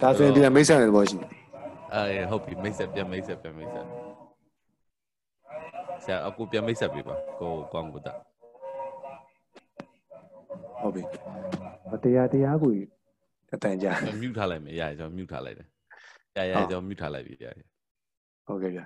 [0.00, 1.30] ဒါဆိုရင်ပြန်မိတ်ဆက်တဲ့သဘောရှိတယ်
[1.94, 3.86] အဲဟုတ်ပြီမိတ်ဆက်ပြန်မိတ်ဆက်ပြန်မိတ်ဆက်
[6.04, 8.12] ဆရာအကူပြန်မိတ်ဆက်ပြီပါကိုကောင်းကိုတာ
[10.80, 11.02] ဟုတ်ပြီ
[12.04, 12.72] တရားတရားကို
[13.54, 15.68] အတန်ကြာကျွန်တော် mute ထားလိုက်မယ်ရရကျွန်တော် mute ထားလိုက်တယ်
[16.36, 17.60] ရရကျွန်တော် mute ထားလိုက်ပြီရရ
[18.46, 18.84] ဟုတ်ကဲ့ဗျာ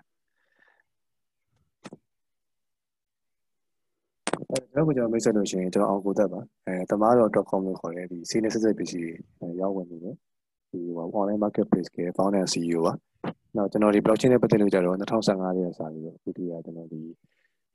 [4.51, 10.17] အဲကျွန်တော်ကကျွန်တော်မိတ်ဆက်လို့ရှိရင်ကျွန်တော်အောင်ကိုသက်ပါအဲတမားတော် .com လို့ခေါ်တဲ့ဒီစီးနေဆက်ဆက်ပစ္စည်းတွေရောင်းဝင်နေတယ်
[10.73, 12.93] ဒီဟို online marketplace က founder CEO ပါ
[13.57, 17.03] နောက်ကျွန်တော်ဒီ blockchain နဲ့ပတ်သက်လို့ကြတော့2015ရဲ့စာပြီးတော့အခုတည်းကကျွန်တော်ဒီ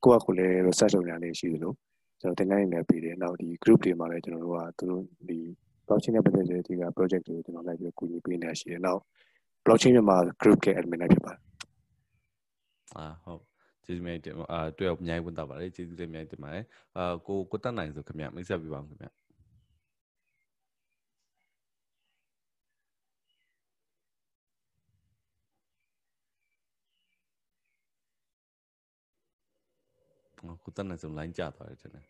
[0.04, 1.74] ကိုယ့်အကူလည်း research လုပ်နေတာလေးရှိသလို
[2.22, 5.40] ကျွန်တော်တင်နေနေပြီးတယ်နောက်ဒီ group တွေမှာလည်းကျွန်တော်တို့ကသူတို့ဒီ
[5.88, 9.02] blockchain နဲ့ပတ်သက်တဲ့ဒီက project တွေကိုကျွန်တော်လိုက်ပြီးကူညီပေးနေတာရှိတယ်နောက်
[9.66, 11.42] blockchain မြန်မာ group က admin လည်းဖြစ်ပါတယ်
[12.98, 13.42] အာဟုတ်
[13.86, 16.66] ကျေးဇူးများတင်အာတွေ့အောင်အများကြီးဝန်တာပါတယ်ကျေးဇူးလည်းအများကြီးတင်ပါတယ်
[16.98, 19.08] အာကိုကိုတက်နိုင်ဆိုခင်ဗျမိတ်ဆက်ပြပါဦးခင်ဗျ
[30.46, 32.06] ဟိုကိုတက်နေစုံ line ကျသွားတယ်ထင်တယ်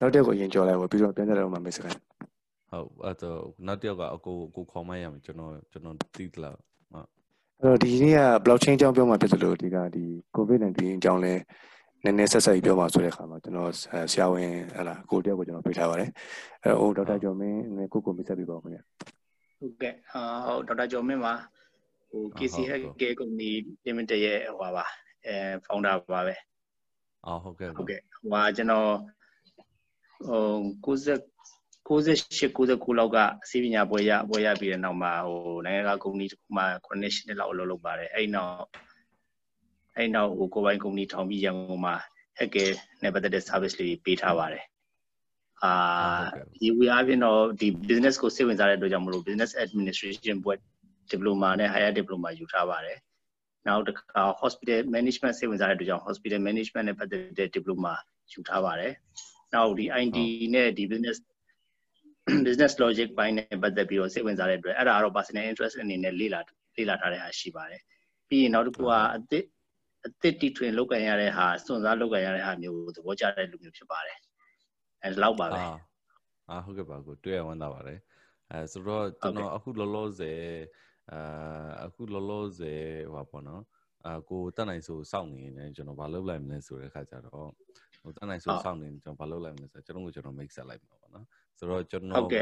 [0.00, 2.00] နောက်တစ်ယောက်ကိုအရင်ကြော်လိုက်ပါပြီးတော့ပြန်ကြတော့မှမိတ်ဆက်ခိုင်း
[2.70, 7.06] ဟုတ်အဲ့တော့နောက်တစ်ယောက်ကအကိုအကိုခေါ်မရမယ်ကျွန်တော်ကျွန်တော်သိသလားဟုတ်
[7.60, 10.04] အဲ့တော့ဒီနေ့က blockchain အကြောင်းပြောမှာဖြစ်သလိုဒီကဒီ
[10.36, 11.34] covid-19 အကြောင်းလဲ
[12.04, 13.70] နည်းနည်းဆက်ဆက်ပြီးပြောမှာဆိုတဲ့အခါမှာကျွန်တော်
[14.12, 16.10] ဆရာဝန်ဟလာကိုတယောက်ကိုကျွန်တော်ပေးထားပါတယ်
[16.62, 18.80] အဲ့တော့ဟိုဒေါက်တာကျော်မင်းနည်းကိုကိုမိတ်ဆက်ပြီးပါဦးခင်ဗျ
[19.58, 21.32] ဟုတ်ကဲ့ဟာဟုတ်ဒေါက်တာကျော်မင်းပါ
[22.12, 23.50] ဟို KC Healthcare Company
[23.86, 24.84] Limited ရဲ့ဟိုပါ
[25.26, 25.34] အဲ
[25.66, 26.34] founder ပါပဲ
[27.26, 28.90] အော်ဟုတ်ကဲ့ဟုတ်ကဲ့ဟိုဟာကျွန်တော်
[30.26, 30.42] ဟို
[30.86, 31.32] 90
[31.88, 33.18] 98 99လောက်က
[33.48, 38.62] စီးပညာပွဲရပွဲရပြီးတဲ့နောက်မှာဟိုနိုင်ငံကကုမ္ပဏီတစ်ခုမှ9နှစ်လောက်အလုပ်လုပ်ပါတယ်အဲ့နောက်
[39.96, 41.94] အဲ့နောက်ဟိုကိုပိုင်ကုမ္ပဏီထောင်ပြီးရန်ကုန်မှာ
[42.38, 42.70] hacker
[43.02, 44.64] နဲ့ပတ်သက်တဲ့ service လေးပေးထားပါတယ်
[45.64, 45.72] အာ
[46.60, 50.58] ဒီဝီအားဖြင့်တော့ဒီ business ကိုစိတ်ဝင်စားတဲ့အတွက်ကြောင့်မလို့ business administration ဘွဲ့
[51.12, 52.98] diploma နဲ့ higher diploma ယူထားပါတယ်
[53.66, 57.92] နောက်တစ်ခါ hospital management စိတ်ဝင်စားတဲ့အတွက်ကြောင့် hospital management နဲ့ပတ်သက်တဲ့ diploma
[58.32, 58.92] ယူထားပါတယ်
[59.54, 60.18] နောက်ဒီ IT
[60.54, 61.18] နဲ့ဒီ business
[62.46, 66.40] business logic ဘိုင်းနဲ့ပတ်သက်ပြီးတော့စိတ်ဝင်စားတဲ့အတွက်အဲ့ဒါကတော့ personal interest အနေနဲ့လေ့လာ
[66.76, 67.82] လေ့လာထားတဲ့ဟာရှိပါတယ်
[68.28, 69.44] ပြီးရင်နောက်တစ်ခုကအသစ်
[70.06, 74.18] အသစ်တီထွင်လောက်ကန်ရတဲ့ဟာစွန့်စားလောက်ကန်ရတဲ့ဟာမျိုးကိုသဘောကျတဲ့လူမျိုးဖြစ်ပါတယ်
[75.02, 75.74] အဲလောက်ပါပဲအာ
[76.48, 77.98] အာဟုတ်ကဲ့ပါကိုတွေ့ရဝမ်းသာပါတယ်
[78.50, 80.40] အဲဆိုတော့ကျွန်တော်အခုလောလောဆယ်
[81.12, 83.62] အာအခုလောလောဆယ်ဟိုပါပေါ့နော်
[84.06, 87.48] အာကိုတက်နိုင်ဆိုစောင့်နေနေကျွန်တော်ဘာလုပ်လိုက်မလဲဆိုတဲ့ခါကျတော့
[88.02, 91.26] ဟိုတက်နိုင်ဆိုစောင့်နေကျွန်တော်ဘာလုပ်လိုက်မလဲဆိုတော့ကျွန်တော်ကိုကျွန်တော် make ဆက်လိုက်မှာပေါ့နော်
[91.58, 92.34] ဆိုတော့ကျွန်တော်က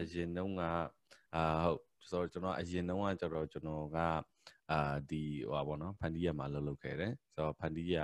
[0.00, 0.62] အရင်တုန်းက
[1.34, 3.98] အာဟုတ်ဆိုတော့ကျွန်တော်အရင်တုန်းကကျတော့ကျွန်တော်က
[4.70, 7.98] အာဒီဟိုပါပေါ့နော်ဖန်တီးရမှာလှုပ်လှုပ်ခဲ့တယ်ဆိုတော့ဖန်တီးရ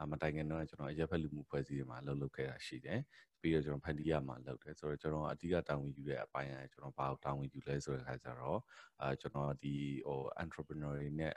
[0.00, 3.00] အမတိုင်ခင်တော့ကျွန်တော်အရက်ဖက်လူမှုဖွဲ့စည်းတွေမှာလှုပ်လှုပ်ခဲ့တာရှိတယ်
[3.42, 8.58] ပြီးတော့ကျွန်တော်ဖန်တီးရမှာလုပ်တယ်ဆိုတော့ကျွန်တော်အဓိကတာဝန်ယူတဲ့အပိုင်းကကျွန်တော်ဘာတာဝန်ယူလဲဆိုတဲ့အခါကျတော့
[9.00, 9.74] အာကျွန်တော်ဒီ
[10.08, 11.34] ဟို entrepreneur တွေနဲ့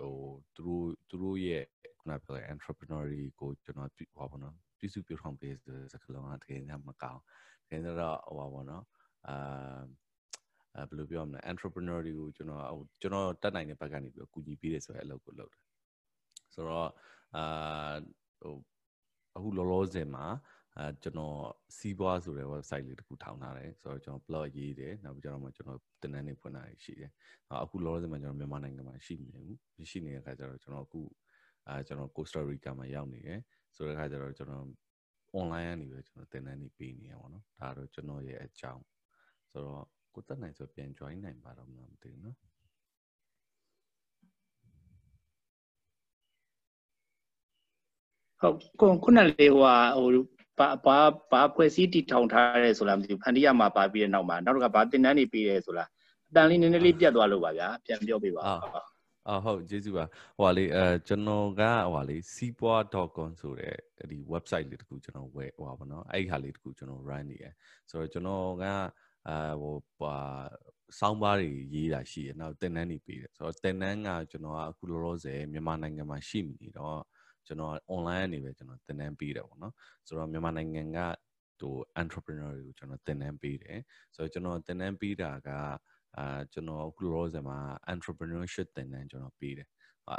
[0.00, 0.14] ဟို
[0.54, 1.64] သူတို့သူတို့ရဲ့
[1.98, 7.22] ခုနပြောတဲ့ entrepreneur တွေကိုကျွန်တော်ဟောပါတော့ပြစုပြုထောင်ပေးတဲ့စကားလုံးကတကယ်မကောင်း
[7.66, 8.84] တကယ်တော့ဟောပါတော့
[9.28, 9.82] အာ
[10.76, 15.62] အဲဘယ်လိုပြောမလဲ entrepreneur တွေကိုကျွန်တော်ဟိုကျွန်တော်တက်နိုင်တဲ့ဘက်ကနေပြီးတော့ကူညီပေးတယ်ဆိုတဲ့အလုပ်ကိုလုပ်တယ်
[16.54, 16.90] ဆိုတော့
[17.36, 17.94] အာ
[18.40, 18.54] ဟို
[19.36, 20.24] အခုလောလောဆယ်မှာ
[20.77, 21.37] အဲကျွန်တော်
[21.77, 27.11] စီးပွားဆိုတဲ့ website လေးတစ်ခုထောင်ထားတယ်ဆိုတော့ကျွန်တော် blog ရေးတယ်နောက်ပြီးတော့ကျွန်တော်တင်နန်းနေဖွင့်တာရှိတယ်
[27.63, 31.01] အခုလောလောဆယ်မှာကျွန်တော်မြန်မာနိုင်ငံမှာရှိနေဘူးရှိနေတဲ့အခါကျတော့ကျွန်တော်အခု
[31.67, 33.39] အဲကျွန်တော် Costa Rica မှာရောက်နေတယ်
[33.75, 34.65] ဆိုတဲ့အခါကျတော့ကျွန်တော်
[35.39, 38.83] online ကနေပဲကျွန်တော်တင်နန်းနေပေးနေရပါတော့ဒါတော့ကျွန်တော်ရဲ့အကြောင်း
[39.51, 42.35] ဆိုတော့ကိုတက်နိုင်ဆိုပြန် join နိုင်ပါတော့မလားမသိဘူးเนาะ
[48.41, 50.09] ဟုတ်ခုခုနလေးဟိုဟာဟို
[50.58, 50.98] ဘာဘာ
[51.32, 55.88] ဘာဖွဲ့စည်းတည်ထောင်ထားရဲဆိုလားမသိဘူးဖန်တီးရမှာပါပြီးတဲ့နောက်မှာနောက်တစ်ခါဘာတင်တန်းနေပြီးရဲဆိုလား
[56.30, 58.42] အတန်လေးနည်းနည်းလေးပြတ်သွားလို့ပါဗျာပြန်ပြောပြပါ
[59.28, 60.04] အာဟုတ်ကျေးဇူးပါ
[60.38, 63.76] ဟိုဟာလေးအဲကျွန်တော်ကဟိုဟာလေး seapoa.com ဆိုတဲ့
[64.10, 67.46] ဒီ website လေးတခုကျွန်တော်ဝယ်ဟိုပါဗောနော်အဲ့ဒီဟာလေးတခုကျွန်တော် run နေရ
[67.90, 68.64] ဆိုတော့ကျွန်တော်က
[69.28, 70.16] အာဟိုပါ
[70.98, 77.00] စောင်းပါးတွေရေးတာရှိတယ်နောက်တင်နန်းတွေပေးတယ်ဆိုတော့တင်နန်းကကျွန်တော်ကအခုလောလောဆယ်မြန်မာနိုင်ငံမှာရှိနေတော့
[77.46, 79.74] ကျွန်တော် online အနေပဲကျွန်တော်တင်နန်းပေးတယ်ပေါ့နော်
[80.06, 80.98] ဆိုတော့မြန်မာနိုင်ငံက
[81.60, 83.78] ဟို entrepreneur တွေကိုကျွန်တော်တင်နန်းပေးတယ်
[84.14, 85.50] ဆိုတော့ကျွန်တော်တင်နန်းပေးတာက
[86.18, 87.58] အာကျွန်တော်အခုလောဆယ်မှာ
[87.94, 89.68] entrepreneurship သင်တန်းကျွန်တော်ပေးတယ်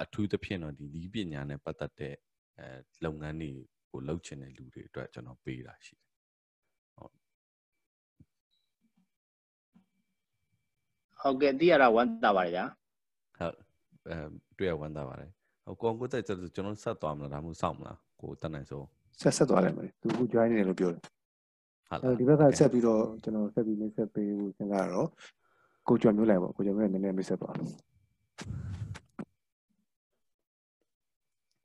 [0.04, 2.16] အထူးသဖြင့်တော့ဒီဤပညာနဲ့ပတ်သက်တဲ့
[2.60, 2.68] အဲ
[3.06, 3.51] လုပ်ငန်းတွေ
[3.92, 6.12] ကိုလုပ်ချင်တဲ့လူတွေအတွက်ကျွန်တော်ပေးတာရှိတယ်
[6.95, 7.13] ဟုတ်
[11.21, 12.66] ဟုတ်ကဲ့သိရတာဝမ်းသာပါတယ်ဗျာ
[13.38, 13.56] ဟုတ်
[14.10, 14.18] အဲ
[14.57, 15.31] တွေ့ရဝမ်းသာပါတယ်
[15.66, 18.82] ဟိုကိုကိုတက်ကျွန်တော်ဆက်သွားမလားဒါမှမဟုတ်စောင့်မလားကိုတက်နိုင်ဆို
[19.22, 25.08] ဆက်ဆက်သွားလိုက်မယ်သူက join နေတယ်လို့ပြောတယ်ဟုတ်အဲ့လားဒီဘက်ကဆက်ပြီးတော့ကျွန်တော်ဆက်ပြီးမိတ်ဆက်ပေးဖို့စဉ်းစားတော့
[25.88, 27.50] ကိုကျော်မျိုးလိုက်ပေါ့ကိုကျော်မျိုးလည်းနည်းနည်းမိတ်ဆက်ပါ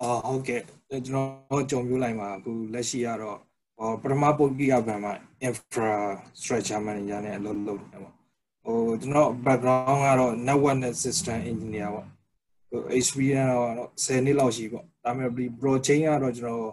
[0.02, 0.62] အော်ဟုတ်ကဲ့
[1.06, 3.38] ကျွန်တော်ကြုံပြလိုက်မှာအခုလက်ရှိကတော့
[3.78, 5.12] ဟောပထမပုတ်ကိယဘဏ်မှာ
[5.48, 8.14] infrastructure manager နဲ့အလုပ်လုပ်နေပေါ့
[8.64, 12.19] ဟိုကျွန်တော် background ကတော့ network နဲ့ system engineer ပေါ့ဟို
[12.98, 16.72] experience တော့10နှစ်လောက်ရှိပေါ့ဒါပေမဲ့ဒီ blockchain ကတော့ကျွန်တော်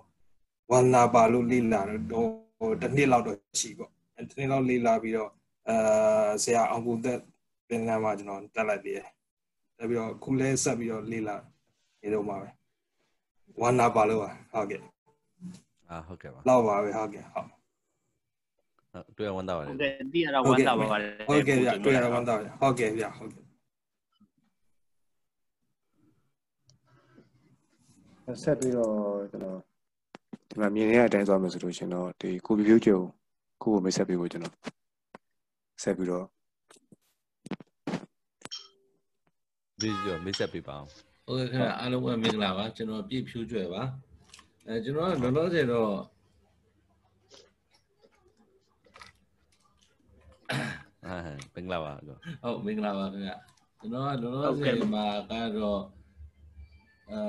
[0.72, 5.32] ဝန္နာပါလို့လေ့လာတော့ဟိုတစ်နှစ်လောက်တော့ရှိပေါ့တစ်နှစ်လောက်လေ့လာပြီးတော့
[5.70, 7.20] အာဆရာအောင်ကိုသက်
[7.68, 9.08] ပြန်လာမှကျွန်တော်တက်လိုက်သေးတယ်
[9.78, 11.36] တက်ပြီးတော့ခုလဲဆက်ပြီးတော့လေ့လာ
[12.02, 12.50] နေတော့မှာပဲ
[13.62, 14.80] ဝမ်းနာပါလို့ပါဟုတ်ကဲ့
[15.90, 23.47] အာဟုတ်ကဲ့ပါလောက်ပါပဲဟုတ်ကဲ့ဟုတ်ဟုတ်တွေ့ရဝမ်းသာပါတဟုယ်တ်ကဲ့တိရတော့ဝမ်းသာပါပါတယ်ဟုတ်ကဲ့ဗျတွေ့ရတာဝမ်းသာပါဟုတ်ကဲ့ဗျဟုတ်ကဲ့
[28.44, 28.94] ဆက်ပြီးတော့
[29.32, 29.60] ကျွန်တော်
[30.50, 33.00] ဒီမှာမြင်ရတဲ့အတိုင်းသွားမယ်ဆိုလို့ရှင်တော့ဒီကိုပြပြကျုံ
[33.64, 34.56] ကိုကိုမိတ်ဆက်ပေးဖို့ကျွန်တော်
[35.84, 36.26] ဆက်ပြီးတော့
[39.80, 40.88] ဗီဒီယိုမိတ်ဆက်ပေးပါအောင်
[41.26, 43.84] ဟုတ်ကဲ့ခင်ဗျအားလုံးပဲမင်္ဂလာပါကျွန်တော်ပြည့်ဖြူးကြွယ်ပါ
[44.68, 45.94] အဲကျွန်တော်ကလောလောဆယ်တော့
[51.06, 51.16] အာ
[51.54, 53.32] ပင်္ဂလာပါကောဟုတ်မင်္ဂလာပါခင်ဗျ
[53.80, 55.82] ကျွန်တော်ကလောလောဆယ်မှာကတော့
[57.12, 57.20] အဲ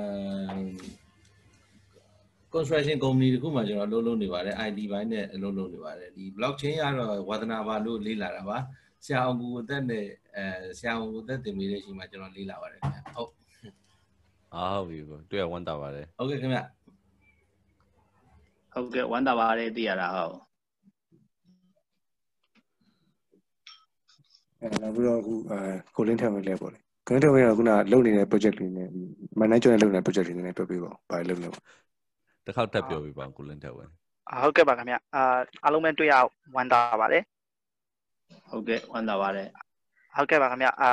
[2.53, 8.57] construction company တခုမှကျွန်တော်အလုပ်လုပ်နေပါတယ် IT ဘိုင်းနဲ့အလုပ်လုပ်နေပါတယ်ဒီ blockchain ကတော့ဝါသနာပါလို့လေ့လာတာပါ
[9.05, 10.05] ဆရာအောင်ကိုအသက်နဲ့
[10.35, 10.45] အဲ
[10.79, 13.31] ဆရာအောင်ကိုအသက်တင်ပေးတဲ့အချိန်မှာကျွန်တော်လေ့လာပါတယ်ခင်ဗျဟုတ်
[14.55, 16.59] အာဟုတ်ပြီကောတွေ့ရဝမ်းသာပါတယ်ဟုတ်ကဲ့ခင်ဗျ
[18.73, 20.37] ဟုတ်ကဲ့ဝမ်းသာပါတယ်တိရတာဟုတ်
[24.61, 25.59] အဲနောက်ပြီးတော့အခုအဲ
[25.95, 26.79] ကိုလင်းထက်ဝင်လဲပေါ့လေ
[27.09, 28.89] ကိုလင်းထက်ဝင်ကခုနလုပ်နေတဲ့ project လေးနဲ့
[29.39, 31.63] မန်နေဂျာနဲ့လုပ်နေတဲ့ project လေးနဲ့တွဲပြီးပေါ့ဘာလုပ်လဲပေါ့
[32.45, 33.89] တစ်ခေါက်တက်ပြောပြပါအောင်ကိုလင်းထက်ဝင်
[34.31, 35.23] အာဟုတ်ကဲ့ပါခင်ဗျအာ
[35.63, 36.15] အားလုံးပဲတွေ့ရ
[36.55, 37.23] ဝမ်းသာပါတယ်
[38.49, 39.47] ဟုတ်ကဲ့ဝမ်းသာပါတယ်
[40.15, 40.89] ဟုတ်ကဲ့ပါခင်ဗျအာ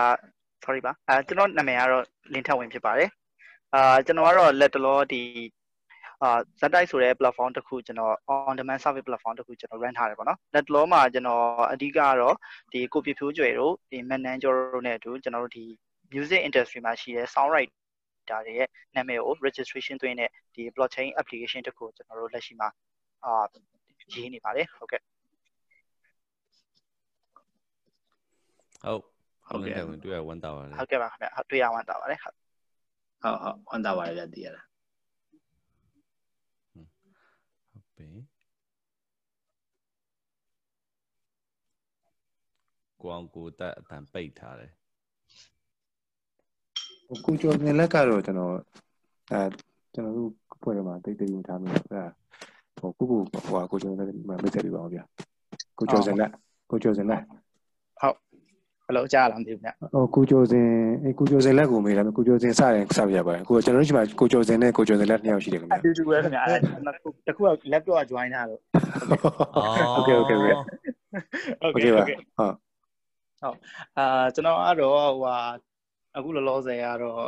[0.65, 3.11] sorry ပါအာကျွန်တော်နာမည်ကတော့လင်းထက်ဝင်ဖြစ်ပါတယ်
[3.75, 5.23] အာကျွန်တော်ကတော့လက်တလောဒီ
[6.23, 12.37] အာဇက်တိုက်ဆိုတဲ့ platform တစ်ခုကျွန်တော် on demand service platform တစ်ခုကျွန်တော် run ထားတယ်ပေါ့နော်လက်တလောမှာကျွန်တော်အဓိကကတော့
[12.73, 15.67] ဒီကိုပြဖြိုးကျွယ်တို့ဒီ manager တို့နဲ့အတူကျွန်တော်တို့ဒီ
[16.15, 17.73] music industry မှာရှိတဲ့ sound writer
[18.47, 22.69] တွေရဲ့နာမည်ကို registration သွင်းတဲ့ဒီ blockchain application တစ်ခုကိုကျွန်တော်တို့လက်ရှိမှာ
[23.25, 23.33] အာ
[24.15, 25.03] ရေးနေပါတယ်ဟုတ်ကဲ့
[28.85, 29.03] ဟုတ်
[29.51, 32.35] ကိုလင်းထက်ဝင်တွေ့ရဝမ်းသာပါတယ်ဟုတ်ကဲ့ပါခင်ဗျဟုတ်တွေ့ရဝမ်းသာပါတယ်ဟုတ်
[33.23, 34.63] ဟုတ်ဟုတ်ဝမ်းသာပါတယ်ဗျတိရတာ
[36.73, 38.09] ဟုတ်ပြီ
[43.01, 44.73] ကိုအောင်ကိုတက်အတန်ပိတ်ထားတယ်
[47.26, 48.54] ကိုကျော်မြင်လက်ကတော့ကျွန်တော်
[49.32, 49.42] အဲ
[49.94, 50.30] ကျွန်တော်တို့
[50.62, 52.02] ဖွဲ့ရမှာတိတ်တိတ်ဝင်ထားမိတယ်အဲ
[52.80, 55.04] ဟိုကိုကိုဟိုကိုကျော်လည်းမိတ်ဆက်ပေးပါအောင်ဗျာ
[55.80, 56.32] ကိုကျော်စင်လက်
[56.72, 57.22] ကိုကျော်စင်လက်
[58.86, 60.68] ဘယ်လိုကြားလာမသိဘူးဗျ ဟိုကိုကျော်စင်
[61.04, 66.56] အဲကိုကျော်စင်လက်ကိုမေးလာမယ်ကိုကျော်စင်စရင်စပြရပါတယ်ကိုကျွန်တော်တို့ဒီမှာကိုကျော်စင်နဲ့ကိုကျော်စင်လက်နှစ်ယောက်ရှိတယ်ခင်ဗျာ အတူတူပဲခင်ဗျအဲ
[67.28, 68.62] တခုက laptop က join ထားလို့
[69.96, 70.50] โอเคโอเคโอเค
[71.62, 72.56] ဟုတ် โอเค ကဲ့ ပါ ဟုတ်ကဲ့ ဟုတ်
[73.98, 75.38] အာကျွန်တော်ကတော့ဟိုဟာ
[76.17, 77.23] အခုလောလောဆယ်ကတော့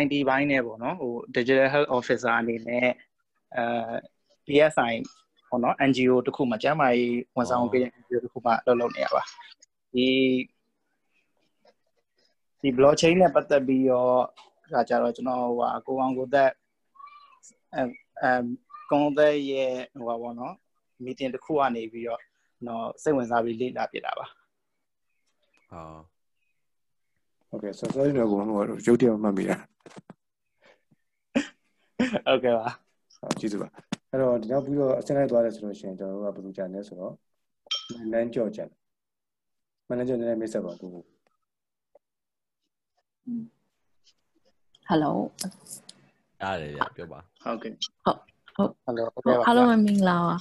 [0.00, 2.88] IT ဘိုင်းနဲ့ပေါ့နော်ဟို digital health officer အနေနဲ့
[3.56, 3.64] အဲ
[4.46, 4.94] PSI
[5.48, 9.22] ပေါ့နော် NGO တခုမှကျန်းမာရေးဝန်ဆောင်ပေးတဲ့ NGO တခုမှလုပ်လုပ်နေရပါ
[9.94, 10.06] ဒီ
[12.60, 14.22] ဒီ blockchain နဲ့ပတ်သက်ပြီးတော့
[14.72, 16.50] ဒါကြတော့ကျွန်တော်ဟိုဟာကိုအောင်ကိုသက်
[17.74, 17.82] အဲ
[18.22, 18.32] အဲ
[18.90, 20.54] ကုန်းသက်ရဲ့ဟိုဟာပေါ့နော်
[21.04, 22.20] meeting တစ်ခုကနေပြီးတော့
[22.66, 24.26] တော့စိတ်ဝင်စားပြီးလေ့လာပြတာပါ
[25.72, 26.11] ဟော
[27.51, 29.57] โอเคဆောဆောရတော့ကိုဟိုရုပ်တရက်မှတ်မိတာ
[32.25, 32.67] ဟုတ်ကဲ့ပါ
[33.19, 33.69] ဟုတ်ကျေးဇူးပါ
[34.09, 37.13] အဲ့တော့ဒီနောက်ပြီးတော့အစင်းလိုက်သွားတယ်ဆိုလို့ရှိရင်ကျွန်တော်တို့ကဘယ်လိုကြံလဲဆိုတော့
[38.11, 38.65] မန်ကြော့ကြံ
[39.87, 41.03] မန်ကြော့နဲ့မိတ်ဆက်ပါကိုကို
[44.89, 45.11] Hello
[46.41, 50.35] ရတယ်ရပြောပါ ဟုတ်ကဲ့ ဟယ်လိုဟုတ် ဟုတ် ကဲ့ပါ အားလုံးပဲမင်္ဂလာပါ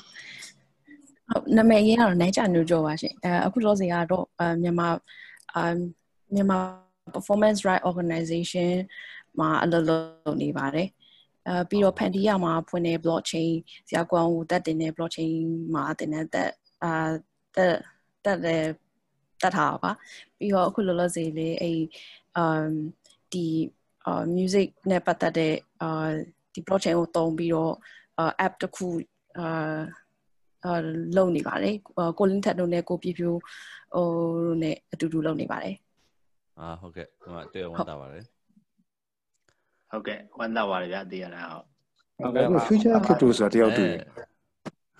[1.29, 4.89] ဟုတ်နာမည်ရင်းကတော့နိုင်ချညိုကြောပါရှင်အဲအခုလောစီကတော့အမြန်မာ
[5.55, 5.59] အ
[6.35, 6.59] မြန်မာ
[7.16, 8.72] performance right organization
[9.40, 9.98] မှာအလုပ်လု
[10.32, 10.88] ပ်နေပါတယ်
[11.48, 13.52] အဲပြီးတော့ဖန်တီးရမှာဖွင့်တဲ့ blockchain
[13.88, 15.32] ဆရာကောင်ကိုတက်တင်တဲ့ blockchain
[15.74, 16.52] မှာတင်တဲ့တက်
[16.84, 16.92] အာ
[17.56, 17.78] တက်
[18.26, 18.64] တက်တယ်
[19.42, 19.92] တက်ထားပါ
[20.38, 21.80] ပြီးတော့အခုလောလောဆယ်လေးအဲ့
[22.38, 22.70] အမ်
[23.34, 23.48] ဒီ
[24.06, 26.10] အာ music နဲ့ပတ်သက်တဲ့အာ
[26.54, 27.74] ဒီ blockchain ကိုတုံးပြီးတော့
[28.46, 28.88] app တစ်ခု
[29.40, 29.80] အာ
[30.66, 30.74] အာ
[31.18, 31.76] လုပ်နေပါတယ်
[32.18, 33.36] ကိုလင်းထက်တို့နဲ့ကိုပြပြို
[33.96, 34.08] ဟို
[34.62, 35.76] နဲ့အတူတူလုပ်နေပါတယ်
[36.60, 38.24] အာဟုတ်ကဲ့ဟိုကတွေ့ရဝမ်းသာပါတယ်
[39.92, 41.64] ဟုတ်ကဲ့ဝမ်းသာပါတယ်ဗျတိရတာဟုတ်
[42.20, 43.98] ဟုတ်ကဲ့ future crypto ဆိုတာတယောက်တူတယ်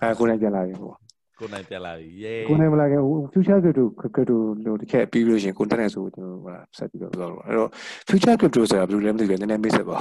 [0.00, 0.94] အဲကိုလည်းပြန်လာပြီဟိုက
[1.38, 3.00] ကိုနိုင်ပြန်လာပြီယေကိုနိုင်မလာခင်
[3.32, 7.68] future crypto crypto လို့တစ်ချက်ပြီးလို့ရှိရင်ကိုတက်နေဆိုကျွန်တော်ဟိုဆက်ပြီးတော့ပြောတော့အဲ့တော့
[8.08, 9.98] future crypto ဆိုတာဘယ်လိုလဲမသိဘူးနည်းနည်းမိတ်ဆက်ပါ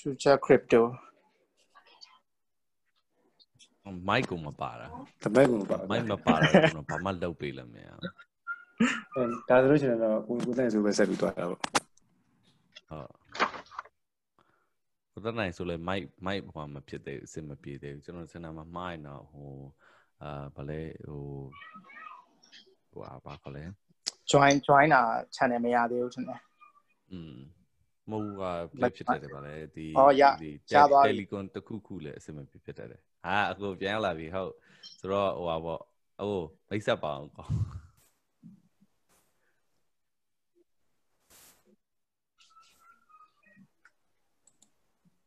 [0.00, 0.80] future crypto
[4.08, 4.86] မိုက်ကိုမပါတာ
[5.22, 8.25] တမက်ကိုပါမိုက်မပါတော့ကျွန်တော်ဘာမှလုပ်ပေးလို့မရဘူးအဲ
[9.48, 11.64] ဒါဆိုလို့ရှိရင်တော့ကိုကိုတက်နေဆိုပဲဆက်ပြီးသွားတာပေါ့ဟုတ်
[15.12, 19.50] ကိုတနိုင်ဆိုလဲမိုက်မိုက်ဟိုမဖြစ်သေးဘူးအစ်မပြေသေးဘူးကျွန်တော်စင်တာမှာမှားရင်တော့ဟို
[20.22, 21.24] အာဗလဲဟို
[22.90, 23.64] ဟိုဘာခေါ်လဲ
[24.30, 25.02] join join တာ
[25.34, 26.40] channel မရသေးဘူးထင်တယ်
[27.12, 27.36] อืม
[28.10, 28.42] မဟုတ်က
[28.78, 34.52] ပြဖြစ်တယ်ဗါလဲဒီအော်ရဒီရပါပြီတယ်လီကွန်တစ်ခုခုလည်းအစမပြဖြစ်တယ်ဟာအခုပြန်ရောက်လာပြီဟုတ်
[34.98, 35.82] ဆိုတော့ဟိုပါပေါ့
[36.20, 37.46] အိုးမိတ်ဆက်ပါအောင်ကော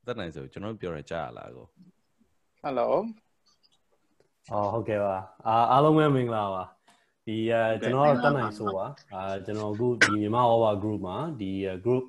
[0.09, 1.65] တက်နိုင်ဆိုကျွန်တော်ပြောရကြရလားကို
[2.63, 2.87] hello
[4.51, 5.15] အော်ဟုတ်ကဲ့ပါ
[5.47, 6.63] အာအားလုံးပဲမင်္ဂလာပါ
[7.25, 11.51] ဒီအဲကျွန်တော်တော့တက်နိုင်ဆိုပါအာကျွန်တော်အခုဒီမြန်မာ over group မှာဒီ
[11.85, 12.03] group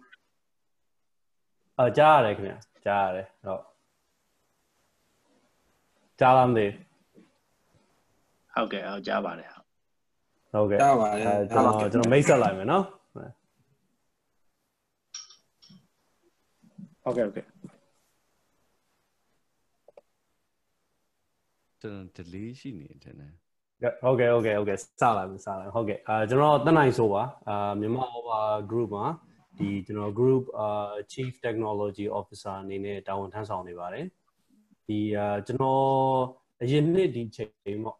[1.78, 2.54] အာကြားရတယ်ခင်ဗျ
[2.86, 3.62] ကြားရတယ်ဟုတ်
[6.20, 6.66] ကြားလားမသိ
[8.54, 9.64] ဟုတ်ကဲ့ဟုတ်ကြားပါတယ်ဟုတ်
[10.52, 12.84] ဟုတ်ကဲ့ကြားပါတယ်အဲကျွန်တော်ကျွန်တော်မိတ်ဆက်လိုက်မယ်နော်
[17.04, 17.59] ဟုတ်ကဲ့ဟုတ်ကဲ့
[21.82, 23.32] ကျွန်တော် delay ရှိနေတယ်နဲ့
[24.02, 24.84] ဟုတ်ကဲ့ဟုတ်ကဲ့ဟုတ်ကဲ့စ
[25.16, 29.06] လိုက်မယ်စလိုက်ဟုတ်ကဲ့အာကျွန်တော်တက်နိုင်ဆိုပါအာမြန်မာ over group မှာ
[29.58, 34.06] ဒီကျွန်တော် group အာ chief technology officer အနေနဲ့တာဝန်ထမ်းဆောင်နေပါတယ်
[34.86, 35.84] ဒီအာကျွန်တော်
[36.62, 37.98] အရင်နှစ်ဒီချိန်ပေါ့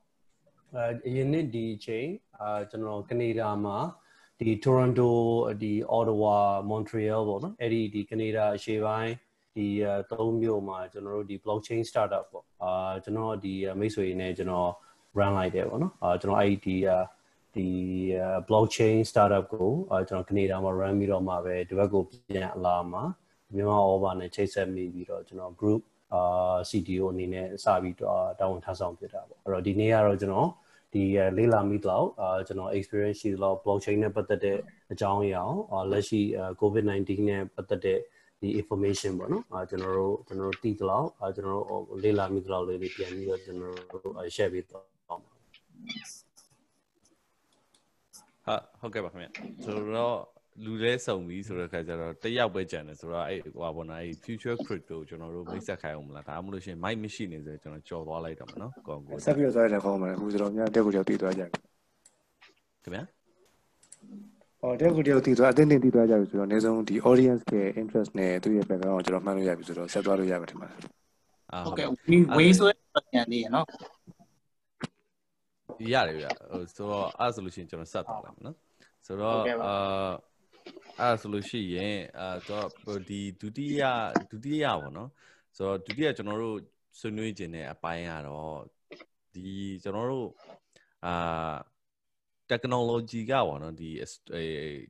[0.75, 2.09] အဲအရင်နှစ်ဒီချိန်
[2.41, 3.79] အာကျွန်တော်ကနေဒါမှာ
[4.39, 5.11] ဒီ Toronto
[5.63, 6.37] ဒီ Ottawa
[6.71, 9.13] Montreal ပေါ့နော်အဲ့ဒီဒီကနေဒါအရှေ့ပိုင်း
[9.61, 9.71] ဒီ
[10.13, 14.71] သုံးမြို့မှာကျွန်တော်တို့ဒီ blockchain startup ပေါ့အာကျွန်တော်ဒီမိတ်ဆွေတွေနဲ့ကျွန်တော်
[15.19, 16.77] run လိုက်တယ်ပေါ့နော်အာကျွန်တော်အဲ့ဒီ
[17.57, 17.69] ဒီ
[18.49, 23.03] blockchain startup ကိုအာကျွန်တော်ကနေဒါမှာ run ပြီးတော့မှပဲဒီဘက်ကိုပြန်အလာမှာ
[23.55, 25.81] မြန်မာ over နဲ့ချိတ်ဆက်မိပြီးတော့ကျွန်တော် group
[26.15, 30.51] အာ CTO အနေနဲ့စပြီးတော့တာဝန်ထမ်းဆောင်ဖြစ်တာပေါ့အဲ့တော့ဒီနေ့ကတော့ကျွန်တော်
[30.93, 31.03] ဒီ
[31.39, 34.59] လေးလာမိတော့အာကျွန်တော် experience ရှိတော့ blockchain နဲ့ပတ်သက်တဲ့
[34.93, 36.21] အကြောင်းအရာအောင်လက်ရှိ
[36.61, 37.99] covid-19 နဲ့ပတ်သက်တဲ့
[38.41, 45.31] ဒီ information ပေါ့နော်အာကျွန်တော်တို့ကျွန်တော်တို့တည်တလောက်အာကျွန်တော်တို့လေးလာမိတလောက်လေးတွေပြန်ပြီးတော့ကျွန်တော်တို့ share ပေးတော့ပါမယ်
[48.47, 49.29] ဟာဟုတ်ကဲ့ပါခင်ဗျ
[49.65, 50.17] ဆိုတော့
[50.65, 63.03] လူလဲစုံပြီဆိုတဲ့ခါကျတော့တယောက်ပဲကြံတယ်ဆိုတော့အဲ့ဟိုပါဘောနော်အဲ့ future crypto ကျွန်တော်တို့မိတ်ဆက်ခိုင်းအောင်မလားဒါမှမဟုတ်ရှင် mic မရှိနေဆိုကျွန်တော်ကြော်သွားလိုက်တော့မနော်ကောင်းကိုဆက်ပြီးတော့သွားရတဲ့ခေါင်းမှာအခုကျွန်တော်များတက်ကိုကြောက်တည်သွားကြတယ်ခင်ဗျာ
[64.61, 70.79] ဟောတက်ကိုကြောက်တည်သွားအတင်းတင်းတည်သွားကြပြီဆိုတော့အနည်းဆုံးဒီ audience ရဲ့ interest နဲ့သူ့ရဲ့ background ကိုကျွန်တော်မှတ်လို့ရပြီဆိုတော့ဆက်သွားလို့ရပါထင်ပါတယ်
[71.53, 72.69] အာဟုတ်ကဲ့ဝင်းဝင်းဆို
[73.13, 73.67] ပြန်နေရနော်
[75.93, 78.57] ရတယ်ဗျဟိုဆိုတော့အဲ့ဆိုလို့ရှိရင်ကျွန်တော်ဆက်သွားလိုက်မယ်နော်
[79.07, 80.11] ဆိုတော့အာ
[81.01, 83.83] အဲ့ဆိုလို့ရှိရင်အာတော့ဒီဒုတိယ
[84.31, 85.11] ဒုတိယပေါ့နော်
[85.57, 86.57] ဆိုတော့ဒုတိယကျွန်တော်တို့
[86.99, 88.59] ဆွေးနွေးခြင်းတဲ့အပိုင်းကတော့
[89.35, 89.47] ဒီ
[89.83, 90.29] ကျွန်တော်တို့
[91.07, 91.15] အာ
[92.51, 93.89] technology ကပေါ့နော်ဒီ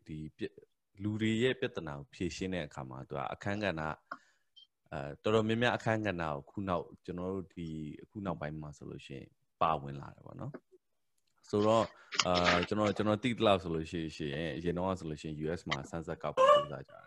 [0.06, 0.16] ဒီ
[1.02, 3.82] လူတွေရဲ့ပြဿနာကိုဖြေရှင်းတဲ့အခါမှာသူကအခန်းကဏ္ဍ
[4.92, 7.68] အဲတော်တော်များများအခန်းကဏ္ဍကိုခုနောက်ကျွန်တော်တို့ဒီ
[8.02, 9.28] အခုနောက်ပိုင်းမှာဆိုလို့ရှိရင်
[9.62, 10.52] ပါဝင်လာတယ်ပေါ့နော်
[11.50, 11.84] ဆိုတော့
[12.26, 14.00] အာကျွန်တော်ကျွန်တော်တိတလောက်ဆိုလို့ရှိ
[14.32, 17.04] ရင်အရင်တော့ဆိုလို့ရှိရင် US မှာ sunset ကောက်ဖို့ကြိုးစားကြတယ်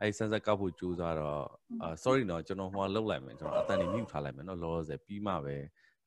[0.00, 1.44] အဲ့ sunset ကောက်ဖို့ကြိုးစားတော့
[1.82, 5.56] အာ sorry နော်ကျွန်တော်ဟိုလောက်လိုက်မယ်ကျွန်တော်အတန်နေ mute ထားလိုက်မယ်နော်လောလောဆယ်ပြီးမှပဲ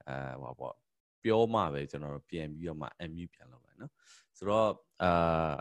[0.07, 0.75] အဲဟိုပေါ့
[1.23, 3.93] ပြောမှပဲကျွန်တော်ပြန်ပြီးတော့မှ unmute ပြန်လုပ်လိုက် နော်
[4.37, 4.69] ဆိုတော့
[5.03, 5.53] အာ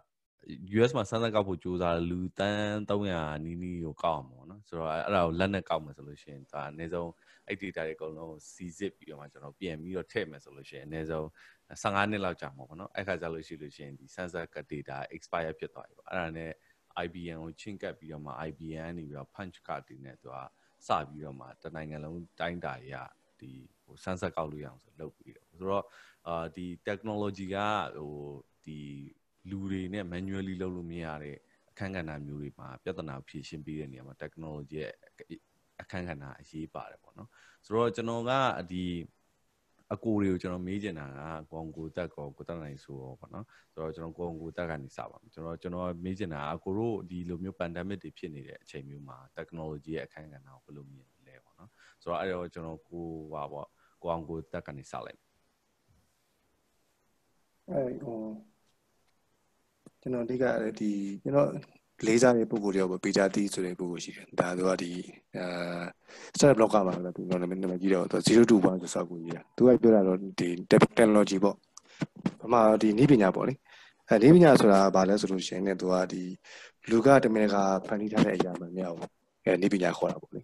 [0.77, 7.11] US မှာစမ်းသပ်ကောက်ဖို့ကြိုးစားလူတန်း300နီးနီးကိုကောက်အောင်ပေါ့နော်ဆိုတော့အဲ့ဒါကိုလက်နဲ့ကောက်မယ်ဆိုလို့ရှိရင်ဒါအနည်းဆုံး
[7.47, 11.27] အဲ့ data တွေအကုန်လုံးစီစစ်ပြီးတော့မှကျွန်တော်ပြန်ပြီးတော့ထည့်မယ်ဆိုလို့ရှိရင်အနည်းဆုံး
[11.83, 16.51] 15နှစ်လောက်ကြာမှာပေါ့နော်အဲ့ခါကျလို့ရှိလို့ရှိရင်ဒီ sensor cut data expire ဖြစ်သွားပြီပေါ့အဲ့ဒါနဲ့
[17.05, 20.39] IBM ကိုချင်းကပ်ပြီးတော့မှ IBM ကနေပြီးတော့ punch card တွေနဲ့သူက
[20.87, 22.95] စပြီးတော့မှတနိုင်ငံလုံးတိုင်းတာရ
[23.41, 23.53] ဒီ
[23.83, 25.85] ဟို sensor ကောက်လို့ရအောင်ဆိုလုပ်ပြီးတော့ဆိုတော့
[26.29, 27.57] အာဒီ technology က
[27.97, 28.15] ဟို
[28.65, 28.79] ဒီ
[29.51, 31.37] လူတွေနဲ့ manually လုပ်လို့မရတဲ့
[31.71, 34.93] အခန်းကဏ္ဍမျိုးတွေမှာပြဿနာဖြေရှင်းပေးတဲ့နေရာမှာ technology ရဲ့
[35.81, 37.29] အခန်းကဏ္ဍအရေးပါတယ်ပေါ့နော်
[37.65, 38.33] ဆိုတော့ကျွန်တော်က
[38.73, 38.85] ဒီ
[39.95, 51.71] အကိုတွေကိုကျွန်တော်မေးချင်တာကကွန်ကိုတက်ကောကိုတက်နိုင်ဆိုတော့ပေါ့နော်ဆိုတော့ကျွန်တော်ကွန်ကိုတက်ကနေစပါမယ်ကျွန်တော်ကျွန်တော်မေးချင်တာအကိုတို့ဒီလိုမျိုး pandemic တွေဖြစ်နေတဲ့အချိန်မျိုးမှာ technology ရဲ့အခန်းကဏ္ဍကိုဘယ်လိုမြင်လဲပေါ့နော်
[52.03, 53.69] ဆိုတော့အဲ့တော့ကျွန်တော်ကိုဟာပေါ့
[54.03, 55.21] ကိုအောင်ကိုတက်ကနေစလိုက်
[57.71, 58.19] အဲဟို
[60.01, 60.45] ကျွန်တော်အဓိက
[60.79, 60.91] ဒီ
[61.23, 61.49] ကျွန်တော်
[62.07, 64.91] လေးစားတဲ့ပုံကိုယ်တွေပေါ့ပေးကြသည်ဆိုတဲ့ပုံကိုရှိတယ်ဒါသူကဒီ
[65.37, 65.45] အဲ
[66.37, 70.49] startup blog ကမှာလည်းသူနာမည်နာမည်ကြီးတော့0 to 1ဆိုစောက်ကိုကြီးတာသူကပြောတာတော့ဒီ
[70.99, 71.57] technology ပေါ့
[72.41, 73.55] ဘာမှဒီနည်းပညာပေါ့လေ
[74.09, 76.23] အဲနည်းပညာဆိုတာဘာလဲဆိုလို့ရှိရင်ねသူကဒီ
[76.91, 79.09] လူကတမင်ကဖန်တီးထားတဲ့အရာမှမရဘူး
[79.45, 80.41] အဲနည်းပညာခေါ်တာပေါ့လေ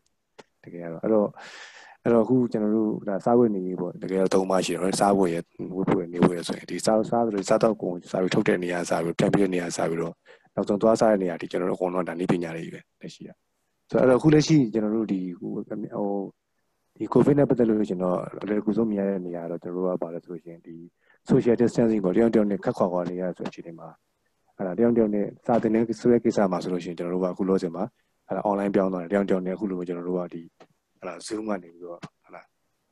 [0.64, 1.28] တကယ်ကတော့အဲ့တော့
[2.04, 5.36] အဲ့တော့အခုကျွန်တော်တို့ဒါစားဝတ်နေရေးပေါ့တကယ်တော့သုံးပါရှိတယ်စားဝတ်ရ
[5.76, 10.14] ဝတ်ဖို့နေဖို့ရဆိုရင်ဒီစားစားဆိုစားတော့ကုန်စားပြီးထုတ်တဲ့နေရာစားပြီးပြန်ပြီးတဲ့နေရာစားပြီးတော့
[10.54, 13.30] နောက်ဆုံးသွားစားတဲ့နေရာဒီကျွန်တော်တို့အကုန်လုံးဒါနည်းပညာတွေပဲလက်ရှိရ
[13.90, 15.66] ဆိုတော့အဲ့တော့အခုလက်ရှိကျွန်တော်တို့ဒီဟိုဟို
[16.98, 20.76] ဒီ covid နဲ့ပတ်သက်လို့ကျွန်တော်အလွယ်ကူဆုံးမြင်ရတဲ့နေရာတော့ကျွန်တော်တို့ကပါလဲဆိုလို့ရှိရင်ဒီ
[21.30, 23.88] social distancing ပေါ့တယောက်တယောက်နဲ့ခက်ခွာခွာနေရဆိုတဲ့အချိန်မှာ
[24.56, 27.84] အဲ့ဒါတယောက်တယောက်နဲ့စာသင်တဲ့ဆိုတဲ့ကိစ္စမှာဆိုလို့ရှိရင်ကျွန်တော်တို့ကအခုလို့စင်မှာ
[28.28, 30.42] အဲ့ဒါ online ပြောင်းသွားတယ်တယောက်တယောက်နဲ့အခုလိုကျွန်တော်တို့ကဒီ
[31.00, 32.46] အဲ့ဒါ zoom ကနေပြီးတော့ဟုတ်လား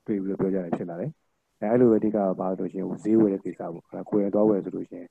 [0.06, 1.10] တွေ့ပြီးတော့ပြောကြတယ်ဖြစ်လာတယ်
[1.60, 5.08] အဲအဲ့လိုပဲဒီကပါလို့ရှိရင်ဈေးဝယ်တဲ့ကိစ္စပေါ့အဲ့ဒါကိုယ်ရသွားဝယ်ဆိုလို့ရှိရင်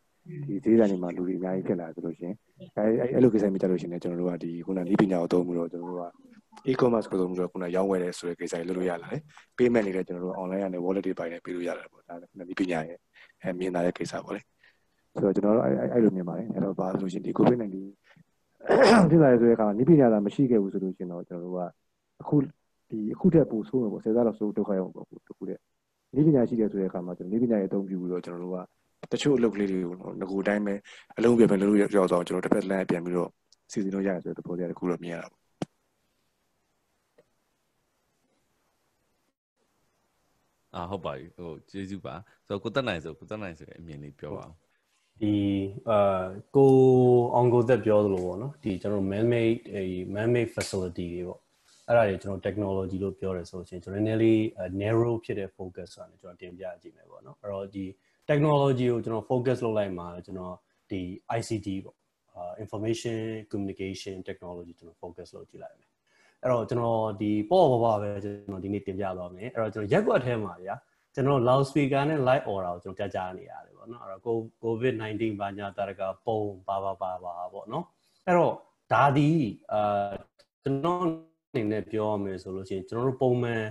[0.48, 2.36] ဒီဈေးဆိုင်တွေမှာလူတွေအများကြီးဖြစ်လာဆိုလို့ရှိရင်
[2.78, 2.84] အဲ
[3.14, 6.06] အဲ့လိုကိစ္စမျိုးကြလို့ရှိရင်ကျွန်တော်တို့ကဒီခုနဒီပညာကိုသုံးပြီးတော့ကျွန်တော်တို့က
[6.70, 9.22] e-commerce ကိုသုံးပြီးတော့ခုနရောင်းဝယ်တဲ့ဆိုတဲ့ကိစ္စတွေလုပ်လို့ရလာတယ်
[9.58, 12.98] payment တွေလည်းကျွန်တော်တို့ online ကနေ wallet တွေပိုင်းနဲ့ပေးလို့ရတယ်ပေါ့ဒါလည်းခုနဒီပညာရဲ့
[13.42, 14.42] အဲမြင်လာတဲ့ကိစ္စပေါ့လေ
[15.14, 17.76] ဆိုတော့ကျွန်တော်တို့အဲ့အဲ့လိုမြင်ပါတယ်အဲ့တော့ဘာလို့ရှိရင်ဒီ covid-19
[19.10, 21.60] ဖြစ်လာတဲ့ဆိုတဲ့အခါမှာနိပညာသာမရှိခဲ့ဘူးဆိုလို့ရှိရင်တော့ကျွန်တော်တို့က
[22.22, 22.36] အခု
[22.96, 25.62] ဒီအခုတည်းပို့ဆိုးမှာပေါ့ဆယ်စားတော့ဆိုးဒုက္ခရောက်ပေါ့တခုတည်း
[26.16, 28.60] နိပညာရှိတယ်ဆိုတဲ့အခါမှာကျွန်တော်နိပညာရဲ့အသုံးပြုပြီးတော့ကျွန်တော်တို့က
[29.12, 30.76] တချို့အလုပ်ကလေးတွေကိုငကိုတိုင်းပဲ
[31.18, 33.30] အလုံးပြပဲလို့ရောက်တော့ကျွန်တော်တစ်ဖက်လမ်းပြန်ပြီးတော့
[33.72, 35.44] စီစဉ်လို့ရတယ်ဆိုတဲ့သဘောတရားတခုတော့မြင်ရတာပေါ့
[40.76, 42.16] အာဟုတ်ပါပြီဟိုကျေးဇူးပါ
[42.48, 44.56] ဆိုတော့ကိုတက်နိုင်ဆိုကိုတက်နိုင်ဆိုအမြင်လေးပြောပါအောင်
[45.22, 45.36] ဒီ
[45.90, 46.26] အာ
[46.56, 46.74] ကို
[47.34, 49.84] အောင်ကိုသက်ပြောသလိုပေါ့နော်ဒီကျွန်တော် man made အဲ
[50.16, 51.42] man made facility တွေပေါ့
[51.88, 54.40] အဲ့ဒါတွေကျွန်တော် technology လို့ပြောတယ်ဆိုရင်ကျွန်တော်နည်းနည်းလေး
[54.82, 57.86] narrow ဖြစ်တဲ့ focus ဆိုတာလည်းကျွန်တော်တင်ပြကြည့်မယ်ပေါ့နော်အဲ့တော့ဒီ
[58.30, 60.56] technology ကိုကျွန်တော် focus လုပ်လိုက်မှာကျွန်တော်
[60.92, 61.02] ဒီ
[61.38, 61.98] ICT ပေါ့
[62.64, 63.18] information
[63.52, 65.90] communication technology ကျွန်တော် focus လုပ်ကြည့်လိုက်မယ်
[66.42, 70.76] အဲ့တော့ကျွန်တော်ဒီပေါ့ပေါ့ပါပဲကျွန်တော်ဒီနေ့တင်ပြသွားမယ်အဲ့တော့ကျွန်တော်ရက်ွက်ထဲမှာဗျာ
[71.16, 77.86] ကျွန်တော် loud speaker နဲ့ live order ကိုကျွန်တော်ကြားကြားနေရတယ်ပေါ့နော်အဲ့တော့ covid 19ဘာညာတာရကပုံပါပါပါပါပေါ့နော်
[78.26, 78.54] အဲ့တော့
[78.94, 79.30] ဒါဒီ
[79.74, 80.10] အာ
[80.64, 83.64] ကျွန်တော် အနေနဲ့ပြောရမယ်ဆိုလို့ရှိရင်ကျွန်တော်တို့ပုံမှန်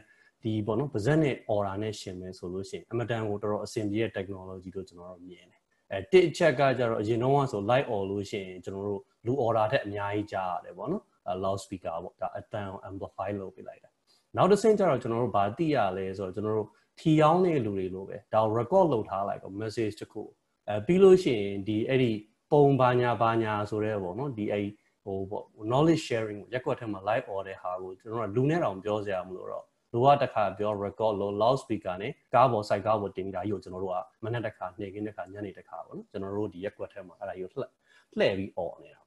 [0.42, 11.02] ဒီပေါ့နော်ပါဇက်နဲ့ order နဲ့ရှင်မယ်ဆိုလို့ရှိရင်အမတန်ကိုတော်တော်အဆင်ပြေတဲ့ technology လို့ကျွန်တော်တို့မြင်တယ်အဲတစ်ချက်ကကြတော့အရင်တော့ဆို live order လို့ရှိရင်ကျွန်တော်တို့လူ order ထက်အများကြီးကြားရတယ်ပေါ့နော်
[11.44, 13.90] loud speaker ပေါ့ဒါအတန် amplify လုပ်ပေးလိုက်တာ
[14.36, 16.68] နောက်တစ်ဆင့်ကျတော့ကျွန်တော်တို့ဗာသိရလဲဆိုတော့ကျွန်တော်တို့
[17.00, 20.22] ထီရောင်းတဲ့လူတွေလိုပဲဒါ record လုပ်ထားလိုက်ပေါ့ message တခု
[20.68, 22.12] အဲပြီးလို့ရှိရင်ဒီအဲ့ဒီ
[22.52, 24.66] ပုံဘာညာဘာညာဆိုတဲ့ပေါ့နော်ဒီအဲ့
[25.04, 37.70] ဟိုပေါ့ knowledge sharing ကိုရက်ကွက်ထဲမှာ live order ဟာကိုကျွန်တော်ကလူနဲ့တောင်ပြောစရာမလိုတော့လူကတခါပြော record လို့ loud speaker နဲ့ကားပေါ် site ကားပေါ်တင်ပြီးတာကြီးကိုကျွန်တော်တို့ကမနေ့တခါနေ့ကင်းတခါညနေတခါပေါ့နော်ကျွန်တော်တို့ဒီရက်ကွက်ထဲမှာအဲ့ဒါကြီးကိုလှည့်
[38.18, 39.00] လှည့်ပြီး on နေတာ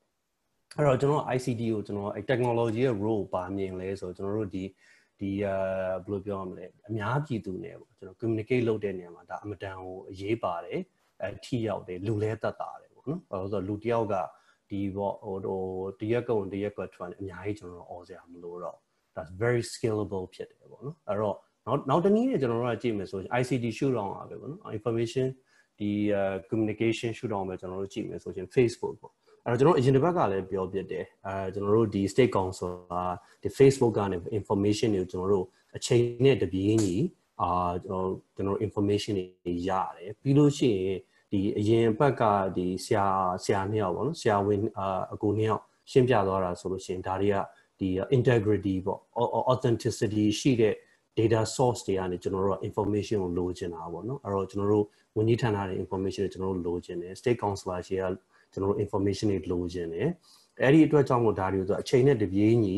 [0.76, 4.64] အဲ့တော့ကျွန်တော် ICT ကိုကျွန်တော်အဲ technology ရဲ့ role ပါမြင်လဲဆိုတော့ကျွန်တော်တို့ဒီ
[5.20, 5.56] ဒီအာ
[6.06, 10.80] ဘယ်လိုပြောရမလဲအများပြည်သူနဲ့ပေါ့ကျွန်တော် communicate လုပ်တဲ့နေရာမှာဒါအမတန်ကိုအရေးပါတယ်
[11.22, 14.16] အဲထိရောက်တယ်လူလဲတက်တာတယ်ပေါ့နော်အဲဆိုတော့လူတယောက်က
[14.70, 15.62] ဒီပေါ့ဟိုဟို
[16.00, 18.78] တရက်ကုံတရက်ကွက်ထွက်အများကြီးကျွန်တော်အော်စရာမလိုတော့
[19.16, 25.28] that's very scalable ဖြစ်တယ်ပေါ့နော်အဲ့တော့နောက်နောက်တနည်းနဲ့ကျွန်တော်တို့ကကြည့်မယ်ဆိုရင် ICT shoot down ပါပဲပေါ့နော် information
[25.80, 25.90] ဒီ
[26.50, 29.14] communication shoot down ပဲကျွန်တော်တို့ကြည့်မယ်ဆိုရင် Facebook ပေါ့
[29.46, 32.94] အဲ့တော့ကျွန်တော်အရင်တစ်ပတ်ကလည်းပြောပြတယ်အဲကျွန်တော်တို့ဒီ state council က
[33.42, 35.46] ဒီ Facebook ကနေ information တွေကိုကျွန်တော်တို့
[35.78, 36.96] အချိန်နဲ့တပြေးညီ
[37.42, 37.50] အာ
[37.86, 39.14] ကျွန်တော်ကျွန်တော် information
[39.46, 41.00] တွေရတယ်ပြီးလို့ရှိရင်
[41.32, 42.24] ဒီအရင်ဘက်က
[42.58, 43.06] ဒီဆရာ
[43.44, 47.38] ဆရာနှစ်ယောက်ပေါ့နော်ဆရာဝန်အာအကူနှစ်ယောက်ရှင်းပြသွားတာဆိုလို့ရှိရင်ဒါတွေက
[47.80, 49.00] ဒီ integrity ပေါ့
[49.54, 50.74] authenticity ရှိတဲ့
[51.18, 54.86] data source တွေကနေကျွန်တော်တို့ information ကိုလိုချင်တာပေါ့နော်အဲ့တော့ကျွန်တော်တို့
[55.18, 58.04] ဝန်ကြီးဌာနတွေ information တွေကျွန်တော်တို့လိုချင်တယ် state councilor ရှေ့က
[58.52, 60.08] ကျွန်တော်တို့ information တွေလိုချင်တယ်
[60.62, 62.76] အဲ့ဒီအတွက်ကြောင့်မို့ဒါတွေကိုဆိုအချိန်နဲ့တပြေးညီ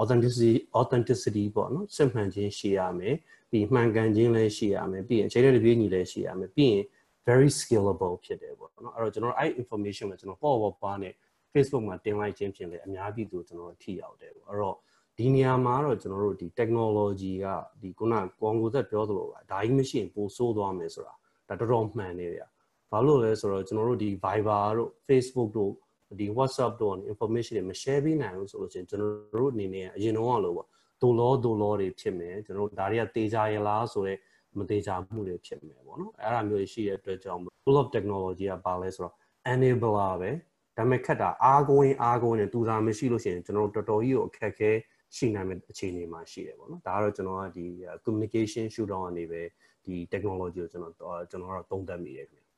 [0.00, 3.14] authenticity authenticity ပေါ့နော်စစ်မှန်ခြင်းရှိရမယ်
[3.50, 6.84] ပြီးမှန်ကန်ခြင်းလည်းရှိရမယ်ပြီးရင်အချိန်နဲ့တပြေးညီလည်းရှိရမယ်ပြီးရင်
[7.28, 11.12] very scalable ဖြစ်တယ်ပေါ့နော်အဲ့တော့ကျွန်တော်အဲ့ information ကိုကျွန်တော်ပေါ့ပေါ့ပါနဲ့
[11.52, 14.76] Facebook မှာတင်လိုက်ခြင်းဖြင့်လည်းအများပြည်သူကျွန်တော်ထိရောက်တယ်ပေါ့အဲ့တော့
[15.18, 17.46] ဒီနေရာမှာတော့ကျွန်တော်တို့ဒီ technology က
[17.82, 21.14] ဒီခုနကွန်ကိုသက်ပြောသလိုပါဒါကြီးမရှိရင်ပိုဆိုးသွားမယ်ဆိုတာ
[21.48, 22.48] ဒါတော်တော်မှန်နေတယ်
[22.90, 25.72] ဘာလို့လဲဆိုတော့ကျွန်တော်တို့ဒီ Viber တို့ Facebook တို့
[26.20, 30.68] ဒီ WhatsApp တို့ information တွေမ share ပေးနိုင်ဘူးဆိုလို့ရှိရင်ကျွန်တော်တို့အနေနဲ့အရင်တော့လို့ပေါ့
[31.02, 34.18] ဒိုလောဒိုလောတွေဖြစ်မယ်ကျွန်တော်တို့ဒါတွေကတေချာရလားဆိုတော့
[34.56, 39.14] မတေချာမှုတွေဖြစ်မယ်ပေါ့နော်အဲ့ဒါမျိုးရှိတဲ့အတွက်ကြောင့် full of technology ကပါလဲဆိုတော့
[39.52, 40.30] enabler ပဲ
[40.76, 44.70] ဒါပေမဲ့ခက်တာအားကိုင်းအားကိုင်းနဲ့တူတာမရှိလို့ရှိရင်ကျွန်တော်တို့တော်တော်ကြီးကိုအခက်ခဲ
[45.16, 47.66] ရှိနိုင်မယ့်အခြေအနေမှာရှိတယ်ပေါ့နော်ဒါကတော့ကျွန်တော်ကဒီ
[48.04, 49.42] communication shoot down အနေပဲ
[49.84, 50.94] ဒီ technology ကိုကျွန်တော်
[51.30, 52.48] ကျွန်တော်ကတော့သုံးသပ်မိတယ်ခင်ဗျ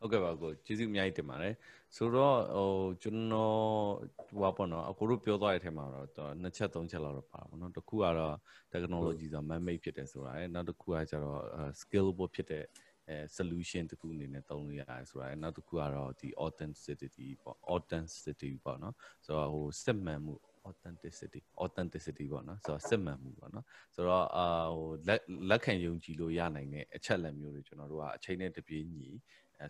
[0.00, 1.54] ဟုတ်ကဲ့ပါကိုကျေးဇူးအများကြီးတင်ပါတယ်
[1.96, 2.70] ဆိုတော့ဟို
[3.02, 3.56] ကျွန်တော်
[4.30, 8.36] ဟိုပါပေါ့နော်အခုတို့ပြောသွားတဲ့အထက်မှာတော့နှစ်ချက်သုံးချက်လောက်တော့ပါပါနော်တစ်ခုကတော့
[8.72, 11.40] technology ဆို man made ဖြစ်တယ်ဆိုတာရယ်နောက်တစ်ခုကကျတော့
[11.80, 12.64] scalable ဖြစ်တဲ့
[13.08, 18.94] အဲ solution တခုအနေနဲ့သုံးလို့ရတယ်ဆိုတာရယ်နောက်တစ်ခုကတော့ဒီ authenticity ပေါ့ authenticity ပေါ့နော်
[19.26, 20.34] ဆိုတော့ဟိုစစ်မှန်မှု
[20.68, 29.08] authenticity authenticity ပေါ့နော်ဆိုတော့စစ်မှန်မှုပေါ့နော်ဆိုတော့အာဟိုလက်လက်ခံယုံကြည်လို့ရနိုင်တဲ့အချက်လက်မျိုးတွေကျွန်တော်တို့ကအချိန်နဲ့တပြေးညီ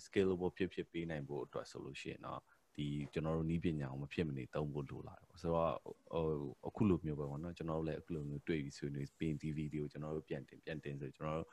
[0.07, 2.41] scalable ဖြစ်ဖြစ်ပေးနိုင်ဖို့အတွက်ဆိုလို့ရှိရင်တော့
[2.77, 5.73] ဒီကျွန်တော်တို့နီးပညာကိုမဖြစ်မနေသုံးဖို့လိုလာတယ်ပေါ့ဆိုတော့
[6.13, 11.49] ဟိုအခုလိုမျိုးပဲပေါ့နော်ကျွန်တော်တို့လည်းအခုလိုမျိုးတွေ့ပြီးဆွေးနွေးပင် TV တွေကိုကျွန်တော်တို့ပြန်တင်ပြန်တင်ဆိုကျွန်တော်တို့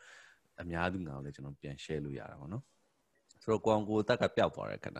[0.62, 2.64] အများသူငါကိုလည်းကျွန်တော်ပြန် share လို့ရတာပေါ့နော်
[3.44, 5.00] ဆိုတော့ကောင်ကိုတက်ကပျောက်သွားတဲ့ခဏ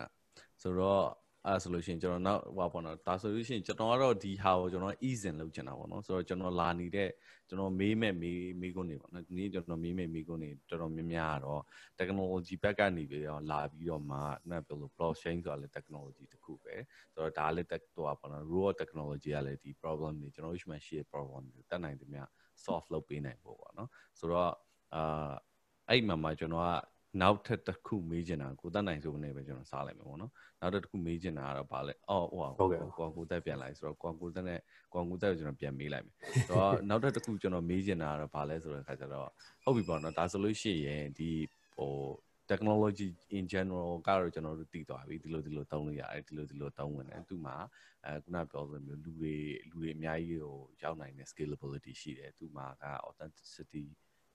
[0.62, 1.04] ဆိုတော့
[1.46, 7.08] အဲဆိုလို့ရှိရင်ကျွန်တော်နောက်ဟောပေါ့နော်ဒါဆိုလို့ရှိရင်ကျွန်တော်ကတော့ဒီဟာကိုကျွန်တော် easing လုပ်ချင်တာပေါ့နော်ဆိုတော့ကျွန်တော်လာနေတဲ့
[7.48, 11.62] ကျွန်တော်မေးမဲ့မေးမေးခွန်းတွေပေါ့နော်ဒီနေ့ကျွန်တော်မေးမဲ့မေးခွန်းတွေတော်တော်များများတော့
[11.98, 14.18] technology ဘက်ကနေပြီးတော့လာပြီးတော့မှ
[14.50, 16.74] နောက်ပြောလို့ blockchain ဆိုတာလည်း technology တစ်ခုပဲ
[17.12, 22.20] ဆိုတော့ဒါလည်းတက်တော့ပေါ့နော် raw technology ကလည်းဒီ problem တွေကျွန်တော်တို့ရှိမှရှိတဲ့ problem တွေတက်နိုင်တယ်မြ
[22.64, 24.52] solve လုပ်ပေးနိုင်ဖို့ပေါ့နော်ဆိုတော့
[24.94, 25.32] အာ
[25.88, 26.70] အဲ့မှာမှကျွန်တော်က
[27.20, 34.60] နောက်ထပ်တစ်ခုမေးချင်တာကိုတတ်နိုင်ဆိုနေပဲကျွန်တော်စားလိုက်မယ်ပေါ့နော်နောက်တစ်ခုမေးချင်တာကတော့ဗာလဲအော်ဟိုဟုတ်ကဲ့ကွန်ကိုတက်ပြန်လိုက်ဆိုတော့ကွန်ကိုတက်နဲ့
[34.92, 36.14] ကွန်ကိုတက်ကိုကျွန်တော်ပြန်မေးလိုက်မယ်
[36.48, 39.28] ဆိုတော့နောက်ထပ်တစ်ခုကျွန်တော်မေးချင်တာကတော့ဗာလဲဆိုတဲ့အခါကျတော့
[39.64, 41.30] ဟုတ်ပြီပေါ့နော်ဒါဆိုလို့ရှိရင်ဒီ
[41.76, 41.94] ဟို
[42.50, 47.56] technology in general ကတော့ကျွန်တော်တို့တည်သွားပြီဒီလိုဒီလိုသုံးလို့ရတယ်ဒီလိုဒီလိုသုံးဝင်တယ်သူမှာ
[48.06, 49.34] အဲခုနပြောသလိုမျိုးလူတွေ
[49.68, 53.84] လူတွေအများကြီးကိုရောက်နိုင်တဲ့ scalability ရှိတယ်သူမှာက authenticity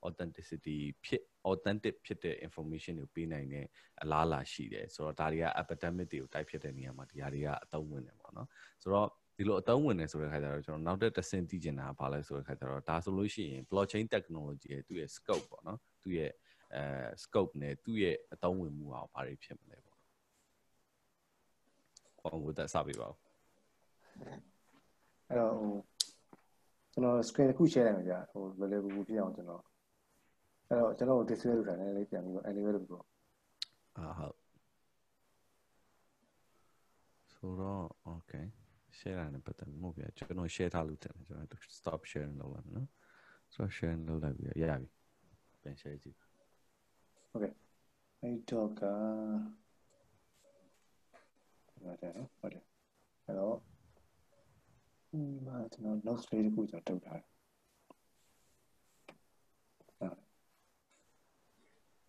[0.08, 3.66] authenticity ဖြစ် authentic ဖြစ်တဲ့ information ကိုပေးနိုင်တဲ့
[4.02, 8.48] အလားအလာရှိတယ်ဆိုတော့ဒါတွေက epidemic တွေကိုတိုက်ဖြစ်တဲ့နေရာမှာဒီဟာတွေကအသုံးဝင်တယ်ပေါ့နော်
[8.82, 16.32] ဆိုတော့ဒီလိုအသုံးဝင်နေဆိုတဲ့ခါကျတော့ကျွန်တော်နောက်တဲ့တဆင့်သိချင်တာဘာလဲဆိုတဲ့ခါကျတော့ဒါဆိုလို့ရှိရင် blockchain technology ရဲ့သူ့ရဲ့ scope ပေါ့နော်သူ့ရဲ့
[16.76, 16.84] အဲ
[17.24, 19.98] scope နဲ့သူ့ရဲ့အသုံးဝင်မှုအောင်ဘာတွေဖြစ်မလဲပေါ့။
[22.22, 23.16] ဘောင်ကိုတက်စပေးပါဦး။
[25.30, 25.74] အဲ့တော့ဟို
[26.92, 29.64] ကျွန်တော် screen တစ်ခု share လိုက်မှာကြာဟိုလွယ်လွယ်ကူကူဖြစ်အောင်ကျွန်တော်
[30.70, 33.06] အဲ့တော့ကျွန်တော် display လုပ်တာလည်းပြန်ပြီးတော့ anyway လုပ်ပြီးတော့
[33.98, 34.36] အာဟုတ်
[37.34, 38.46] ဆိုတော့ okay
[38.98, 42.90] share ရတဲ့ပတ်သက်မှုပြကျွန်တော် share ထားလို့တယ်ကျွန်တော် stop sharing လုပ်လိုက်မယ်နော်
[43.54, 44.90] ဆိုတော့ share လုပ်လိုက်ပြီးရပြီ
[45.62, 46.18] ပြန် share ကြည့်
[47.30, 47.54] ဟုတ်ကဲ့
[48.22, 48.82] အဲ့တော့က
[51.84, 52.64] ဟုတ်တယ်နော်ဟုတ်တယ်
[53.26, 53.58] အဲ့တော့
[55.10, 57.35] ဒီမှာကျွန်တော် notes လေးတစ်ခုကျွန်တော်တုတ်ထားတယ်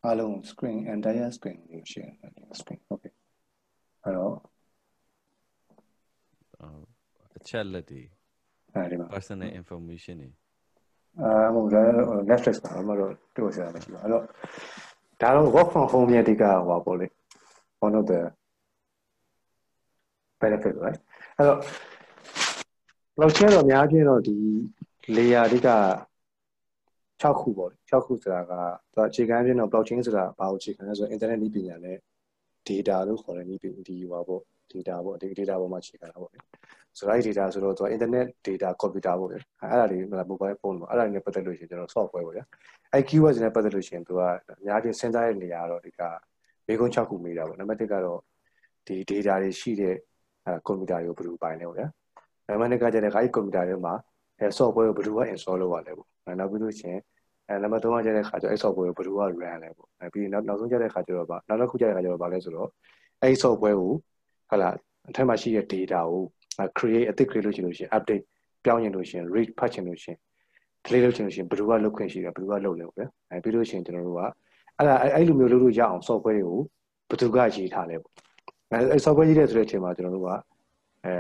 [0.05, 3.13] အားလုံး screen entire screen ကို share လုပ်တယ် screen okay
[4.05, 4.35] အဲ့တော့
[7.37, 8.03] အချက်လက်တွေ
[8.75, 10.31] အဲဒီမှာ personal information တွေ
[11.21, 11.87] အာဟုတ်တယ်
[12.31, 14.23] Netflix ပါမလို့တွေ့ရတာမရှိပါအဲ့တော့
[15.21, 17.07] ဒါတော့ work from home ရဲ့အဓိကဟောပါပေါ့လေ
[17.87, 18.21] one of the
[20.41, 21.01] benefit right
[21.37, 21.59] အဲ့တော့
[23.17, 24.37] blockchain တော့အများကြီးတော့ဒီ
[25.17, 25.69] layer အဓိက
[27.23, 28.53] 6ခုပေါ့6ခုဆိုတာက
[28.95, 31.97] သူအခြေခံပြင်းတော့ blockchain ဆိုတာဘာကိုအခြေခံလဲဆိုတော့ internet နည်းပညာနဲ့
[32.69, 36.31] data လို့ခေါ်တဲ့နည်းပညာဒီဟောပေါ့ data ပေါ့ဒီ data ပေါ်မှာအခြေခံတာပေါ့
[36.99, 39.99] ဆိုတော့အဲ့ data ဆိုတော့သူက internet data computer ပေါ့လေအဲ့ဒါတွေ
[40.31, 42.45] mobile phone ပေါ့အဲ့ဒါတွေနဲ့ပတ်သက်လို့ရှိရင်ကျွန်တော် software ပေါ့ဗျာ
[42.93, 46.01] အဲ့ keywords နဲ့ပတ်သက်လို့ရှိရင်သူကအများကြီးစဉ်းစားရတဲ့နေရာတော့ဒီက
[46.67, 48.21] မေးခွန်း6ခုမေးတာပေါ့နံပါတ်1ကတော့
[48.87, 49.95] ဒီ data တွေရှိတဲ့
[50.47, 51.87] အဲ computer ကိုဘယ်လိုပိုင်လဲပေါ့ဗျာ
[52.49, 53.95] နံပါတ်2ကကျတဲ့ခါကြီး computer တွေမှာ
[54.41, 57.01] အဲ software ကိုဘယ်လိုက install လုပ်ရလဲပေါ့နောက်ပြီးလို့ရှိရင်
[57.49, 62.69] အဲနံပါတ်3ကကျတဲ့ခါကျအဲ့ software ကိုဘယ်လိုက run လဲပေါ့အဲပြီးနောက်နောက်ဆုံးကျတဲ့ခါကျတော့ဗာနောက်တစ်ခုကျတဲ့ခါကျတော့ဗာလဲဆိုတော့
[63.23, 63.93] အဲ့ software ကို
[64.49, 64.75] ဟုတ်လား
[65.09, 66.23] အထက်မှာရှိတဲ့ data ကို
[66.79, 68.25] create အသစ် create လုပ်ချင်လို့ရှိရင် update
[68.65, 70.19] ပြောင်းချင်လို့ရှိရင် read ဖတ်ချင်လို့ရှိရင်
[70.85, 74.21] delete လုပ်ချင်လို့ရှိရင်ဘယ်သူကလုပ်ခွင့်ရှိတယ်ဘယ်သူကလုပ်လဲပေါ့ဗျာအဲပြီးလို့ရှိရင်ကျွန်တော်တို့က
[74.77, 76.59] အဲ့ဒါအဲ့လိုမျိုးလုပ်လို့ရအောင် software တွေကို
[77.09, 78.13] ဘယ်သူကရေးထားလဲပေါ့
[78.73, 80.29] အဲ software ရေးတဲ့ဆိုတဲ့အချိန်မှာကျွန်တော်တို့က
[81.05, 81.15] အဲ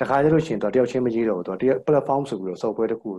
[0.00, 3.10] တခါကျလို့ရှိရင်တော့တယောက်ချင်းမရေးတော့ဘူးတော့တယောက် platform ဆိုပြီးတော့ software တစ်ခု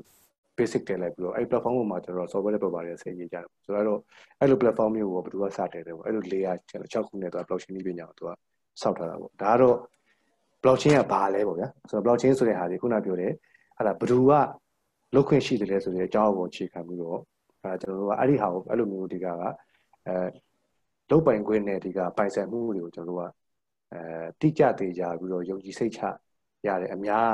[0.58, 4.00] basic တင်လိုက်ပြီးတော့အဲ့ platform ပေါ်မှာကျွန်တော် software developer တွေဆဲရေးကြတယ်ဆိုတော့
[4.40, 8.30] အဲ့လို platform မျိုးကိုဘယ်သူကစတယ်လဲပေါ့အဲ့လို layer 6ခုနဲ့တော့ blockchain နည်းပညာကိုသူက
[8.82, 9.78] စောက်ထားတာပေါ့ဒါကတော့
[10.64, 13.32] blockchain ကဘာလဲပေါ့ဗျာဆိုတော့ blockchain ဆိုတဲ့ဟာဒီခုနပြောတယ်
[13.78, 14.32] အဲ့ဒါဘယ်သူက
[15.16, 17.20] လုတ်ခွင့်ရှိတယ်လဲဆိုတဲ့အကြောင်းကိုအခြေခံပြီးတော့
[17.64, 19.28] အဲကျွန်တော်တို့ကအဲ့ဒီဟာကိုအဲ့လိုမျိုးဒီကက
[20.08, 20.16] အဲ
[21.10, 23.30] လုတ်ပိုင်ခွင့်နဲ့ဒီကပိုင်ဆိုင်မှုတွေကိုကျွန်တော်တို့က
[23.94, 26.02] အဲတိကျသေးကြပြီးတော့ယုံကြည်စိတ်ချ
[26.70, 27.28] ရတယ်အများ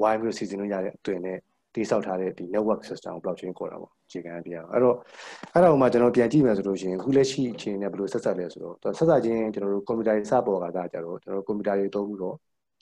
[0.00, 1.38] ဝိုင်းပြီးတော့စီစဉ်လို့ရတဲ့အသွင်နဲ့
[1.74, 4.96] တိစောက်ထားတဲ့ဒီ network system ကို blockchain ခေါ်တာပေါ့အခြေခံပြရအောင်အဲ့တော့
[5.54, 12.36] အဲ့ဒါကိုမှကျွန်တော်ပြန်ကြည့်မယ်ဆိုလို့ရှိရင်အခုလက်ရှိအချိန်နဲ့ဘယ်လိုဆက်ဆက်လဲဆိုတော့ဆက်ဆက်ချင်းကျွန်တော်တို့ computer စပေါ်ကသာကြတော့ကျွန်တော်တို့ computer တွေသုံးပြီးတော့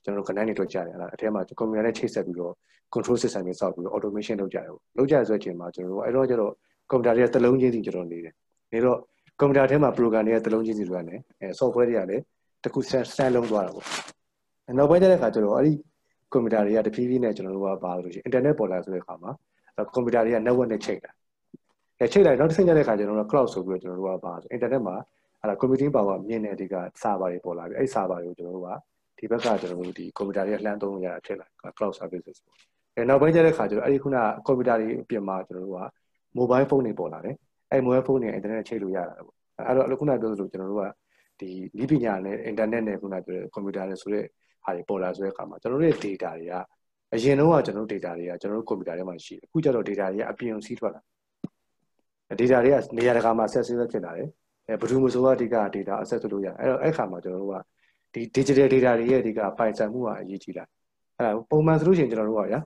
[0.05, 2.53] ကျွန်တော်တို့ connect နေတော့ကြားတယ်အဲ့ဒါအထဲမှာ computer နဲ့ချိတ်ဆက်ပြီးတော့
[2.94, 6.53] control system တွေစောက်ပြီးတော့ automation လုပ်ကြတယ်ပေါ့လုပ်ကြရဆိုတဲ့အချိန်မှာကျွန်တော်တို့အဲ့တော့ကျတော့
[6.90, 8.35] computer တွေကတစ်လုံးချင်းစီကျွန်တော်နေတယ်
[8.72, 8.98] နေတော့
[9.40, 12.22] ကွန်ပျူတာထဲမှာ program တွေကတစ်လုံးချင်းစီတွေကလည်းအဲ software တွေကလည်း
[12.62, 12.81] တစ်ခု
[13.12, 13.87] stand လုံးသွားတာပေါ့
[14.78, 15.72] နောက်ပိုင်းကျတဲ့အခါကျတော့အဲ့ဒီ
[16.33, 19.30] ကွန်ပျူတာတွေကတဖြည်းဖြည်းနဲ့ကျွန်တော်တို့ကပါလို့ရှိရင် internet ပေါ်လာဆိုတဲ့အခါမှာ
[19.94, 21.11] ကွန်ပျူတာတွေက network နဲ့ချိန်တာ
[22.00, 24.96] အဲချိန်လိုက်နောက်တစ်ဆင့်ကျတဲ့အခါကျတော့ cloud ဆိုပြီးတော့ကျွန်တော်တို့ကပါဆို internet မှာ
[25.40, 28.70] အဲ့ဒါ computing power မြင့်တဲ့အဓိက server တွေပေါ်လာပြီအဲ့ server တွေကိုကျွန်တော်တို့က
[29.18, 32.56] ဒီဘက်ကကျွန်တော်တို့ဒီကွန်ပျူတာတွေကလှမ်းသုံးလို့ရတာဖြစ်လာ cloud services ပေါ့
[32.96, 35.83] အဲနောက်ပိုင်းကျတဲ့အခါကျတော့အဲ့ဒီခုနကွန်ပျူတာတွေအပြင်မှာကျွန်တော်တို့က
[36.38, 37.37] mobile phone တွေပေါ်လာတယ်
[37.70, 40.85] အဲ့ mobile phone တွေ internet ချိတ်လို့ရတာပေါ့အဲ့တော့ခုနပြောသလိုကျွန်တော်တို့က
[41.40, 41.48] ဒီ
[41.83, 44.24] ဤပညာနဲ့ internet နဲ့ခုနပြောတဲ့ computer နဲ့ဆိုတဲ့
[44.64, 46.55] ဟာတွေပေါ်လာဆိုတဲ့အခါမှာကျွန်တော်တို့ရဲ့ data တွေက
[47.14, 51.01] အရင်တော့ကကျွန်တော်တို့ data တွေကကျွန်တော်တို့ computer ထဲမှာရှိတယ်အခုကျတော့ data တွေကအပြင်စီးထွက်လာ
[52.31, 54.29] data တွေကနေရာတကာမှာ access ဖြစ်လာတယ်
[54.68, 57.57] အဲဘယ်သူမှဆိုအဓိက data access လုပ်လို့ရတယ်အဲ့တော့အဲ့ခါမှာကျွန်တော်တို့က
[58.14, 60.64] ဒီ digital data တွေရဲ့အဓိကပိုင်ဆိုင်မှုကအရေးကြီးလာ
[61.18, 62.61] အဲ့ဒါပုံမှန်ဆိုလို့ရှိရင်ကျွန်တော်တို့ကဗျာ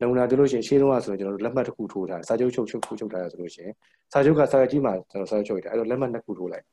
[0.00, 3.74] နမူနာပြောလို့ရှိရင်ရှင်းတော့ဆိုရင်ကျွန်တော်တို့လက်မှတ်တစ်ခုထိုးထားတယ်စာချုပ်ချုပ်ချုပ်ချုပ်ထားရဆိုလို့ရှိရင်
[4.12, 6.64] စာချုပ်ကစာရွက်ကြီးမှာကျွန်တော်စာချုပ်ချုပ်ရတယ်အဲ့တော့လက်မှတ်နှစ်ခုထိုးလိုက်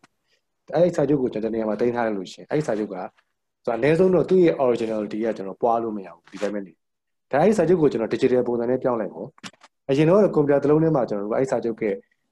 [0.74, 2.96] အဲ့ဒီစာချုပ်ကိုကျွန်တော်နေရာမှာတင်ထားရလို့ရှိရင်အဲ့ဒီစာချုပ်က
[3.68, 6.74] ဆိုအနည်းဆုံးတော့သူ့ရဲ့ originality ကကျွန်တော်ပွားလို့မရဘူးဒီတိုင်းပဲနေ
[7.32, 9.28] ဒါအဲ့ဒီစာချုပ်ကိုကျွန်တော် digital ပုံစံနဲ့ပြောင်းလိုက်ပေါ့
[9.90, 11.84] အရင်တော့ကွန်ပျူတာတစ်လုံးထဲမှာကျွန်တော်တို့အဲ့ဒီစာချုပ်က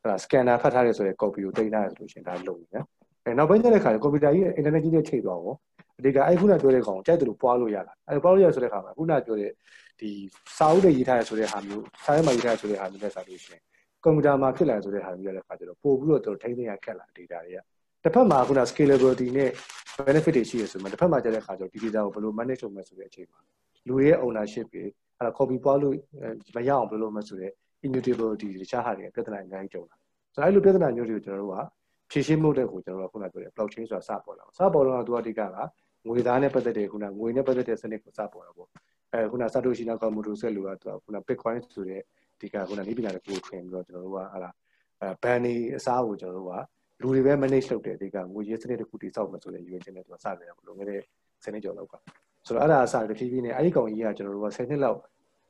[0.01, 2.85] ဟလာ scanner ဖတ်ထားရဲဆိုတဲ့ copy ကိုတင်ထားရဆိုလို့ရှိရင်ဒါလုံပြီနော်
[3.25, 5.57] အဲနောက်ပိုင်းကျတဲ့ခါကျကွန်ပျူတာကြီးရဲ့ internet ကြီးနဲ့ချိန်သွားပေါ့
[5.99, 9.51] အဓိကအဲ့ခုနပြောတဲ့ကောင်ကြိုက်တယ်လို့ပွားလို့ရတာအဲ့ပွားလို့ရဆိုတဲ့ခါမှာခုနပြောတဲ့
[9.99, 10.09] ဒီ
[10.57, 13.61] စာအုပ်တွေရေးထားရဆိုတဲ့ဟာမျိုးစာရဲမှာရေးထားရဆိုတဲ့ဟာမျိုးနဲ့စာလို့ရှိရင်
[14.03, 17.59] ကွန်ပျူတာမှာဖြစ်လာဆိုတဲ့ဟာမျိုးရတဲ့ခါကျတော့ပို့ပြီးတော့တို့ထိန်းသိမ်းရခက်လာ data တွေက
[18.05, 19.49] တစ်ဖက်မှာခုန scalability နဲ့
[20.07, 23.39] benefit တွေရှိရဆိုမှတစ်ဖက်မှာကျတဲ့ခါကျတော့ဒီ data ကိုဘယ်လို manage လုပ်မလဲဆိုတဲ့အချိန်မှာ
[23.87, 24.83] လူရဲ့ ownership တွေ
[25.17, 25.95] အဲ့ဒါ copy ပွားလို့
[26.55, 27.51] မရအောင်ဘယ်လိုလုပ်မလဲဆိုတဲ့
[27.85, 29.95] immutability တခြားဟာတွေပြဿနာအများကြီးကြုံလာ
[30.33, 31.61] ဆိုတော့အဲ့လိုပြဿနာမျိုးတွေကိုကျွန်တော်တို့က
[32.11, 35.41] ဖြေရှင်းမှုတဲ့ကိုကျွန်တော်တို့ကခုနပြောတဲ့ blockchain ဆိုတာစပေါ်လာစပေါ်လာတော့သူအဓိကက
[36.07, 38.69] ငွေသားနဲ့ပတ်သက်တဲ့ခုနငွေနဲ့ပတ်သက်တဲ့စနစ်ကိုစပေါ်တာပေါ့
[39.13, 42.01] အဲခုနစတိုရှိနာကွန်မူတိုဆက်လူကသူကခုန bitcoin ဆိုတဲ့
[42.39, 44.51] ဒီကခုနနိပညာတွေကိုထွင်ပြီးတော့ကျွန်တော်တို့ကဟာလာ
[45.01, 46.53] အဲဘန်နေအစားကိုကျွန်တော်တို့က
[47.01, 51.01] လူတွေပဲ manage လုပ်တယ်ဒီကငွေရေးစနစ်တစ်ခုတည်ဆောက်မယ်ဆိုတဲ့ UN နဲ့သူကစခဲ့တာဘလို့ငယ်တဲ့
[51.43, 51.93] စနစ်ကျော်လောက်က
[52.47, 54.99] ဆိုတော့အဲ့ဒါအစားတဖြည်းဖြည်းနဲ့အဲ့ဒီကောင်ကြီးကကျွန်တော်တို့က10နှစ်လောက်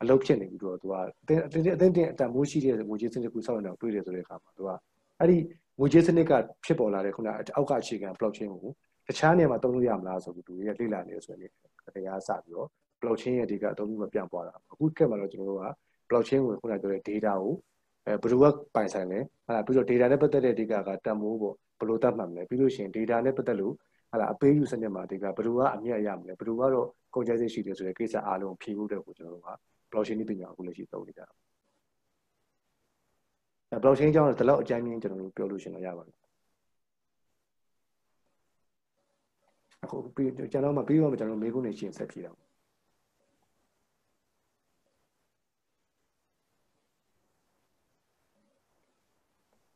[0.01, 4.69] အလုပ်ဖြစ်နေပြီးတော့သူကအတင်းအတင်းအတင်းအတန်မိုးရှိတဲ့ငွေကြေးစနစ်ကိုစောင့်နေတာတွေ့တယ်ဆိုတဲ့အခါမှာသူက
[5.19, 5.37] အဲ့ဒီ
[5.79, 6.31] ငွေကြေးစနစ်က
[6.65, 8.71] ဖြစ်ပေါ်လာတဲ့ခုနအောက်ကအခြေခံ blockchain ကို
[9.07, 11.51] တခြားနေရာမှာသုံးလို့ရမလားဆိုပြီးသူရဲ့လေ့လာနေဆိုရင်
[11.95, 12.67] တရားစပြီးတော့
[13.01, 15.67] blockchain ရဲ့ဒီကအသုံးပြုမပြန့်ပွားတာအခုကက်မှာတော့ကျွန်တော်တို့က
[16.09, 17.53] blockchain ကိုခုနပြောတဲ့ data ကို
[18.07, 23.73] အဲဘယ်လိုကပိုင်ဆိုင်လဲဟာပြီးတော့ data နဲ့ပတ်သက်တဲ့ data ကတန်ဖိုးပေါ့ဘယ်လိုတတ်မှတ်မလဲပြီးလို့ရှိရင် data နဲ့ပတ်သက်လို့
[24.11, 29.49] ဟာလာအပေးယူစနစ်မှာ data ဘယ်လိုကအမြတ်ရမလဲဘယ်လိုကတော့ကုန်ကျစရိတ်ရှိတယ်ဆိုတဲ့ကိစ္စအားလုံးဖြေဖို့တဲ့ကိုကျွန်တော်တို့က
[29.91, 31.33] blockchain ပညာအခုလက်ရှိသုံးနေကြတာ
[33.71, 36.13] အဲ blockchain အကြောင်းတော့ဒီလောက်အကြမ်းမြင်ကျွန်တော်တို့ပြောလို့ရှိရင်တော့ရပါပြီ
[39.83, 42.31] အခုပြီးကျွန်တော်မှပြီးတော့ကျွန်တော်မေးခွန်းနေရှင်းဆက်ဖြေတာ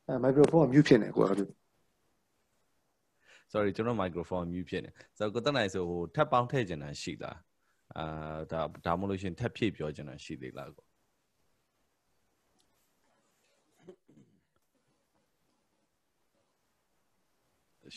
[0.09, 1.31] အဲမိုက်ခရိုဖုန်းက mute ဖြစ်နေကိုက
[3.53, 7.37] sorry ကျွန်တော် microphone mute ဖြစ်နေဆိုတော့ကိုတက်နိုင်ဆိုဟိုထပ်ပေါင်းထည့်ကျင်တာရှိလား
[7.97, 8.05] အာ
[8.51, 10.85] ဒါဒါမှမဟုတ်ရှင်ထပ်ဖြည့်ပြောကျင်တာရှိသေးလားကို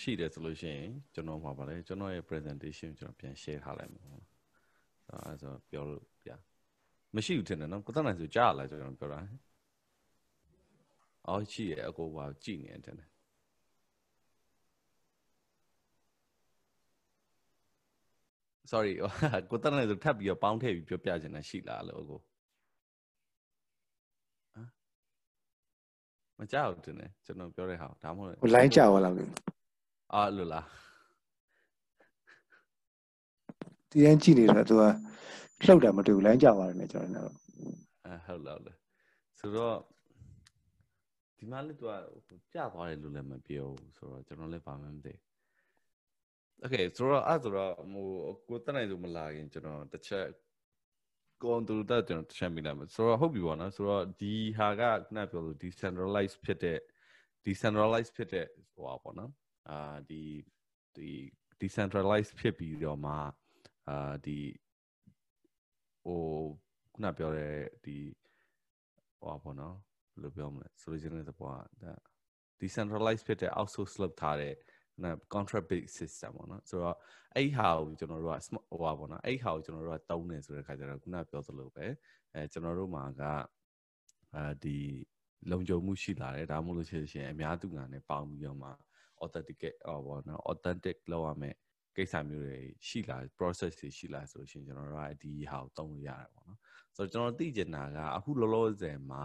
[0.01, 4.03] ရှိတယ်ဆိုလို့ရှိရင်ကျွန်တော်မှာပါလေကျွန်တော်ရဲ့ presentation ကျွန်တော်ပြန် share ထားလိုက်မှာ
[5.11, 6.31] အဲဆိုပြောလို့ပြ
[7.16, 9.20] မရှိဘူးထင်တယ်နော်ကိုတက်နိုင်ဆိုကြားလာကျွန်တော်ပြောတာ
[11.29, 12.97] အော်ရှိရအကိုကကြည်နေတယ်
[18.73, 18.93] sorry
[19.51, 22.21] ကိုတက်နေဆိုထပ်ပြီးတော့ပေါင်းထည့်ပြီးပြောပြချင်တာရှိလားလို့ကို
[26.39, 29.31] မကြောက်တင်တယ်ကျွန်တော်ပြောတဲ့ဟာဒါမှမဟုတ်ဟို line ကြောက်လာလို့
[30.15, 30.67] အာလို့လား
[33.91, 34.83] ဒီရင်ကြည့်နေတော့သူက
[35.67, 37.37] လှုပ်တာမတူ line ကြောက်ပါတယ်နဲ့ကျွန်တော်တို့
[38.07, 38.73] အဲဟုတ်လားလေ
[39.39, 39.77] ဆိုတော့
[41.43, 41.87] ဒီမှာလည်းသူ
[42.31, 45.21] ကကြာသွားတယ်လို့လည်းမပြောဘူးဆိုတော့ကျွန်တော်လည်းဘာမှမသိဘူး
[46.65, 48.07] Okay ဆိုတော့အဲ့ဆိုတော့ဟို
[48.49, 50.27] ကိုတက်နိုင်ဆိုမလာခင်ကျွန်တော်တစ်ချက်
[51.43, 56.79] ကွန်တူတက်ကျွန်တော်တစ်ချက်မိလာမယ်ဆိုတော့ဟုတ်ပြီပေါ့နော်ဆိုတော့ဒီဟာကခုနပြောလို့ decentralized ဖြစ်တဲ့
[57.45, 59.33] decentralized ဖြစ်တဲ့ဟိုပါပေါ့နော်
[59.71, 60.23] အာဒီ
[60.97, 61.11] ဒီ
[61.61, 63.13] decentralized ဖြစ်ပြီးတော့မှ
[63.89, 64.39] အာဒီ
[66.05, 66.23] ဟို
[66.93, 67.97] ခုနပြောတဲ့ဒီ
[69.21, 69.92] ဟိုပါပေါ့နော်ဘယ်
[70.25, 71.59] လိုပြောမလဲ solution တဲ့ဘောက
[72.61, 74.55] decentralized ဖြစ်တဲ့ outsource လုပ်ထားတဲ့
[75.35, 76.97] contract based system ပေါ့နော်ဆိုတော့
[77.37, 78.39] အဲ့ဟာကိုကျွန်တော်တို့က
[78.71, 81.87] ဟိုပါပေါ့နော်အဲ့ဟာကိုကျွန်တော်တို့ကတုံးတယ်ဆိုတဲ့ခါကျတော့ခုနပြောသလိုပဲ
[82.35, 83.23] အဲကျွန်တော်တို့မှာက
[84.35, 84.79] အဲဒီ
[85.51, 88.71] လုံခြုံမှုရှိလာတယ်ဒါမှမဟုတ်လို့ရှိရင်အများသူငါနဲ့ပေါင်းပြီးတော့မှ
[89.23, 91.57] authenticate ဟောပေါ့နော် authentic လောက်ရမယ်
[91.97, 92.59] ကိစ္စမျိုးတွေ
[92.89, 96.61] ရှိလာ process တွေရှိလာဆိုလို့ရှိရင်ကျွန်တော်တို့ကဒီဟာကိုတုံးလို့ရတယ်ပေါ့နော်
[96.97, 99.25] ဆိုတော့ကျွန်တော်သိချင်တာကအခုလောလောဆယ်မှာ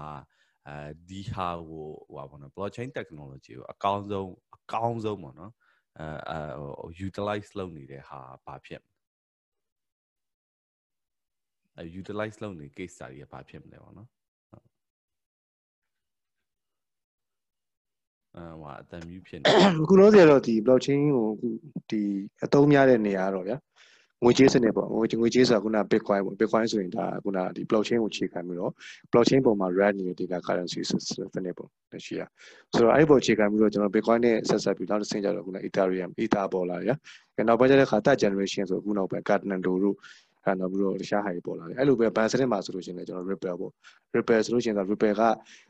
[0.68, 0.78] အဲ
[1.10, 5.54] ဒီဟာကိုဟိုပါဘောနော် blockchain technology ကိုအကောင်းဆုံးအကောင်းဆုံးပေါ့နော်
[6.00, 8.96] အဲအဲ utilize လုပ်နေတဲ့ဟာဘာဖြစ်မလဲ
[11.78, 14.10] အဲ utilize လုပ်နေ case study ကဘာဖြစ်မလဲပေါ့နော်
[18.36, 19.46] အဲဟိုအတန်မြူးဖြစ်နေ
[19.84, 21.48] အခုလို့ဆိုတော့ဒီ blockchain ကိုအခု
[21.92, 22.02] ဒီ
[22.46, 23.58] အသုံးများတဲ့နေရာတော့ဗျာ
[24.24, 28.72] ငွေကြေးစနစ်ပေါ့ငွေငွေကြေးဆိုတာခုန bitcoin ပေါ့ bitcoin ဆိုရင်ဒါခုနဒီ blockchain ကိုခြေခံပြီးတော့
[29.12, 30.92] blockchain ပေါ်မှာ run နေတဲ့ data currency စ
[31.46, 32.30] နစ်ပေါ့လက်ရှိอ่ะ
[32.74, 36.90] ဆိုတော့အဲ့ဒီပေါ်ခြေခံပြီးတော့ကျွန်တော် bitcoin နဲ့ဆက်ဆက်ပြီးနောက်တစ်ဆင့်ကျတော့ခုန ethereum ether ပေါ်လာရ။
[37.48, 39.96] နောက်ပိုင်းကျတဲ့ခါ third generation ဆိုအခုနောက်ပိုင်း cardano တို့
[40.48, 43.72] အဲနောက်ပြီးတော့တခြားဟာတွေပေါ်လာတယ်အဲ့လိုပဲ ban စနစ်မှာဆိုလို့ရှိရင်လည်းကျွန်တော် ripple ပေါ့
[44.16, 45.22] ripple ဆိုလို့ရှိရင်တော့ ripple က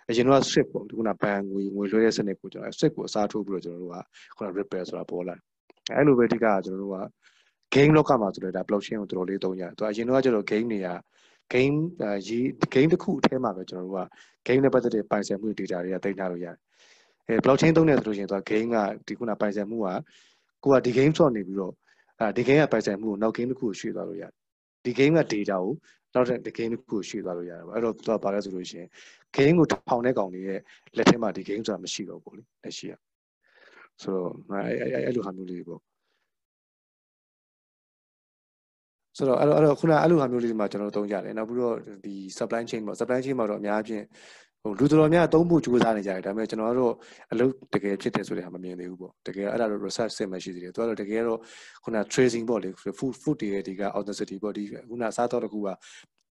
[0.09, 3.97] အရင်တော့ swift ပေါ့ခုန ban ငွေငွေလွှဲတဲ့စနစ်ကိုကျွန်တော် swift ကိုအစားထိုးပြီးတော့ကျွန်တော်တို့က
[4.37, 5.41] ခုန ripple ဆိုတာပေါ်လာတယ်
[5.95, 6.97] အဲ့လိုပဲအဓိကကကျွန်တော်တို့က
[7.75, 10.89] game လောကမှာဆိုတော့ဒါ blockchain ကိုတော်တော်လေးသုံးရတယ်သူအရင်တော့ကျတော့ game တွေက
[11.53, 11.77] game
[12.27, 14.01] ရေး game တစ်ခုအထဲမှာပဲကျွန်တော်တို့က
[14.47, 16.57] game နဲ့ပတ်သက်တဲ့ပိုင်ဆိုင်မှု data တွေကတင်ထားလို့ရတယ်
[17.27, 18.77] အဲ blockchain သုံးတယ်ဆိုလို့ရှိရင်သူက game က
[19.07, 19.87] ဒီခုနပိုင်ဆိုင်မှုက
[20.63, 21.73] ကိုကဒီ game ဆော့နေပြီးတော့
[22.19, 24.31] အဲဒီ game ကပိုင်ဆိုင်မှုကိုနောက် game တစ်ခုကိုရွှေ့သွားလို့ရတယ်
[24.83, 25.71] ဒီ game က data ကို
[26.13, 28.87] နောက်တဲ့ game တစ်ခုကိုရွှေ့သွားလို့ရတယ်အဲ့တော့သူကဘာလဲဆိုလို့ရှိရင်
[29.35, 30.59] game ကိုထောင်တဲ့ကောင်တွေရဲ့
[30.97, 32.99] လက်ထဲမှာဒီ game ဆိုတာမရှိတော့ဘူးလေလက်ရှိอ่ะ
[34.01, 35.81] ဆိုတော့အဲ့အဲ့အဲ့လိုဟာမျိုးလေးပေါ့
[39.17, 41.75] ဆိုတော့အဲ့တော့အဲ့တော့ခုနအဲ့လိုဟာမျိုးလေးတွေမှာကျွန်တော်တို့သုံးကြတယ်နောက်ပြီးတော့
[42.05, 44.03] ဒီ supply chain ပေါ့ supply chain မှာတော့အများအပြား
[44.61, 46.93] ဟိုလူတော်တော်များသုံးဖို့ကြိုးစားနေကြတယ်ဒါပေမဲ့ကျွန်တော်တို့
[47.31, 51.39] အလုပ်တကယ်ဖြစ်တယ်ဆိုတဲ့ဟာမမြင်သေးဘူးပေါ့တကယ်အဲ့ဒါတော့ research စစ်မှရှိသေးတယ်သူကတော့တကယ်တော့
[51.83, 55.69] ခုန tracing ပေါ့လေ food food တွေရဲ့ဒီက authenticity ပေါ့ဒီခုနစားတော့တကူက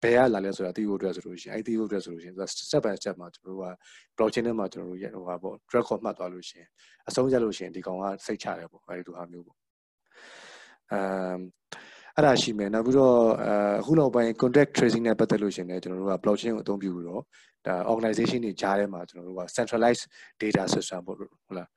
[0.03, 2.35] ဘယ်ကလာလဲဆိုတာသိဖို့အတွက်ဆိုလို့ရှိရင်အဲ့သိဖို့အတွက်ဆိုလို့ရှိရင်
[2.67, 3.67] step by step မှာကျွန်တော်တို့က
[4.15, 6.69] blockchain ထဲမှာကျွန်တော်တို့ရဟိုဟာပေါ့ record မှတ်သွားလို့ရှိရင်
[7.09, 9.57] အဆုံးရလို့ရှိရင်ဒီကောင်ကစိတ်ချတယ်ပေါ့အဲ့ဒီလိုဟာမျိုးပေါ့
[10.91, 11.39] အမ်
[12.15, 13.17] အဲ့ဒါရှိမယ်နောက်ပြီးတော့
[13.80, 17.21] အခုနောက်ပိုင်း contact tracing နဲ့ပတ်သက်လို့ရှိရင်လည်းကျွန်တော်တို့က blockchain ကိုအသုံးပြုပြီးတော့
[17.67, 20.04] ဒါ organization တွေကြားထဲမှာကျွန်တော်တို့က centralized
[20.41, 21.69] data system ပေါ့ဟုတ်လား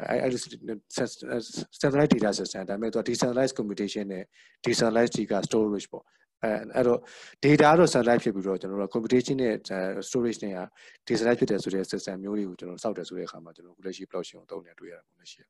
[0.00, 0.30] အဲအဲ့
[1.82, 4.24] centralized data system ဒါပေမဲ့သူ decentralized computation နဲ့
[4.64, 6.04] decentralized data storage ပေါ့
[6.42, 7.00] အဲအဲ့တော့
[7.44, 9.54] data တော့ centralized ဖြစ်ပြီးတော့ကျွန်တော်တို့ computation နဲ့
[10.08, 10.60] storage တွေက
[11.06, 15.42] decentralized ဖြစ်တယ်ဆိုတဲ့ system မျိုးတွေကိုကျွန်တော်စောက်တယ်ဆိုတဲ့အခါမှာကျွန်တော်ခုလက်ရှိ blockchain ကိုသုံးနေတွေ့ရတာပေါ့လက်ရှိ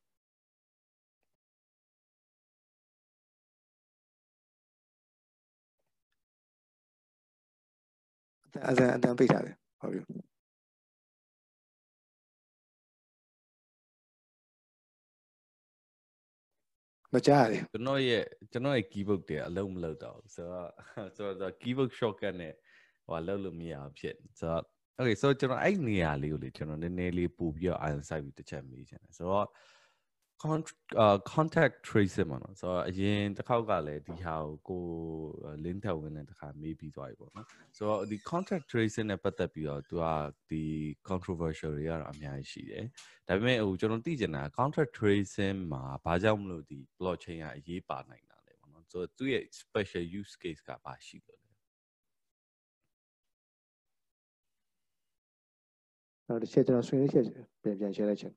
[8.68, 10.00] အတန်အတန်ပိတ်ထားတယ်ဟုတ်ပြီ
[17.14, 20.70] မကြားရတယ်ကျွန်တော်ရဲ့ကျွန်တော်ရဲ့ keyboard တွေအလုံးမလုံးတော့ဘူးဆိုတော့
[21.16, 22.54] ဆိုတော့ keyboard shortcut နဲ့
[23.06, 24.64] ဟိုလုံးလို့မရအောင်ဖြစ်ဆိုတော့
[24.98, 29.46] okay ဆိုတော့ကျွန်တော်အဲ့နေရာလေးကိုလေကျွန်တော်နည်းနည်းလေးပို့ပြီးတော့ iron site ပြီးတစ်ချက်မေးချင်တယ်ဆိုတော့
[31.34, 34.82] contact tracing ပေါ့နော်ဆိုတော့အရင်တစ်ခေါက်ကလည်းဒီဟာကိုကို
[35.64, 40.04] link ထပ်ဝင်တဲ့တစ်ခါမေးပြီးသွားပြီပေါ့နော်ဆိုတော့ဒီ contact tracing နဲ့ပတ်သက်ပြီးတော့သူက
[40.50, 40.64] ဒီ
[41.08, 42.84] controversial တွေကတော့အများကြီးရှိတယ်
[43.28, 51.50] ဒါပေမဲ့ဟိုကျွန်တော်သိချင်တာ contact tracing မှာဘာကြောင့်မလို့ဒီ blockchain ကအရေးပါနိုင်တာလဲပေါ့နော်ဆိုတော့သူရဲ့ special use case ကဘာရှိလို့လဲ
[56.28, 57.24] နောက်တစ်ချက်ကျွန်တော်ဆွေးနွေးချက်
[57.62, 58.34] ပြန်ပြန် share လိုက်ချင်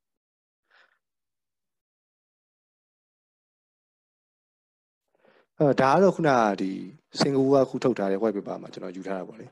[5.59, 6.71] အဲဒါကတော့ခုနကဒီ
[7.19, 9.45] စင်ကာပူကခုထုတ်ထားတဲ့ white paper မှာကျွန်တော်ယူထားတာပေါ့လေ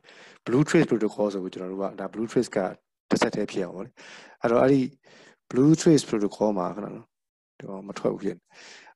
[0.45, 2.57] blue trace protocol ဆိုပြီးကျွန်တော်တို့ကဒါ blue trace က
[3.09, 3.91] တစ်ဆက်တည်းဖြစ်အောင်ပေါ့လေ
[4.41, 4.81] အဲ့တော့အဲ့ဒီ
[5.51, 7.05] blue trace protocol မှာခဏနော်
[7.61, 8.37] တော့မထွက်ဘူးဖြစ်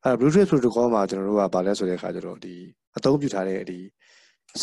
[0.04, 2.54] အဲ့ blue trace protocol မှာကျွန်တော်တို့ကဗာလဲဆိုတဲ့အခါကျတော့ဒီ
[2.98, 3.80] အသုံးပြုထားတဲ့ဒီ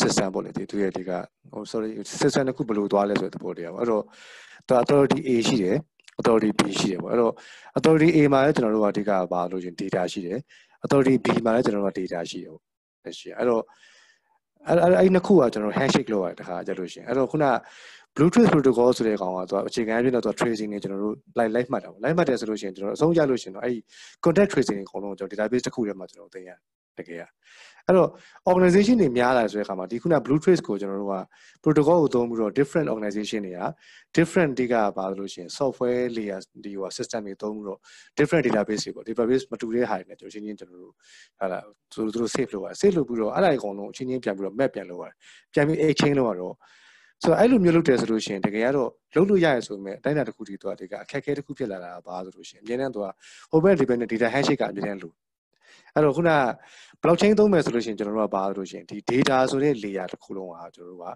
[0.01, 1.11] system ပေါ့လေဒီသူရဲ့ဒီက
[1.51, 1.89] ဟို sorry
[2.21, 4.03] system တစ်ခုဘယ်လိုသွားလဲဆိုတဲ့သဘောတရားပေါ့အဲ့တော့
[4.67, 5.77] သူ authority A ရှိတယ်
[6.19, 7.33] authority B ရှိတယ်ပေါ့အဲ့တော့
[7.77, 10.39] authority A မှာလည်းကျွန်တော်တို့ကအဓိကပါလို့ရှင် data ရှိတယ်
[10.83, 12.61] authority B မှာလည်းကျွန်တော်တို့က data ရှိတယ်ပေါ့
[13.03, 13.63] လက်ရှိအဲ့တော့
[14.67, 17.45] အဲ့အဲ့အဲ့နှစ်ခုကကျွန်တော် handshake လုပ်ရတယ်တခါကြလို့ရှင်အဲ့တော့ခုန
[18.15, 23.79] Bluetooth protocol ဆိုတဲ့ကောင်ကသူအခြေခံအဖြစ်တော့သူ tracing နဲ့ကျွန်တော်တို့ live live မှတ်တာပေါ့ live မှတ်တယ်ဆိုလို့ရှိရင်ကျွန်တော်အဆုံးရလို့ရှိရင်တော့အဲ့ဒီ
[24.23, 26.59] contact tracing အကုန်လုံးကျွန်တော် database တစ်ခုထဲမှာကျွန်တော်သင်ရတယ်
[26.99, 27.23] တကယ်ရ
[27.87, 28.09] အဲ့တော့
[28.51, 31.17] organization တွေများလာဆိုတဲ့အခါမှာဒီခုန blue trace ကိုကျွန်တော်တို့က
[31.63, 33.61] protocol ကိုသုံးပြီးတော့ different organization တွေက
[34.17, 37.79] different ဒီကပါလို့ရှိရင် software layer ဒီဟို system တွေသုံးပြီးတော့
[38.17, 40.93] different database တွေပေါ့ database မတူတဲ့ဟာတွေနဲ့ကျွန်တော်ချင်းချင်းကျွန်တော်တို့
[41.39, 41.59] ဟာလာ
[41.93, 45.15] သူတို့ save လုပ်ရတယ် save လုပ်ပြီးတော့အဲ့ဒါအကုန်လုံးချင်းချင်းပြန်ပြီးတော့ map ပြန်လုပ်ရတယ်
[45.53, 46.55] ပြန်ပြီး exchange လုပ်ရတော့
[47.23, 53.07] ဆိုတော့အဲ့လိုမျိုးလုပ်တယ်ဆိုလို့ရှိရင်တကယ်ကတော့လုပ်လို့ရရဆိုပေမဲ့အတိုင်းအတာတစ်ခုတည်းသူကဒီကအခက်အခဲတစ်ခုဖြစ်လာတာပါဆိုလို့ရှိရင်အများနဲ့သူက
[53.53, 55.13] open depend data handshake ကအများနဲ့လို့
[55.97, 56.31] အဲ့တော့ခုန
[57.03, 61.07] blockchain သုံးမယ်ဆိုလို့ရှိရင်ကျွန်တော်တို့ကဘာလို့ရှိရင်ဒီ data ဆိုတဲ့ layer တစ်ခုလုံးကကျွန်တော်တို့က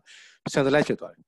[0.53, 1.23] centralize ဖြစ်သွားတယ်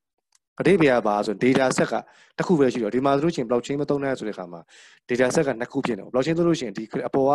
[0.59, 1.93] အတိတ်ဘယ်ကပါဆို data set က
[2.37, 4.61] တစ်ခုပဲရှိတော့ဒီမှာဆိုလို့ရှိရင် blockchain မသုံးနိုင်ဆိုတဲ့အခါမှာ
[5.09, 7.33] data set ကနှစ်ခုဖြစ်နေတယ် blockchain သုံးလို့ရှိရင်ဒီအပေါ်က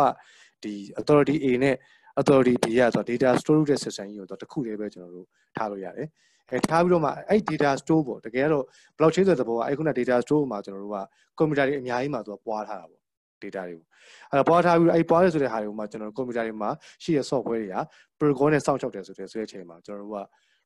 [0.63, 1.75] ဒီ authority A နဲ့
[2.19, 6.07] authority B ရဆို data storage တဲ့ system ကြီးကိုတော့တစ်ခုတည်းပဲကျွန်တော်တို့ထားလို့ရတယ်
[6.49, 8.65] အဲထားပြီးတော့မှအဲ့ data store ပေါ့တကယ်တော့
[8.97, 10.99] blockchain ဆိုတဲ့သဘောကအဲ့ခုန data store မှာကျွန်တော်တို့က
[11.37, 13.01] computer တွေအများကြီးမှာသူကပွားထားတာပေါ့
[13.43, 13.85] data တွေကို
[14.29, 16.69] အဲ့တော့ပွားထားပြီးတော့အဲ့ပွားရဆိုတဲ့ဟာတွေကိုမှကျွန်တော်တို့ computer တွေမှာ
[17.03, 17.75] ရှိတဲ့ software တွေက
[18.19, 20.23] protocol နဲ့စောင့်ရှောက်တယ်ဆိုတဲ့ဆိုတဲ့အချိန်မှာကျွန်တော်တို့က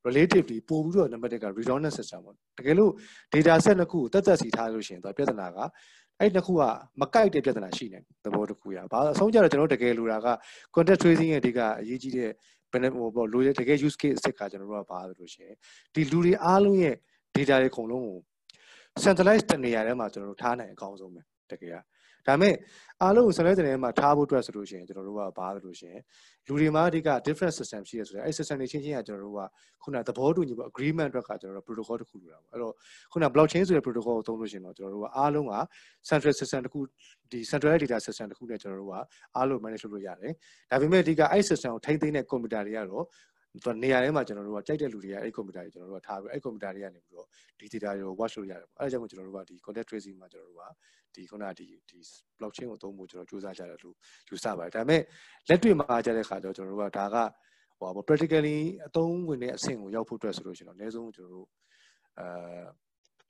[0.08, 2.92] relatively ပို့ပြီးတော့ number 1က redundant system ပေါ့တကယ်လို့
[3.34, 5.58] data set နှစ်ခုကိုတက်တက်စီထားလို့ရှိရင်သူပြဿနာက
[6.20, 6.62] အဲ့နှစ်ခုက
[7.02, 10.28] မကိုက်တဲ့ပြဿနာရှိနေသဘောတစ်ခုရဘာအဆုံးကြတော့ကျွန်တော်တကယ်လိုတာက
[10.76, 12.32] contact tracing ရဲ့အဓိကအရေးကြီးတဲ့
[12.72, 15.56] ဘယ်နဲ့ဟိုပေါ့လိုတကယ် use case အစ်စ်ကကျွန်တော်တို့ကဘာလို့ရှိရင်
[15.94, 16.96] ဒီလူတွေအားလုံးရဲ့
[17.36, 18.20] data တွေအကုန်လုံးကို
[19.04, 21.22] centralized တနေရာထဲမှာကျွန်တော်တို့ထားနိုင်အကောင်းဆုံးပဲ
[21.52, 21.76] တကယ်က
[22.28, 22.56] ဒါပေမဲ့
[23.02, 26.02] အားလုံးကို centralized တနေရာမှာထားဖို့အတွက်ဆိုလို့ရှိရင်ကျွန်တော်တို့ကဘာလို့လို့ရှိရင်
[26.48, 29.42] လူတွေမှာအဓိက different system ရှိရဆိုတော့အဲ့ system တွေချင်းချင်းကကျွန်တော်တို့က
[29.84, 32.74] ခုနသဘောတူညီပေါ့ agreement အတွက်ကကျွန်တော်တို့ protocol တစ်ခုလိုတာပေါ့အဲ့တော့
[33.12, 35.56] ခုန blockchain ဆိုတဲ့ protocol ကိုသုံးလို့ရှိရင်တော့ကျွန်တော်တို့ကအားလုံးက
[36.10, 36.80] central system တစ်ခု
[37.32, 38.94] ဒီ central data system တစ်ခုနဲ့ကျွန်တော်တို့က
[39.36, 40.34] အားလုံး manage လုပ်လို့ရတယ်
[40.72, 43.06] ဒါပေမဲ့အဓိကအဲ့ system ကိုထိန်းသိမ်းတဲ့ computer တွေကတော့
[43.54, 47.28] သူနေရာထဲမှာကျွန်တော်တို့ကကြိုက်တဲ့လူတွေကအဲ့ computer တွေကျွန်တော်တို့ကထားပြီးအဲ့ computer တွေကနေပြီးတော့
[47.60, 50.64] ဒီ data တွေကို watch လုပ်ရတယ်ပေါ့အဲ့ဒါကြောင့်ကျွန်တော်တို့ကဒီ contact tracing မှာကျွန်တော်တို့က
[51.16, 52.00] ဒီခုနဒီဒီ
[52.40, 53.96] blockchain ကိုသုံးဖို့ကျွန်တော်စူးစမ်းကြတယ်လို့
[54.30, 55.02] ယူဆပါတယ်ဒါပေမဲ့
[55.50, 57.18] လက်တွေ့မှာကြတဲ့ခါကျတော့ကျွန်တော်တို့ကဒါက
[57.80, 61.48] ဟိုပါ practically အသုံးဝင်တဲ့အဆင့်ကိုရောက်ဖို့အတွက်ဆိုလို့ရှိရင်တော့အနည်းဆုံးကျွန်တော်တို့
[62.20, 62.66] အာ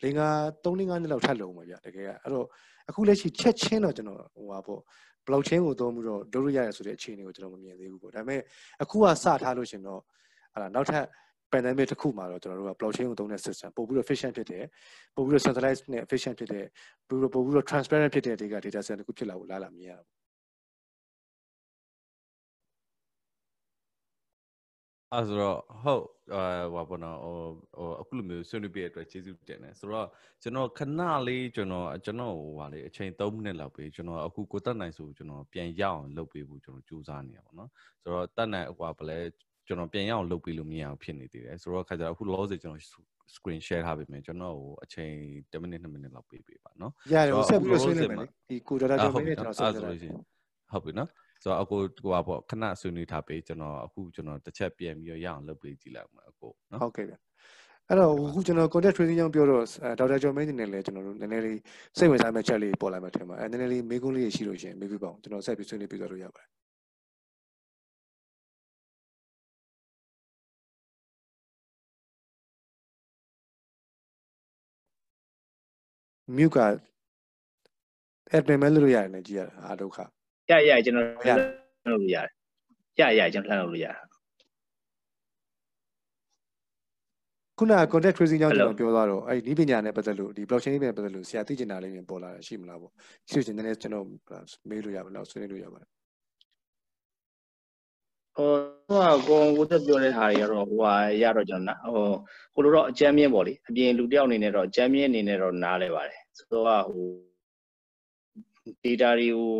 [0.03, 0.21] လင်းက
[0.63, 2.47] 3လ5နှစ်လောက်ထပ်လုံးပါဗျတကယ်ကအဲ့တော့
[2.89, 4.81] အခုလက်ရှိချက်ချင်းတော့ကျွန်တော်ဟိုပါပေါ့
[5.27, 8.41] blockchain ကိုသုံးပြီးတော့လုပ်လို့ရတယ်ဆိုတဲ့အခြေအနေကိုကျွန်တော်မမြင်သေးဘူးပေါ့ဒါပေမဲ့
[8.83, 10.01] အခုကစထားလို့ရှင်တော့
[10.53, 11.05] အဲ့ဒါနောက်ထပ်
[11.51, 14.65] pandemic တစ်ခုမှာတော့ကျွန်တော်တို့က blockchain ကိုသုံးတဲ့ system ပို့ပြီးတော့ efficient ဖြစ်တယ်
[15.15, 16.65] ပို့ပြီးတော့ centralized နဲ့ efficient ဖြစ်တယ်
[17.07, 20.22] ပို့ပြီးတော့ပို့ပြီးတော့ transparent ဖြစ်တဲ့ data data set တစ်ခုဖြစ်လာဖို့လားလာမြင်ရတာပေါ့
[25.13, 26.03] အဲဆိုတော့ဟုတ်
[26.33, 27.37] အဲဟောပေါ့နော်ဟို
[27.77, 30.07] ဟိုအခုလိုမျိုးဆွေးနွေးပြတဲ့အတွက်ကျေးဇူးတင်တယ်ဆိုတော့
[30.41, 37.69] ကျွန်တော်ခဏလေးကျွန်တော်ကျွန်တော်ဟိုဟာလေအချိန်3မိနစ်လောက်ပဲကျွန်တော်အခုကိုတက်နိုင်ဆိုကျွန်တော်ပြန်ရအောင်လုပ်ပေးဖို့ကျွန်တော်ကြိုးစားနေရပါတော့
[38.01, 39.17] ဆိုတော့တက်နိုင်ဟိုဟာဗလဲ
[39.67, 42.83] ကျွန်တော်ပြန်ရအောင်လုပ်ပေးလို့မရအောင်ဖြစ်နေသေးတယ်ဆိုတော့ခါကျတော့အခုလောစေကျွန်တော်
[43.35, 45.11] screen share ထားပေးမယ်ကျွန်တော်ဟိုအချိန်
[45.51, 50.11] 10မိနစ်2မိနစ်လောက်ပေးပေးပါနော်ရတယ်ဆက်ပြီးဆွေးနွေးမယ်လေဒီကိုဒေါက်တာကျော်မင်းနဲ့ကျွန်တော်ဆက်ပြီး
[50.71, 51.09] ဟုတ်ပြီနော်
[51.43, 57.15] ဆိုတော့အကိုဟိုပါပေါ့ခဏဆွေးနွေးထားပေးကျွန်တော်အခုကျွန်တော်တစ်ချက်ပြန်ပြီးရအောင်လုပ်ပေးကြည့်လိုက်မှာအကိုနော်ဟုတ်ကဲ့ဗျ
[57.87, 59.63] အဲ့တော့အခုကျွန်တော် contact tracing ကြောင့်ပြောတော့
[59.99, 61.59] ဒေါက်တာကျော်မင်းနေနဲ့လည်းကျွန်တော်တို့နည်းနည်းလေး
[61.97, 66.49] စိတ်ဝင်စားမဲ့ချက်လေးပေါ်လာမှထင်ပါအဲနည်းနည်းလေးမေးခွန်းလေးရှိလို့ရှိရင်မေးပြပါအောင်ကျွန်တော်ဆက်ပြီးဆွေးနွေးပြသွားလို့ရပါတယ်
[76.37, 76.59] မြုပ်က
[78.35, 79.97] admin မဲ့လို့ရတယ်နဲ့ကြည့်ရတာအာဒုက္ခ
[80.49, 81.39] ရရကျွန်တော်လှမ်း
[81.91, 83.95] လို့ရတယ်ရရကျွန်တော်လှမ်းလို့ရတယ်
[87.57, 92.91] ခုနက contact tracing ကြောင့်ကျွန်တော်ပြောသွားတော့အဲ့ဒီနည်းပညာနဲ့ပတ်သက်လို့ဒီ blockchain နဲ့ပတ်သက်လို့ဆရာသိချင်တာလေးတွေပေါ်လာတာရှိမလားပေါ့
[93.29, 94.05] ရှိချင်တယ်ကျွန်တော်
[94.69, 95.89] မေးလို့ရပါလားဆွေးနွေးလို့ရပါတယ်
[98.35, 98.51] ဟို
[99.27, 102.05] ကိုကိုတက်ပြောတဲ့ဟာတွေကတော့ဟိုဟာရတော့ကျွန်တော်ဟို
[102.55, 107.07] ကိုလိုတော့အကြမ်းမြင့်ပေါ့လေအပြင်လူတယောက်အနေနဲ့တော့အကြမ်းမြင့်အနေနဲ့တော့နားလဲပါတယ်ဆိုတော့ဟို
[108.83, 109.51] data တွေကို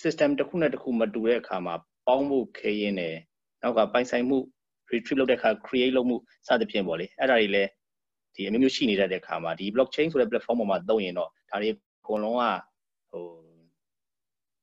[0.00, 1.74] system တစ်ခုနဲ့တစ်ခုမတူတဲ့အခါမှာ
[2.06, 3.16] ပေါင်းဖို့ခဲရင်းတယ်
[3.62, 4.38] နောက်ကပိုင်ဆိုင်မှု
[4.92, 6.16] retrieve လုပ်တဲ့အခါ create လုပ်မှု
[6.46, 7.70] စသဖြင့်ပေါ့လေအဲ့ဒါတွေလည်း
[8.34, 11.76] ဒီအမျိုးမျိုးရှိနေတဲ့အခါမှာဒီ blockchain ဆိုတဲ့ platform ပေါ်မှာသုံးရင်တော့ဒါတွေအ
[12.08, 12.44] ကုန်လုံးက
[13.10, 13.26] ဟို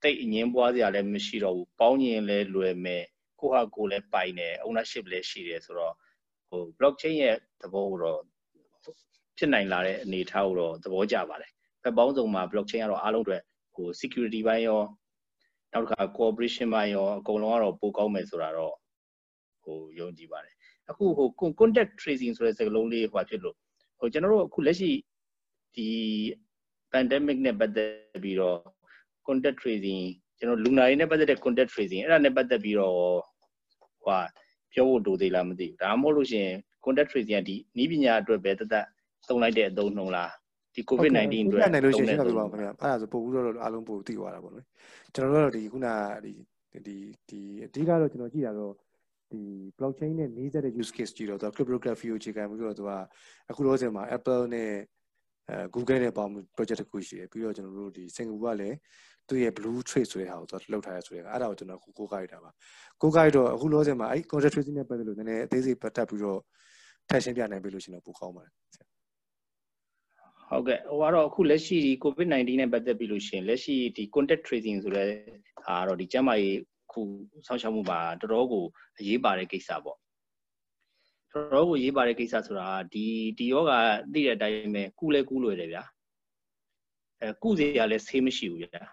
[0.03, 3.03] တိတ်အငင်းပွားစရာလည်းမရှိတော့ဘူးပေါင်းရင်လည်းလွယ်မယ်
[3.39, 5.93] ကိုဟာကိုလည်းပိုင်တယ် ownership လည်းရှိတယ်ဆိုတော့
[6.49, 8.21] ဟို blockchain ရဲ့သဘောကိုတော့
[9.38, 11.51] ဖြစ်နိုင်လာတဲ့အနေအထားကိုတော့သဘောကျပါတယ်
[11.84, 13.41] ဘက်ပေါင်းစုံမှာ blockchain ကတော့အားလုံးအတွက်
[13.75, 14.82] ဟို security ဘိုင်းရော
[15.74, 18.76] နောက်တစ်ခါ cooperation ဘိုင်းရောအကုန်လုံးကတော့ပိုကောင်းမယ်ဆိုတာတော့
[19.63, 20.55] ဟိုယုံကြည်ပါတယ်
[20.89, 23.55] အခုဟို contact tracing ဆိုတဲ့စကားလုံးလေးဟိုဖြစ်လို့
[23.99, 24.91] ဟိုကျွန်တော်တို့အခုလက်ရှိ
[25.76, 25.89] ဒီ
[26.91, 28.57] pandemic နဲ့ပတ်သက်ပြီးတော့
[29.28, 30.01] contact tracing
[30.38, 32.97] ကျွန်တော်လူနာတွေနဲ့ပတ်သက်တဲ့ contact tracing အဲ့ဒါနဲ့ပတ်သက်ပြီးတော့
[34.03, 34.22] ဟို
[34.74, 36.55] ပြောဖို့လိုသေးလားမသိဘူးဒါမှမဟုတ်လို့ရှိရင်
[36.86, 38.86] contact tracing ကဒီနီးပညာအတွက်ပဲတသက်
[39.28, 40.32] သုံးလိုက်တဲ့အသုံးနှုံးလား
[40.80, 44.65] ဒီ covid 19 အတွက်နိုင်လို့ရှိရင်ရှင်းပြပါဦးခင်ဗျာအဲ့ဒါဆိုပို့ပြီးတော့အားလုံးပို့သိသွားတာပေါ့နော်
[45.13, 45.88] ကျွန်တော်တို့ကတော့ဒီခုန
[46.25, 46.34] ဒီ
[46.88, 46.95] ဒီ
[47.30, 48.73] ဒီအဓိကတော့ကျွန်တော်ကြည့်တာတော့
[49.32, 49.41] ဒီ
[49.77, 52.91] blockchain နဲ့နှီးစပ်တဲ့ use case ကြည့်တော့သူ cryptography ကိုအခြေခံပြီးတော့သူက
[53.49, 54.71] အခုလောဆယ်မှာ Apple နဲ့
[55.49, 58.77] အဲ Google နဲ့ပေါင်း project တစ်ခုရှိတယ်ပြီးတော့ကျွန်တော်တို့ဒီ Singapore ကလည်း
[59.27, 62.51] သူ့ရဲ့ blue trade ဆိုတဲ့ဟာကိုသူလောက်ထားရဆိုတဲ့အဲ့ဒါကိုကျွန်တော်ကိုကိုးကြိုက်တာပါ
[63.01, 66.39] ကိုးကြိုက်တော့အခုလောဆယ်မှာအဲ့ contract tracing နဲ့ပတ်သက်လို့နည်းနည်းအသေးစိတ်ပတ်သက်ပြီးတော့
[67.09, 68.53] ထပ်ရှင်းပြနိုင်ပြီလို့ရှင်တော့ပိုကောင်းပါတယ်
[70.50, 75.08] ဟုတ်ကဲ့ဟိုကတော့အခုလက်ရှိဒီ COVID-19 နဲ့ပတ်သက်ပြီးလို့ရှိရင်လက်ရှိဒီ contact tracing ဆိုတဲ့
[75.66, 76.58] ဟာတော့ဒီကျန်းမာရေး
[76.91, 77.02] ခု
[77.47, 78.66] ဆောင်းရှောက်မှုမှာတော်တော်ကို
[79.00, 79.97] အရေးပါတဲ့ကိစ္စပေါ့
[81.32, 83.06] တော်တော်ကိုအရေးပါတဲ့ကိစ္စဆိုတာဒီ
[83.38, 83.74] ဒီယောဂ
[84.14, 85.84] သိတဲ့အတိုင်းပဲကုလဲကုလွယ်တယ်ဗျာ
[87.22, 88.84] အဲကုစရာလည်းဆေးမရှိဘူးဗျာ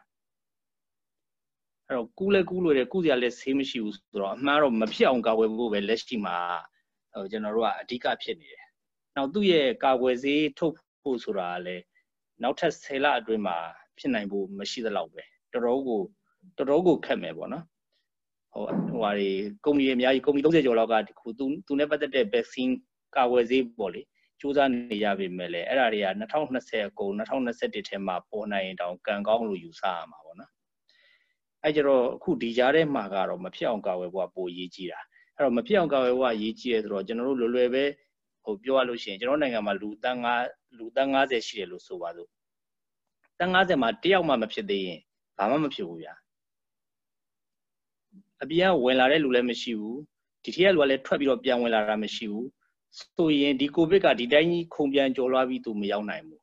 [1.87, 6.37] အဲ့တော့ကူးလဲကူးလို့တယ်ကုစရာလည်းဆေးမရှိဘူးဆိုတော့အမှားတော့မဖြစ်အောင်ကာဝယ်ဖို့ပဲလက်ရှိမှာ
[7.13, 8.65] ဟိုကျွန်တော်တို့ကအဓိကဖြစ်နေတယ်
[9.17, 10.75] နောက်သူ့ရဲ့ကာကွယ်ဆေးထုတ်
[11.07, 11.85] ဖို့ဆိုတာကလည်း
[12.43, 13.57] နောက်ထပ်10လအတွင်းမှာ
[13.99, 16.01] ဖြစ်နိုင်ဖို့မရှိသလောက်ပဲတော်တော်ကို
[16.57, 17.65] တော်တော်ကိုခက်မယ်ပေါ့နော်
[18.53, 19.31] ဟိုဟိုဟာတွေ
[19.65, 22.73] ကုမ္ပဏီတွေအများကြီးကုမ္ပဏီ30ကျော်လောက်ကခုသူသူနဲ့ပတ်သက်တဲ့ vaccine
[23.17, 24.03] ကာကွယ်ဆေးပေါ့လေ
[24.41, 30.51] စူးစမ်းနေရပေမဲ့လည်းအဲ့ဒါတွေက2020အကုန်2021ထဲမှာပေါ်နိုင်ရင်တောင်ကံကောင်းလို့ယူဆရမှာပေါ့နော်
[31.63, 35.01] အဲ့ကြတော့အခုဒီကြားထဲမှာကတော့မဖြစ်အောင်ကာကွယ်ဖို့ကပိုရေးကြီးတာ
[35.35, 37.85] အဲ့တော့မဖြစ်အောင်ကာကွယ်ဖို့ကရေးကြီးရဲဆိုတော့ကျွန်တော်တို့လွယ်လွယ်ပဲ
[38.45, 42.31] ဟိုပြောရလို့ရှိရင်ကျွန်တော်နိုင်ငံမှာလူတန်း9 လူတန်း90ရှိတယ်လို့ဆိုပါစို့
[43.39, 45.01] တန်း90မှာတယောက်မှမဖြစ်သေးရင်
[45.39, 46.15] ဘာမှမဖြစ်ဘူးဗျာ
[48.43, 49.99] အပြင်ကဝင်လာတဲ့လူလည်းမရှိဘူး
[50.45, 52.49] ဒီထက်ကလူကလည်းထွက်ပြီးတော့ပြန်ဝင်လာတာမရှိဘူး
[52.99, 56.41] ဆိုရင်ဒီကိုဗစ်ကဒီတိုင်းကြီးခုံပြန်ကျော်လွှားပြီးသူမရောက်နိုင်ဘူး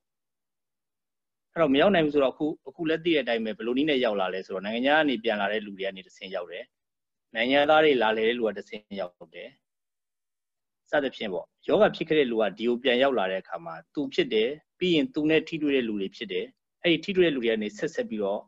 [1.51, 6.65] အဲ့တော့မရောက်နိုင်ဘူးဆိုတော့အခုအခုလက်သိတဲ့အတိုင်းပဲဘယ်လိုနည်းနဲ့ရောက်လာလဲဆိုတော့နိုင်ငံခြားကနေပြန်လာတဲ့လူတွေကနေတဆင်ရောက်တယ်
[7.35, 9.49] နိုင်ငံသားတွေလာလေတဲ့လူကတဆင်ရောက်တယ်
[10.93, 16.45] စသဖြင့်ပေါ့ယောဂဖြစ်ခဲ့တဲ့လူကဒီကိုပြန်ရောက်လာတဲ့အခါမှာသူဖြစ်တယ်ပြီးရင်သူနဲ့ထိတွေ့တဲ့လူတွေဖြစ်တယ်
[16.83, 18.41] အဲ့ဒီထိတွေ့တဲ့လူတွေကနေဆက်ဆက်ပြီးတော့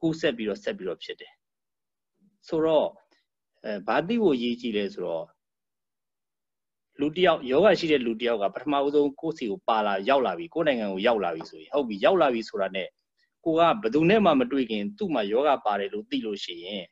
[0.00, 1.32] ကူးဆက်ပြီးတော့ဆက်ပြီးတော့ဖြစ်တယ်
[2.48, 2.88] ဆိုတော့
[3.64, 5.26] အဲဘာသိဖို့ရည်ကြည်လဲဆိုတော့
[7.00, 12.88] လူတယောက်ယောဂရှိတဲ့လူတယောက်ကပထမဦးဆုံးကိုယ့်စီကိုပါလာရောက်လာပြီကိုယ့်နိုင်ငံကိုရောက်လာပြီဆိုရင်ဟုတ်ပြီရောက်လာပြီဆိုတာနဲ့
[13.44, 16.84] ကိုကဘယ်သူနဲ့မှမတွေ့ခင်သူ့မှာယောဂပါတယ်လို့သိလို့ရှိရင်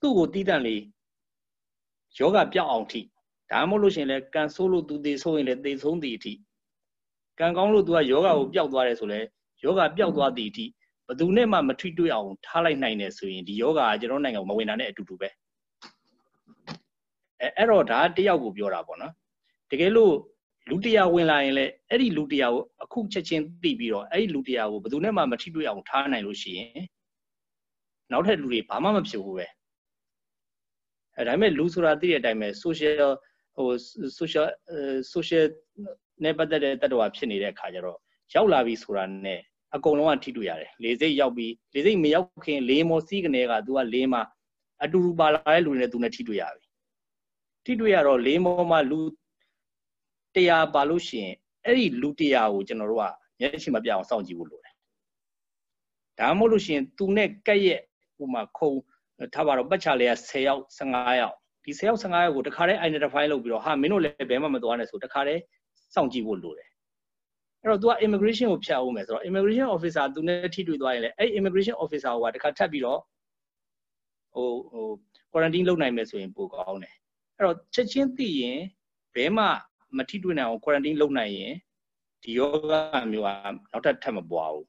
[0.00, 0.82] သူ့ကိုတီးတန့်လေး
[2.18, 3.00] ယောဂပြောက်အောင်ထိ
[3.50, 6.32] ဒါမှမဟုတ်လို့ရှိရင်လည်းကန်ဆိုးလို့သူသေဆိုးရင်လည်းသေဆုံးသည်အထိ
[7.38, 9.20] ကံကောင်းလို့သူကယောဂကိုပျောက်သွားတယ်ဆိုလဲ
[9.64, 10.64] ယောဂပျောက်သွားသည်အထိ
[11.06, 15.28] ဘယ်သူနဲ့မှမထိတွေ့အောင်ထားလိုက်နိုင်တယ်ဆိုရင်ဒီယောဂကကျွန်တော်နိုင်ငံမဝင်တာနဲ့အတူတူပဲ
[17.40, 19.12] အဲအဲ့တော့ဒါတယောက်ကိုပြောတာပေါ့နော်
[19.70, 20.14] တကယ်လို့
[20.70, 26.84] လူတရားဝင်လာရင်လည်းအဲ့ဒီလူတရားကိုအခုချက်ချင်းသိပြီးတော့အဲ့ဒီလူတရားကိုဘယ်သူနဲ့မှမထိတွေ့အောင်ထားနိုင်လို့ရှိရင်
[28.12, 29.46] နောက်ထပ်လူတွေဘာမှမဖြစ်ဘူးပဲ
[31.16, 33.10] အဲဒါပေမဲ့လူဆိုတာသိတဲ့အတိုင်းပဲ social
[33.59, 33.69] ဟို
[34.19, 34.47] social
[35.13, 35.45] social
[36.23, 37.99] နဲ့ပတ်သက်တဲ့တ attva ဖြစ်နေတဲ့အခါကျတော့
[38.33, 39.39] ရောက်လာပြီဆိုတာနဲ့
[39.75, 44.21] အကုန်လုံးကထိတွေ့ရတယ်လေစိတ်ရောက်ပြီးလေစိတ်မရောက်ခင်လေးမောစီးကနေက तू ကလေးမှာ
[44.83, 46.65] အတူတူပါလာတဲ့လူတွေနဲ့ तू နဲ့ထိတွေ့ရပြီ
[47.65, 48.99] ထိတွေ့ရတော့လေးမောမှာလူ
[50.35, 51.35] တရားပါလို့ရှိရင်
[51.65, 53.05] အဲ့ဒီလူတရားကိုကျွန်တော်တို့က
[53.39, 54.73] မျက်ရှိမပြအောင်စောင့်ကြည့်ဖို့လိုတယ်
[56.19, 57.81] ဒါမှမဟုတ်လို့ရှိရင် तू နဲ့ကက်ရဲ့
[58.15, 58.71] ဟိုမှာခုံ
[59.33, 65.40] ထားပါတော့ပတ်ချလေးက10ယောက်15ယောက် ဒီ10ယောက်15ယောက်ကိုတခါတည်း identify လုပ်ပြီးတော့ဟာမင်းတို့လည်းဘယ်မှမသွားနဲ့ဆိုတခါတည်း
[65.94, 66.68] စောင့်ကြည့်ဖို့လိုတယ်
[67.62, 73.00] အဲ့တော့ तू က immigration ကိုဖြတ်အောင်မယ်ဆိုတော့ immigration officer သူနဲ့ထိတွေ့သွားရင်လည်းအဲ့ immigration officer ကတခါထပ်ပြီးတော့
[74.34, 74.86] ဟိုဟို
[75.32, 76.94] quarantine လုပ်နိုင်မယ်ဆိုရင်ပိုကောင်းတယ်
[77.36, 78.58] အဲ့တော့ချက်ချင်းသိရင်
[79.14, 79.44] ဘဲမှ
[79.96, 81.52] မထိတွေ့နိုင်အောင် quarantine လုပ်နိုင်ရင်
[82.22, 82.74] ဒီယောဂ
[83.12, 83.28] မျိုးက
[83.72, 84.66] နောက်ထပ်ထပ်မပွားဘူး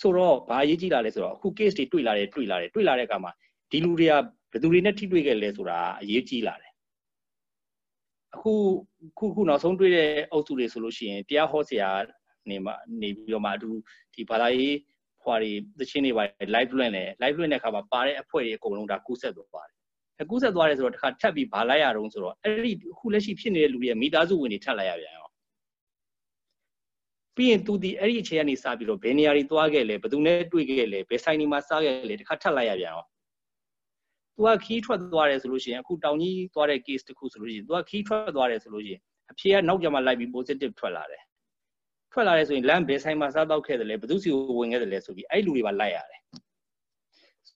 [0.00, 3.32] ဆိုတော့ဘာရေးကြည့်လာလဲဆိုတော့အခု case တွေတွေ့လာတယ်တွေ့လာတယ်တွေ့လာတဲ့အခါမှာ
[3.70, 4.14] ဒီလူတွေက
[4.50, 6.72] ဘယ်သူတွေနဲ့ထိတွေ့ခဲ့လဲဆိုတာအရေးကြီးလာတယ်
[8.34, 8.52] အခု
[9.18, 11.90] ခုခုနောက်ဆုံးတွေ့တဲ့အုပ်စုတွေဆိုလို့ရှိရင်တရားဟောဆရာ
[12.50, 13.70] နေမှာနေပြီးတော့မှအတူ
[14.14, 14.76] ဒီဘာသာရေး
[15.22, 16.22] ဖွာတွေသချင်းတွေပါ
[16.54, 19.76] live လွှင့်တယ် live လွှင့်တဲ့အခါမှာပါတဲ့အဖွဲ့တွေအကုန်လုံးဒါကူးဆက်သွားပါတယ်
[20.22, 25.28] အကူးဆက်သွားတယ်ဆိုတော့တစ်ခါထပ်ပြီးဘာလိုက်ရတော့ဆိုတော့အဲ့ဒီအခုလက်ရှိဖြစ်နေတဲ့လူတွေမိသားစုဝင်တွေထပ်လိုက်ရပြန်ရော
[27.36, 33.04] ပြီးရင်သူဒီအဲ့ဒီအခြေအနေစပြီးတော့ဘယ်နေရာတွေသွားခဲ့လဲဘယ်သူနဲ့တွေ့ခဲ့လဲဘယ်ဆိုင်တွေမှာစားခဲ့လဲတစ်ခါထပ်လိုက်ရပြန်ရော
[34.38, 39.00] သူကခီးထွက်သွားတယ်ဆိုလို့ရှိရင်အခုတောင်ကြီးသွားတဲ့ case တခုဆိုလို့ရှိရင်သူကခီးထွက်သွားတယ်ဆိုလို့ရှိရင်
[39.32, 41.22] အဖြေကနောက်ကြမှာလိုက်ပြီး positive ထွက်လာတယ်
[42.12, 46.20] ထွက်လာတယ်ဆိုရင်လမ်းဘယ်ဆိုင်မှာစားတော့ခဲ့တယ်လဲဘယ်သူစီကိုဝင်ခဲ့တယ်လဲဆိုပြီးအဲ့လူတွေပါလိုက်ရတယ်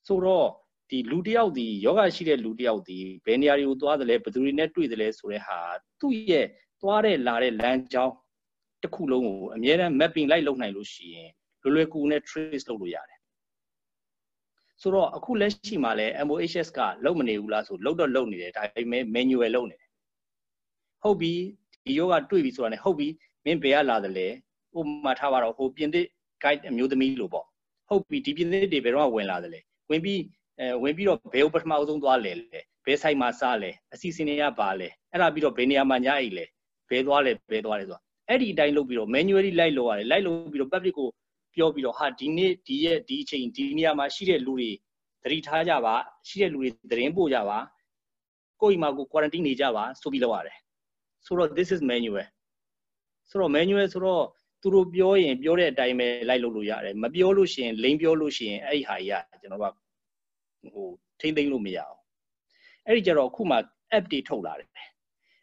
[0.06, 0.48] ဆိုတော့
[0.90, 5.58] ဒီလူတယောက်ဒီယောဂရှိတဲ့လူတယောက်ဒီဘယ်နေရာတွေကိုသွားတယ်လဲဘယ်သူတွေနဲ့တွေ့တယ်လဲဆိုတဲ့ဟာ
[6.00, 6.46] သူ့ရဲ့
[6.82, 8.14] သွားတဲ့လာတဲ့လမ်းကြောင်း
[8.82, 11.30] တစ်ခုလုံးကိုအများအား mapping လိုက်လုပ်နိုင်လို့ရှိရင်
[11.62, 13.21] လွယ်လွယ်ကူကူနဲ့ trace လုပ်လို့ရတယ်
[14.82, 19.90] ဆိုတော့အခုလက်ရှိမှာလဲ MOHS ကလုံမနေဘူးလားဆိုလုံတော့လုံနေတယ်ဒါပေမဲ့ manual လုံနေတယ်
[21.02, 21.32] ဟုတ်ပြီ
[21.84, 23.08] ဒီယောဂတွေ့ပြီဆိုတာ ਨੇ ဟုတ်ပြီ
[23.44, 24.26] မင်းဘယ်ကလာတယ်လဲ
[24.78, 26.06] ဥပမာထားပါတော့ဟိုပြင်သစ်
[26.42, 27.46] guide အမျိုးသမီးလို့ပေါ့
[27.88, 29.60] ဟုတ်ပြီဒီပြင်သစ်တွေဘယ်တော့ဝင်လာတယ်လဲ
[29.90, 30.20] ဝင်ပြီး
[30.58, 36.44] အဲဝင်ပြီးတော့ဘယ်ဥပထမအဆုံးသွားလဲလဲဘယ်ဆိုင်မှာစားလဲအစီအစဉ်တွေကပါလဲအဲ့ဒါပြီးတော့ဘယ်နေရာမှာညအိတ်လဲ
[36.90, 41.08] ဘယ်သွားလဲဘယ်သွားလဲဆိုတာအဲ့ဒီအတိုင်းလုပ်ပြီးတော့ manually လိုက်လို့ရတယ်လိုက်လို့ပြီးတော့ public ကို
[41.55, 44.70] ပြောပြီးတော့ဟာဒီနေ့ဒီရဲ့ဒီအချိန်ဒီနေရာမှာရှိတဲ့လူတွေ
[45.22, 45.94] သတိထားကြပါ
[46.28, 47.59] ရှိတဲ့လူတွေသတင်းပို့ကြပါ
[48.61, 50.59] ကိုယ့်အိမ်မှာကို quarantine နေကြပါဆိုပြီးလုပ်ရတယ်
[51.26, 52.26] ဆိုတော့ this is manual
[53.30, 54.24] ဆိုတော့ manual ဆိုတော့
[54.62, 59.74] သူတို့ပြောရင်ပြောတဲ့အတိုင်းပဲလိုက်လုပ်လို့ရတယ်မပြောလို့ရှိရင်လိန်ပြောလို့ရှိရင်အဲ့ဒီဟာကြီးကကျွန်တော်တို့
[60.74, 60.88] ဟို
[61.20, 61.96] ထိမ့်သိမ့်လို့မရအောင်
[62.86, 63.57] အဲ့ဒီကြတော့အခုမှ
[63.96, 64.68] app တွေထုတ်လာတယ်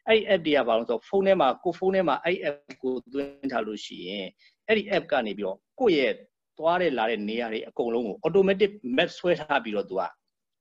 [0.07, 4.28] အဲ့ဒီ app တွေကဘာလို့ဆိုဖုန်းထဲမှာကိုဖုန်းထဲမှာအဲ့ app ကိုသွင်းထားလို့ရှိရင်
[4.68, 6.13] အဲ့ဒီ app ကနေပြီးတော့ ကိုယ့်ရဲ့
[6.57, 10.01] သွားတဲ့လာတဲ့နေရာတွေအကုန်လုံးကို automatic map ဆွဲထားပြီးတော့သူက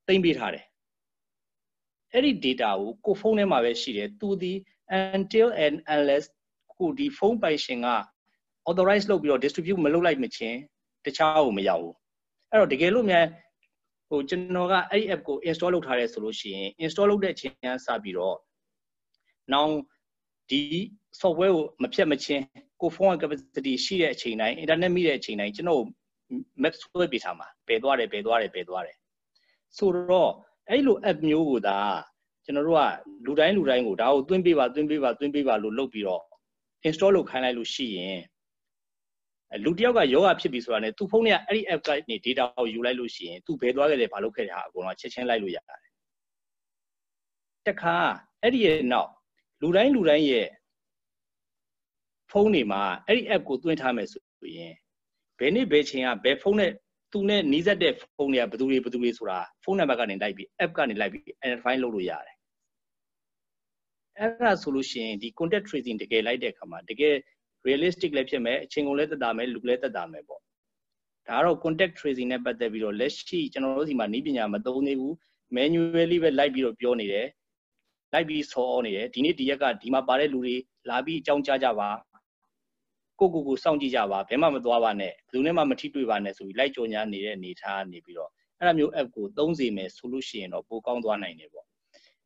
[0.06, 0.64] သိမ့်ပေးထားတယ်
[2.12, 4.52] အဲ့ဒီ data ကိုကိုဖုန်းထဲမှာပဲရှိတယ်သူဒီ
[5.14, 6.24] until and unless
[6.74, 7.88] ကိုဒီဖုန်းပိုင်ရှင်က
[8.68, 10.58] authorize လုပ်ပြီးတော့ distribute မလုပ်လိုက်မချင်း
[11.04, 11.94] တခြားကိုမရောက်ဘူး
[12.50, 13.26] အဲ့တော့တကယ်လို့များ
[14.08, 18.36] ဟိုကျွန်တော်ကအဲ့ဒီ app ကို install လုပ်ထားတယ်ဆိုလို့ရှိရင် install လုပ်တဲ့အချိန်ကစပြီးတော့
[19.52, 19.72] နောက်
[20.50, 20.62] ဒီ
[21.20, 22.44] software ကိုမဖြတ်မချင်း
[22.80, 25.82] ကိုဖုန်းက capacity ရှိတဲ့အချိန်တိုင်း internet မိတဲ့အချိန်တိုင်းကျွန်တော်
[26.62, 28.96] map ဆွဲပေးထားမှာပယ်သွားတယ်ပယ်သွားတယ်ပယ်သွားတယ်
[29.76, 30.32] ဆိုတော့
[30.70, 31.78] အဲ့လို app မျိုးကိုဒါ
[32.44, 32.82] ကျွန်တော်တို့က
[33.26, 36.22] လူတိုင်းလူတိုင်းကိုဒါကိုသွင်းပေးပါသွင်းပေးပါသွင်းပေးပါလို့လုပ်ပြီးတော့
[36.88, 38.20] install လုပ်ခိုင်းလိုက်လို့ရှိရင်
[39.64, 45.78] လူတယောက်ကယောဂဖြစ်ပြီဆိုတာနဲ့သူ့ဖုန်းထဲကအဲ့ဒီ app ကနေ data ကိုယူလိုက်လို့ရှိရင်သူဘယ်သွားခဲ့တယ်ဘာလုပ်ခဲ့တယ်ဟာအကုန်လုံးချက်ချင်းလိုက်လို့ရတယ်
[47.68, 47.96] တခါ
[48.42, 49.10] အဲ့ဒီရဲ့နောက်
[49.62, 50.48] လူတိုင်းလူတိုင်းရဲ့
[52.30, 54.22] ဖုန်းတွေမှာအဲ့ဒီ app ကိုသွင်းထားမယ်ဆို
[54.56, 54.74] ရင်
[55.38, 56.72] ဘယ်နေ့ဘယ်ချိန်ကဘယ်ဖုန်းနဲ့
[57.12, 62.36] သူနဲ့နီးစပ်တဲ့ဖုန်းတွေကဘယ်သူတွေဘယ်သူတွေဆိုတာဖုန်းနံပါတ်ကနေလိုက်ပြီး app ကနေလိုက်ပြီး identify လုပ်လို့ရတယ်
[64.18, 67.14] အဲ့ဒါဆိုလို့ရှိရင်ဒီ contact tracing တကယ်လိုက်တဲ့အခါမှာတကယ်
[67.66, 70.40] realistic လည်းဖြစ်မယ်အချိန်ကုန်လည်းသက်သာမယ်လူလည်းသက်သာမယ်ပေါ့
[71.28, 75.14] ဒါကတော့ contact tracing နဲ့ပတ်သက်ပြီးတော့လက်ရှိကျွန်တော်တို့ဒီမှာနီးပညာမသုံးသေးဘူး
[75.56, 77.26] manually ပဲလိုက်ပြီးတော့ပြောနေတယ်
[78.12, 80.56] လိုက်ပြီးဆော်နေတယ်ဒီနေ့ဒီရက်ကဒီမှာပါတဲ့လူတွေ
[80.90, 81.88] လာပြီးအကြောင်းကြားကြပါ
[83.20, 91.66] ကိုကိုကိုစောင့်ကြည့်ကြပါဘယ်မှမသွားပါနဲ့ဘယ်သူနဲ့မှမထိတွေ့ပါနဲ့ဆိုပြီးလိုက်ကြော်ညာနေတဲ့အနေထားနေပြီးတော့အဲ့ဒါမျိုး app ကိုသုံးစီမယ်ဆိုလို့ရှိရင်တော့ပိုကောင်းသွားနိုင်တယ်ပေါ့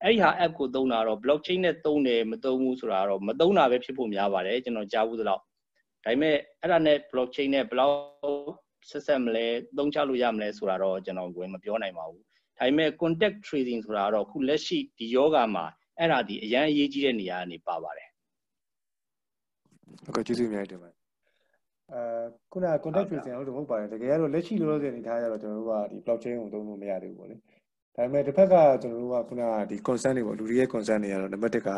[0.02, 5.42] အဲ့ဒီဟာ app ကိုသုံးတာတော့ blockchain နဲ့သုံးတယ်မသုံးဘူးဆိုတာတော့မသုံးတာပဲဖြစ်ဖို့များပါတယ်ကျွန်တော်ကြားဘူးသလောက်
[6.04, 7.96] ဒါပေမဲ့အဲ့ဒါနဲ့ blockchain နဲ့ဘယ်လောက်
[8.90, 9.46] ဆက်ဆက်မလဲ
[9.78, 12.22] သုံးချလို့ရမလဲဆိုတာတော့ကျွန်တော်ဝင်မပြောနိုင်ပါဘူး
[12.58, 15.64] ဒါပေမဲ့ contact tracing ဆိုတာတော့ခုလက်ရှိဒီယောဂမှာ
[15.98, 18.11] အဲ့ဒါဒီအရန်အရေးကြီးတဲ့နေရာကနေပါပါတယ်
[20.05, 20.97] ဟုတ်ကဲ့ကျေးဇူးအများကြီးတင်ပါတယ်
[21.93, 22.01] အဲ
[22.51, 27.35] ခုနက contact tracing လို့တော့ဟုတ်ပါတယ်တကယ်ကတော့လက်ရှိလောလောဆယ်အနေထားရတော့ကျွန်တော်တို့ကဒီ blockchain ကိုသုံးလို့မရသေးဘူးပေါ့လေ
[27.95, 31.71] ဒါပေမဲ့တစ်ဖက်ကကျွန်တော်တို့ကခုနကဒီ concern တွေပေါ့လူတွေရဲ့ concern တွေကတော့နံပါတ်1က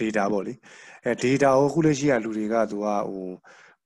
[0.00, 0.52] data ပေါ့လေ
[1.04, 3.28] အဲ data ကိုခုလက်ရှိကလူတွေကသူကဟို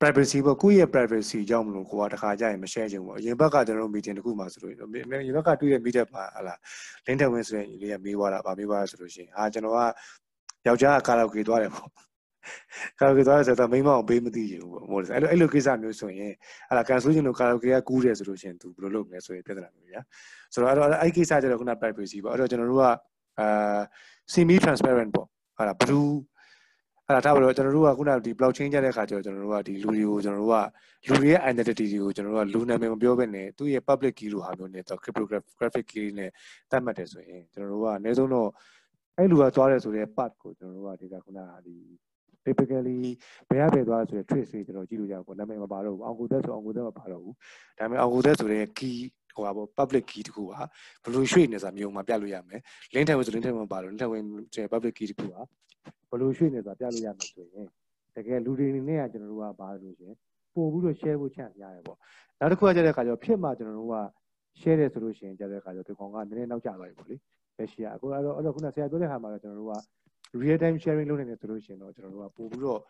[0.00, 4.88] privacy ပေါ့ကိုယ့်ရဲ့ privacy ကြောင့်မလို့ကိုကတခါကြရင်မ share ချင်ဘူးပေါ့အရင်ဘက်ကကျွန်တော်တို့ meeting တခုမှဆိုလို့အရင်
[5.36, 6.54] ဘက်ကတွေ့ရ meeting မှာဟလာ
[7.06, 9.80] link ထဝင်ဆိုရင်လေးကမေးသွားတာဗာမေးသွားဆိုလို့ရှိရင်ဟာကျွန်တော်က
[10.66, 11.88] ယောက်ျားကကာလာโอเกသွားတယ်ပေါ့
[12.99, 16.33] ကာရိုကေသွားတယ်ဆိုတော့မိမအောင်ပေးမသိရဘူးပေါ့မို့လဲအဲ့လိုအဲ့လိုကိစ္စမျိုးဆိုရင်
[16.69, 20.01] အဲ့ဒါကန်ဆယ်ခြင်းလို့ကာရိုကေကကူးတယ်ဆိုလို့ရှင် तू ဘယ်လိုလုပ်မလဲဆိုရင်ပြဿနာမျိုးညာ
[20.53, 22.85] ဆိုတော့အဲ့တော့အဲ့ကိစ္စကျတော့ခုန privacy ပေါ့အဲ့တော့ကျွန်တော်တို့က
[23.39, 23.79] အာ
[24.33, 25.27] semi transparent ပေါ့
[25.57, 25.99] အဲ့ဒါဘယ်သူ
[27.07, 30.57] အဲ့ဒါထားပါတော့ကျွန်တော်တို့ကခုနဒီ blockchain ကျတဲ့အခါကျတော့ကျွန်တော်တို့ကဒီလူတွေကိုကျွန်တော်တို့က
[31.07, 36.29] လူတွေရဲ့ identity တွေကိုကျွန်တော်တို့ကလူနာမည်မပြောဘဲနဲ့သူ့ရဲ့ public key လို့ဟာမျိုးနဲ့တော့ cryptographic key နဲ့
[36.71, 38.49] သတ်မှတ်တယ်ဆိုရင်ကျွန်တော်တို့ကအနည်းဆုံးတော့
[39.17, 41.75] အဲ့လူကသွားတယ်ဆိုတဲ့ part ကိုကျွန်တော်တို့ကဒီကခုနဒီ
[42.45, 42.99] typically
[43.49, 47.35] ဘယ်ရပဲသွားဆိုတဲ့ trace တွေကျွန်တော်ကြည့်လို့ရပါဘူးနာမည်မပါတော့ဘူးအောင်ကိုသက်ဆိုအောင်ကိုသက်မပါတော့ဘူး
[47.77, 48.97] ဒါပေမဲ့အောင်ကိုသက်ဆိုတဲ့ key
[49.35, 52.59] ဟိုပါပေါ့ public key တခုကဘယ်လိုရွှေ့နေစားမျိုးမှာပြလို့ရမယ်
[52.93, 54.23] link ထဲမှာဆို link ထဲမှာပါတော့ link ထဲဝင်
[54.71, 55.33] public key တခုက
[56.09, 57.67] ဘယ်လိုရွှေ့နေဆိုတာပြလို့ရမယ်ဆိုရင်
[58.15, 60.13] တကယ်လူတွေအနေနဲ့ကကျွန်တော်တို့ကဘာလို့ရှင်
[60.53, 61.97] ပို့ပြီးတော့ share ဖို့ချန်ရတယ်ပေါ့
[62.39, 63.97] နောက်တစ်ခုကကြတဲ့အခါကျတော့ဖြစ်မှကျွန်တော်တို့က
[64.59, 67.15] share တယ်ဆိုလို့ရှိရင်ကြတဲ့အခါကျတော့ဒီကောင်ကနည်းနည်းနောက်ကျသွားပြီပေါ့လေ
[67.57, 69.73] လက်ရှိကအခုအဲ့တော့အဲ့တော့ခုနဆရာပြောတဲ့ခါမှာတော့ကျွန်တော်တို့က
[70.41, 72.81] real time sharing လုပ်နေတယ်ဆိုလို့ရှိရင်တော့ကျွန်တော်တို့ကပို့ပြီးတော့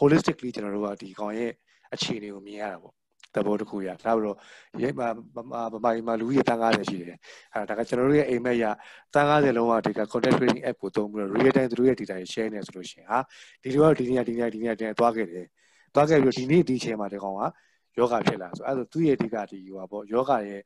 [0.00, 1.50] holistically ကျွန်တော်တို့ကဒီကောင်ရဲ့
[1.94, 2.94] အခြေအနေကိုမြင်ရတာပေါ့
[3.34, 4.36] သဘောတစ်ခုရဒါပြီးတော့
[4.82, 5.62] ရိပ်မှာဗမာ
[6.06, 7.18] မှာလူကြီးတန်း90ရှိတယ်
[7.54, 8.64] အဲဒါကကျွန်တော်တို့ရဲ့အိမ်မက်ရ
[9.14, 13.18] တန်း90လုံးကဒီက content creating app ကိုသုံးပြီးတော့ real time သူတို့ရဲ့ data တွေ share နေဆိုလို့ရှိရင်ဟာ
[13.62, 15.46] ဒီလိုကဒီနေ့ဒီနေ့ဒီနေ့ဒီနေ့သွားခဲ့တယ်
[15.94, 17.42] သွားခဲ့ပြီးတော့ဒီနေ့ဒီချိန်မှာဒီကောင်က
[17.98, 20.60] ယောဂဖြစ်လာဆိုအဲဆိုသူ့ရဲ့ဒီကဒီဟိုပါပေါ့ယောဂရဲ့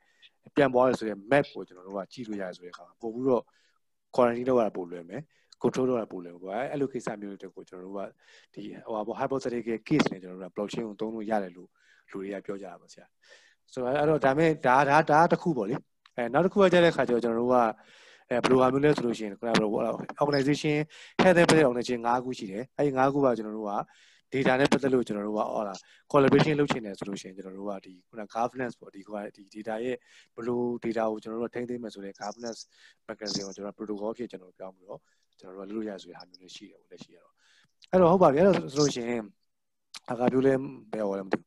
[0.57, 3.45] ပြန်ပွားရဆိုတဲ့ map ကိုကျွန်တော်တို့ကကြည့်လို့ရတယ်ဆိုတဲ့အခါပို့ပြီးတော့
[4.15, 5.23] quarantine လုပ်ရတာပိုလွယ်မယ်
[5.63, 8.01] control လုပ်ရပို့လဲပေါ့အဲ့လိုကိစ္စမျိုးတွေကိုကျွန်တော်တို့က
[8.55, 11.69] ဒီဟိုပါပေါ့ hypothetical case နဲ့ကျွန်တော်တို့က blockchain ကိုသုံးလို့ရတယ်လို့
[12.11, 13.07] လူတွေကပြောကြတာပါဆရာ
[13.73, 15.75] ဆိုတော့အဲ့တော့ဒါမဲ့ဒါဒါဒါတစ်ခုပေါ့လေ
[16.17, 17.57] အဲနောက်တစ်ခုကကြတဲ့ခါကျတော့ကျွန်တော်တို့က
[18.31, 19.71] အဲဘယ်လိုဟာမျိုးလဲဆိုလို့ရှိရင်ခုနကပြော
[20.23, 20.77] organization
[21.21, 23.75] health and benefit organization ၅ခုရှိတယ်အဲဒီ၅ခုကကျွန်တော်တို့က
[24.33, 25.75] data နဲ့ပတ်သက်လို့ကျွန်တော်တို့ကဟောလာ
[26.13, 29.97] collaboration လုပ်ချင်တယ်ဆိုလို့ရှိရင်ကျွန်တော်တို့ကဒီခုန governance ပေါ့ဒီကဒီ data ရဲ့
[30.35, 32.61] ဘယ်လို data ကိုကျွန်တော်တို့ထိန်းသိမ်းမယ်ဆိုတဲ့ governance
[33.09, 35.01] mechanism ကိုကျွန်တော် protocol ဖြစ်ကျွန်တော်ပြောင်းပြီးတော့
[35.41, 37.33] ကျွန်တော်တို့ကလုပ်ရဆိုတဲ့ဟာမျိုးလေးရှိတယ်ပေါ့လက်ရှိရတော့
[37.91, 39.23] အဲ့တော့ဟုတ်ပါပြီအဲ့တော့ဆိုလို့ရှိရင်
[40.11, 40.55] အခါပြောလဲ
[40.93, 41.47] ဘယ်ဟောလဲမသိဘူး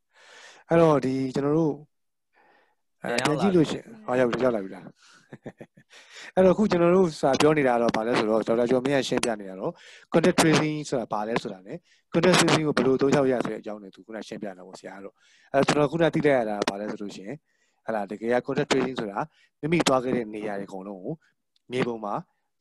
[0.69, 1.73] အဲ့တော့ဒီကျွန်တော်တို့
[3.03, 4.83] အဲပြန်ကြည့်လို့ရှင်ဟောရောက်ရောက်လာပြီလား
[6.35, 9.71] အဲ့တော့အခုကျွန်တော်တို့စာပြောနေတာတော့ဗာလဲဆိုတော့ဒေါက်တာကျော်မင်းကရှင်းပြနေတာတော့
[10.13, 11.69] content tracing ဆိုတာဗာလဲဆိုတာ ਨੇ
[12.13, 15.15] content tracing ကိုဘယ်လိုသုံးချရဆိုတဲ့အကြောင်းတွေသူခုနရှင်းပြတာပေါ့ဆရာကတော့
[15.53, 17.31] အဲ့ကျွန်တော်ခုနသိလိုက်ရတာဗာလဲဆိုလို့ရှင်
[17.85, 19.19] ဟလာတကယ်က content tracing ဆိုတာ
[19.61, 21.13] မိမိသွားခဲ့တဲ့နေရာတွေအကုန်လုံးကို
[21.71, 22.13] မြေပုံမှာ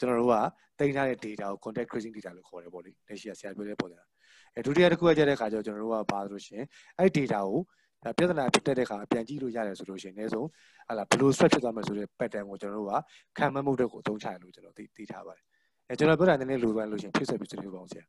[0.02, 0.36] ကျွန်တော်တို့က
[0.78, 4.00] တင်ထားတဲ့ data ကို content tracing data လို့ခေါ်တယ်ပေါ့လေလက်ရှိကဆရာပြောတဲ့ပုံစံ
[4.54, 6.62] အဲဒုတိယတစ်ခုကကြတဲ့အခါကျတော့ကျွန်တော်တို့ကပါဆိုလို့ရှင်
[6.98, 7.58] အဲ့ data ကို
[8.04, 10.48] ဒါပြဿနာဖြစ်တဲ့အခါပြန်ကြည့်လို့ရတယ်ဆိုလို့ရှိရင်အနည်းဆုံး
[10.88, 12.94] ဟာလာဘယ်လို stress ဖြစ်သွားမယ်ဆိုတဲ့ pattern ကိုကျွန်တော်တို့က
[13.38, 15.44] ခံမှန်းမှုတွေကိုအသုံးချရလို့ကျွန်တော်သိသိထားပါတယ်
[15.88, 18.04] အဲကျွန်တော်ပြောတာနည်းနည်းလိုပန်းလို့ရှိရင်ဖြစ်ဆက်ပြီးဆွေးနွေးပါအောင်ဆရာ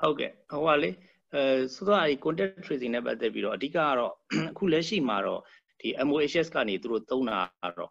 [0.00, 0.90] ဟုတ်ကဲ့ဟိုကလေ
[1.34, 1.42] အဲ
[1.74, 4.12] ဆိုတော့အဲဒီ contact tracing နဲ့ပတ်သက်ပြီးတော့အဓိကကတော့
[4.50, 5.40] အခုလက်ရှိမှာတော့
[5.80, 7.90] ဒီ MOHS ကနေသူတို့သုံးတာကတော့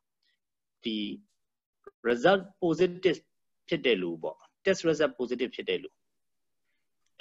[0.83, 0.97] ဒီ
[2.07, 3.19] result positive
[3.69, 5.89] ဖြစ်တဲ့လူပေါ့ test result positive ဖြစ်တဲ့လူ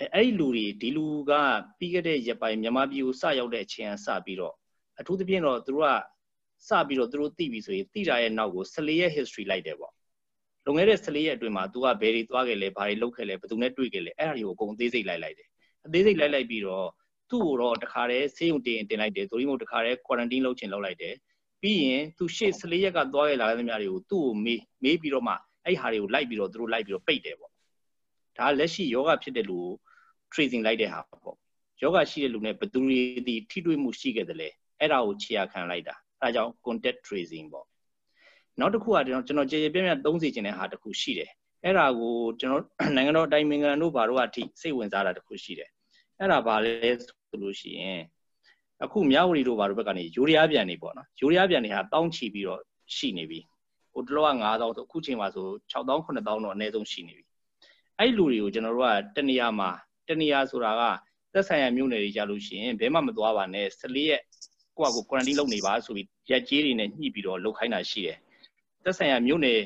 [0.00, 1.32] အဲအဲ့ဒီလူတွေဒီလူက
[1.78, 4.54] ပြီးခဲ့တဲ့ရက်ပိုင်းမြန်မာပြည်ကိုစရောက်တဲ့အချိန်ကစပြီးတော့
[5.00, 5.92] အထူးသဖြင့်တော့သူတို့က
[6.68, 9.92] စပြီးတော့သူတို့သိပြီဆိုရင်သိတာရဲ့နောက်ကို14ရက် history လိုက်တယ်ပေါ့
[10.64, 15.48] လွန်ခဲ့တဲ့14ရက်အတွင်းမှာ तू ကဘယ်တွေသွားခဲ့လဲဘာတွေလုပ်ခဲ့လဲဘယ်သူနဲ့တွေ့ခဲ့လဲအဲ့ဒါတွေကိုအကုန်အသေးစိတ်လိုက်လိုက်တယ်
[15.86, 16.86] အသေးစိတ်လိုက်လိုက်ပြီးတော့
[17.30, 21.14] သူ့ကိုတော့တခါတည်းဆေးရုံတင်တင်လိုက်တယ်ဆိုပြီးမှတခါတည်း quarantine လုပ်ချင်လုပ်လိုက်တယ်
[21.62, 25.34] ပြီးရင်သူရှေ့14ရက်ကသွားခဲ့လာတဲ့များတွေကိုသူ့ကိုမေးမေးပြီးတော့မှ
[25.68, 27.52] အဲ့ဟာတွေကိုလိုက်ပြီးတော့သူတို့လိုက်ပြီးတော့ပိတ်တယ်ပေါ့
[28.38, 29.72] ဒါလက်ရှိယောဂဖြစ်တဲ့လူကို
[30.32, 31.36] tracing လိုက်တဲ့ဟာပေါ့
[31.82, 34.48] ယောဂရှိတဲ့လူနဲ့ဘယ်သူတွေဒီထိတွေ့မှုရှိခဲ့တယ်လဲ
[34.80, 37.66] အဲ့ဒါကိုခြေရခံလိုက်တာအဲဒါကြောင့် contact tracing ပေါ့
[38.60, 41.30] နောက်တစ်ခုကကျွန်တော်ကျွန်တော်ကြေကြေပြန့်ပြန့်သုံးစီခြင်းတဲ့ဟာတစ်ခုရှိတယ်
[41.64, 42.64] အဲ့ဒါကိုကျွန်တော်
[42.96, 45.70] နိုင်ငံတော်အတိုင်းအမြံတို့ဘာတို့အထိစိတ်ဝင်စားတာတစ်ခုရှိတယ်
[46.18, 48.02] အဲ့ဒါဘာလဲဆိုလို့ရှိရင်
[48.84, 52.60] အခုမြဝတီတို့ဘာတို့ဘက်ကနေယူရီးယားပြန်နေပေါ့နော်ယူရီးယားပြန်နေဟာတောင်းချီပြီးတော့
[52.96, 53.57] ရှိနေပြီဟို
[54.06, 57.24] တလောက9000ဆိုအခုချိန်မှာဆို6000 9000တော့အနည်းဆုံးရှိနေပြီ
[57.98, 59.70] အဲ့လူတွေကိုကျွန်တော်တို့ကတနေရာမှာ
[60.08, 60.82] တနေရာဆိုတာက
[61.32, 64.22] သက်ဆိုင်ရာမြို့နယ်တွေကြလို့ရှိရင်ဘယ်မှမသွားပါနဲ့14ရက်
[64.76, 68.18] ကိုယ့်အကို quarantine လုပ်နေပါဆိုပြီးရက်ကြီးတွေနဲ့ညှိပြီးတော့လုပ်ခိုင်းတာရှိတယ်
[68.84, 69.60] သက်ဆိုင်ရာမြို့နယ်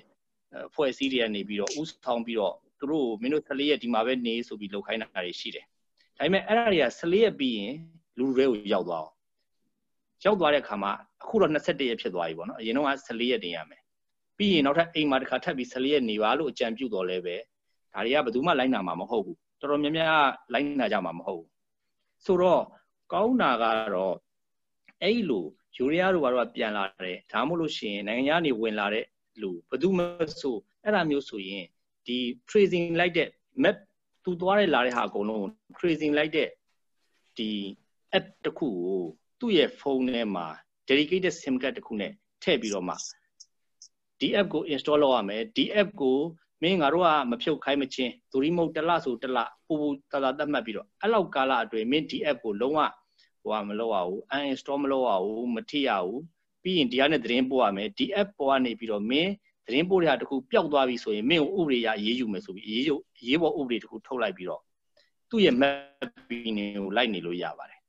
[0.74, 5.64] ဖွဲ့စည်းတွေကနေပြီးတော့ဥဆောင်ပြီးတော့သူတို့မင်းတို့14ရက်ဒီမှာပဲနေဆိုပြီးလုပ်ခိုင်းတာတွေရှိတယ်
[6.18, 7.74] ဒါပေမဲ့အဲ့ဒါတွေက14ရက်ပြီးရင်
[8.18, 9.14] လူတွေကိုရောက်သွားအောင်
[10.24, 13.81] ရောက်သွားတဲ့အခါမှာအခုတော့21ရက်ဖြစ်သွားပြီပေါ့နော်အရင်တော့14ရက်တင်ရမယ်
[14.38, 17.36] ပြီးရင်နောက်ထပ်အိမ်မှာတစ်ခါထပ်ပြီး14ရက်နေပါလို့အကြံပြုတော်လဲပဲ
[17.92, 21.48] ဒါတွေကဘယ်သူမှလိုက်နာမှာမဟုတ်ဘူးတော်တော်များများလိုက်နာကြမှာမဟုတ်ဘူး
[22.24, 22.62] ဆိုတော့
[23.12, 23.64] ကောင်းတာက
[23.94, 24.16] တော့
[25.02, 25.44] အဲ့လို
[25.76, 29.04] ယူရီးယားတို့ကတော့ပြန်လာတယ်ဒါမှမဟုတ်လို့ရှိရင်နိုင်ငံခြားနေဝင်လာတဲ့
[29.40, 30.04] လူဘယ်သူမှ
[30.40, 31.64] ဆိုအဲ့ဒါမျိုးဆိုရင်
[32.06, 32.18] ဒီ
[32.48, 33.28] tracing လိုက်တဲ့
[33.62, 33.76] map
[34.24, 35.44] သူသွားရလာတဲ့ဟာအကုန်လုံး
[35.78, 36.48] tracing လိုက်တဲ့
[37.38, 37.50] ဒီ
[38.18, 39.02] app တစ်ခုကို
[39.40, 40.46] သူ့ရဲ့ဖုန်းထဲမှာ
[40.88, 42.12] dedicated sim card တစ်ခုနဲ့
[42.42, 42.94] ထည့်ပြီးတော့မှ
[44.22, 46.18] ဒီ app ကို install လုပ်ရမယ်ဒီ app ကို
[46.62, 52.80] မင်းငါတို့ကမဖြုတ်ခိုင်းမချင်းသူရီမုတ်တလဆိုတလပူပူတတသတ်မှတ်ပြီးတော့အဲ့လောက်ကာလအတွင်းမင်းဒီ app ကိုလုံးဝ
[53.42, 56.20] ဟိုကမလုပ်ရဘူး uninstall မလုပ်ရဘူးမထိရဘူး
[56.62, 59.30] ပြီးရင်ဒီကနေသတင်းပို့ရမယ်ဒီ app ပေါ်ကနေပြီးတော့မင်း
[59.66, 64.62] သတင်းပို့တဲ့ဟာတခုပျောက်သွားပြီဆိုရင်မင်းကိုဥပဒေရအေးယူမယ်ဆိုပြီးအေးယူအေးပေါ်ဥပဒေတခုထုတ်လိုက်ပြီးတော့
[65.30, 67.80] သူ့ရဲ့ map ပြီးနေကိုလိုက်နေလို့ရပါတယ်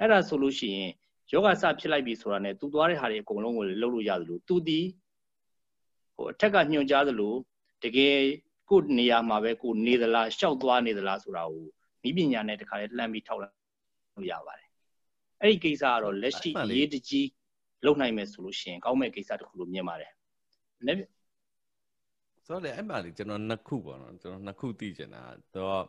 [0.00, 0.90] အဲ့ဒါဆိုလို့ရှိရင်
[1.32, 4.80] ယောဂစဖြစ်လိုက်ပြီဆိုတာနဲ့သူသွားတဲ့ဟာတွေအကုန်လုံးကိုလှုပ်လို့ရသလိုသူဒီ
[6.14, 7.34] ဟိုအထက်ကညွှန်ကြားသလို
[7.84, 8.18] တကယ်
[8.70, 11.64] ကိုနေရာမှာပဲကိုနေသလားရှောက်သွားနေသလားဆိုတာကို
[12.08, 14.68] ဤပညာနဲ့တခါလေလှမ်းပြီးထောက်လို့ရပါတယ်
[15.40, 17.28] အဲ့ဒီကိစ္စကတော့လက်ရှိအရေးတကြီး
[17.86, 20.12] လုပ်နိုင်မယ်ဆိုလို့ရှိရင်ကောင်းမဲ့ကိစ္စတစ်ခုလို့မြင်ပါတယ်။
[20.86, 20.98] လည်း
[22.46, 25.22] ဆိုတော့အဲ့မှာလေကျွန်တော်နှစ်ခုပေါ့နော်ကျွန်တော်နှစ်ခုသိချင်တာ
[25.56, 25.82] တော့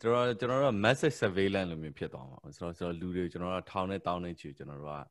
[0.00, 5.02] ကျွန်တော်ကျွန်တော်တို့ message surveillance လို့မျိုးဖြစ်သွားမှာဆိုတော့ဆိုတော့လူတွေကျွန်တော်တို့ထောင်းနဲ့တောင်းနေချီကျွန်တော်တို့ကခု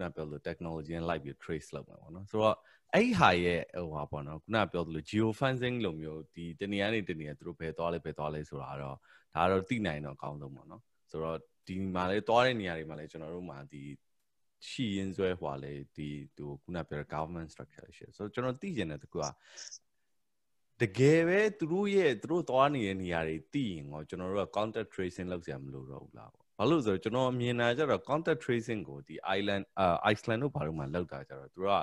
[0.00, 2.56] နပြောလို့ technology နဲ့ live ပြီး trace လုပ်မှာပေါ့နော်ဆိုတော့
[2.94, 8.96] အဲ့ဒီဟာရဲ့ဟိုဟာပေါ့နော်ခုနပြောသလို geo fencing လို့မျိုးဒီတနေရာနေတနေရာသူတို့ဘယ်သွားလဲဘယ်သွားလဲဆိုတာတော့
[9.34, 13.82] ဒါတော့သိနိုင်တော့အကောင်းဆုံးပေါ့နော်ဆိုတော့ဒီမှာလဲသွားတဲ့နေရာတွေမှာလဲကျွန်တော်တို့မှာဒီ
[14.68, 19.26] ရှိရင်ဆွဲဟွာလေဒီသူခုနပြောတဲ့ government structure ရှိဆိုတော့ကျွန်တော်သိကျင်တဲ့တကူက
[20.80, 31.78] တကယ်ပဲသူတို့ရဲ့သူတို့သွားနေတဲ့နေရာတွေသိရင်တော့ကျွန်တော်တို့က contact tracing လုပ်စရာမလိုတော့ဘူးလားဘာလို့ဆိုတော့ကျွန်တော်မြင်တာကြတော့ contact tracing ကိုဒီ island အာ Iceland တို့ဘာလို့မှလောက်တာကြတော့သူတို့က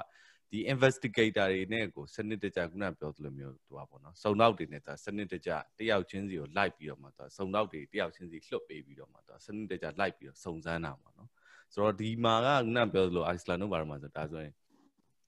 [0.51, 11.29] ဒီ investigator တွေနဲ့ကိုစနစ်တကျခုနပြောသလိုမျိုးသူကပေါ့နော်စုံနောက်တွေနဲ့သူစနစ်တကျတယောက်ချင်းစီကိုလိုက်ပြီးတော့မှသူစုံနောက်တွေတယောက်ချင်းစီလွှတ်ပေးပြီးတော့မှသူစနစ်တကျလိုက်ပြီးတော့စုံစမ်းတာပေါ့နော်
[11.73, 14.53] ဆိုတော့ဒီမှာကခုနပြောသလို Iceland တို့ဘာလို့မှဆိုဒါဆိုရင်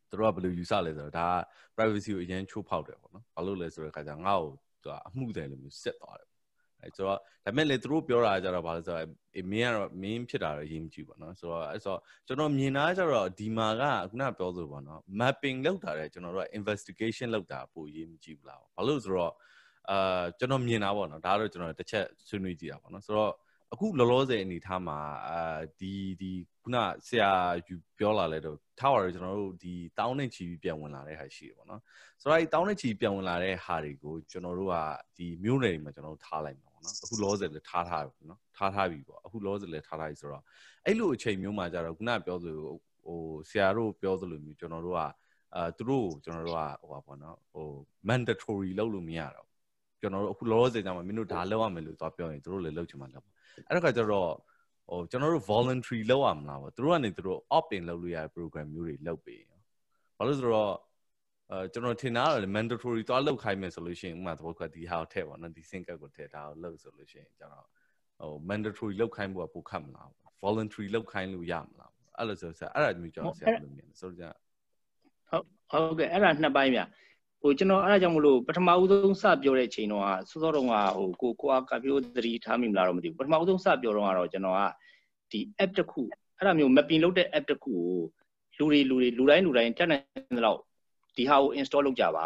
[0.09, 1.27] သူတို့ကဘယ်လိုယူဆလဲဆိုတော့ဒါ
[1.75, 4.51] privacy ကိုအရင်ချိုးဖောက်တယ်ပေါ့နော်ဘာလို့လဲဆိုတော့ခါကျငါ့ကို
[4.83, 6.28] သူကအမှုတယ်လို့မျိုးစစ်သွားတယ်
[6.83, 9.03] အဲဆိုတော့ဒါမဲ့လေသူတို့ပြောတာကြတော့ဘာလဲဆိုတော့
[9.35, 19.33] အေးမင်းကတော့မင်းဖြစ်တာတော့ရေးမကြည့်ပေါ့နော်ဆိုတော့အဲဆိုတော့ကျွန်တော်မြင်တာကြတော့ဒီမှာကခုနပြောဆိုပေါ့နော် mapping လောက်တာတဲ့ကျွန်တော်တို့က investigation လောက်တာပိုရေးမကြည့်ဘူးလားဘာလို့ဆိုတော့
[19.89, 23.33] အာကျွန်တော်မြင်တာပေါ့နော်ဒါတော့ကျွန်တော်တစ်ချက်ဆွေးနွေးကြည့်တာပေါ့နော်ဆိုတော့
[23.73, 26.31] အခုလောလောဆယ်အနေထားမှာအာဒီဒီ
[26.63, 26.77] ခုန
[27.07, 27.31] ဆရာ
[27.67, 31.81] ယူပြောလာလဲတော့ထားပါတော့ကျွန်တော်တို့ဒီတောင်းနေချီပြန်ဝင်လာတဲ့ဟာရှိတယ်ပေါ့နော်
[32.21, 34.75] ဆိုတော့အဲတောင်းနေချီပြန်ဝင်လာတဲ့ဟာတွေကိုကျွန်တော်တို့က
[35.17, 40.43] ဒီမျိုးနယ်တွေမှာကျွန်တော်တို့ထားလိုက်မှာ ပေါ့နော်အခုလောဆယ်လည်းထားထားပြီနော်ထားထားပြီပေါ့အခုလောဆယ်လည်းထားထားပြီဆိုတော့
[40.85, 42.57] အဲ့လိုအချိန်မျိုးမှာကြတော့ခုနပြောသလို
[43.05, 43.19] ဟို
[43.49, 45.01] ဆရာတို့ပြောသလိုမျိုးကျွန်တော်တို့က
[45.55, 47.67] အာသူတို့ကျွန်တော်တို့ကဟိုပါပေါ့နော်ဟို
[48.09, 49.47] mandatory လုပ်လို့မရတော့
[50.01, 53.25] ကျွန်တော်တို့အခုလောလောဆယ်ကြမှာမင်းတို့ဒါလောက်ရမယ်လို့သွားပြောရင်သူတို့လည်းလုပ်ချင်မှလုပ်
[53.67, 59.43] အဲ့တော့ကကျတော့ဟဟိုကျွန်တော်တို့ voluntary လုပ်ရမလားပေါ့သူတို့ကနေသူတို့ opt in လုပ်လို့ရတဲ့ program မျိုးတွေလုပ်ပေး
[60.17, 60.73] ဘာလို့ဆိုတော့
[61.51, 67.65] အဲကျွန်တော်ထင်တာကတော့ mandatory သွားလုပ်ခိုင်းမယ်ဆိုလို့ရှိရင်ဥပမာသဘောကဒီဟာကိုထည့်ပါနော်ဒီ sync ကိုထည့်ဒါကိုလုပ်ဆိုလို့ရှိရင်ကျွန်တော်
[68.19, 70.09] ဟို mandatory လုပ်ခိုင်းဖို့ကပိုခက်မလား
[70.43, 74.35] voluntary လုပ်ခိုင်းလို့ရမလားအဲ့လိုဆိုဆက်အဲ့ဒါမျိုးကျွန်တော်ဆရာလို့မြင်တယ်ဆိုတော့
[75.29, 76.81] ဟုတ်ဟုတ်ကဲ့အဲ့ဒါနှစ်ပိုင်းဗျ
[77.41, 84.61] ဟိုကျွန်တော်အဲ့ဒါကြောင့်မလို့ပထမဦးဆုံးစပြောတဲ့အချိန်တော့စောစောတုန်းကဟိုကိုကိုအားကပြောသတိထားမိမလားတော့မသိဘူးပထမဦးဆုံးစပြောတော့ကတော့ကျွန်တော်က
[85.31, 86.01] ဒီ app တစ်ခု
[86.37, 87.87] အဲ့ဒါမျိုး mapping လုပ်တဲ့ app တစ်ခုကို
[88.57, 90.03] လူတွေလူတွေလူတိုင်းလူတိုင်းတက်နိုင်
[90.35, 90.59] တဲ့လောက်
[91.19, 92.25] ဒီဟာကို install လုပ်ကြပါ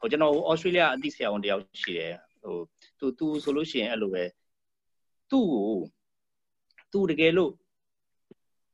[0.00, 2.12] ဟိုကျွန်တော် Australia အသိဆရာဝန်တယောက်ရှိတယ်
[2.42, 2.56] ဟို
[2.98, 4.24] သူသူဆိုလို့ရှိရင်အဲ့လိုပဲ
[5.30, 5.78] သူ့ကို
[6.92, 7.52] သူတကယ်လို့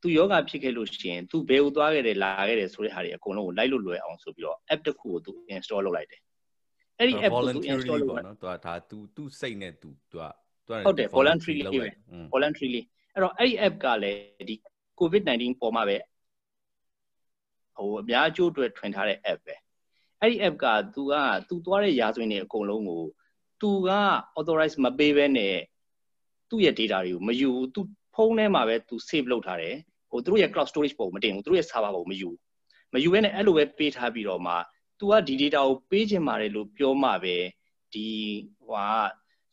[0.03, 6.21] သူယောဂဖြစ်ခဲ့လို့ရှိရင်သူဘယ်ကိုသွားခဲ့တယ်လာခဲ့တယ်ဆိုတဲ့ဟာတွေအကုန်လုံးကိုလိုက်လို့လွယ်အောင်ဆိုပြီးတော့ app တစ်ခုကိုသူ install လုပ်လိုက်တယ်
[6.99, 10.25] အဲ့ဒီ app ကိုသူ install လုပ်နော်သူကဒါသူသူစိတ်နဲ့သူသူက
[10.67, 11.89] သူကဟုတ်တယ် voluntary လေးပဲ
[12.35, 12.69] voluntary
[13.13, 14.55] အဲ့တော့အဲ့ဒီ app ကလည်းဒီ
[15.01, 15.97] covid-19 ပေါ်မှာပဲ
[17.78, 19.56] ဟိုအများအကျိုးအတွက်ထွင်ထားတဲ့ app ပဲ
[20.20, 21.16] အဲ့ဒီ app က तू က
[21.48, 23.04] तू သွားတဲ့ရာဇဝင်တွေအကုန်လုံးကို
[23.62, 23.90] तू က
[24.38, 25.56] authorize မပေးဘဲနဲ့
[26.50, 27.80] သူ့ရဲ့ data တွေကိုမယူ तू
[28.16, 29.76] ဖုန်းထဲမှာပဲ तू save လုပ်ထားတယ်
[30.10, 32.30] ဟိုသူတို့ရဲ့ cloud storage ပုံမတင်ဘူးသူတို့ရဲ့ server ပုံမယူ
[32.94, 34.54] မယူဘဲနဲ့အဲ့လိုပဲပေးထားပြီးတော့မှ
[35.00, 37.36] तू ကဒီ data ကိုပေးချင်ပါတယ်လို့ပြောမှပဲ
[37.94, 38.08] ဒီ
[38.68, 39.06] ဟို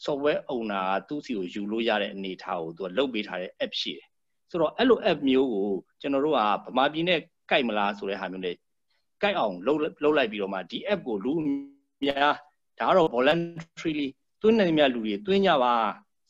[0.04, 4.06] software owner ကသူ့စီကိုယူလို့ရတဲ့အနေအထားကို तू ကလုပ်ပေးထားတဲ့ app ရှိတယ်
[4.50, 6.40] ဆိုတော့အဲ့လို app မျိုးကိုကျွန်တော်တို့က
[6.70, 7.20] ဗမာပြည်နဲ့
[7.53, 8.55] ကြိုက်မလားဆိုတဲ့ဟာမျိုးနဲ့
[9.21, 11.33] ကြိုက်အောင်လုပ်လုပ်လိုက်ပြီးတော့မှဒီ app ကိုလူ
[12.03, 12.33] များ
[12.79, 14.07] ဒါကတော့ voluntarily
[14.41, 15.73] တွင်းနေမြလူတွေတွင်းကြပါ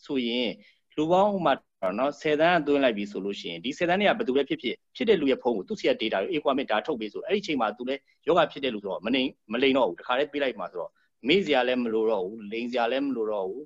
[0.05, 0.49] ဆိုရင်
[0.95, 1.53] လူပေါင်းဥမာ
[1.99, 9.21] နော်10တန်းအတွင်းလိုက်ပြီဆိုလို့ရှိရင်ဒီ10တန်းတွေကဘယ်သူပဲဖြစ်ဖြစ်ဖြစ်တဲ့လူရဲ့ဖုန်းကိုသူ့စီက data ကို equipment ဒါထုတ်ပေးဆိုအဲ့ဒီချိန်မှာသူလည်းယောဂဖြစ်တဲ့လူဆိုတော့မနေ
[9.51, 10.91] မလိန်တော့ဘူးတခါတည်းပေးလိုက်မှာဆိုတော့
[11.27, 13.65] မေ့စရာလည်းမလိုတော့ဘူးလိန်စရာလည်းမလိုတော့ဘူး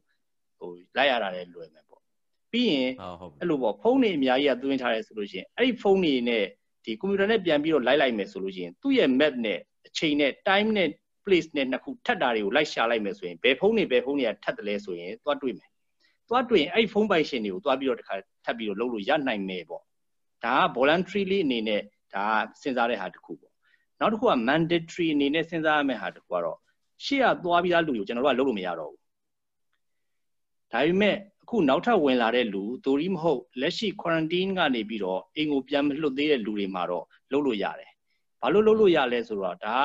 [0.59, 2.01] ဟိုလိုက်ရတာလည်းလွယ်မယ်ပေါ့
[2.51, 2.91] ပြီးရင်
[3.39, 6.45] အဲ့လိုပေါ့ဖုန်းတွေအများကြီးကသွင်းထားတယ်ဆိုလို့ရှိရင်အဲ့ဒီဖုန်းတွေနဲ့
[6.87, 10.89] ဒီကွန်ပျူတာနဲ့ပြန်ပြီးတော့လိုက်လိုက်မယ်ဆိုလို့ရှိရင်သူ့ရဲ့ map နဲ့အချိန်နဲ့ time နဲ့
[11.25, 15.69] place နဲ့နှစ်ခုထပ်တာတွေကိုလိုက်ရှာလိုက်မယ်ဆိုရင်ဘယ်ဖုန်းတွေဘယ်ဖုန်းတွေကထပ်တယ်လဲဆိုရင်သွားတွေ့မယ်
[16.29, 18.15] သွားတွေ့ရင်အဲ့ဖုန်းပိုင်ရှင်တွေကိုသွားပြီးတော့တခါ
[18.45, 19.83] ထပ်ပြီးတော့လုပ်လို့ရနိုင်မယ်ပေါ့
[20.45, 21.81] ဒါက voluntary အနေနဲ့
[22.13, 22.25] ဒါ
[22.61, 23.53] စဉ်းစားတဲ့ဟာတစ်ခုပေါ့
[23.99, 26.57] နောက်တစ်ခုက mandatory အနေနဲ့စဉ်းစားရမယ့်ဟာတစ်ခုကတော့
[27.05, 28.99] ရှေ့ကသွားပြီးသားလူတွေကိုကျွန်တော်တို့ကလုပ်လို့မရတော့ဘူး
[30.71, 31.17] ဒါပေမဲ့
[31.47, 37.91] အခုနောက်ထပ်ဝင်လာတဲ့လူဒိုရီမဟုတ်လက်ရှိ quarantine ကနေပြီးတော့အိမ်ကိုပြန်မလွတ်သေးတဲ့လူတွေမှာတော့လုပ်လို့ရတယ်
[38.41, 39.77] ဘာလို့လုပ်လို့ရလဲဆိုတော့ဒါ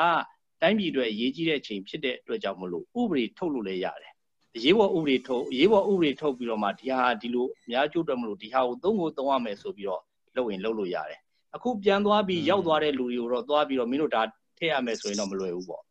[0.61, 4.13] ကတိုင်းပြည်အတွက်အရေးကြီးတဲ့အချိန်ဖြစ်တဲ့အတွက်ကြောင့်မလို့ဥပဒေထုတ်လို့လည်းရတယ်
[4.57, 10.03] အရေးပေါ်ဥပဒေထုတ်အရေးပေါ်ဥပဒေထုတ်ပြီးတော့မှဒီဟာဒီလိုအများကျိုးတော့မလို့ဒီဟာကိုသုံးကိုသုံးရမယ်ဆိုပြီးတော့
[10.37, 11.21] လုပ်ရင်လုပ်လို့ရတယ်
[11.55, 14.23] အခုပြန်သွားပြီးရောက်သွားတဲ့လူတွေကိုတော့သွားပြီးတော့မင်းတို့ဒါ
[14.59, 15.83] ထည့်ရမယ်ဆိုရင်တော့မလွယ်ဘူးပေါ့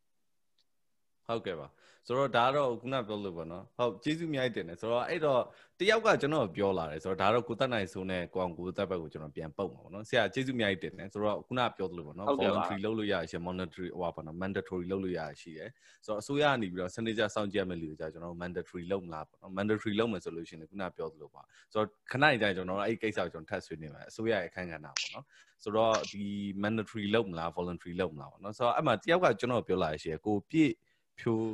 [1.27, 1.67] ဟုတ်ကဲ့ပါ
[2.07, 5.41] ဆိုတော့ဒါကတော့ခုနပြောလို့ပေါ့နော်ဟုတ်ကျေးဇူးအများကြီးတင်တယ်ဆိုတော့အဲ့တော့
[5.79, 15.69] တယောက်ကကျွန်တော်ပြောလာတယ်ဆိုတော့ဒါတော့ကိုတက်နိုင်ဆိုနဲ့ကိုအောင်ကိုတက်ဘက်ကိုကျွန်တော်ပြန်ပုတ်မှာပေါ့နော်ဆရာကျေးဇူးအများကြီးတင်တယ်ဆိုတော့ခုနပြောသလိုပေါ့နော် voluntary လုပ်လို့ရရှိ monetary ဟိုပါပေါ့နော် mandatory လုပ်လို့ရရှိတယ်
[16.05, 21.41] ဆိုတော့အစိုးရကနေပြီးတော့စနစ်ကျစောင့်ကြည့်ရမယ့်လူတွေကြာကျွန်တော် mandatory လုပ်မလားပေါ့နော် mandatory လုပ်မယ်ဆိုလို့ရှိရင်ခုနပြောသလိုပါ
[21.73, 25.25] ဆိုတော့ခဏကြာကျွန်တော်အဲ့ကိစ္စကိုကျွန်တော်ထပ်ဆွေးနေမှာအစိုးရရဲ့အခန်းကဏ္ဍပေါ့နော်
[25.63, 26.25] ဆိုတော့ဒီ
[26.63, 30.71] mandatory လုပ်မလား voluntary လုပ်မလားပေါ့နော်ဆိုတော့အဲ့မှာတယောက်ကကျွန်တော်ပြောလာရှိရကိုပြည့်
[31.19, 31.45] ဖြိုး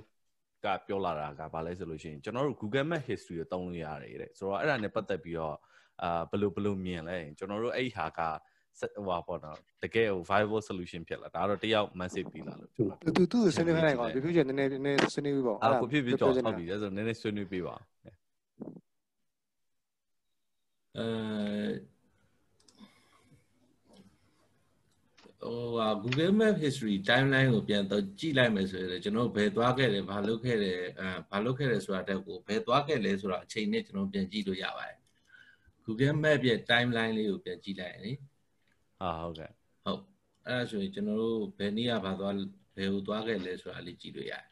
[0.68, 5.55] ကပြောလာတာကဘာလဲဆိုလို့ရှိရင်ကျွန်တော်တို့ Google Map history ကိုတုံးလို့ရတယ်တဲ့ဆိုတော့အဲ့ဒါနဲ့ပတ်သက်ပြီးတော့
[6.03, 8.22] အာဘယ်လိုဘယ်လိုမြင်လဲကျွန်တော်တို့အဲ့ဟာက
[8.80, 17.76] ဟိုပါပေါ့နော်တကယ်ဟို viable solution ဖြစ်လာဒါတော့တယောက် message ပြီးလာလို့ကျွန်တော်သူသူဆွေးနွေးနိုင်ပါဘူးပြပြချင်နည်းနည်းနည်းဆွေးနွေးပြီးပါအာကိုဖြစ်ဖြစ်ကြောက်ဟုတ်ပြီအဲ့ဆိုနည်းနည်းဆွေးနွေးပေးပါ
[20.97, 21.07] အဲ
[25.48, 34.98] ဟိုဟာ Google Map history timeline ကိုပြန်တော့ကြည့်လိုက်မယ်ဆိုရင်ကျွန်တော်ဘယ်သွားခဲ့တယ်ဘာလုပ်ခဲ့တယ်အဲဘာလုပ်ခဲ့တယ်ဆိုတာတက်ကိုဘယ်သွားခဲ့လဲဆိုတာအချိန်နဲ့ကျွန်တော်ပြန်ကြည့်လို့ရပါတယ်
[35.86, 38.14] Google Map ရဲ့ timeline လေးကိုပြန်ကြည့်လိုက်ရင်လေ
[39.00, 39.52] ဟာဟုတ်ကဲ့
[39.84, 40.02] ဟုတ်
[40.48, 42.36] အဲ့ဒါဆိုရင်ကျွန်တော်တို့ဘယ်နေ့ကဘာသွား
[42.78, 44.45] ဘယ်ကိုသွားခဲ့လဲဆိုတာလေးကြည့်လို့ရတယ်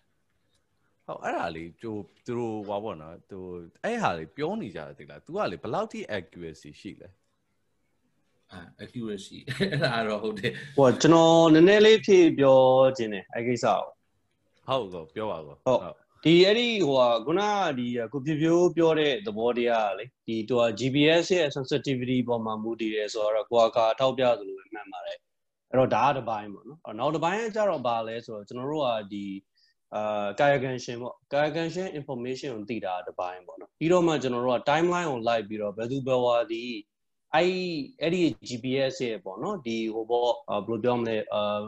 [1.05, 3.39] ဟုတ်အဲ့ဒါလေးကျိုးသူတို့ဟောပေါ့နော်သူ
[3.83, 7.09] အဲ့ဟာလေးပြောနေကြတယ်တိလား तू ကလေဘယ်လောက်ထိ accuracy ရှိလဲ
[8.83, 12.59] accuracy အဲ့ဒါတော့ဟုတ်တယ်ဟိုကျွန်တော်နည်းနည်းလေးဖြည့်ပြော
[12.97, 17.41] ခြင်းတယ်အဲ့ကိစ္စကိုဟုတ်ကောပြောပါကောဟုတ်ဒီအဲ့ဒီဟိုကခုန
[17.79, 25.17] ဒီကိုပြပြိုးပြောတဲ့သဘောတရားလေဒီတူ GPS ရဲ့ sensitivity ပေါ်မှာမူတည်တယ်ဆိုတော့ကိုကထောက်ပြသလိုမှန်ပါတယ်
[25.71, 29.25] အဲ့တော့ဒါကတစ်ပိုင်းပေါ့နော်နောက်တစ်ပိုင်းကကြတော့ဘာလဲဆိုတော့ကျွန်တော်တို့ကဒီ
[29.95, 36.63] အာကာယကံရှင်ပေါ့ကာယကံရှင် information ကိုသိတာတစ်ပိုင်းပေါ့နော်ပြီးတော့မှကျွန်တော်တို့က timeline ကိုလိုက်ပြီးတော့ဘယ်သူဘယ်ဝါဒီ
[37.35, 37.53] အဲ့
[38.01, 41.61] အဲ့ဒီ GPS ရဲ့ပေါ့နော်ဒီဟိုပေါ့ဘယ်လိုပြောမလဲအာ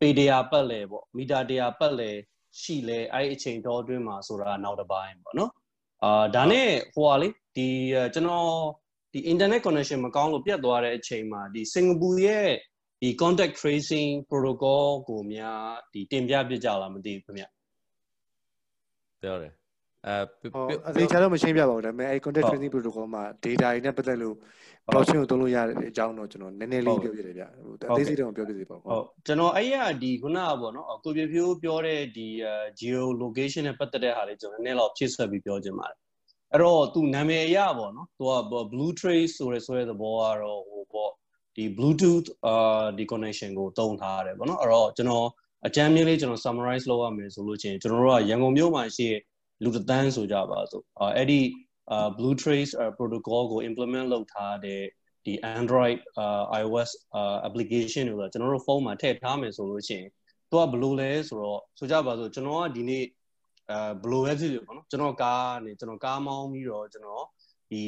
[0.00, 2.10] ပေတရာပတ်လဲပေါ့မီတာတရာပတ်လဲ
[2.60, 5.50] ရှိလဲအဲ့အချိန်တော်အတွင်းမှာဆိုတာနောက်တစ်ပိုင်းပေါ့နော်
[6.04, 7.68] အာဒါနဲ့ဟိုဟာလေဒီ
[8.14, 8.48] ကျွန်တော်
[9.12, 12.50] ဒီ internet connection မကောင်းလို့ပြတ်သွားတဲ့အချိန်မှာဒီစင်ကာပူရဲ့
[13.00, 17.44] ဒီ contact tracing protocol ကိုများဒီတင်ပြပြကြလားမသိဘူးခင်ဗျ
[19.22, 19.52] ပြောတယ်
[20.06, 24.34] အဲဟုတ်အသေးချာတော့မရှင်းပြပါဘူးဒါပေမဲ့အဲ contact tracing protocol မှာ data တွေနဲ့ပတ်သက်လို့
[24.92, 32.28] blockchain ကိုသုံးလို့ရတဲ့အကြောင်းတော့ကျွန်တော်နည်းနည်းလေးပြောပြတယ်ဗျဟိုအသေးစိတ်တော့ပြောပြသေးပါဘူးဟုတ်ကျွန်တော်အဲ့ရဒီခုနကပေါ့နော်ကိုပြဖြိုးပြောတဲ့ဒီ
[32.80, 35.98] geo location နဲ့ပတ်သက်တဲ့ဟာလေးကျွန်တော်နည်းနည်းတော့ဖြည့်ဆွက်ပြီးပြောချင်ပါတယ်
[36.52, 38.32] အဲ့တော့သူနာမည်အရပေါ့နော်သူက
[38.72, 41.10] blue trace ဆိုရဲဆိုရဲသဘောကတော့ဟိုပေါ့
[41.56, 45.28] ဒီ bluetooth အာဒီ connection ကိုတုံးထားရတယ်ပေါ့နော်အဲ့တော့ကျွန်တော်
[45.66, 49.20] အကြမ်းမြင်လေးကျွန်တော် summarize လုပ်ရမယ်ဆိုလို့ချင်းကျွန်တော်တို့ကရန်ကုန်မြို့မှာရှိတဲ့
[49.62, 50.84] လူတန်းဆိုကြပါစို့
[51.16, 51.40] အဲ့ဒီ
[52.16, 54.82] blue trace protocol ကို implement လုပ်ထားတဲ့
[55.26, 55.98] ဒီ Android
[56.60, 56.90] iOS
[57.48, 60.08] application တွေကျွန်တော်တို့ဖုန်းမှာထည့်ထားမယ်ဆိုလို့ရှိရင်
[60.50, 63.04] သူကဘယ်လိုလဲဆိုတော့ဆိုကြပါစို့ကျွန်တော်ကဒီနေ့
[63.70, 67.24] အဲဘယ်လိုပဲဖြစ်ဖြစ်ပေါ့နော်ကျွန်တော်ကားနေကျွန်တော်ကားမောင်းပြီးတော့ကျွန်တော်
[67.70, 67.82] ဒီ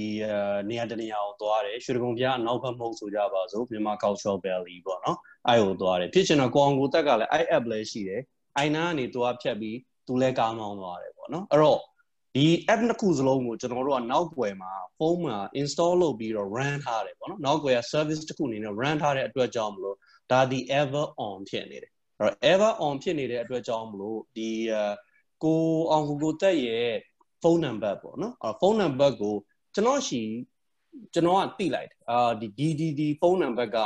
[0.71, 8.23] နေရာတနေရာကိုသွားတယ်ရွှေကုံပြအနောက်ဘက်မဟုတ်ဆိုကြပါစို့မြန်မာ cultural valley ပေါ့နော်အဲ့ကိုသွားတယ်ဖြစ်ချင်တော့ကိုအောင်ကိုတက်ကလည်း i app လည်းရှိတယ်
[8.57, 9.77] အိုင်နာကနေသူကဖြတ်ပြီး
[10.07, 11.81] သူလည်းကားမောင်းသွားတယ်ပေါ့နော်အဲ့တော့
[12.35, 19.97] ဒီ app နှစ်ခုစလုံးကိုကျွန်တော်တို့ကနောက်ွယ်မှာဖုန်းမှာ install လုပ်ပြီးတော့ run ထားတယ်ပေါ့နော်နောက်ွယ်က service တစ်ခုအနေနဲ့ run ထားတဲ့အတွက်ကြောင့်မလို့
[20.33, 24.51] ဒါဒီ ever on ဖြစ်နေတယ်အဲ့တော့ ever on ဖြစ်နေတဲ့အတွက်ကြောင့်မလို့ဒီ
[25.45, 26.93] ကိုအောင်ကိုကိုတက်ရဲ့
[27.43, 29.35] ဖုန်းနံပါတ်ပေါ့နော်အဲ့ဖုန်းနံပါတ်ကို
[29.75, 30.23] ကျွန်တော်ရှိ
[31.15, 33.79] ကျွန်တော်ကတိလိုက်တယ်အာဒီဒီဒီဒီဖုန်းနံပါတ်က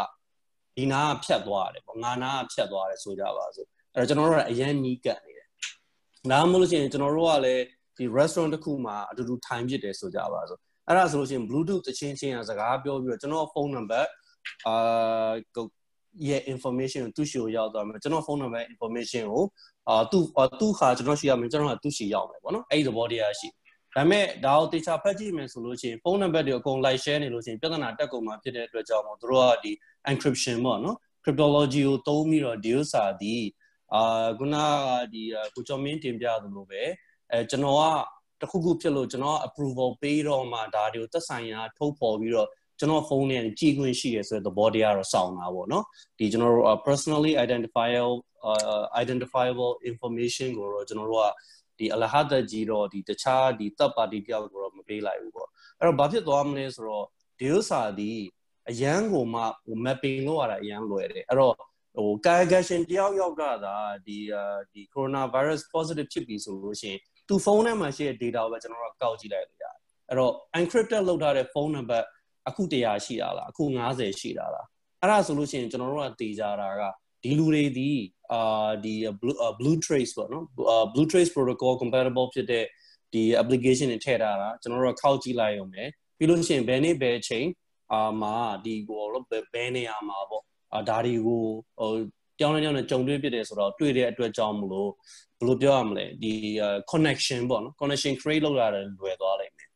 [0.77, 5.30] ဒီနာကဖြတ်သွားတယ်ပေါ့ငါနာကဖြတ်သွားတယ်ဆိုကြပါစို့အဲ့တော့ကျွန်တော်တို့ကအရန်နီးကပ်နေတယ်
[6.29, 7.64] ဒါမှမဟုတ်လို့ရှိရင်ကျွန်တော်တို့ကလည်း
[7.97, 14.09] ဒီ restaurant တစ်ခုမှာအတူတူထိုင်ဖြစ်တယ်ဆိုကြပါစို့အဲ့ဒါဆိုလို့ရှိရင် bluetooth တချင်းချင်းစကားပြောပြီးတော့ကျွန်တော်ဖုန်းနံပါတ်
[14.66, 14.75] အာ
[16.29, 19.45] ရဲ့ information ကိုသူ့ရှိကိုရောက်သွားမယ်ကျွန်တော်ဖုန်းနံပါတ် information ကို
[19.89, 20.25] အာသူ့
[20.61, 23.55] သူ့ခါကျွန်တော်ရှိရမယ်ကျွန်တော်ကသူ့ရှိရောက်မယ်ပေါ့နော်အဲ့ဒီသဘောတရားရှိဒါ
[23.95, 29.73] ပေမဲ့ဒါကိုတေချာဖတ်ကြည့်မယ်ဆိုလို့ရှိရင်ဖုန်းနံပါတ်တွေအကုန် like share နေလို့ရှိရင်ပြဿနာတက်ကုန်မှာဖြစ်တဲ့အတွက်ကြောင့်မို့တို့ကဒီ
[30.11, 33.35] encryption ပေါ့နော် cryptology ကိုသုံးပြီးတော့ဒီဥစ္စာဒီ
[33.95, 34.66] အာခုနက
[35.12, 35.22] ဒီ
[35.55, 36.82] ကိုကျော်မင်းတင်ပြသလိုပဲ
[37.30, 37.82] အဲကျွန်တော်က
[38.41, 45.84] တခုခုဖြစ်လို့ကျွန်တော် approval ပေးတော့မှဒါတွေကိုသက်ဆိုင်ရာထုတ်ဖော်ပြီးတော့ကျွန်တော်ဖုန်းနဲ့ကြည့်ခွင့်ရှိရဆိုတဲ့သဘောတရားတော့စောင့်တာပေါ့နော်
[46.18, 48.16] ဒီကျွန်တော်တို့ personally identifiable
[48.49, 51.26] uh, identifiable information ကိုတော့ကျွန်တော်တို့က
[51.78, 57.07] ဒီအလဟဒကြီးတော့ဒီတခြားဒီ third party တယောက်ကိုတော့မပေးလိုက်ဘူးပေါ့အဲ့တော့ဘာဖြစ်သွားမလဲဆိုတော့
[57.38, 58.12] ဒီဥစ္စာဒီ
[58.70, 61.55] အရန်ကိုမှဟို mapping လုပ်ရတာအရန်လွယ်တယ်အဲ့တော့
[61.97, 63.76] ဟို cargation တယောက်ယောက်ကသာ
[64.07, 64.18] ဒီ
[64.72, 69.74] ဒီ coronavirus positive ဖြစ်ပြီဆိုလို့ရှိရင်သူဖုန်းထဲမှာရှိတဲ့ data ကိုပဲကျွန်တော်တို့ကောက်ကြည့်လိုက်လို့ရတယ်
[70.09, 72.07] အဲ့တော့ encrypted လုပ်ထားတဲ့ဖုန်းနံပါတ်
[72.49, 74.66] အခု100ရှိတာလားအခု90ရှိတာလား
[75.01, 76.82] အဲ့ဒါဆိုလို့ရှိရင်ကျွန်တော်တို့ကတည်ကြတာက
[77.22, 77.91] ဒီလူတွေဒီ
[78.32, 78.95] အာဒီ
[79.61, 80.45] blue trace ပေါ့နော်
[80.93, 82.64] blue trace protocol compatible ဖြစ်တဲ့
[83.12, 85.84] ဒီ application တွေထည့်ထားတာကျွန်တော်တို့ကခောက်ကြည့်လိုက်ရုံပဲ
[86.18, 87.47] ပြီးလို့ရှိရင်ဘယ်နေ့ဘယ်အချိန်
[87.93, 88.34] အာမှာ
[88.64, 90.45] ဒီကိုတော့ဘယ်နေရာမှာပေါ့
[90.75, 91.43] အာဒါတွေကို
[91.79, 91.93] ဟို
[92.41, 94.91] တောင်းနေတောင်းနေကြုံတွေ့ဖြစ်တယ်ဆိုတော့တွေ့တဲ့အတွက်ကြောင့်မလို့
[95.39, 96.33] ဘယ်လိုပြောရမလဲဒီ
[96.93, 99.68] connection ပေါ့နော် connection create လုပ်ရတယ်လွယ်သွားလိမ့်မယ်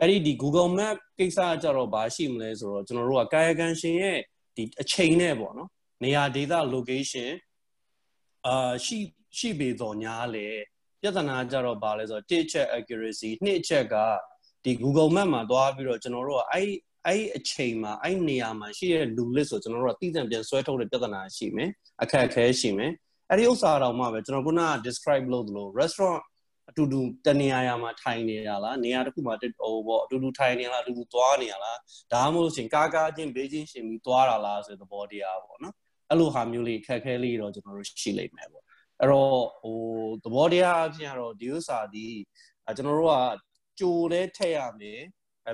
[0.00, 4.18] အဲ့ဒီဒီ Google Map ကိစ္စကြတော့ဘာရှိမလဲဆိုတော့ကျွန်တော်တို့ကကာယကံရှင်ရဲ့
[4.56, 5.70] ဒီအချိန်နဲ့ပေါ့နော်
[6.04, 7.30] နေရာဒေသ location
[8.46, 8.98] အာရှိ
[9.38, 10.48] ရှိပေတော်ညာလေ
[11.00, 13.96] ပြဿနာကြတော့ဘာလဲဆိုတော့တစ်ချက် accuracy နှစ်ချက်က
[14.64, 16.70] ဒီ Google Map မှာသွားပြီးတော့ကျွန်တော်တို့ကအဲ့
[17.06, 21.70] အဲ့အချိန်မှာအဲ့နေရာမှာရှိတဲ့လူလစ်ဆိုကျွန်တော်တို့ကတိကျပြန်ဆွဲထုတ်တဲ့ပြဿနာရှိမယ်
[22.02, 22.92] အခက်အခဲရှိမယ်
[23.30, 26.20] အဲ့ဒီဥစ္စာတော့မှပဲကျွန်တော်ခုနက describe လုပ်သလို restaurant
[26.70, 29.50] အတူတူတနေရာရာမှာထိုင်နေတာလားနေရာတစ်ခုမှာဟို
[29.86, 31.78] ပေါ့အတူတူထိုင်နေလားအတူတူသွားနေရလား
[32.12, 35.74] ဒါမှမဟုတ်ရှင်ကားကားချင်းဘေးချင်းရှင်ပြီးသွားတာလားဆိုတဲ့သဘောတရားပေါ့နော်
[36.10, 38.64] အဲ့လိုဟာမျိုးလေးခက်ခဲလေးတော့ကျွန်တော်တို့ရှိလိမ့်မယ်ပေါ့
[39.00, 39.78] အဲ့တော့ဟို
[40.24, 42.06] သဘောတရားအဖြစ်ကတော့ဒီဥစ္စာဒီ
[42.76, 43.16] ကျွန်တော်တို့က
[43.78, 45.00] ကြိုလဲထည့်ရမယ်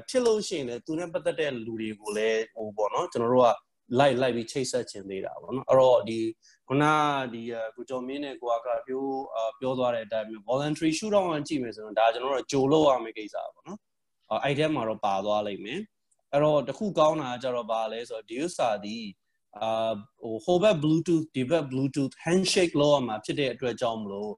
[0.08, 3.54] ဖြစ်လို့ရှိရင်လည်းသူနဲ့ပတ်သက်တဲ့လူတွေကိုလည်းဟိုပေါ့နော်ကျွန်တော်တို့က
[3.98, 6.18] လိုက်လိုက်ပြီးချိတ်ဆက်ခြင်းသေးတာပေါ့နော်အဲ့တော့ဒီ
[6.68, 6.84] ခုန
[7.32, 7.42] ဒီ
[7.76, 8.78] ကိုကျော်မင်းနဲ့ကိုကပြော
[9.58, 13.78] ပြောသွားတဲ့အတိုင်း voluntary shoot down ကြည့်မယ်ဆိုတော့ဒါကျွန်တော်တို့ကြိုလို့ရမယ့်ကိစ္စပေါ့နော်
[14.44, 15.80] အဲ့ဒီထဲမှာတော့ပါသွားလိမ့်မယ်
[16.32, 18.96] အဲ့တော့တခုကောင်းတာကြတော့ပါလဲဆိုတော့ဒီဥစ္စာဒီ
[19.58, 24.32] အာဟိုဟိုဘက် bluetooth ဒီဘက် bluetooth handshake လောက်ရမှာဖြစ်တဲ့အတွက်ကြောင့်မလို့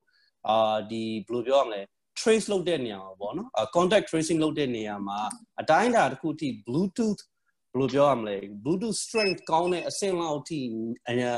[0.48, 1.82] အာဒီဘယ်လိုပြောရမလဲ
[2.20, 5.18] trace လုပ်တဲ့နေရာမှာပေါ့နော် contact tracing လုပ်တဲ့နေရာမှာ
[5.60, 7.20] အတိုင်းအတာတစ်ခုထိ bluetooth
[7.72, 10.58] ဘယ်လိုပြောရမလဲ bluetooth strength ကောင်းတဲ့အဆင့်လောက်ထိ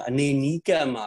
[0.08, 1.02] အနေနီးကပ်မှ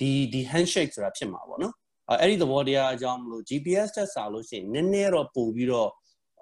[0.00, 1.74] ဒီဒီ handshake ဆိုတာဖြစ်မှာပေါ့နော်
[2.20, 5.90] အဲ့ဒီသဘောတရားအကြောင်းမလို့ GPS တက်စာလို့ရှိရင်နည်းနည်းတော့ပို့ပြီးတော့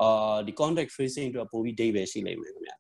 [0.01, 2.77] အာဒီ contact tracing အတွက်ပို့ပြီး date ပဲရှိလိမ့်မယ်ခင်ဗျာ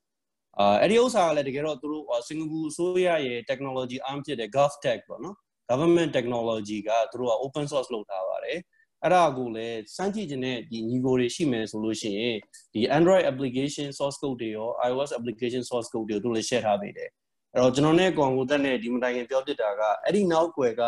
[0.58, 5.36] အာအဲ့ဒီဥစ္စာကလည်းတကယ်တော့သူတို့စင်ကာပူအစိုးရရဲ့ technology arm ဖြစ်တဲ့ GovTech ပေါ့နော်
[5.70, 8.58] government technology ကသူတို့က open source လုပ်ထားပါတယ်
[9.02, 12.36] အဲ့ဒါကိုလည်းစမ်းကြည့်ခြင်းနဲ့ဒီညီကိုတွေရှိမယ်ဆိုလို့ရှိရင်
[12.74, 17.10] ဒီ Android application source code တွေရော iOS application source code တွေတို့လည်း share ထားပေးတယ်
[17.52, 20.84] အဲ့တော့ကျွန်တော်နဲ့ကောင်ကိုတက်နဲ့ဒီမတိုင်ခင်ပြောပြတာကအဲ့ဒီနောက်ွယ်က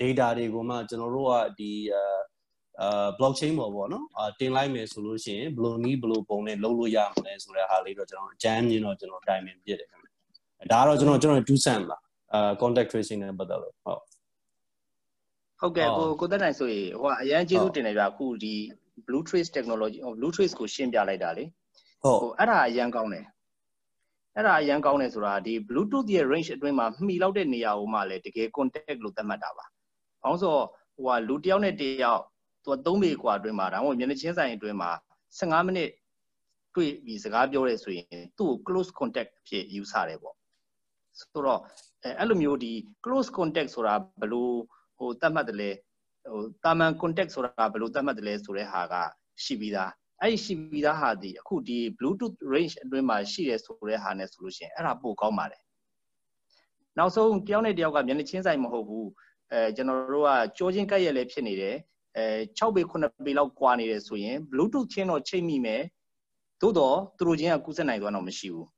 [0.00, 1.72] data တွေကိုမှကျွန်တော်တို့ကဒီ
[2.80, 10.08] အာ blockchain ပေါ်ပေါ့နော်အာတင်လိုက်မယ်ဆိုလို့ရှိရင်ဘယ်လိုနည်းဘယ်လိုပုံနဲ့လုပ်လို့ရမလဲဆိုတဲ့ဟာလေးတော့ကျွန်တော်အကြမ်းမြင်တော့ကျွန်တော်တိုင်ပင်ပြစ်တယ်ခင်ဗျ
[10.72, 11.98] ဒါကတော့ကျွန်တော်ကျွန်တော်2 cent ပါ
[12.34, 14.02] အာ contact tracing နဲ့ပတ်သက်လို့ဟုတ်
[15.61, 18.53] ဟုတ်ကဲ့ကိုကိုတက်နိုင်ဆိုရင်ဟိုအရန်ကျေးဇူးတင်တယ်ဗျအခုဒီ
[19.07, 21.43] blue trace technology blue trace ကိုရှင်းပြလိုက်တာလေ
[22.03, 23.25] ဟုတ်ဟိုအဲ့ဒါအရန်ကောင်းတယ်
[24.35, 29.65] အဲ့ဒါအရန်ကောင်းတယ်ဆိုတာဒီ bluetooth ရဲ့ range အတွင်းမှာမှီလောက်တဲ့နေရာကိုမှလည်းတကယ် contact လို့သတ်မှတ်တာပါ။
[30.21, 30.55] ဘာလို့ဆို
[31.03, 32.21] ဟိုကလူတယောက်နဲ့တယောက်
[32.63, 34.91] သူက3ပေกว่าအတွင်းမှာဒါမှမဟုတ်မျက်နှာချင်းဆိုင်အတွင်းမှာ
[35.39, 35.89] 15မိနစ်
[36.75, 40.35] တွေ့ပြီးစကားပြောရဲဆိုရင်သူ့ကို close contact အဖြစ်ယူဆတယ်ပေါ့
[41.19, 41.61] ဆိုတော့
[42.03, 42.71] အဲအဲ့လိုမျိုးဒီ
[43.05, 44.49] close contact ဆိုတာဘယ်လို
[45.02, 45.70] ဟိုသတ်မှတ်တယ်လဲ
[46.32, 48.94] ဟိုတာမန် contact ဆိုတာဘယ်လိုသတ်မှတ်တယ်လဲဆိုတဲ့ဟာက
[49.44, 49.90] ရှိပြီးသား
[50.20, 55.62] အဲ့ဒီရှိပြီးသားဟာဒီအခုဒီ bluetooth range အတွင်းမှာရှိတယ်ဆိုတဲ့ဟာနဲ့ဆိုလို့ရှိရင်အဲ့ဒါပိုကောင်းပါတယ်
[56.98, 59.08] နောက်ဆုံးတယောက်နဲ့တယောက်ကမျက်နှာချင်းဆိုင်မဟုတ်ဘူး
[59.52, 61.76] အဲကျွန်တော်တို့ကကြောချင်းကက်ရက်လည်းဖြစ်နေတယ်
[62.16, 62.24] အဲ
[62.58, 65.82] 6ပေ9ပေလောက်ကွာနေတယ်ဆိုရင် bluetooth ချင်းတော့ချိန်မိမယ်
[66.60, 68.68] သို့တော့သူတို့ချင်းကကူးစက်နိုင်သွားတော့မရှိဘူး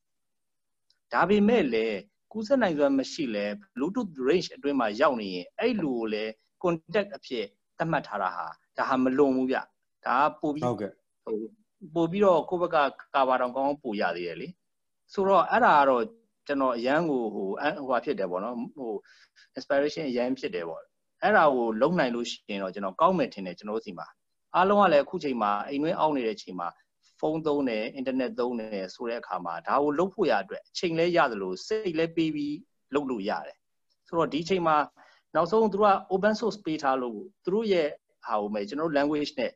[1.12, 1.98] ဒါပေမဲ့လည်း
[2.35, 6.32] ကူးစက်နိုင်စွမ်းမရှိလဲ bluetooth range အတွင်းမှာရောက်နေရင်အဲ့လူကိုလည်း
[6.62, 7.45] contact အဖြစ်
[7.78, 9.57] သတ်မှတ်ထားတာဟာဒါဟာမလွန်ဘူးဗျ
[10.07, 10.93] ဒါကပို့ပြီးဟုတ်ကဲ့
[11.24, 11.37] ဟို
[11.95, 12.76] ပို့ပြီးတော့ကိုယ့်ဘက်က
[13.14, 14.49] ကာဘာတောင်ကောင်းပို့ရသေးတယ်လေ
[15.12, 16.05] ဆိုတော့အဲ့ဒါကတော့
[16.47, 18.93] ကျွန်တော်အရန်ကိုဟိုဟိုဟာဖြစ်တယ်ပေါ့နော်ဟို
[19.57, 20.82] inspiration အရန်ဖြစ်တယ်ပေါ့
[21.22, 24.07] အဲ့ဒါကိုလုံနိုင်လို့ရှိရင်တော့ကျွန်တော်ကောင်းမယ်ထင်တယ်ကျွန်တော်တို့စီမှာ
[24.55, 26.84] အားလုံးကလည်းအခုချိန်မှာအိမ်တွင်းအောက်နေတဲ့ချိန်မှာဖု
[27.30, 32.56] န်းသုံးတယ်အင်တာနက်သုံးတယ်ဆိုတဲ့အခါမှာဒါကိုလုပ်ဖို့ရအတွက်အချိန်လဲရတယ်လို့စိတ်လဲပေးပြီး
[32.94, 33.56] လုပ်လို့ရတယ်
[34.08, 34.76] ဆိုတော့ဒီချိန်မှာ
[35.34, 37.88] နောက်ဆုံးသူတို့က open source ပေးထားလို့သူတို့ရဲ့
[38.26, 39.52] ဟာကိုမဲ့ကျွန်တော်တို့ language နဲ့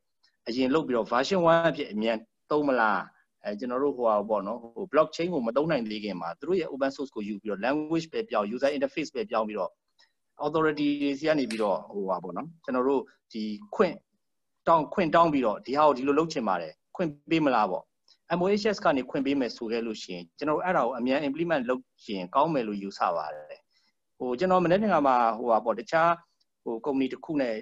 [0.49, 2.17] အရင်လုပ်ပြီးတော့ version 1အဖြစ်အမြန်
[2.51, 3.01] သုံးမလား
[3.45, 9.71] အဲကျွန်တော်တို့ဟိုဟာပေါ့နော်ဟို blockchain ကိုမသုံးနိုင်သေးခင်မှာသူတို့ရဲ့ open source ကိုယူပြီးတော့ language ပဲပြောင်း user interface ပဲပြောင်းပြီးတော့
[10.47, 13.03] authority တွေစီကနေပြီးတော့ဟိုဟာပေါ့နော်ကျွန်တော်တို့
[13.33, 13.43] ဒီ
[13.75, 13.95] ခွင့်
[14.69, 17.85] တောင်းခွင့်တောင်းပြီးတော့ဒီဟာကိုဒီလိုလုပ်ချင်ပါတယ် ခွင့်ပေးမလားပေါ့
[18.39, 23.61] MOHS ကနေခွင့်ပေးမယ်ဆိုခဲ့လို့ရှိရင်ကျွန်တော်အဲ့ဒါကိုအမြန် implement လုပ်ရင်ကောင်းမယ်လို့ယူဆပါတယ်
[24.19, 26.13] ဟိုကျွန်တော်မနေ့ကမှဟိုဟာပေါ့တခြား
[26.63, 27.55] ဟို company တစ်ခုနဲ့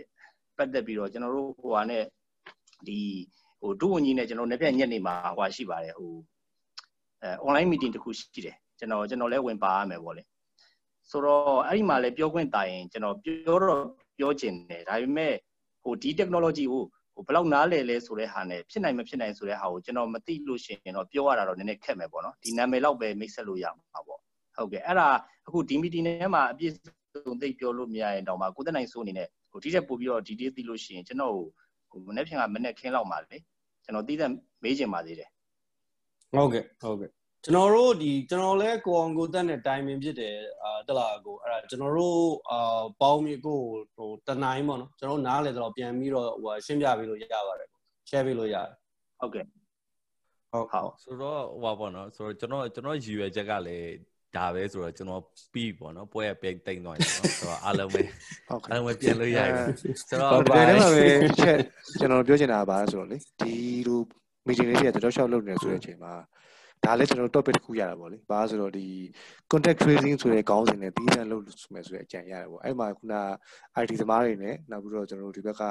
[0.57, 2.05] ပတ်သက်ပြီးတော့ကျွန်တော်တို့ဟိုဟာနဲ့
[2.87, 2.99] ဒီ
[3.61, 6.12] ဟိုဒုဝန်ကြီးနဲ့ကျွန်တော်နေ့ပြညက်နေမှာဟိုဟာရှိပါတယ်ဟို
[7.22, 10.22] အဲ online meeting တစ်ခုရှိတယ်ကျွန်တော်ကျွန်တော်လည်းဝင်ပါရမယ်ပေါ့လေ
[11.11, 13.84] ဆိုတော့အဲ့ဒီမှာလည်းပြောခွင့်တာရင်ကျွန်တော်ပြောတော့
[14.18, 15.34] ပြောချင်တယ်ဒါပေမဲ့
[15.82, 16.84] ဟိုဒီ technology ကို
[17.17, 24.21] ဟိုဘယ်လောက်နားလဲလဲဆိုတဲ့ဟာနဲ့ဖြစ်နိုင်မဖြစ်နိုင်ဆိုတဲ့ဟာကိုကျွန်တော်မသိလို့ရှိရင်တော့ပြောရတာတော့နည်းနည်းခက်မယ်ပေါ့နော်ဒီနာမည်လောက်ပဲမိတ်ဆက်လို့ရမှာပေါ့
[24.57, 25.09] ဟုတ်ကဲ့အဲ့ဒါ
[25.47, 26.73] အခုဒီ meeting ထဲမှာအပြည့်
[27.25, 31.35] စုံသိပြောလို့မရရင်တော့မှကိုသက်နိုင်စိုးအနေနဲ့ဟိုဒီတက်ပို့ပြီးတော့ဒီတေးသိလို့ရှိရင်ကျွန်တော်
[31.91, 33.39] ဟိုမနေ့ဖြန်ကမနေ့ခင်းလောက်မှာလေ
[33.85, 34.31] ကျွန်တော်သိတဲ့
[34.62, 35.29] မေးချင်ပါသေးတယ်
[36.33, 37.11] ဟုတ်ကဲ့ဟုတ်ကဲ့
[37.47, 42.20] ကျွန်တော်တို့ဒီကျွန်တော်လဲကိုအောင်ကိုတက်နဲ့တိုင်ပင်ဖြစ်တယ်အာတလာကိုအဲ့ဒါကျွန်တော်တို့
[42.51, 43.61] အာပေါင်းမြေကို
[43.97, 47.68] ဟိုတနိုင်ပေါ့နော်ကျွန်တော်နားလေတော့ပြန်ပြီးတော့ဟိုရှင်းပြပေးလို့ရပါတယ်
[48.09, 48.68] share ပေးလို့ရတယ်
[49.18, 49.44] ဟုတ်ကဲ့
[50.53, 53.90] ဟုတ်ဟုတ်ဆိုတော့ဟိုပါပေါ့နော်ဆိုတော့ကျွန်တော်ကျွန်တော်ရည်ရွယ်ချက်ကလည်း
[54.36, 55.22] ဒါပဲဆိုတော့ကျွန်တော်
[55.53, 58.03] ပြီးပေါ့နော်ပွဲပြိတ်တိတ်သွားတယ်နော်ဆိုတော့အားလုံးပဲ
[58.70, 59.51] အားလုံးပဲပြန်လို့ရတယ်
[60.09, 61.05] ဆိုတော့ဒီထဲမှာပဲ
[61.38, 61.57] ချက်
[62.01, 63.55] ကျွန်တော်ပြောချင်တာကဘာလဲဆိုတော့လေဒီ
[63.88, 64.01] လို
[64.47, 66.14] meeting လေးတွေကကျွန်တော်ရှောက်လုပ်နေဆိုတဲ့အချိန်မှာ
[66.85, 68.87] ဒါလည်းကျွန်တော် topic တစ်ခုရတာပေါ့လေဘာဆိုတော့ဒီ
[69.51, 71.43] contact tracing ဆိုတဲ့ခေါင်းစဉ်နဲ့ပြီးတဲ့လုပ်
[71.74, 73.14] မယ်ဆိုတဲ့အကြံရတယ်ပေါ့အဲ့မှာခုန
[73.83, 75.62] IT သမားတွေနဲ့နောက်ပြီးတော့ကျွန်တော်တို့ဒီဘက်က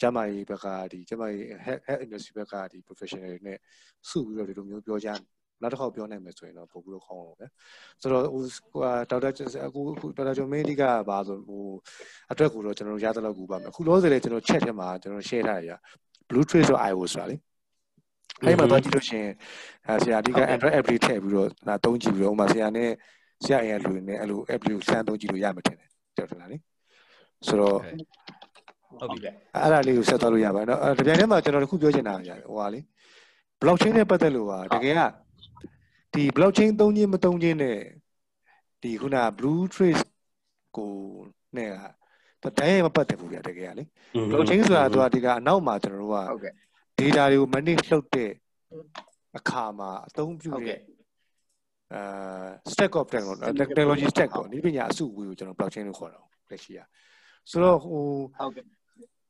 [0.00, 1.44] ကျမကြီးဘက်ကဒီကျမကြီး
[1.86, 3.58] head industry ဘက်ကဒီ professional တွေနဲ့
[4.08, 5.08] စုပြီးတော့ဒီလိုမျိုးပြောကြ
[5.62, 7.46] နောက်တစ်ခေါက်ပြောနိုင်မယ်ဆိုရင်တော့ပို့ပြီးတော့ခေါင်းအောင်ပဲ
[8.00, 8.42] ဆိုတော့ဟို
[9.10, 9.28] ဒေါက်တာ
[9.66, 9.80] အခု
[10.16, 11.64] ဒေါက်တာကျော်မင်းအဓိကပါဆိုဟို
[12.32, 15.70] အတွက်ကိုတော့ကျွန်တော်ရသလောက်ကူပါမယ်အခုလောဆယ်လေကျွန်တော် chat ထဲမှာကျွန်တော် share ထားရ
[16.28, 17.36] blue trace ဆို io ဆိုတာလေ
[18.45, 19.33] အဲ့မှာတော့ကြည့်လို့ရှိရင်
[19.87, 22.89] အဲဆရာအဓိက Android app လေးထည့်ပြီးတော့လာသုံးကြည့်ပြီးတော့ဥမာဆရာနဲ့
[23.43, 26.57] ဆရာရဲ့လူနဲ့အဲ့လို app လေးကိုစမ်းသုံးကြည့်လို့ရမှာထင်တယ်ကြောက်တယ်လားလေ
[27.47, 27.77] ဆိုတော့
[28.99, 29.19] ဟုတ်ပြီ
[29.55, 32.79] အဲ့ဒါလေးကိုဆက်သွားလို့ရပါတယ်เนาะတပြိုင်တည်းမှာကျွန်တော်တခုပြောချင်တာဟိုဟာလေ
[33.61, 35.01] blockchain နဲ့ပတ်သက်လို့ပါတကယ်က
[36.13, 37.77] ဒီ blockchain သုံးခြင်းမသုံးခြင်းနဲ့
[38.81, 40.03] ဒီခုန blue trace
[40.77, 40.93] ကို
[41.57, 41.69] နဲ့
[42.43, 43.83] ကတည်းကမပတ်သက်ဘူးဗျာတကယ်ကလေ
[44.31, 46.53] blockchain ဆိုတာသူကဒီကအနောက်မှာကျွန်တော်တို့ကဟုတ်ကဲ့
[47.02, 48.30] data တွေကို manage လုပ်တဲ့
[49.38, 50.78] အခါမှာအသုံးပြုတဲ့
[51.94, 56.20] အာ stack of technology technology stack ပေါ့ဒီပညာအစုအဝေးကိုကျွန်တော် blockchain လို့ခေါ်တာ
[56.50, 56.86] လက်ရှိอ่ะ
[57.50, 58.02] ဆိုတော့ဟို
[58.38, 58.64] ဟုတ်ကဲ့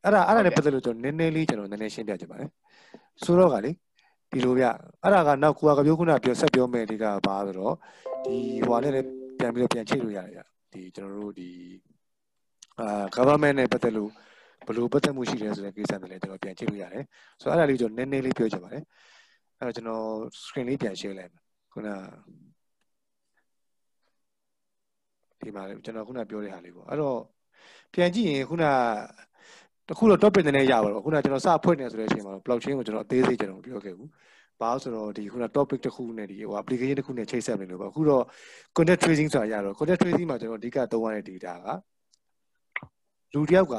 [0.04, 2.50] အဲ့ဒါအဲ့ဒါနဲ့ပတ်သက်လို့ကျွန်တော်နည်းနည်းလေးကျွန်တော်နည်းနည်းရှင်းပြချင်ပါတယ်
[3.24, 3.70] ဆိုတော့ကလေ
[4.30, 4.64] ဒီလိုဗျ
[5.02, 7.74] အဲ့ဒါကနောက်ကိုကပြောခုနပြောဆက်ပြောမယ်ဒီကဘာဆိုတော့
[8.24, 8.36] ဒီ
[8.66, 9.06] ဟိုနဲ့လည်း
[9.38, 10.40] ပြန်ပြီးတော့ပြန်ချိတ်လို့ရတယ်ဗျ
[10.72, 11.50] ဒီကျွန်တော်တို့ဒီ
[12.80, 14.10] အာ government နဲ့ပတ်သက်လို့
[14.66, 17.04] ဘယ်လိုပတ်သက်မှုရှိလဲဆိုတဲ့ကိစ္စတွေလည်းကျွန်တော်ပြန်ကြည့်လို့ရတယ်
[17.40, 18.82] ဆိုတော့အဲ့ဒါလေးကျွန်တော်နည်းနည်းလေးပြောချင်ပါတယ်
[19.58, 20.04] အဲ့တော့ကျွန်တော်
[20.42, 21.88] screen လေးပြန် share လိုက်မယ်ခုန
[25.40, 27.18] ဒီမှာကျွန်တော်ခုနပြောတဲ့ဟာလေးပေါ့အဲ့တော့
[27.94, 28.64] ပြန်ကြည့်ရင်ခုန
[29.88, 34.08] တခုတော့ topic နည်းနည်းရပါတော့ခုနကျွန်တော်စဖွင့်နေဆိုတဲ့အချိန်မှာ blockchain ကိုကျွန်တော်အသေးစိတ်ကျွန်တော်မပြောခဲ့ဘူး
[34.60, 38.24] ဘာလို့ဆိုတော့ဒီခုန topic တစ်ခုနဲ့ဒီဟို application တစ်ခုနဲ့ချိတ်ဆက်နေလို့ပေါ့အခုတော့
[38.76, 41.68] content tracing ဆိုတာရတော့ content tracing မှာကျွန်တော်အဓိကသုံးရတဲ့ data က
[43.34, 43.76] လူတယောက်က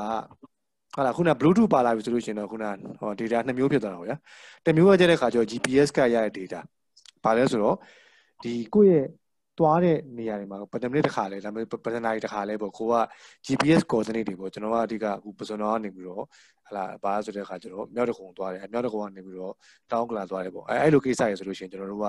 [0.95, 2.65] ဟာလာခုန bluetooth ပါလာပြီဆိုလို့ရှိရင်တော့ခုန
[2.99, 4.17] ဟော data နှစ်မျိုးဖြစ်သွားတာပေါ့ဗျာ
[4.65, 6.59] တစ်မျိုးကကြတဲ့ခါကျတော့ GPS ကရတဲ့ data
[7.23, 7.77] ဘာလဲဆိုတော့
[8.43, 9.07] ဒီကိုယ့်ရဲ့
[9.59, 12.95] သွားတဲ့နေရာတွေမှာပထမနေ့တစ်ခါလဲဒါပေမဲ့ပထနာရီတစ်ခါလဲပေါ့ကိုက
[13.45, 16.23] GPS coordinate တွေပေါ့ကျွန်တော်ကအဓိကအခုပစွန်တော်ကနေပြီးတော့
[16.67, 19.53] ဟလာဘာဆိုတဲ့အခါကျတော့မြောက်တကုံသွားတယ်မြောက်တကုံကနေပြီးတော့
[19.91, 22.07] တောင်းကလာသွားတယ်ပေါ့အဲအဲ့လိုကိစ္စရဆိုလို့ရှိရင်ကျွန်တော်တို့က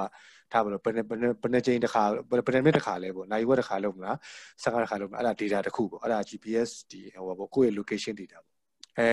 [0.53, 2.03] ထားပါတော့ဘယ်ဘယ်ဘယ်နှချိန်တစ်ခါ
[2.47, 4.17] ပထမနေ့တစ်ခါလဲပေါ့နိုင်ဝက်တစ်ခါလုံးမလား
[4.63, 8.54] စကားတစ်ခါလုံးမလားအဲ့ဒါ data တစ်ခုပေါ့အဲ့ဒါ GPS ဒီဟိုပေါ့ကိုယ့်ရဲ့ location data ပေါ့
[8.99, 9.09] အဲ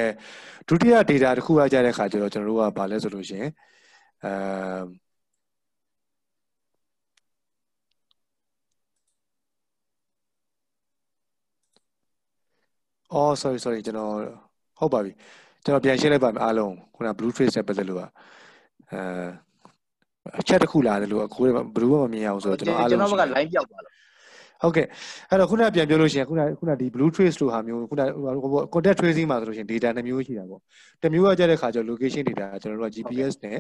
[0.68, 3.52] ဒုတိယ data တစ်ခုကကြတဲ့အခါကျတော့ကျွန်တော်တို့ကဘာလဲဆိုလို့ရှိရင်
[4.24, 4.32] အဲ
[13.14, 14.14] အော် sorry sorry ကျွန်တော်
[14.80, 15.12] ဟုတ်ပါပြီ
[15.64, 18.04] ကျွန်တော်ပြန်ရှင်းလိုက်ပါမယ်အားလုံးခုန blue trace နဲ့ပတ်သက်လို့က
[18.92, 19.02] အဲ
[20.40, 23.94] အချက်တစ်ခုလာတယ်လို့အခုဘယ်သူမှမမြင်အောင်ဆိုတော့ကျွန်တော်အားလုံးကျွန်တော်ဘက်က line ပြောက်သွားလို့
[24.64, 24.88] ဟုတ်ကဲ့
[25.30, 28.02] အဲ့တော့ခုနပြန်ပြောလို့ရှိရင်ခုနခုနဒီ blue trace လို့ဟာမျိုးခုန
[28.74, 30.62] contact tracing မှာဆိုလို့ရှိရင် data နှစ်မျိုးရှိတာပေါ့
[31.02, 33.60] တစ်မျိုးကကြတဲ့ခါကျတော့ location data ကျွန်တော်တို့က GPS နဲ့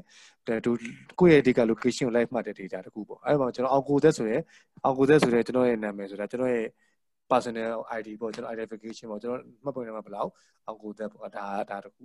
[0.65, 0.71] တူ
[1.19, 4.37] ကိုယ့်ရဲ့ data location ကို live မှတ်တဲ့ data တခုပေါ့အဲ့မှာကျွန်တော် algorithm ဆိုရဲ
[4.87, 6.67] algorithm ဆိုရဲကျွန်တော်ရဲ့နာမည်ဆိုတာကျွန်တော်ရဲ့
[7.31, 10.29] personal ID ပေါ့ကျွန်တော် identification ပေါ့ကျွန်တော်မှတ်ပုံနံပါတ်ဘယ်လောက်
[10.65, 12.03] အောင်ကိုသက်ပေါ့ဒါဒါတခု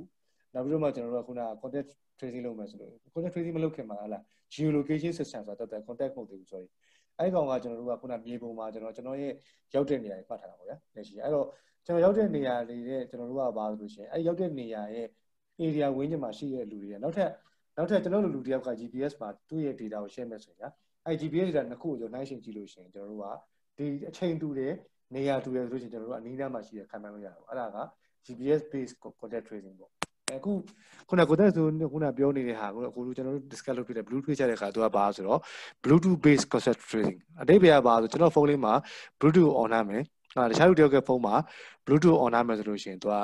[0.55, 4.21] နောက်ပြီးတော့မှကျွန်တော်တို့ကခုန contact tracing လုပ်မယ်ဆိုလို့ contact tracing မလုပ်ခင်မှာဟလာ
[4.55, 6.69] geolocation system ဆိုတာတက်တက် contact မဟုတ်သေးဘူး sorry
[7.19, 9.33] အဲ့ကောင်ကကျွန်တော်တို့ကခုနမြေပုံမှာကျွန်တော်ကျွန်တော်ရဲ့
[9.75, 11.47] ရောက်တဲ့နေရာတွေဖတ်ထားတာပေါ့ဗျာလက်ရှိအဲ့တော့
[11.87, 15.07] ကျွန်တော်ရောက်တဲ့နေရာတွေနဲ့ကျွန်တော်တို့ကဘာလို့ဆိုရှင်အဲ့ရောက်တဲ့နေရာရဲ့
[15.61, 17.31] area ဝင်းကျင်မှာရှိတဲ့လူတွေနောက်ထပ်
[17.77, 20.73] နောက်ထပ်ကျွန်တော်တို့လူတယောက်က GPS မှာသူ့ရဲ့ data ကို share မယ်ဆိုရင်
[21.07, 23.27] အဲ့ GPS data နှစ်ခုကိုကျွန်တော်နှိုင်းယှဉ်ကြည့်လို့ရှိရင်ကျွန်တော်တို့က
[23.79, 24.73] ဒီအချိန်တူတယ်
[25.15, 27.79] နေရာတူရဆိုလို့ရှိရင်ကျွန်တော်တို့အနည်းနားမှာရှိတဲ့ခံမှန်းလို့ရတာပေါ့အဲ့ဒါက
[28.25, 29.96] GPS based contact tracing ပေါ့
[30.35, 30.53] အခု
[31.09, 35.41] ခုနကကိုတက်ဆိုခုနပြောနေတဲ့ဟာကိုအခုကျွန်တော်တို့ discuss လုပ်ပြတဲ့ Bluetooth ချတဲ့ခါသူကဘာဆိုတော့
[35.83, 38.75] Bluetooth based contact tracing အတိတ်ဘယ်ကဘာဆိုကျွန်တော်ဖုန်းလေးမှာ
[39.19, 40.03] Bluetooth on နာမယ်
[40.37, 41.35] အဲတခြားလူတယောက်ကဖုန်းမှာ
[41.87, 43.15] Bluetooth on နာမယ်ဆိုလို့ရှိရင်သူက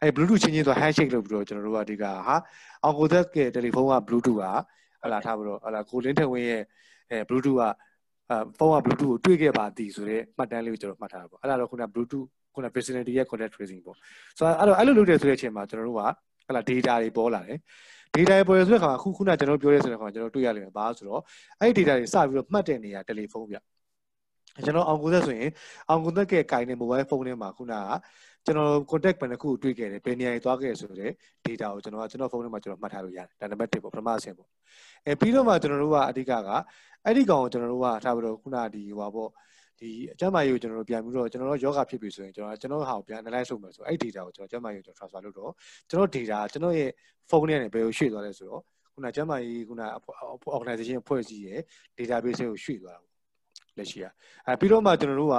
[0.00, 2.36] အဲ Bluetooth ချင်းချင်းသူ handshake လုပ်ပြီးတော့ကျွန်တော်တို့ကဒီကဟာ
[2.84, 4.44] အောင်ကိုတက်ကတယ်လီဖုန်းက Bluetooth က
[5.02, 6.62] ဟလာထားပြီးတော့ဟလာကိုလင်းထဝင်းရဲ့
[7.10, 7.62] အဲ Bluetooth က
[8.30, 13.96] အဲဖုန်းက Bluetooth ကိုတွေ့ခဲ့ပါသည်ဆိုတော့မှတ်တမ်းလေးကိုကျွန်တော်မှတ်ထားတာပေါ့အဲ့ဒါတော့ခုန Bluetooth ခုန personality ရဲ့ contact tracing ပေါ့
[14.38, 16.02] ဆိုတော့အဲ့တော့အဲ့လိုလုပ်တယ်ဆိုတဲ့အချိန်မှာကျွန်တော်တို့က
[16.46, 17.58] ဟလာ data တွေပေါ်လာတယ်
[18.14, 21.22] data တွေပေါ်ရဆိုတဲ့ခါမှာခုခုနကျွန်တော်ပြောရဲဆိုတဲ့ခါမှာကျွန်တော်တွေ့ရလိမ့်မယ်ဘာလို့ဆိုတော့
[21.60, 23.58] အဲ့ဒီ data တွေစပြီးတော့မှတ်တဲ့နေရာတယ်လီဖုန်းဗျ
[24.64, 25.50] ကျွန်တော်အောင်ကိုသက်ဆိုရင်
[25.88, 27.82] အောင်ကိုသက်ကကင်တဲ့ mobile phone ထဲမှာခုနက
[28.44, 31.10] ကျွန်တော် contact ဘယ်နှခုတွေ့ခဲ့တယ်ဘယ်နေရာကြီးသွားခဲ့ဆိုတဲ့
[31.46, 34.48] data ကိုကျွန်တော်ကကျွန်တော်ဖုန်းထဲမှာကျွန်တော်မှတ်ထားလို့ရတယ်ဒါနံပါတ်1ပေါ့ပထမအဆင့်ပေါ့
[35.06, 36.50] အဲပြီးတော့မှကျွန်တော်တို့ကအဓိကက
[37.04, 39.30] အဲ့ဒီကောင်ကိုကျွန်တော်တို့ကထားပြီးတော့ခုနဒီဟိုပါပေါ့
[39.80, 45.52] ဒီအကျမ်းမာရေးကိုကျွန်တော်တို့ပြန်ပြီးတော့ကျွန်တော်တို့ယောဂဖြစ်ပြီဆိုရင်ကျွန်တော်ကျွန်တော်ဟာကိုပြန် analyze လုပ်မယ်ဆိုအဲ့ data ကိုကျွန်တော်ကျမ်းမာရေးကိုကျွန်တော် transfer လုပ်တော့
[45.88, 46.90] ကျွန်တော် data ကျွန်တော်ရဲ့
[47.30, 48.62] ဖုန်းထဲကနေဘယ်ကိုရွှေ့သွားလဲဆိုတော့
[48.92, 49.82] ခုနကျမ်းမာရေးခုန
[50.56, 51.60] organization အဖွဲ့အစည်းရဲ့
[51.98, 53.15] database ကိုရွှေ့သွားတာ
[53.78, 54.12] လက်ရှိอ่ะ
[54.46, 55.36] အဲပြီးတော့မှကျွန်တော်တို့က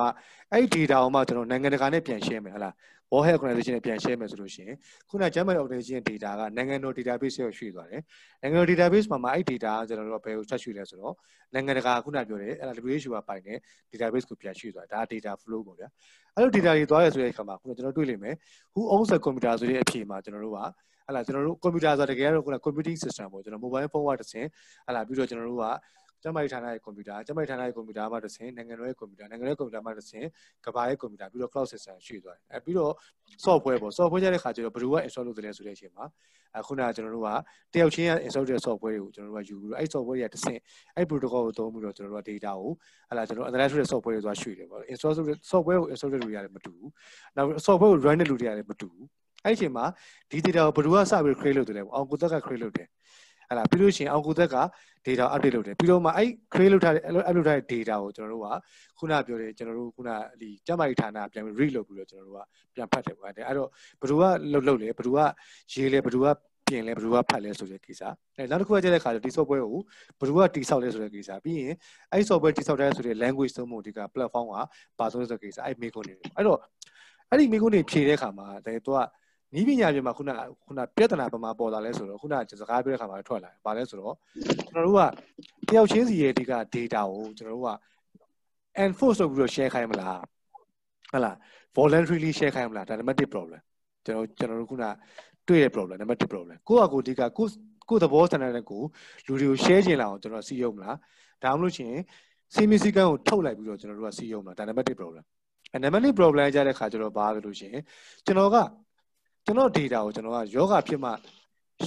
[0.52, 2.74] အဲ့ဒီ data ကိုမှကျွန်တော်နိုင်ငံတကာနဲ့ပြန် share မယ်ဟလား
[3.12, 4.76] World Health Organization နဲ့ပြန် share မယ်ဆိုလို့ရှိရင်
[5.10, 8.02] ခုန German Organization data ကနိုင်ငံတော် database ကိုရွှေ့သွားတယ်
[8.42, 11.16] နိုင်ငံတော် database မှာမှာအဲ့ data ကကျွန်တော်တို့ဘယ်ကိုဆက်ရွှေ့လဲဆိုတော့
[11.54, 13.58] နိုင်ငံတကာခုနပြောတယ်အဲ့ဒါ WHO ကပိုင်တဲ့
[13.92, 15.88] database ကိုပြန်ရွှေ့သွားတယ်ဒါ data flow ပေါ့ဗျာ
[16.36, 18.36] အဲ့လို data တွေသွားရဆိုတဲ့အခါမှာခုနကျွန်တော်တွေ့လိမ့်မယ်
[18.74, 20.60] who owns the computer ဆိုတဲ့အဖြေမှာကျွန်တော်တို့က
[21.08, 24.48] ဟလာကျွန်တော်တို့ computer ဆိုတာတကယ်တော့ခုန computing system ပေါ့ကျွန်တော် mobile phone ကတစ်ဆင့်
[24.88, 25.66] ဟလာပြီးတော့ကျွန်တော်တို့က
[26.24, 30.28] ကျမကြီးဌာနရဲ့ကွန်ပျူတာကျမကြီးဌာနရဲ့ကွန်ပျူတာမှတစ်ဆင့်နိုင်ငံတော်ရဲ့ကွန်ပျူတာနိုင်ငံတော်ရဲ့ကွန်ပျူတာမှတစ်ဆင့်
[30.66, 32.94] ကဘာရဲ့ကွန်ပျူတာပြီးတော့ cloud system ရွှေ့သွားတယ်အဲပြီးတော့
[33.46, 36.06] software ပေါ့ software ကြတဲ့ခါကျတော့ဘယ်လိုက install လုပ်တယ်လဲဆိုတဲ့အချိန်မှာ
[36.58, 37.30] အခုနကကျွန်တော်တို့က
[37.74, 40.60] တယောက်ချင်းက install တဲ့ software တွေကိုကျွန်တော်တို့ကယူပြီးတော့အဲ့ software တွေကတစ်ဆင့်
[40.96, 42.72] အဲ့ protocol ကိုသုံးပြီးတော့ကျွန်တော်တို့က data ကို
[43.10, 46.92] ဟလာကျွန်တော် analyze တဲ့ software တွေသွားရွှေ့တယ်ပေါ့ install တဲ့ software ကို install တဲ့လူတွေကလည်းမတူဘူး
[47.36, 49.06] နောက် software ကို run တဲ့လူတွေကလည်းမတူဘူး
[49.46, 49.86] အဲ့ဒီအချိန်မှာ
[50.32, 52.88] ဒီ data ကိုဘယ်လိုကစပြီး create လုပ်တယ်လဲပေါ့အောင်ကိုသက်က create လုပ်တယ်
[53.50, 54.58] ဟလာပြီးလို့ရှိရင်အောင်ကိုသက်က
[55.06, 58.48] data update လုပ်တယ်ပြီးတော့မှအဲ့ create လုပ်ထားတဲ့ upload ထားတဲ့ data ကိုကျွန်တော်တို့က
[58.98, 60.10] ခုနပြောတယ်ကျွန်တော်တို့ခုန
[60.42, 62.42] ဒီကျမကြီးဌာနပြန်ပြီး read လုပ်ပြီးတော့ကျွန်တော်တို့က
[62.76, 63.70] ပြန်ဖတ်တယ်ပေါ့အဲ့တော့
[64.00, 65.20] ဘယ်သူကလှုပ်လှုပ်လဲဘယ်သူက
[65.74, 66.28] ရေးလဲဘယ်သူက
[66.68, 68.02] ပြင်လဲဘယ်သူကဖတ်လဲဆိုတဲ့ကိစ္စ
[68.38, 69.82] အဲနောက်တစ်ခုကကြတဲ့ခါကျဒီ software ကို
[70.20, 71.76] ဘယ်သူကတိဆောက်လဲဆိုတဲ့ကိစ္စပြီးရင်
[72.12, 74.56] အဲ့ software တိဆောက်တဲ့ဆိုတဲ့ language သုံးဖို့ဒီက platform က
[75.00, 76.60] ပါသုံးဆိုတဲ့ကိစ္စအဲ့မိကုန်းနေအဲ့တော့
[77.30, 78.98] အဲ့ဒီမိကုန်းနေဖြေတဲ့ခါမှာတဲ့သူက
[79.58, 80.32] နီးပညာပြင်မှာခုန
[80.66, 84.16] ခုနပြဿနာပမာပေါ်လာလဲဆိုတော့ခုနစကားပြောတဲ့ခါမှာထွက်လာတယ်။ဘာလဲဆိုတော့
[84.70, 85.02] ကျွန်တော်တို့က
[85.70, 87.72] တယောက်ချင်းစီရဲ့ဒီက data ကိုကျွန်တော်တို့က
[88.84, 90.20] enforce လုပ်ပြီးတော့ share ခိုင်းမလား။
[91.12, 91.36] ဟုတ်လား
[91.76, 93.60] voluntarily share ခိုင်းမလားဒါနံပါတ်1 problem
[94.06, 94.86] ကျွန်တော်ကျွန်တော်တို့ခုန
[95.48, 97.48] တွေ့တဲ့ problem နံပါတ်1 problem ကိုကကိုဒီကကို
[97.90, 98.82] ကိုသဘောဆန္ဒနဲ့ကို
[99.28, 100.98] လူတွေကို share ချင်လာအောင်ကျွန်တော်စီးရုံမလား
[101.44, 101.94] ဒါမှမဟုတ်ရှင်
[102.54, 105.24] စီမီစီကန်းကိုထုတ်လိုက်ပြီးတော့ကျွန်တော်တို့ကစီးရုံမလားဒါနံပါတ်1 problem
[105.74, 107.76] အဲနံပါတ်2 problem ကြတဲ့ခါကျတော့ဘာလဲလို့ရှင်
[108.26, 108.58] ကျွန်တော်က
[109.48, 111.12] ကျွန်တော် data ကိုကျွန်တော်ကယောဂဖြစ်မှ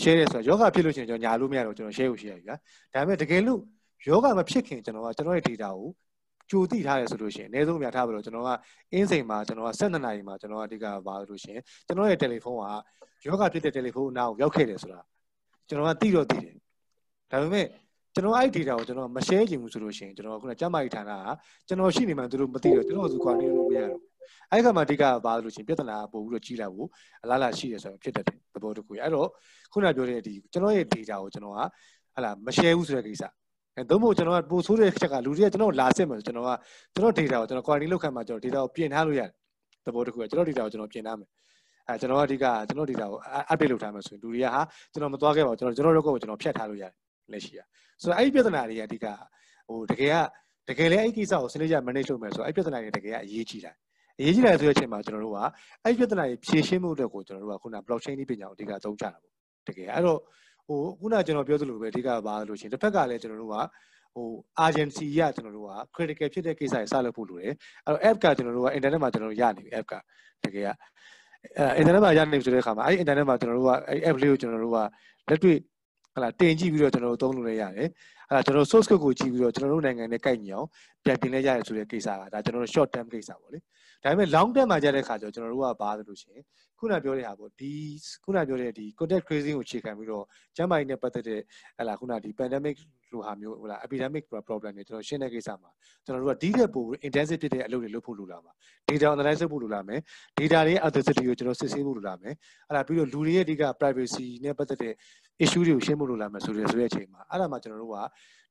[0.00, 2.56] share ရဲဆိုတော့ယောဂဖြစ်လို့ရှင်ကျွန်တော်ညာလို့မရတော့ကျွန်တော် share ကို share ရပြီဗျာ
[2.94, 3.60] ဒါပေမဲ့တကယ်လို့
[4.08, 5.88] ယောဂမဖြစ်ခင်ကျွန်တော်ကကျွန်တော်ရဲ့ data ကို
[6.50, 8.50] ကြိုသိထားရဆိုလို့ရှိရင်အနည်းဆုံးအများထားပါလို့ကျွန်တော်က
[8.92, 12.64] အင်းစိန်မှာကျွန်တော်က12နာရီမှာကျွန်တော်ကအဓိကပါလို့ရှိရင်ကျွန်တော်ရဲ့တယ်လီဖုန်းက
[13.26, 15.00] ယောဂဖြစ်တဲ့တယ်လီဖုန်းအနားကိုရောက်ခဲ့တယ်ဆိုတာ
[15.68, 16.54] ကျွန်တော်ကသိတော့သိတယ်
[17.30, 17.66] ဒါပေမဲ့
[18.14, 21.30] ကျွန်တော်အဲ့ data ကိုကျွန်တော်မ share ချင်ဘူးဆိုလို့ရှိရင်ကျွန်တော်ကခုနကျမကြီးဌာနက
[21.68, 24.09] ကျွန်တော်ရှိနေမှသူတို့မသိတော့ကျွန်တော်ကသူကွာနေလို့မရတော့
[24.52, 26.88] အဲ့ခါမှာအဓိကပါလို့ရှိရင်ပြဿနာပို့ပြီးတော့ကြီးလာဖို့
[27.22, 29.28] အလားလာရှိရဆိုတော့ဖြစ်တတ်တယ်သဘောတခုရအဲ့တော့
[29.72, 31.60] ခုနပြောတဲ့ဒီကျွန်တော်ရဲ့ data ကိုကျွန်တော်က
[32.14, 33.24] ဟလာမ share ဘူးဆိုတဲ့ကိစ္စ
[33.76, 36.50] အဲသုံးဖို့ကျွန်တော်ကပို့ဆိုးတဲ့ချက်ကလူတွေကကျွန်တော်လာစစ်မှာကျွန်တော်က
[36.94, 39.30] ကျွန်တော် data ကိုကျွန်တော် quarantine လုပ်ခံမှာကျွန်တော် data ကိုပြင်ထားလို့ရတယ်
[39.84, 41.28] သဘောတခုကကျွန်တော် data ကိုကျွန်တော်ပြင်ထားမယ်
[41.88, 43.18] အဲကျွန်တော်အဓိကကျွန်တော် data ကို
[43.52, 44.62] update လုပ်ထားမယ်ဆိုရင်လူတွေကဟာ
[44.92, 46.92] ကျွန်တော်မသွားခဲ့ပါဘူးကျွန်တော်ကျွန်တော် record ကိုကျွန်တော်ဖြတ်ထားလို့ရတယ်
[47.32, 47.60] လက်ရှိရ
[48.02, 49.06] ဆိုတော့အဲ့ဒီပြဿနာတွေကအဓိက
[49.68, 50.12] ဟိုတကယ်
[50.68, 53.72] ကတကယ်လည်းအဲ့ဒီကိစ္စကိုစနစ်ကျ manage လုပ်မယ်ဆိုတော့အဲ့ဒီပြဿနာတွေတကယ်ကအရေးကြီးတာ
[54.20, 55.38] အရေးကြီးတယ်ဆိုတဲ့အချိန်မှာကျွန်တော်တို့က
[55.84, 59.32] အဲ့ဒီပြဿနာတွေဖြေရှင်းမှုအတွက်ကိုကျွန်တော်တို့ကခုန blockchain နည်းပညာကိုအဓိကအသုံးချတာပေါ့
[59.68, 60.18] တကယ်အဲ့တော့
[60.66, 63.56] ဟိုခုနကျွန်တော်ပြောသလိုပဲအဓိကပါလို့ရှိရင်တစ်ဖက်ကလည်းကျွန်တော်တို့က
[64.14, 64.26] ဟို
[64.64, 67.54] urgency ရကျွန်တော်တို့က critical ဖြစ်တဲ့ကိစ္စတွေစလုပ်ဖို့လိုတယ်
[67.86, 69.94] အဲ့တော့ app ကကျွန်တော်တို့က internet မှာကျွန်တော်တို့ရနေပြီ app က
[70.44, 70.68] တကယ်က
[71.58, 74.78] အဲ internet မှာရနေပြီဆိုတဲ့အခါမှာအဲ့ internet မှာကျွန်တော်တို့ကအဲ့ app လေးကိုကျွန်တော်တို့က
[75.28, 75.58] လက်တွေ့
[76.14, 77.88] ဟလာတင်ကြည့်ပြီးတော့ကျွန်တော်တို့သုံးလို့လည်းရတယ်
[78.28, 80.66] ဟလာကျွန်တော် source code ကိုကြည့်ပြီးတော့ကျွန်တော်တို့နိုင်ငံနဲ့ကိုက်ညီအောင်
[81.04, 83.58] ပြန်ပြင်လဲရတယ်ဆိုတဲ့ကိစ္စကဒါကျွန်တော်တို့ short term ကိစ္စပေါ့လေ
[84.04, 86.44] ဒါပေမဲ့ long term မှာကြတဲ့ခါကျတော့ကျွန်တော်တို့ကဘာလို့လို့ရှိရင်
[86.78, 87.72] ခုနပြောတဲ့ဟာပေါ့ဒီ
[88.24, 90.24] ခုနပြောတဲ့ဒီ contact tracing ကိုခြေခံပြီးတော့
[90.56, 91.40] ကျန်းမာရေးနဲ့ပတ်သက်တဲ့
[91.78, 92.76] ဟလာခုနဒီ pandemic
[93.12, 95.70] လိုဟာမျိုးဟလာ epidemic problem တွေကျွန်တော်ရှင်းတဲ့ကိစ္စမှာ
[96.04, 98.52] ကျွန်တော်တို့ကဒီတဲ့ပို intensive ဖြစ်တဲ့အလုပ်တွေလုပ်ဖို့လိုလာမှာ
[98.88, 100.00] data analysis ဖို့လိုလာမယ်
[100.38, 102.34] data တွေ authenticity ကိုကျွန်တော်စစ်ဆေးဖို့လိုလာမယ်
[102.68, 104.92] ဟလာပြီးတော့လူတွေရဲ့အဓိက privacy နဲ့ပတ်သက်တဲ့
[105.44, 107.96] issue တွေကိုရှင်းဖို့လိုလာမယ်ဆိုတဲ့ဆိုတဲ့အချိန်မှာအဲ့ဒါမှကျွန်တော်တို့က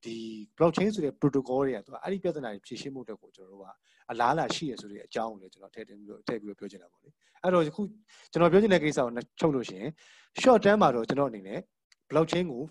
[0.05, 0.15] ဒီ
[0.57, 3.67] blockchain ဆိုတဲ့ protocol တွေကသူအဲ့ဒီပြဿနာတွေဖြေရှင်းမှုအတွက်ကိုကျွန်တော်တို့က
[4.11, 7.09] အလားအလာရှိရဆိုတဲ့အကြောင်းကိုလည်းကျွန်တော်ထည့်သွင်းပြီးတော့ထည့်ပြီးတော့ပြောချင်တာပေါ့လေ
[7.43, 7.81] အဲ့တော့အခု
[8.31, 9.89] ကျွန်တော်ပြောချင်တဲ့ကိစ္စကိုချုပ်လို့ရှိရင်
[10.41, 11.59] short term မှာတော့ကျွန်တော်အနေနဲ့
[12.09, 12.63] blockchain ကို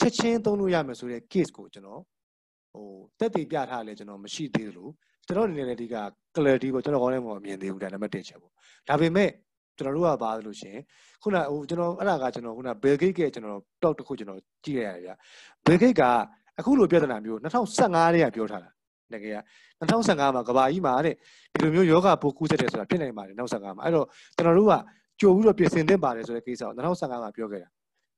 [0.00, 2.00] ချက်ချင်းသုံးလို့ရမယ်ဆိုတဲ့ case ကိုကျွန်တော်
[2.72, 2.88] ဟို
[3.18, 4.88] တက်တည်ပြထားလဲကျွန်တော်မရှိသေးသလို
[5.26, 5.96] ကျွန်တော်အနေနဲ့လည်းဒီက
[6.34, 8.52] clarity ကိုကျွန်တော်ခေါင်းထဲမှာမမြင်သေးဘူးဒါနံပါတ်1ချက်ပေါ့
[8.88, 9.30] ဒါပေမဲ့
[9.76, 10.80] ကျွန်တော်တို့ကပါလို့ရှိရင်
[11.22, 15.12] ခုနဟိုကျွန်တော်အဲ့ဒါကကျွန်တော်ခုန Bill Gates ရဲ့ကျွန်တော် talk တစ်ခုကျွန်တော်ကြည့်ရရတယ်ဗျ
[15.64, 16.02] Bill Gates က
[16.58, 18.70] အခုလိုပြဿနာမျိုး2015တည်းကပြောထားတာ
[19.14, 19.38] တကယ်က
[19.80, 21.14] 2015မှာကဘာကြီးမှာတဲ့
[21.52, 24.06] ဒီလိုမျိုးယောဂပိုးကူးစက်တယ်ဆိုတာဖြစ်နိုင်ပါတယ်2015မှာအဲ့တော့
[24.36, 24.74] ကျွန်တော်တို့က
[25.20, 27.68] ကြိုပြီးတော့ပြင်ဆင်သင့်ပါတယ်ဆိုတဲ့ကိစ္စကို2015မှာပြောခဲ့တာ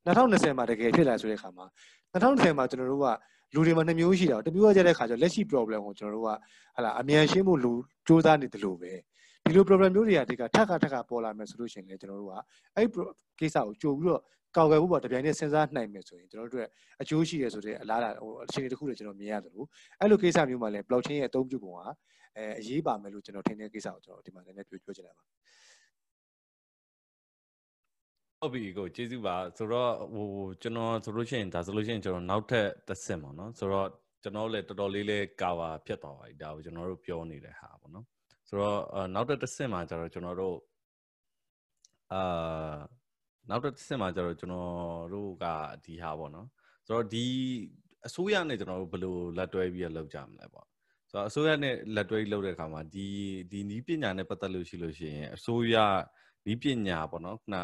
[0.07, 1.67] 2020မှာတကယ်ဖြစ်လာဆိုတဲ့အခါမှာ
[2.13, 3.07] 2020မှာကျွန်တော်တို့က
[3.55, 6.29] လူတွေမှာနှမျိုးရှိတာတမျိုးကြတဲ့အခါကျလက်ရှိ problem ကိုကျွန်တော်တို့က
[6.77, 7.73] ဟာလာအမြန်ရှင်းဖို့လူ
[8.07, 8.93] စူးစမ်းနေတယ်လို့ပဲ
[9.45, 12.35] ဒီလို problem မျိုးတွေကဒီကထပ်ခါထပ်ခါပေါ်လာမယ်ဆိုလို့ရှိရင်လည်းကျွန်တော်တို့က
[12.77, 12.87] အဲ့
[13.39, 14.23] ကိစ္စကိုကြိုပြီးတော့
[14.57, 16.67] ကောက်ွယ်ဖို့ပေါ့တပြိုင်တည်းစဉ်းစားနိုင်မယ်ဆိုရင်ကျွန်တော်တို့
[17.03, 19.67] အကျိုးရှိရဆိုတဲ့အလားအလာဟိုအခြေအနေတစ်ခုလည်းကျွန်တော်မြင်ရတယ်လို့
[20.01, 21.81] အဲ့လိုကိစ္စမျိုးမှာလည်း blockchain ရဲ့အသုံးပြုပုံက
[22.37, 25.25] အဲအရေးပါမယ်လို့ကျွန်တော်ထင်တဲ့ကိစ္စကိုကျွန်တော်ဒီမှာလည်းပြောပြောချင်တာပါ
[28.41, 30.29] ဟုတ်ပြီကိုကျေးဇူးပါဆိုတော့ဟို
[30.63, 33.89] ကျွန်တော်ဆိုလို့ရှိရင်ဒါဆိုလို့ရှိရင်ကျွန်တော်နောက်ထပ်တစ်ဆင့်ပေါ့နော်ဆိုတော့
[34.23, 38.07] ကျွန်တော်လည်းတော်တော်လေးလေးကာဗာဖြစ်သွားပါပြီဒါကိုကျွန်တော်တို့ပြောနေတဲ့ဟာပေါ့နော်
[38.49, 38.79] ဆိုတော့
[39.15, 40.57] နောက်တစ်တစ်ဆင့်မှာကျတော့ကျွန်တော်တို့
[42.13, 42.77] အာ
[43.49, 45.45] နောက်တစ်ဆင့်မှာကျတော့ကျွန်တော်တို့က
[45.85, 46.49] ဒီဟာပေါ့နော်
[46.87, 47.27] ဆိုတော့ဒီ
[48.07, 50.67] အစိုးရနဲ့ကျွန်တော်တို့ဘယ်လိုလက်တွဲပြီးလောက်ကြမလဲပေါ့
[51.11, 53.07] ဆိုတော့အစိုးရနဲ့လက်တွဲလုပ်တဲ့အခါမှာဒီ
[53.51, 55.77] ဒီနီးပညာနဲ့ပတ်သက်လို့ရှိလို့ရှိရင်အစိုးရ
[56.47, 57.57] နီးပညာပေါ့နော်ခုန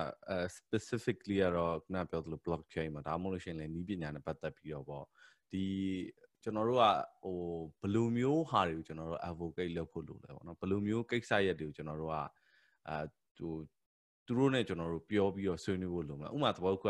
[0.56, 5.04] specifically ကတော့ခုနပြောသလို blockchain မှာဒါမှမဟုတ်လို့ရှိရင်လည်းနီးပညာနဲ့ပတ်သက်ပြီးတော့ပေါ့
[5.52, 5.64] ဒီ
[6.42, 6.84] ကျွန်တော်တို့က
[7.22, 7.38] ဟို
[7.80, 12.16] ဘယ်လိုမျိုးဟာတွေကိုကျွန်တော်တို့ advocate လုပ်ဖို့လုပ်လဲပေါ့နော်ဘယ်လိုမျိုးကိစ္စရက်တွေကိုကျွန်တော်တို့က
[12.88, 12.96] အဲ
[13.38, 13.54] ဟို
[14.30, 16.86] သူတို့နဲ့ကျွန်တော်တို့ပြောပြီးတော့ဆွေးနွေးဖို့လုပ်မှာဥပမာသဘောက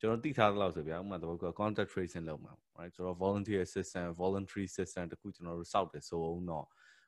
[0.00, 6.66] ကျွန်တော်သိထားသလောက်ဆိုဗျာဥပမာသဘောက contact tracing လုပ်မှာ right ဆိုတော့ volunteer system voluntary system တခုကျွန်တော်တို့စောက်တယ်ဆိုအောင်တော့ဥ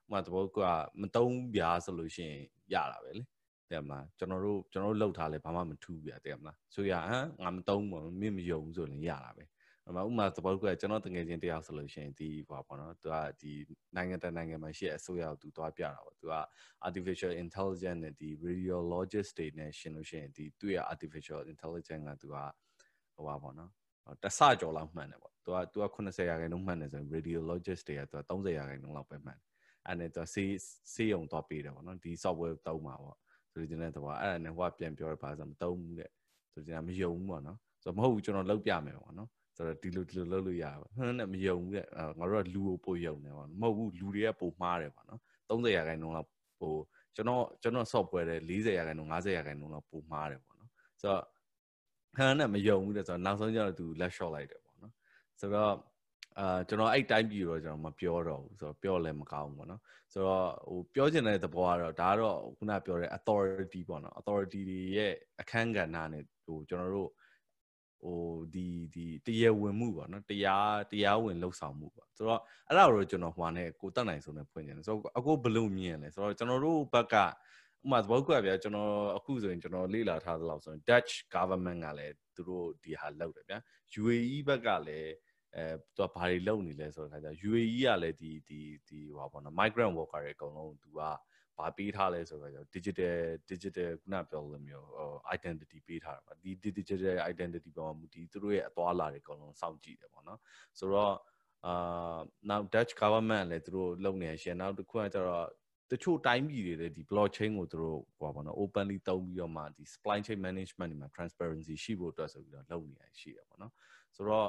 [0.09, 0.59] ပမာသဘောက
[1.01, 2.43] မတုံးပြားဆိုလို့ရှိရင်
[2.75, 3.23] ရတာပဲလေ
[3.71, 9.45] တဲ့မလားကျွန်တော်တို့ကျွန်တော်တို့လှုပ်ထားလဲဘာမှမထူးပြတဲ့မလားဆိုရဟမ်ငါမတုံးဘူးမင်းမယုံဆိုရင်ရတာပဲ
[9.87, 13.53] ဥပမာသဘောကကျွန်တော်တငယ်ချင်းတယောက်ဆိုလို့ရှိရင်ဒီဘာပေါ့နော်သူကဒီ
[13.97, 16.35] နိုင်ငံတနိုင်ငံမှာရှိတဲ့အစိုးရကိုသူသွားပြတာပေါ့သူက
[16.87, 22.37] artificial intelligence နဲ့ဒီ radiologist တွေနဲ့ရှင်းလို့ရှိရင်ဒီသူရဲ့ artificial intelligence ကသူက
[23.15, 23.71] ဟိုပါပေါ့နော်
[24.23, 29.47] တဆကြော်လောက်မှန်တယ်ပေါ့သူကသူက80ရာခိုင်နှုန်းမှန်တယ်ဆိုရင် radiologist တွေကသူက30ရာခိုင်နှုန်းလောက်ပဲမှန်တယ်
[29.87, 30.53] အဲ့နဲ့သူကစေး
[30.95, 33.19] စေးုံသွားပေးတယ်ပေါ့နော်ဒီ software တောင်းမှာပေါ့
[33.53, 36.11] ဆိုတဲ့တဲ့တော့အဲ့ဒါနဲ့ဟိုကပြန်ပြောရပါဆိုမတုံးဘူးတဲ့
[36.53, 41.87] ဆိုတဲ့မယုံဘူးပေါ့နော်ဆိုတော့မဟုတ်ဘူးကျွန်တော်လောက်ပြမယ်ပေါ့နော် ဆိုတော့ဒီလိုဒီလိုလုပ်လို့ရပါဟန်းနဲ့မယုံဘူးတဲ့
[42.19, 46.29] ငါတို့ကလူကိုပိုယုံတယ်ပေါ့မဟုတ်ဘူးလူတွေကပိုမှားတယ်ပေါ့နော်30ရာခိုင်နှုန်းလောက်
[46.61, 46.75] ပို
[47.15, 50.71] ကျွန်တော်ကျွန်တော် software တဲ့40ရာခိုင်နှုန်း50ရာခိုင်နှုန်းလောက်ပိုမှားတယ်ပေါ့နော်
[51.01, 51.23] ဆိုတော့
[52.17, 54.93] ဟန်နဲ့မယုံဘူးတဲ့ဆိုတော့နောက်ဆုံးကျတော့သူ let shot လိုက်တယ်ပေါ့နော်
[55.41, 55.73] ဆိုတော့
[56.39, 59.81] အာကျွန်တော်အဲ့တိုင်းပြည်တော့ကျွန်တော်မပြောတော့ဘူးဆိုတော့ပြောလည်းမကောင်းဘူးပေါ့နော်
[60.13, 67.11] ဆိုတော့ဟိုပြောချင်တဲ့သဘောကတော့ဒါကတော့ခုနပြောတဲ့ authority ပေါ့နော် authority တွေရဲ့အခန်းကဏ္ဍနဲ့ဟိုကျွန်တော်တို့
[68.05, 68.23] ဟို
[68.55, 77.25] ဒီဒီတရားဝင်မှုပေါ့နော်တရားတရားဝင်လှုပ်ဆောင်မှုပေါ့ဆိုတော့အဲ့ဒါတော့ကျွန်တော်ဟိုနဲ့ကိုတက်နိုင်ဆုံးနဲ့ဖွင့်နေတယ်ဆိုတော့အခုဘယ်လိုမြင်လဲဆိုတော့ကျွန်တော်တို့ဘက်ကဥ
[77.91, 83.59] မာသဘောကွက်ဗျာကျွန်တော်အခုဆိုရင်ကျွန်တော်လေ့လာထားသလောက်ဆိုရင် Dutch government ကလည်းသူတို့ဒီဟာလုပ်တယ်ဗျာ
[84.01, 85.13] UAE ဘက်ကလည်း
[85.57, 85.65] အဲ
[85.97, 91.01] သူကဘာတွေလုပ်နေလဲဆိုတော့ခါကျ UAE ကလည်းဒီဒီဒီဟောပေါ့နော် migrant worker တွေအကုန်လုံးသူက
[91.59, 93.15] ဘာပေးထားလဲဆိုတော့ digital
[93.51, 100.41] digital ခုနပြောလို့မျိုးဟို identity ပေးထားတာပါဒီ digital identity ပေါ်မှာမူတည်သူတို့ရဲ့အသွားလာတွေအကုန်လုံးစောင့်ကြည့်တယ်ပေါ့နော်
[100.79, 101.15] ဆိုတော့
[101.67, 102.19] အာ
[102.49, 105.47] နောက် Dutch government လည်းသူတို့လုပ်နေရှင်နောက်တစ်ခုကကျတော့
[105.91, 113.73] တချို့တိုင်းပြည်တွေလည်းဒီ blockchain ကိုသူတို့ဟောပါတော့ openly သုံးပြီးတော့မှဒီ supply chain management တွေမှာ transparency ရှိဖို့အတွက်ဆိုပြီးတော့လုပ်နေရရှိတယ်ပေါ့နော်
[114.17, 114.49] ဆိုတော့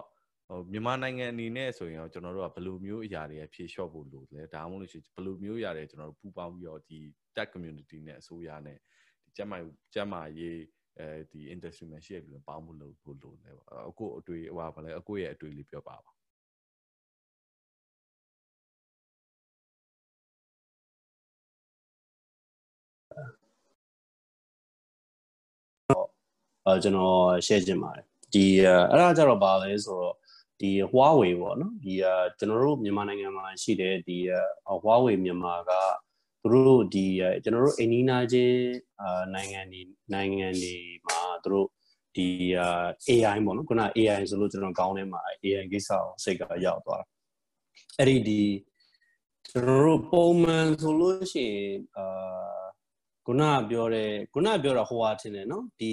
[0.49, 6.99] ဟိုမြန်မာနိုင်ငံအနေနဲ့ဆိုရင်တော့ကျွန်တော်တို့ကဘယ်လိုမျိုးအရာတွေဖြေလျှော့ဖို့လိုလဲဒါမှမဟုတ်လို့ရှိရင်ဘယ်လိုမျိုးအရာတွေကျွန်တော်တို့ပူးပေါင်းပြီးတော့ဒီ
[7.35, 8.77] tech community နဲ့အစိုးရနဲ့
[9.23, 9.53] ဒီကျမ
[9.93, 10.59] ကျမရေး
[10.99, 16.11] အဲဒီ industry မှာရှိရပြီးပေါင်းဖို့လို့ဖို့လိုလဲပေါ့အခုအတွေ့ဟိုပါလဲအခုရဲ့အတွေ့လေးပြောပါပါ
[26.65, 28.45] အဲကျွန်တော် share ချင်ပါတယ်ဒီ
[28.91, 30.15] အဲ့ဒါကြတော့ပါလဲဆိုတော့
[30.59, 31.93] ဒီ Huawei ပေါ့နော်ဒီ
[32.39, 34.17] ကျွန်တော်တို့မြန်မာနိုင်ငံမှာရှိတဲ့ဒီ
[34.83, 35.71] Huawei မြန်မာက
[36.41, 37.05] သူတို့ဒီ
[37.43, 38.59] ကျွန်တော်တို့အိန္ဒိနာချင်း
[39.33, 39.81] နိုင်ငံဒီ
[40.13, 40.73] နိုင်ငံဒီ
[41.07, 41.67] မှာသူတို့
[42.15, 42.27] ဒီ
[43.09, 47.07] AI ပေါ့နော်ခုန AI ဆိုလို့ကျွန်တော်ကောင်းထဲမှာ AI ကိစ္စကိုစိတ်ကရောက်သွားတာ
[47.99, 48.41] အဲ့ဒီဒီ
[49.47, 52.05] ကျွန်တော်တို့ပုံမှန်ဆိုလို့ရှိရင်အာ
[53.25, 55.91] ခုနပြောတဲ့ခုနပြောတာဟိုဟာထင်တယ်နော်ဒီ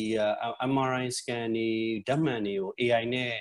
[0.73, 1.69] MRI scan တွေ
[2.07, 3.33] ဓာတ်မှန်တွေကို AI နဲ့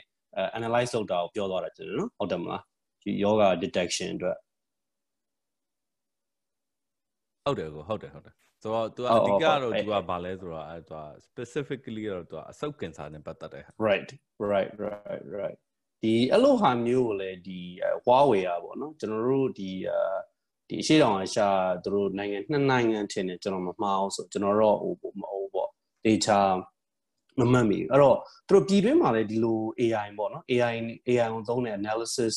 [0.59, 2.63] analyze လုပ်တာကိုပြောသွားတာကျွန်တော်နော်ဟုတ်တယ်မလား
[3.03, 4.37] ဒီယောဂ detection အတွက်
[7.45, 10.95] ဟုတ်တယ်ကိုဟုတ်တယ်ဟုတ်တယ်ဆိုတော့ तू အဓိကတော့ तू ကဘာလဲဆိုတော့အဲ तू
[11.27, 14.11] specifically တော့ तू အဆုပ်ကင်ဆာနဲ့ပတ်သက်တယ် right
[14.51, 15.59] right right right
[16.03, 17.61] ဒီအဲ့လိုဟာမျိုးကိုလည်းဒီ
[18.05, 19.71] Huawei อ่ะပေါ့နော်ကျွန်တော်တို့ဒီ
[20.69, 21.49] ဒီအရှိတောင်အရှာ
[21.85, 25.71] သူတို့နိုင်ငံနှစ်နိုင်ငံထင်တယ်ကျွန်တော်မမှားအောင်ဆိုကျွန်တော်တော့ဟိုမဟုတ်ပေါ့
[26.07, 26.41] data
[27.40, 28.18] မမှတ်မိအဲ့တော့
[28.48, 30.76] သူတို့ပြည်တွင်းမှာလည်းဒီလို AI ပေါ့နော် AI
[31.10, 32.36] AI ကိုသုံးတဲ့ analysis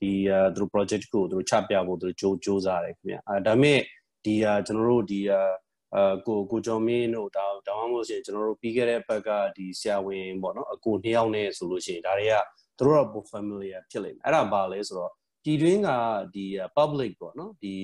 [0.00, 0.12] ဒီ
[0.56, 3.78] သူတို့ project ကိုသူတို့ချပြဖို့သူတို့ကြိုးကြိုးစားတယ်ခင်ဗျအဲဒါပေမဲ့
[4.24, 4.34] ဒီ
[4.66, 12.34] ကျွန်တော်တို့ဒီအာကိုကိုကျော်မင်းတို့ဒါဒါမှမဟုတ်ရှင်ကျွန်တော်တို့ပြီးခဲ့တဲ့ဘက်ကဒီဆရာဝန်ပေါ့နော်အကိုနှစ်ယောက်နဲ့ဆိုလို့ရှိရင်ဒါတွေက
[12.78, 15.12] သူတို့က familiar ဖြစ်လိမ့်မယ်အဲ့ဒါဘာလဲဆိုတော့
[15.44, 15.90] ပြည်တွင်းက
[16.34, 16.46] ဒီ
[16.76, 17.74] public ပေါ့နော်ဒီ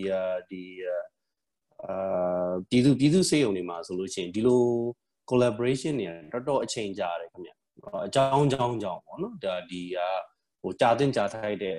[0.51, 0.63] ဒီ
[1.85, 4.65] အာပြည်သူပြည်သူစေယုံတွေမှာဆိုလို့ရှိရင်ဒီလို
[5.31, 7.51] collaboration တွေတော်တော်အချိန်ကြာတယ်ခင်ဗျ
[8.07, 9.83] အကြောင်းကြောင်းကြောင်းပေါ့နော်ဒါဒီ
[10.63, 11.77] ဟိုကြာတင်ကြာထိုက်တဲ့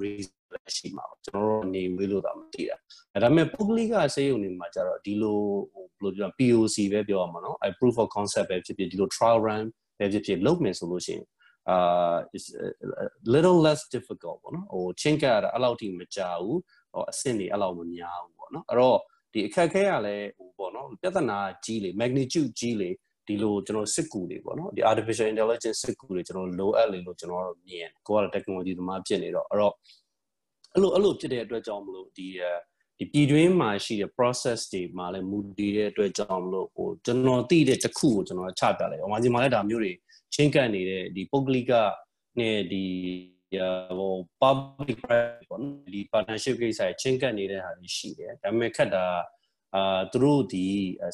[0.00, 0.36] reason
[0.76, 2.76] ရှိမှာပေါ့ကျွန်တော်တို့နေဝေးလို့တော့မသိတာ
[3.22, 5.40] ဒါပေမဲ့ public ကစေယုံတွေမှာကျတော့ဒီလို
[5.72, 9.64] ဟိုဘယ်လိုပြော POC ပဲပြောရမှာနော်အဲ proof of concept ပဲဖြစ်ဖြစ်ဒီလို trial run
[9.98, 11.24] ပဲဖြစ်ဖြစ်လုပ်မယ်ဆိုလို့ရှိရင်
[11.74, 12.44] uh is
[13.04, 16.58] a little less difficult ပေါ့နော်ဟိုချင်းကရတာအဲ့လောက်ထိမကြဘူး
[16.92, 18.98] ဟိုအဆင့်တွေအဲ့လောက်မများဘူးပေါ့နော်အဲ့တော့
[19.36, 22.90] ဒီအခက်ခဲရလဲဟိုပေါ့နော်ပြဿနာကြီးလေ magnitude ကြီးလေ
[23.26, 29.74] ဒီလိုကျွန်တော်စစ်ကူတွေပေါ့နော်ဒီ artificial intelligence စစ်ကူတွေကျွန်တော်လိုအပ်လေလို့ကျွန်တော်တို့မြင်ကိုက technology သမားဖြစ်နေတော့အဲ့တော့
[30.74, 32.26] အဲ့လိုအဲ့လိုဖြစ်တဲ့အတွက်ကြောင့်မလို့ဒီ
[32.98, 39.92] ဒီပြည်တွင်းမှာရှိတဲ့ process တွေမှာလည်းမူတည်တဲ့အတွက်ကြောင့်မလို့ဟိုကျွန်တော်သိတဲ့တစ်ခုကိုကျွန်တော်ချပြလိုက်အောင်။ဟိုမှာဒီမှာလည်းဒါမျိုးတွေ
[40.34, 41.72] ချင်းကပ်နေတဲ့ဒီပုဂ္ဂလိက
[42.38, 42.84] နဲ့ဒီ
[43.98, 49.06] ဟို public private ပေါ့နော်ဒီ partnership ကိစ္စချင်းကပ်နေတဲ့ဟာတွေရှိတယ်ဒါပေမဲ့ခက်တာ
[49.74, 50.66] အာသူတို့ဒီ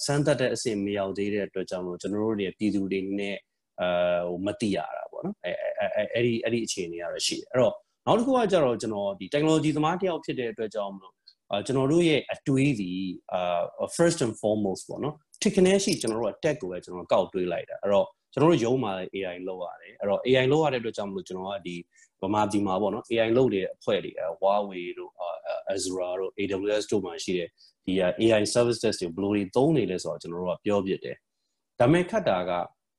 [0.05, 3.37] စမ်းသပ်တဲ့အဆင့်မရောက်သေးတဲ့အတွက်ကြောင့်မို့ကျွန်တော်တို့တွေပြည်သူတွေနဲ့
[3.81, 7.75] အာဟိုမတိရတာပေါ့နော်အဲအဲအဲ့ဒီအဲ့ဒီအခြေအနေကတော့ရှိတယ်အဲ့တော့
[8.07, 11.15] နောက်တစ်ခုကကျတော့ကျွန်တော်ဒီ technology သမားတယောက်ဖြစ်တဲ့အတွက်ကြောင့်မလို့
[11.51, 12.91] အာကျွန်တော်တို့ရဲ့အတွေးစီ
[13.33, 15.15] အာ first and foremost ပေါ့နော်
[15.45, 21.77] technology ကျွန်တော်တို့က tech ကိုပဲကျွန်တော်ကောက်တွေးလိုက်တာအဲ့တော့ ကျွန်တော်တို့ရုံးမှာ AI လောက်ရတယ်အဲ့တော့ AI လောက်ရတဲ့အတွက်ကြောင့်မလို့ကျွန်တော်ကဒီ
[22.23, 25.11] ဗမာပြည်မှာပေါ့နော် AI လောက်တဲ့အဖွဲ့တွေ Huawei တို့
[25.75, 27.49] Azure တို့ AWS တို့မှာရှိတဲ့
[27.87, 31.17] ဒီ AI services တွေဘယ်လိုတွေသုံးနေလဲဆိုတော့ကျွန်တော်တို့ကပြောပြတယ်
[31.81, 32.53] ဒါမဲ့ခတ်တာက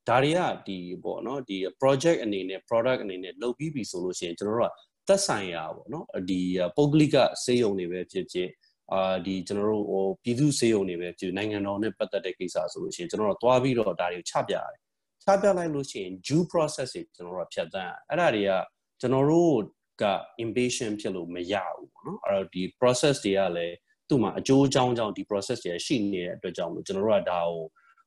[0.10, 4.74] ဒါတွေကဒီပေါ့နော်ဒီ project အနေနဲ့ product အနေနဲ့လုပ်ပြီးပြီဆိုလို့ရှိရင်ကျွန်တော်တို့က
[5.08, 6.40] သက်ဆိုင်ရာပေါ့နော်ဒီ
[6.78, 8.50] ပုဂ္ဂလိကစေယုံတွေပဲဖြစ်ဖြစ်
[8.94, 14.83] အာဒီကျွန်တော်တို့ဟိုပြည်သူစေယုံတွေပဲဖြစ်နိုင်ငံတော်နဲ့ပတ်သက်တဲ့ကိစ္စဆိုလို့ရှိရင်ကျွန်တော်တို့သွားပြီးတော့ဒါတွေကိုချပြရတယ်
[15.24, 18.52] ချပြလိုက်လို့ရှိရင် due process တွေကျွန်တော်တို့ကဖြတ်သန်းအဲ့ဒါတွေက
[19.00, 19.58] ကျွန်တော်တို့
[20.02, 20.06] က
[20.44, 23.76] impatient ဖြစ်လို့မရဘူးပေါ့နော်အဲ့တော့ဒီ process တွေကလည်း
[24.10, 27.60] သူသူ့မှာအကျိုးအကြောင်းကြောင့်ဒီ process တွေရှိနေတဲ့အတွက်ကြောင့်ကျွန်တော်တို့ကဒါကို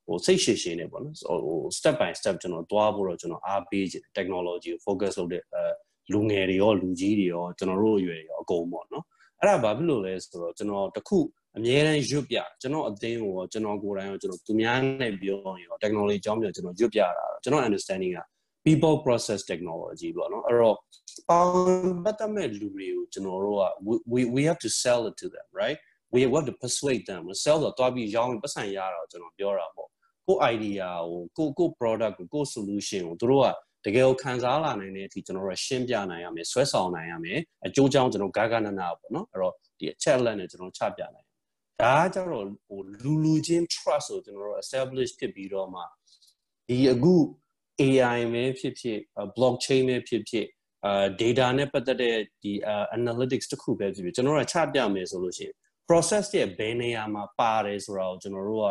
[0.06, 1.14] ဟိုစိတ်ရှည်ရှည်နေပေါ့နော်
[1.47, 5.62] ဟို step by step ကျွန်တော်တွားဖို့တော့ကျွန်တော်အားပေးခြင်း technology ကို focus လုပ်တဲ့အဲ
[6.12, 9.05] လူငယ်တွေရောလူကြီးတွေရောကျွန်တော်တို့အရွယ်ရောအကုန်ပေါ့နော်
[9.40, 11.18] အဲ့ဒါဘာဖြစ်လို့လဲဆိုတော့ကျွန်တော်တခု
[11.58, 18.20] အများအားရွတ်ပြကျွန်တော်အသင်းကိုကျွန်တော်ကိုယ်တိုင်ရောကျွန်တော်သူများနဲ့ပြောရင်ရော technology အကြောင်းပြောကျွန်တော်ရွတ်ပြတာကျွန်တော် understanding က
[18.66, 20.76] people process technology ပေါ့နော်အဲ့တော့
[21.28, 23.64] ပေါင်းပတ်သက်မဲ့လူတွေကိုကျွန်တော်တို့က
[24.12, 25.78] we we have to sell it to them right
[26.14, 29.88] we have to persuade them sell တော့တွားပြီးရောင်းပတ်စံရတာကျွန်တော်ပြောတာပေါ့
[30.26, 41.26] ကို idea ကိုကိုကို product ကိုကို solution ကိုတို့ကတကယ်ကိုခံစားလာနိုင်တဲ့အထိကျွန်တော်တို့ရှင်းပြနိုင်ရမယ်ဆွဲဆောင်နိုင်ရမယ်အကျိုးကြောင့်ကျွန်တော်ဂါဂနနာပေါ့နော်အဲ့တော့ဒီအချက်လက်နဲ့ကျွန်တော်ချပြနိုင်
[41.82, 45.82] ဒါကကြတော့ဟိုလူလူချင်း trust ကိုကျွန်တော်တို့ establish ဖြစ်ပြီးတော့မှ
[46.69, 47.15] ဒီအခု
[47.81, 48.98] AI ပဲဖြစ်ဖြစ်
[49.36, 50.47] blockchain ပဲဖြစ်ဖြစ်
[50.85, 52.53] အာ data နဲ့ပတ်သက်တဲ့ဒီ
[52.97, 55.55] analytics တခုပဲဖြစ်ဖြစ်ကျွန်တော်တို့ကချပြမယ်ဆိုလို့ရှိရင်
[55.89, 58.69] process ရဲ့ဘယ်နေရာမှာပါတယ်ဆိုတာကိုကျွန်တော်တို့က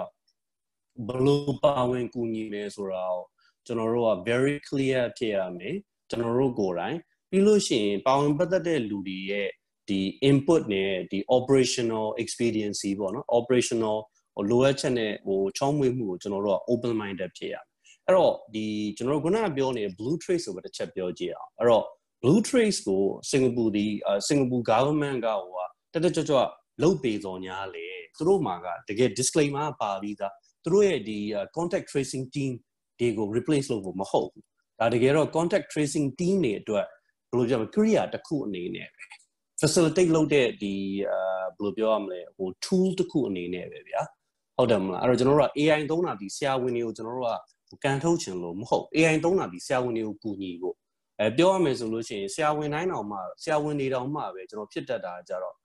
[1.07, 3.23] ဘယ်လိုပါဝင်ကူညီလဲဆိုတာကို
[3.65, 5.75] ကျွန်တော်တို့က very clear ဖြစ်ရမယ်
[6.09, 6.97] ကျွန်တော်တို့ကိုယ်တိုင်
[7.29, 9.49] ပြီးလို့ရှိရင်ပါဝင်ပတ်သက်တဲ့လူတွေရဲ့
[9.89, 9.99] ဒီ
[10.29, 13.97] input နဲ့ဒီ operational experience ပေါ့နော် operational
[14.35, 17.65] ဟိုလိုအပ်ချက်နဲ့ဟိုချောင်းမွေးမှုကိုကျွန်တော်တို့က open minded ဖြစ်ရမယ်
[18.05, 18.65] အဲ့တော့ဒီ
[18.97, 21.85] ကျွန်တော်တို့ခုနကပြောနေတဲ့ blue trace ဆိုပဲတစ်ချက်ပြောကြည့်အောင်အဲ့တော့
[22.21, 23.85] blue trace ကိုစင်ကာပူဒီ
[24.27, 26.37] စင်ကာပူ government ကဟိုကတက်တက်ကြွကြွ
[26.81, 27.87] လုတ်ပေစော်ညာလေ
[28.17, 30.33] သူတို့မှာကတကယ် disclaimer ပါပြီးသား
[30.63, 31.19] သူတို့ရဲ့ဒီ
[31.57, 32.51] contact tracing team
[32.99, 34.45] တွေကို replace လုပ်ဖို့မဟုတ်ဘူး
[34.79, 36.85] ဒါတကယ်တော့ contact tracing team တွေအတွက်
[37.29, 39.03] ဘယ်လိုပြောမလဲ career တစ်ခုအနေနဲ့ပဲ
[39.65, 40.73] facilitate လုပ်တဲ့ဒီ
[41.11, 41.19] အာ
[41.57, 44.01] ဘယ်လိုပြောရမလဲဟို tool တစ်ခုအနေနဲ့ပဲဗျာ
[44.57, 47.29] ဟုတ်တယ်မလားအဲ့တော့ကျွန်တော်တို့က AI သုံးတာဒီဆရာဝန်တွေကိုကျွန်တော်တို့
[47.71, 50.75] ကကန်ထုတ်ချင်လို့မဟုတ် AI သုံးတာဒီဆရာဝန်တွေကိုကူညီဖို့
[51.19, 55.55] အဲပြောရမယ်ဆိုလို့ရှိရင်ဆရာဝန်တိုင်းတောင်မှဆရာဝန်တွေတောင်မှပဲကျွန်တော်ဖြစ်တတ်တာကြတော့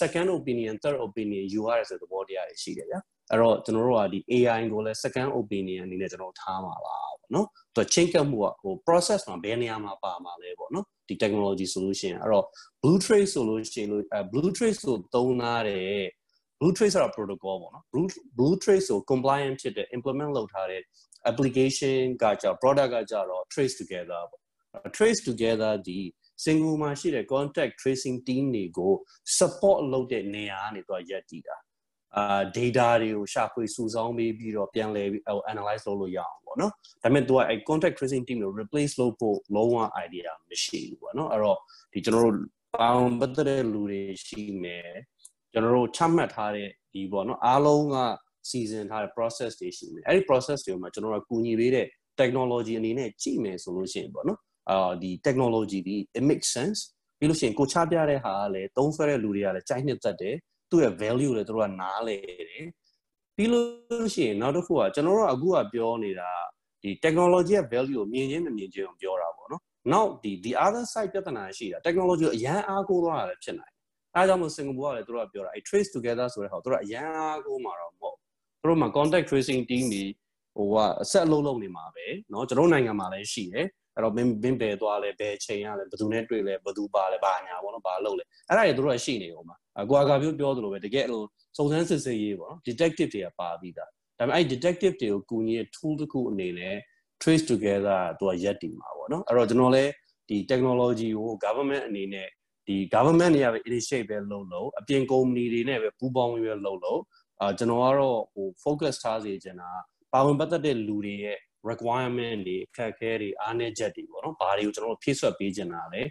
[0.00, 3.00] second opinion third opinion ယူရတယ်ဆိုတဲ့သဘောတရားတွေရှိတယ်ဗျာ
[3.30, 7.46] အဲ့တော့ကျွန်တော်တို့ကဒီ AI ကိုလည်း second opinion အနေနဲ့ကျွန်တော်ထားမှာပါပေါ့နော်
[7.76, 12.46] သူချင်းကပ်မှုကဟို process မှာဘယ်နေရာမှာပါမှာလဲပေါ့နော်ဒီ technology solution အဲ့တော့
[12.82, 16.04] blue trace ဆိုလို့ရှိရင်လို့ blue trace ကိုသုံးထားတဲ့
[16.60, 18.06] blue trace ဆိုတာ protocol ပေါ့နော် blue
[18.38, 20.82] blue trace ကို compliant ဖြစ်တဲ့ implement လုပ်ထားတဲ့
[21.30, 24.42] application ကကြ product ကကြတော့ trace together ပေါ့
[24.96, 25.98] trace together ဒီ
[26.44, 28.92] single မှာရှိတဲ့ contact tracing team တွေကို
[29.38, 31.56] support လုပ်တဲ့နေရာကနေတော့ရက်တည်တာ
[32.16, 35.08] အာ data တွေကိုရှာဖွေစုဆောင်းပြီးပြီးတော့ပြန်လည်
[35.52, 36.72] analyze လုပ်လို့ရအောင်ပေါ့နော်
[37.02, 41.58] ဒါပေမဲ့ तू ကအဲ contact tracing team ကို replace လုပ်ဖို့လုံးဝ idea မရှိဘူးပေါ့နော်အဲ့တော့
[41.92, 42.36] ဒီကျွန်တော်တို့
[42.80, 44.90] ပေါင်းပတ်တဲ့လူတွေရှိမယ်
[45.52, 47.96] ကျွန်တော်တို့ချမှတ်ထားတဲ့ဒီပေါ့နော်အားလုံးက
[48.50, 51.86] season ထားတဲ့ process တွေရှိမယ်အဲ့ဒီ process တွေမှာကျွန်တော်တို့ကူညီပေးတဲ့
[52.20, 54.38] technology အနေနဲ့ကြည့်မယ်ဆိုလို့ရှိရင်ပေါ့နော်
[54.70, 56.78] အာဒီ technology ဒီ it makes sense
[57.18, 60.36] ပြီးလို့ရှိရင်ကိုချပြတဲ့ဟာကလည်းသုံးဆွဲတဲ့လူတွေကလည်းကြိုက်နှစ်သက်တယ်
[60.71, 62.67] သူ့ရဲ့ value လည်းတို့ကနားလေတယ်
[63.35, 66.29] ပြီးလို့ရှိရင်နောက်တစ်ခုကကျွန်တော်တို့အခုကပြောနေတာ
[66.81, 69.61] ဒီ technology ရဲ့ value ကိုမြင်ချင်းမမြင်ချင်းကိုပြောတာပေါ့နော်
[69.91, 73.73] နောက်ဒီ the other side ပြဿနာရှိတာ technology ကိုအရန်အားကိုးသွားတာလည်းဖြစ်နိုင်
[74.15, 78.15] အဲဒါကြောင့်မို့စင်ကာပူကလည်းတို့ကပြောတာအဲ trace together ဆိုတဲ့ဟာတို့ကအရန်အားကိုးမှာတော့မဟုတ်
[78.63, 80.03] တို့မှာ contact tracing team တွေ
[80.57, 91.26] ဟိုကအဆက်အလုံးလုံးနေမှာပဲเนาะကျွန်တော်နိုင်ငံမှာလည်းရှိတယ်အဲ့တော့မင်းမင်းပဲသွားလဲဘယ်ချိန်ရလဲဘယ်သူနဲ့တွေ့လဲဘယ်သူပါလဲဘာညာပေါ့နော်ဘာလုပ်လဲအဲ့ဒါတွေတို့ကရှိနေအောင် ပါအကွာကပြောပြောသလိုပဲတကယ်လို့
[91.56, 96.76] စုံစမ်းစစ်ဆေးရေးပေါ့နော် detective တွေကပါပြီးသားဒါပေမဲ့အဲ့ detective တွေကိုကူညီတဲ့ tool တစ်ခုအနေနဲ့
[97.22, 99.90] trace together သူကရက်တည်မှာပေါ့နော်အဲ့တော့ကျွန်တော်လည်း
[100.28, 102.28] ဒီ technology ကို government အနေနဲ့
[102.66, 107.00] ဒီ government တွေကပဲ initiate ပဲလုပ်လို့အပြင် company တွေနဲ့ပဲပူးပေါင်းပြီးပဲလုပ်လို့
[107.40, 109.70] အာကျွန်တော်ကတော့ဟို focus ထားစေချင်တာ
[110.12, 111.38] ပါဝင်ပတ်သက်တဲ့လူတွေရဲ့
[111.70, 116.02] requirement တွေအခက်အခဲတွေအားနည်းချက်တွေပေါ့နော်ဘာတွေကိုကျွန်တော်တို့ဖြည့်ဆွတ်ပေးချင်တာလဲ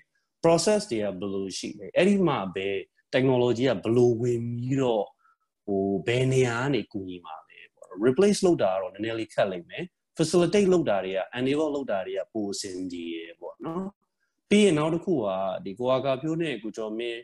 [0.44, 2.70] process တွေကဘယ်လိုရှိလဲအဲ့ဒီမှာပဲ
[3.14, 5.06] technology ကဘလို့ဝင်ပြီးတော့
[5.66, 9.84] ဟိုဘယ်နေရာကနေကူညီမှာလဲပေါ့ replace လုပ်တာကတော့နည်းနည်းလေးခက်လိမ့်မယ်
[10.18, 13.86] facilitate လုပ်တာတွေက enable လုပ်တာတွေကပိုအဆင်ပြေရပေါ့နော်
[14.50, 15.28] ပြီးရင်နောက်တစ်ခုက
[15.66, 17.20] ဒီကိုအာကာဖြိုးနဲ့ကိုကျော်မင်း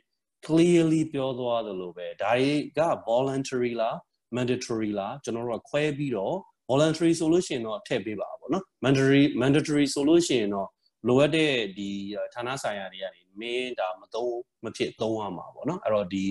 [0.45, 3.95] clearly ပြောသွားသလိုပဲဒါတွေက voluntary လား
[4.35, 6.35] mandatory လားကျွန်တော်တို့ကခွဲပြီးတော့
[6.71, 10.67] voluntary ဆိုလို့ရှိရင်တော့ထည့်ပေးပါပေါ့နော် mandatory mandatory ဆိုလို့ရှိရင်တော့
[11.07, 11.89] လိုအပ်တဲ့ဒီ
[12.33, 16.23] ဌာနဆိုင်ရာတွေကနေမင်းဒါမသုံးမဖြစ်သုံးရမှာပေါ့နော်အဲ့တော့ဒီ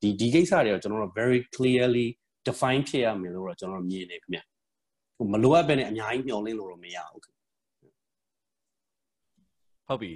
[0.00, 2.06] ဒီဒီကိစ္စတွေကိုကျွန်တော်တို့ very clearly
[2.46, 4.40] define ဖြစ်ရမယ်လို့တော့ကျွန်တော်မြင်နေခင်ဗျ
[5.16, 7.22] ဟိုမလိုအပ်ဘဲနဲ့အများကြီးမျှော်လင့်လို့တော့မရဘူး
[9.86, 10.10] ဟုတ်ပြီ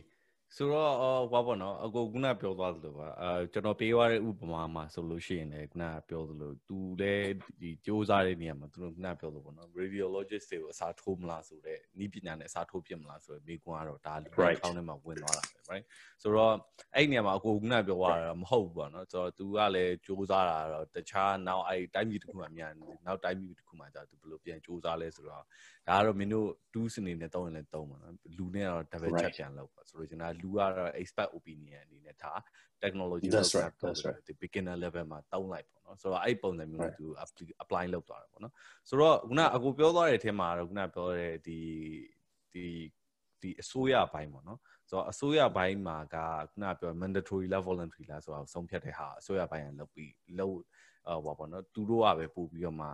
[0.56, 0.92] ဆိုတော့
[1.32, 15.84] ဟောပေါ့နော်အကိုခုနပြောသွားသလိုပါအဲကျွန်တော်ပေးသွားတဲ့ဥပမာမှာဆိုလို့ရှိရင်လည်းခုနပြောသလိုသူလည်းဒီစူးစမ်းတဲ့နေရာမှာသူတို့ခုနပြောသလိုပေါ့နော် radiologist တွေကိုအစားထိုးမလားဆိုတော့ဤပညာနဲ့အစားထိုးဖြစ်မလားဆိုတော့မိကွန်းကတော့ဒါလူကောင်းထဲမှာဝင်သွားတာပဲ right
[16.22, 16.54] ဆိုတော့
[16.94, 22.72] အဲ့နေရာမှာအကိုခုနပြောသွားတာမဟုတ်ဘူးပေါ့နော်ဆိုတော့သူကလည်းစူးစမ်းတာတော့တခြားနောက်အဲ့တိုင်းပြည်တစ်ခုမှမြန်
[23.06, 25.44] နောက်တိုင်းပြည်တစ်ခုမှကြာသူဘယ်လိုပြန်စူးစမ်းလဲဆိုတော့
[25.88, 32.38] ဒါကတော့မင်းတို့2စနေနဲ့သုံးရင်လည်းသုံးပါနော်လူနဲ့တော့ double check ပြန်လုပ်ပါဆိုတော့ကျွန်တော်လူကတော့ expert opinion အနေနဲ့ထား
[32.82, 37.06] technology လောက်တာဒီ beginner level မှာတောင်းလိုက်ပေါ့နော်ဆိုတော့အဲ့ပုံစံမျိုးနဲ့သူ
[37.62, 38.52] apply လုပ်သွားတယ်ပေါ့နော်
[38.88, 41.58] ဆိုတော့ခုနအကိုပြောသွားတဲ့အထက်မှာတော့ခုနပြောတဲ့ဒီ
[42.52, 42.66] ဒီ
[43.42, 44.58] ဒီအစိုးရဘိုင်းပေါ့နော်
[44.88, 46.16] ဆိုတော့အစိုးရဘိုင်းမှာက
[46.50, 50.56] ခုနပြော mandatory လား voluntary လားဆိုတော့ဆုံးဖြတ်တဲ့ဟာအစိုးရဘိုင်းကလုပ်ပြီးလုပ်
[51.24, 52.88] ဟောပေါ့နော်သူတို့ကပဲပို့ပြီးတော့မှ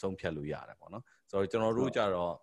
[0.00, 2.34] ဆုံးဖြတ်လို့ရတယ်ပေါ့နော်ဆိုတော့ကျွန်တော်တို့ကြတော့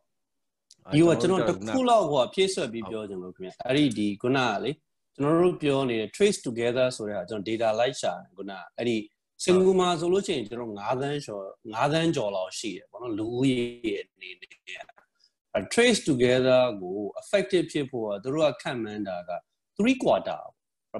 [0.94, 4.72] ဒီကကျွန်တော်တစ်ခုလောက်ဟိုဖြည့်ဆွက်ပြီးပြောချင်လို့ခင်ဗျအဲ့ဒီဒီခုနကလေ
[5.16, 8.98] ကျွန်တော်တို့ပြောနေတဲ့ trace together ဆိုတဲ့ကျွန်တော် data လိုက်ရှာခုနအဲ့ဒီ
[9.44, 13.64] စင်ကာမှာဆိုလို့ရှိရင်ကျွန်တော်9သန်းကျော်9သန်းကျော်လောက်ရှိတယ်ပေါ့နော်လူဦးရေ
[14.02, 19.32] အနေနဲ့ trace together ကို effective ဖြစ်ဖို့ကတို့ကခံမှန်းတာက
[19.78, 20.41] 3 quarter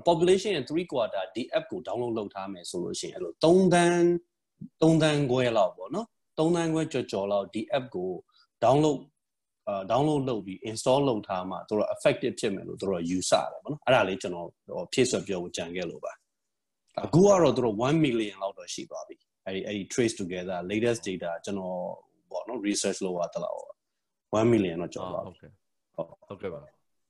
[0.08, 4.04] population ရဲ့3 quarter ဒီ app ကို download လုပ်ထားမယ်ဆိုလို့ရှိရင်အဲ့လို3သန်း
[4.82, 8.12] 3သန်းခွဲလောက်ပေါ့နော်3သန်းခွဲကြော်ကြော်လောက်ဒီ app ကို
[8.64, 9.17] download အာ
[9.92, 14.48] download လုပ်ပြီး install လုပ်ထားမှတို့တော့ effective ဖြစ်မယ်လို့တို့တော့ယူဆတယ်ပေါ့နော်အဲ့ဒါလေးကျွန်တော်
[14.94, 16.14] ဖြည့်ဆွတ်ပြောဖို့ကြံခဲ့လို့ပါ
[17.04, 19.16] အခုကတော့တို့1 million လောက်တော့ရှိသွားပြီ
[19.46, 21.80] အဲ့ဒီအဲ့ဒီ trace together latest data ကျွန်တော်
[22.32, 23.60] ပေါ့နော် research လုပ်ရတဲ့လောက်
[24.44, 25.48] 1 million တော့ကျော်သွားပြီ
[25.96, 26.60] ဟုတ်ဟုတ်ကဲ့ပါ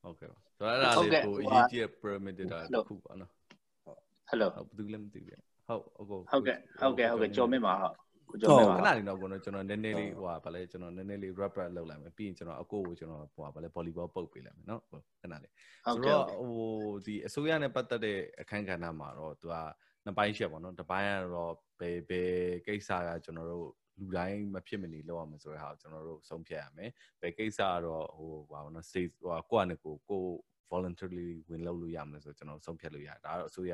[0.03, 3.31] ဟုတ်ကဲ့ပါဆိုတော့အဲ့ဒါလေးကိုအရေးကြီးတဲ့ pyramid data တစ်ခုပါနော်
[4.29, 7.95] hello ဟုတ်ဘူးလည်းမသိဘူးဟုတ်ဟုတ်ဟုတ်ကဲ့ဟုတ်ကဲ့ဟုတ်ကဲ့ကြော်မင်းပါဟုတ်
[8.29, 15.53] ကိုကျော်မယ်ခဏလေးတော့ကိုကျွန်တော်နည်းနည်းလေးဟိုဟာဗာလဲကျွန်တော်နည်းနည်းလေး rap rap လုပ်လိုက်မယ်ပြီးရင်ကျွန်တော်အကိုကိုကျွန်တော်ဟိုဟာဗာလဲ volleyball ပုတ်ပေးလိုက်မယ်နော်ဟုတ်ခဏလေး
[15.85, 16.69] ဆိုတော့ဟို
[17.05, 19.55] ဒီအစိုးရနဲ့ပတ်သက်တဲ့အခန်းကဏ္ဍမှာတော့သူက
[20.05, 22.31] နှစ်ပိုင်းရှိပါတော့တစ်ပိုင်းကတော့ဘယ်ဘယ်
[22.65, 23.67] ကိစ္စကကျွန်တော်တို့
[23.99, 26.89] လူတိုင်းမဖြစ်မနေလုပ်ရမယ်ဆိုတဲ့ဟာကိုကျွန်တော်တို့ဆုံးဖြတ်ရမယ်
[27.21, 30.23] ဘယ်ကိစ္စကတော့ဟိုဘာလို့နော် state ဟိုကိုယ့်အနေကိုကို
[30.71, 33.73] voluntarily ဝင်လုပ်လို့ရမယ်ဆိုကျွန်တော်ဆုံးဖြတ်လို့ရတယ်ဒါတော့အစိုးရ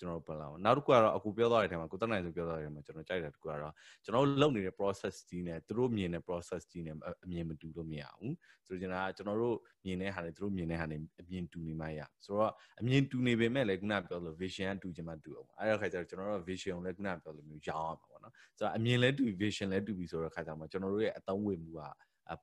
[0.00, 3.72] ကျွန်တော်ပြန်လာအောင်နောက်တစ်ခုကတော့အခုပြောသွားတဲ့အထဲမှာကိုတက်နိုင်ဆိုပြောသွားတဲ့အထဲမှာကျွန်တော်ကြိုက်တဲ့တစ်ခုကတော့
[4.04, 6.94] ကျွန်တော်လုပ်နေတဲ့ process ကြီးနဲ့သူတို့မြင်တဲ့ process ကြီးနဲ့
[7.24, 8.34] အမြင်မတူလို့မရဘူး
[8.66, 21.80] ဆိုတော့ကျွန်တော်ကကျွန်တော်တို့မြင်တဲ့ဟာနဲ့သူတို့မြင်တဲ့ဟာနဲ့အမြင်တူနေမှရဆိုတော့အမြင်တူနေပေမဲ့လည်းခုနပြောလို့ vision ကတူချင်မှတူအောင်အဲ့တော့ခါကျတော့ကျွန်တော်တို့ vision ကိုလည်းခုနပြောလို့မျိုးရောင်းအောင်ပါပေါ့နော်ဆိုတော့အမြင်လည်းတူ vision လည်းတူပြီဆိုတော့ခါကျတော့ကျွန်တော်တို့ရဲ့အသုံးဝင်မှုက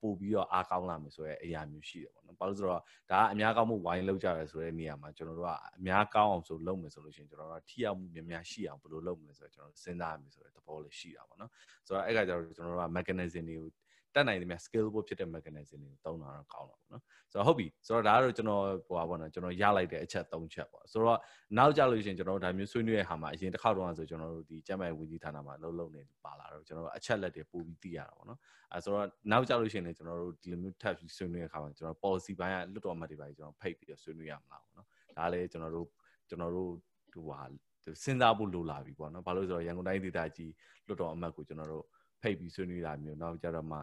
[0.02, 2.82] ပို့ပြီးတော့အားကောင်းလာမယ်ဆိုတဲ့အရာမျိုးရှိတယ်ပေါ့နော်။ဘာလို့ဆိုတော့
[3.12, 11.52] ဒါကအများကောင်းမှုဝိုင်းလောက်ကြရဲဆိုတဲ့နေရာမှာကျွန်တော်တို့ကအများကောင်းအောင်ဆိုလုပ်မယ်ဆိုလို့ရှိရင်ကျွန်တော်တို့ကထိရောက်မှုများများရှိအောင်ဘယ်လိုလုပ်မလဲဆိုတော့ကျွန်တော်စဉ်းစားရမယ်ဆိုတဲ့သဘောလေးရှိတာပေါ့နော်။
[11.88, 13.68] ဆိုတော့အဲ့ကကြတော့ကျွန်တော်တို့က mechanism တွေကို
[14.18, 21.20] တက်နိုင်တယ်များ scalable ဖြစ်တဲ့ mechanism တွေကိုသုံးတာတော့ကောင်းတာပေါ့နော်ဆိုတော့ဟုတ်ပြီဆိုတော့ဒါကတော့ကျွန်တော်ဟိုပါပေါ့နော်ကျွန်တော်ရလိုက်တဲ့အချက်၃ချက်ပေါ့ဆိုတော့
[21.58, 28.40] နောက်ကြလို့ရှိရင်ကျွန်တော်တို့ဒါမျိုးဆွေးနွေးရတဲ့ဟာမှာအရင်တစ်ခေါက်တော့ဆိုကျွန်တော်တို့ဒီကျမ်းမာရေးဝန်ကြီးဌာနမှာလှုပ်လှုပ်နေပါလာတော့ကျွန်တော်တို့အချက်လက်တွေပို့ပြီးသိရတာပေါ့နော်
[28.74, 34.88] အဲဆိုတော့နောက်ကြလို့ရှိရင်လည်းကျွန်တော်တို့ဒီလိုမျိုး tab ဆွေးနွေးတဲ့အခါမှာကျွန်တော် policy ဘိုင်းကလွတ်တော်မှတ်တွေပါကျွန်တော်ဖိတ်ပြီးတော့ဆွေးနွေးရမလားပေါ့နော်
[35.18, 35.88] ဒါလည်းကျွန်တော်တို့
[36.30, 36.72] ကျွန်တော်တို့
[37.14, 37.42] ဟိုဟာ
[38.04, 40.52] စဉ်းစားဖို့လိုလာပြီပေါ့နော်ဘာလို့ဆိုတော့ရန်ကုန်တိုင်းဒေသကြီး
[40.88, 41.86] လွတ်တော်အမတ်ကိုကျွန်တော်တို့
[42.22, 43.78] ဖိတ်ပြီးဆွေးနွေးတာမျိုးနောက်ကြတော့မှ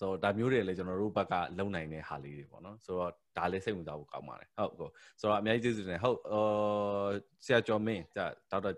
[0.00, 4.90] ဆိုတော့ဒါမျိုးတွေလည်းကျွန်တော်တို့ဘက်ကလုံနိုင်တဲ့ဟာလေးတွေပေါ့နော်ဆိုတော့ဒါလည်းစိတ်ဝင်စားဖို့ကောင်းပါတယ်ဟုတ်ကော
[5.20, 7.10] ဆိုတော့အများကြီးကျေးဇူးတင်ဟုတ်အော်
[7.44, 8.72] ဆရာကျော်မင်းဒါဒေါက်တာ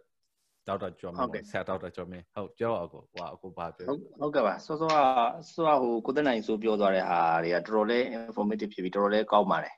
[0.67, 4.95] ဒေါက်တာကျော်မင်းဆရာဒေါက်တာကျော်မင်းဟုတ်ပြောအကိုဟိုအကိုဘာပြောဟုတ်ကဲ့ပါစောစောက
[5.53, 9.75] စောဟိုကိုသက်နိုင်ဆိုပြောသွားတဲ့ဟာတွေကတော်တော်လေး informative ဖြစ်ပြီးတော်တော်လေးကောင်းပါတယ်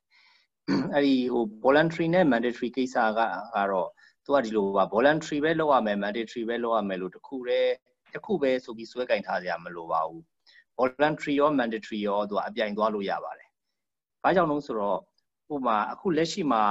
[0.95, 3.21] အဲ့ဒီဟို voluntary နဲ့ mandatory ကိစ္စက
[3.55, 3.89] ကတော့
[4.25, 7.73] သူကဒီလိုပါ voluntary ပဲလုပ်ရမယ် mandatory ပဲလုပ်ရမယ်လို့တခုတည်း
[8.15, 10.25] တခုပဲဆိုပြီးစွဲကင်ထားကြရမလိုပါဘူး
[10.79, 13.49] voluntary ရော mandatory ရောသူကအပြိုင်သွားလို့ရပါတယ်။
[14.23, 14.99] ဘာကြောင့်လဲဆိုတော့
[15.55, 16.65] ဥပမာအခုလက်ရှိမှာ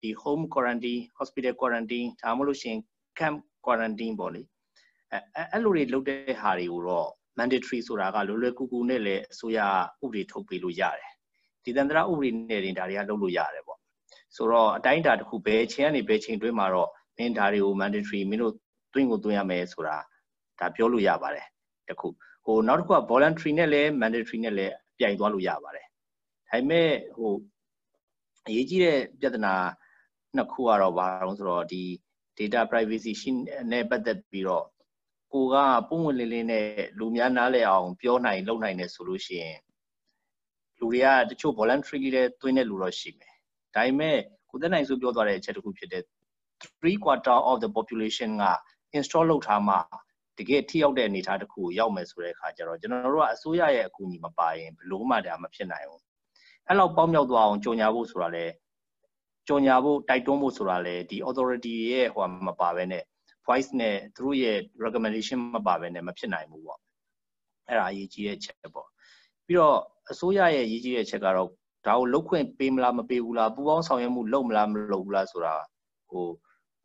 [0.00, 2.80] ဒီ home quarantine hospital quarantine ဒါမှမဟုတ်လို့ရှိရင်
[3.18, 4.42] camp quarantine ပေါ့လေ
[5.12, 7.08] အဲအဲ့လိုတွေလုပ်တဲ့ဟာတွေကိုတော့
[7.38, 9.58] mandatory ဆိုတာကလွယ်လွယ်ကူကူနဲ့လည်းအစိုးရ
[10.04, 11.10] ဥပဒေထုတ်ပေးလို့ရတယ်။
[11.64, 13.78] ဒီတန္တရာဥပဒေနဲ့တင်ဒါတွေကလုပ်လို့ရတယ်ပေါ့။
[14.36, 18.54] ဆိုတော့အတိုင်းအတာတစ်ခုပဲချင်းကနေပဲချိန်တွင်းမှာတော့မင်းဒါတွေကို mandatory မင်းတို့
[18.94, 19.96] တွင်းကိုတွင်းရမယ်ဆိုတာ
[20.58, 21.46] ဒါပြောလို့ရပါတယ်
[21.88, 22.08] တခု။
[22.44, 27.32] ဟိုနောက်တစ်ခုက voluntary နဲ့လည်း mandatory နဲ့လည်းပြိုင်သွားလို့ရပါတယ်ဒါပေမဲ့ဟို
[28.46, 29.54] အရေးကြီးတဲ့ပြဿနာ
[30.36, 31.82] နှစ်ခုကတော့ဘာလို့ဆိုတော့ဒီ
[32.38, 33.30] data privacy ရှိ
[33.72, 34.66] နဲ့ပတ်သက်ပြီးတော့
[35.32, 35.56] ကိုက
[35.88, 36.66] ပုံဝင်လင်းလင်းနဲ့
[36.98, 39.58] လူများနားလည်အောင်ပြောနိုင်လုပ်နိုင်တယ်ဆိုလို့ရှိရင်
[40.78, 43.34] လူတွေကတချို့ voluntary တွေတွင်းတဲ့လူတော့ရှိမယ်
[43.74, 44.18] ဒါပေမဲ့
[44.50, 46.02] ကိုသက်နိုင်ဆိုပြောသွားတဲ့အချက်တစ်ခုဖြစ်တဲ့
[46.82, 48.44] 3 quarter of the population က
[48.96, 49.76] install လုပ်ထားမှ
[50.42, 56.02] တကယ်ထိရောက်တဲ့အနေအထားတစ်ခုကိုရောက်မယ်ဆိုတဲ့အခါကျတော့ကျွန်တော်တို့ကအစိုးရရဲ့အကူအညီမပါရင်ဘလို့မှဒါမဖြစ်နိုင်ဘူး
[56.66, 58.46] အဲ့လောက်ပေါင်းမြောက်သွားအောင်ကြုံညာဖို့ဆိုတာလေ
[59.48, 63.04] ကြော်ညာဖို့တိုက်တွန်းဖို့ဆိုတာလေဒီ authority ရဲ့ဟိုမပါဘဲနဲ့
[63.46, 66.80] voice နဲ့သူတို့ရဲ့ recommendation မပါဘဲနဲ့မဖြစ်နိုင်ဘူးပေါ့
[67.68, 68.88] အဲ့ဒါအရေးကြီးတဲ့ချက်ပေါ့
[69.46, 69.78] ပြီးတော့
[70.10, 71.48] အစိုးရရဲ့အရေးကြီးတဲ့ချက်ကတော့
[71.86, 75.54] ဒါကိုလုတ်ခွင့်ပေးမလားမပေးဘူးလားပူပေါင်းဆောင်ရွက်မှုလုပ်မလားမလုပ်ဘူးလားဆိုတာ
[76.10, 76.26] ဟို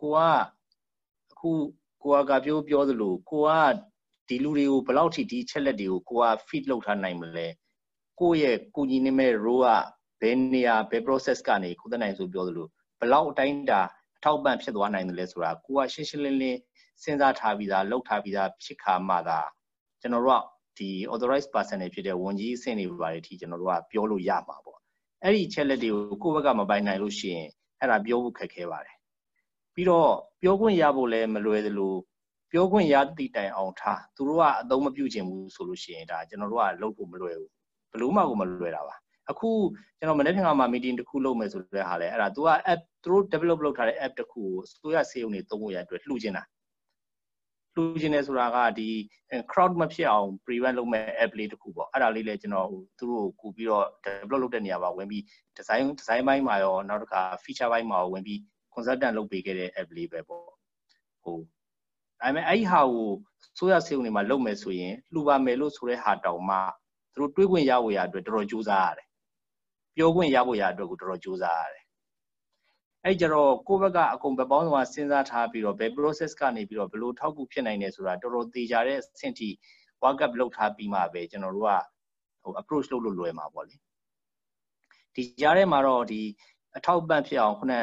[0.01, 0.17] ကိုက
[1.33, 1.51] အခု
[2.03, 3.51] ကိုကကပြောပြောသလိုကိုက
[4.27, 7.47] ဒီလူတွေကိုဘယ်လောက်ထိဒီချက်လက်တွေကိုကိုက feed လုပ်ထားနိုင်မလဲ
[8.19, 9.69] ကိုယ့်ရဲ့ကိုကြီးနေမဲ့ role က
[10.21, 12.67] ဘယ်နေရာဘယ် process ကနေကိုသက်နိုင်ဆိုပြောသလို
[12.99, 13.81] ဘယ်လောက်အတိုင်းတာ
[14.17, 16.59] အထောက်ပံ့ဖြစ်သွားနိုင်တယ်လဲဆိုတာကိုကရှင်းရှင်းလင်းလင်း
[17.03, 19.39] စဉ်းစားထားပြီးသားလုပ်ထားပြီးသားဖြစ်ခါမှသာ
[20.01, 20.43] ကျွန်တော်တို့က
[20.77, 24.79] ဒီ authorized person တွေဖြစ်တဲ့ဝန်ကြီးအဆင့်တွေပါတယ်ဒီကျွန်တော်တို့ကပြောလို့ရမှာပေါ့
[25.23, 27.47] အဲ့ဒီချက်လက်တွေကိုကိုယ့်ဘက်ကမပိုင်နိုင်လို့ရှိရင်
[27.79, 28.96] အဲ့ဒါပြောဖို့ခက်ခဲပါတယ်
[29.77, 31.93] ပြီးတော့ပြောခွင့်ရဖို့လည်းမလွယ်သလို
[32.51, 37.51] ပြောခွင့်ရသည့်တိုင်အောင်ထားသူတို့ကအသုံးမပြုချင်ဘူးဆိုလို့ရှိရင်ဒါကျွန်တော်တို့ကလုပ်ဖို့မလွယ်ဘူး
[37.93, 38.95] ဘလို့မှကိုမလွယ်တာပါ
[39.31, 39.49] အခု
[39.99, 46.43] ကျွန်တော်မနေ့ကမှ meeting တစ်ခုလုပ်မယ်ဆိုတဲ့ဟာလဲအဲ့ဒါ तू က app သူတို့ develop လုပ်ထားတဲ့ app တစ်ခုကိုသူရစေုံနေသုံးဖို့ရအတွက်လှူချင်တာ
[47.75, 48.89] လှူချင်တယ်ဆိုတာကဒီ
[49.51, 52.67] crowd မဖြစ်အောင် prevent လုပ်မဲ့ app လေးတစ်ခုပေါ့အဲ့ဒါလေးလဲကျွန်တော်
[52.97, 55.23] သူတို့ကိုကူပြီးတော့ develop လုပ်တဲ့နေရာမှာဝင်ပြီး
[55.57, 58.39] design design ဘိုင်းမှာရောနောက်တစ်ခါ feature ဘိုင်းမှာရောဝင်ပြီး
[58.77, 60.43] consultant လုပ်ပေးခဲ့တဲ့ app လေးပဲပေါ့
[61.23, 61.37] ဟို
[62.19, 63.09] ဒါပေမဲ့အဲ့ဒီဟာကို
[63.57, 66.57] ဆိုရစေုံနေမှာလုပ်မယ်ဆိုရင်လှူပါမယ်လို့ဆိုတဲ့ဟာတောင်မှ
[67.13, 69.07] သူတို့တွေးခွင့်ရဖို့ရအတွက်တော်တော်ကြိုးစားရတယ်
[69.95, 71.83] ပြောခွင့်ရဖို့ရအတွက်ကိုတော်တော်ကြိုးစားရတယ်
[73.03, 79.49] အဲ့ကြတော့ကိုယ့်ဘက်ကအကုန်ပဲပေါင်းစုံကစဉ်းစားထားပြီးတော့ဘယ် process ကနေပြီးတော့ဘယ်လိုထောက်ကူဖြစ်နိုင်လဲဆိုတာတော်တော်သေချာတဲ့အဆင့်ထိ
[80.03, 81.71] work up လုပ်ထားပြီးမှပဲကျွန်တော်တို့က
[82.43, 83.75] ဟို approach လုပ်လို့လွယ်မှာပေါ့လေ
[85.15, 86.21] ဒီကြားထဲမှာတော့ဒီ
[86.77, 87.81] အထောက်ပံ့ဖြစ်အောင်ခုနအဲ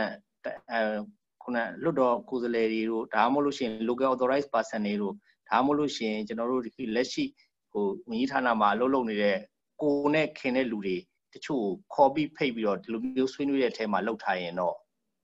[1.42, 5.14] ခုနလွတ်တော်ကိုယ်စားလှယ်တွေတို့ဒါမှမဟုတ်လို့ရှိရင် local authorized person တွေတို့
[5.50, 7.24] ဒါမှမဟုတ်လို့ရှိရင်ကျွန်တော်တို့ဒီလက်ရှိ
[7.72, 9.36] ဟိုဝန်ကြီးဌာနမှာအလုပ်လုပ်နေတဲ့
[9.82, 10.96] ကိုနဲ့ခင်တဲ့လူတွေ
[11.34, 11.64] တချို့
[11.94, 14.76] ခေါ်ပြီးဖိတ်ပြီးတော့ဒီလိုမျိုးဆွေးနွေးတဲ့အထဲမှာလောက်ထားရင်တော့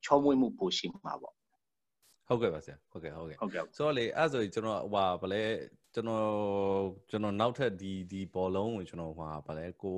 [0.05, 1.35] ချောမွေ့မှုပိုရှိမှာပေါ့
[2.29, 5.43] ဟုတ်ကဲ့ပါဆရာဟုတ်ကဲ့ဟုတ်ကဲ့ဟုတ်ကဲ့ဆိုတော့လေအဲ့ဆိုကျွန်တော်ဟိုဗလဲ
[5.95, 6.27] ကျွန်တော်
[7.11, 9.97] ကျွန်တော်နောက်ထပ်ဒီဒီဘောလုံးကိုကျွန်တော်ဟိုဗလဲကို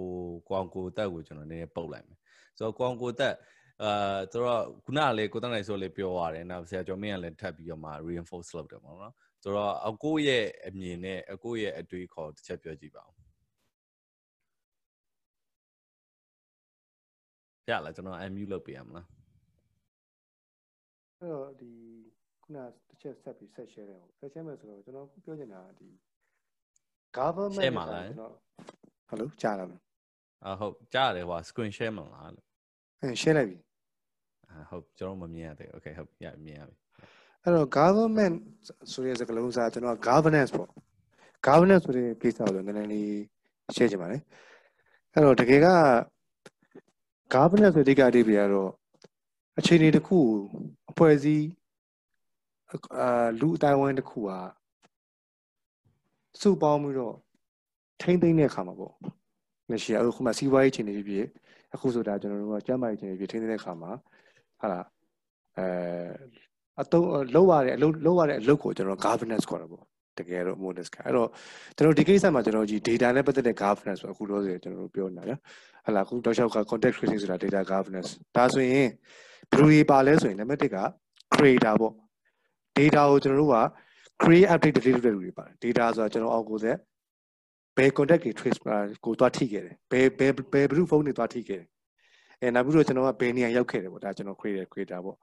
[0.48, 2.18] ကွန်ကိုတက်ကိုကျွန်တော်နည်းနည်းပုတ်လိုက်မယ်
[2.56, 3.34] ဆိုတော့ကွန်ကိုတက်
[3.82, 13.12] အာဆိုတော့ခုနကလေကိုတန်းနိုင်ဆိုလေပြောရတယ်နောက်ဆရာကျော်မင်းကလည်းထပ်ပြီးတော့မှ reinforce လုပ်တယ်ပေါ့နော်ဆိုတော့အကိုရဲ့အမြင်နဲ့အကိုရဲ့အတွေးခေါ်တစ်ချက်ပြောကြည့်ပါဦး
[17.68, 19.06] ရလားကျွန်တော် unmute လုပ်ပေးရမလား
[21.20, 21.70] အဲ့တော့ဒီ
[22.42, 22.56] ခုန
[22.88, 25.88] တစ်ချက်ဆက်ပြီးဆက် share တယ်ပေါ့ဆက် share မယ်ဆိုတော့ကျွန်တော်ပြောချင်တာဒီ
[27.18, 28.34] government share မှာလားကျွန်တော်
[29.10, 29.72] hello ကြားလားမ
[30.44, 32.46] အာဟုတ်ကြားရတယ်ဟို screen share မှာလားလို့
[33.02, 33.71] အဲ share လိုက်ပြီအာ
[34.70, 36.74] ဟုတ်ကျွန်တော်မမြင်ရသေးဘူး okay ဟုတ်ရမြင်ရပြီ
[37.42, 38.36] အဲ့တော့ government
[38.92, 40.70] ဆိုတဲ့စကားလုံးစားကျွန်တော် governance ပေါ့
[41.46, 43.10] governance ဆိုတဲ့ကိစ္စကိုနည်းနည်းလေး
[43.74, 44.22] share ချင်ပါတယ်
[45.12, 45.68] အဲ့တော့တကယ်က
[47.34, 48.70] governance ဆိုတဲ့အဓိကအဓိပ္ပာယ်ကတော့
[49.58, 50.28] အခြေအနေတစ်ခုကို
[50.90, 51.46] အဖွဲ့အစည်း
[52.98, 54.30] အာလူအတိုင်းဝိုင်းတစ်ခုက
[56.40, 57.16] စုပေါင်းပြီးတော့
[58.00, 58.94] ထိမ့်သိမ့်တဲ့အခါမှာပေါ့
[59.70, 61.26] လက်ရှိအခုမှစီးပွားရေးအခြေအနေဖြစ်ဖြစ်
[61.74, 63.90] အခုဆိုတာကျွန်တော်တို့ကကျန်းမာရေးအခြေအနေဖြစ်ထိမ့်သိမ့်တဲ့အခါမှာ
[64.62, 64.86] ဟာလား
[65.58, 65.66] အဲ
[66.80, 69.84] အတုံးလောက်ရတဲ့အလုပ်လောက်ရတဲ့အလုပ်ကိုကျွန်တော် governance ခေါ်တာပေါ့
[70.18, 71.28] တကယ်တော့ modus ကအဲ့တော့
[71.76, 75.34] ကျွန်တော်ဒီကိစ္စမှာကျွန်တော်ကြည့် data နဲ့ပတ်သက်တဲ့ governance ဆိုအခုတော့ဆိုကျွန်တော်တို့ပြောနေတာဗျ
[75.86, 78.88] ဟလာအခုတောက်လျှောက်က context tracing ဆိုတာ data governance ဒါဆိုရင်
[79.50, 80.78] ဘယ်လိုတွေပါလဲဆိုရင်နံပါတ်1က
[81.34, 81.94] creator ပေါ့
[82.78, 83.58] data ကိုကျွန်တော်တို့က
[84.22, 86.76] create update delete လုပ်တဲ့လူတွေပါတယ် data ဆိုတာကျွန်တော်အောက်ကိုသက်
[87.76, 88.58] ဘယ် contact တွေ trace
[89.04, 91.68] ကိုသွားထိခဲ့တယ်ဘယ်ဘယ်ဘယ်ဘယ်သူဖုန်းတွေသွားထိခဲ့တယ်
[92.42, 95.16] အဲနောက်ပြီးတော့ကျွန်တော်ကဘယ်နေရာရောက်ခဲ့တယ်ပေါ့ဒါကျွန်တော် create creator ပေါ့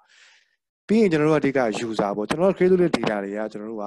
[0.87, 3.85] ပြီးရင်ကျွန်တော်တို့ကအဓိက user ပေါ့ကျွန်တော်တို့ create လုပ်တဲ့ data တွေကကျွန်တော်တို့က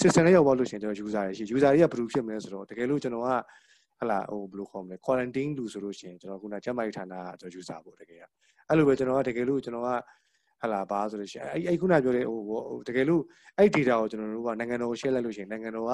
[0.00, 3.28] system နဲ့ရောက်သွားလို့ရှိရင်ကျွန်တော် user တွေရှိ user တွေကဘယ်လိုဖြစ်မလဲဆိုတော့တကယ်လို့ကျွန်တော်က
[3.98, 8.24] ဟလာဟိုဘယ်လိုခေါ်မလဲ quarantine လူဆိုလို့ရှိရင်ကျွန်တော်ခုနကျန်းမာရေးဌာနကကျွန်တော် user ပေါ့တကယ်က
[8.68, 9.90] အဲ့လိုပဲကျွန်တော်ကတကယ်လို့ကျွန်တော်က
[10.64, 13.22] ဟလာဘာဆိုလို့ရှိရင်အဲ့အဲ့ခုနပြောတဲ့ဟိုတကယ်လို့
[13.58, 15.92] အဲ့ data ကိုကျွန်တော်တို့ကနိုင်ငံတော်ကို share လိုက်လို့ရှိရင်နိုင်ငံတော်က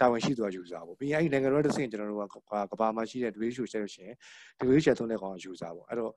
[0.00, 2.36] တာဝန်ရှိသူက user ပေါ့ပြီးရင်အဲ့နိုင်ငံတော်ရဲ့တစ်ဆင့်ကျွန်တော်တို့က
[2.72, 4.14] ကဘာမှာရှိတဲ့ WHO share လို့ရှိရင်
[4.62, 6.12] WHO share သုံးတဲ့ကောင်က user ပေါ့အဲ့တော့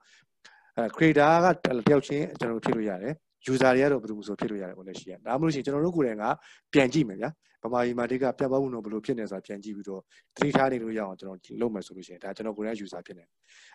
[0.78, 1.48] အဲ creator က
[1.88, 3.14] တယောက်ချင်းကျွန်တော်တို့ဖြစ်လို့ရတယ်
[3.52, 6.26] user တွေကတော့ဘယ်လိုဆိုဖြစ်လို့ရတယ်ပေါ့လက်ရှိကဒါမှမဟုတ်ရှင်ကျွန်တော်တို့ကိုယ်တိုင်က
[6.74, 7.30] ပြန်ကြည့်မယ်ဗျာ
[7.64, 10.02] ဗမာပြည်မှာတိကပြတ်ပေါက်မှုတော့ဘယ်လိုဖြစ်နေဆိုတာပြန်ကြည့်ပြီးတော့
[10.36, 13.26] သတိထားနေလို့ရအောင်ကျွန်တော်လုပ်မယ်ဆိုလို့ရှိရင်ဒါကျွန်တော်ကိုယ်တိုင် user ဖြစ်နေ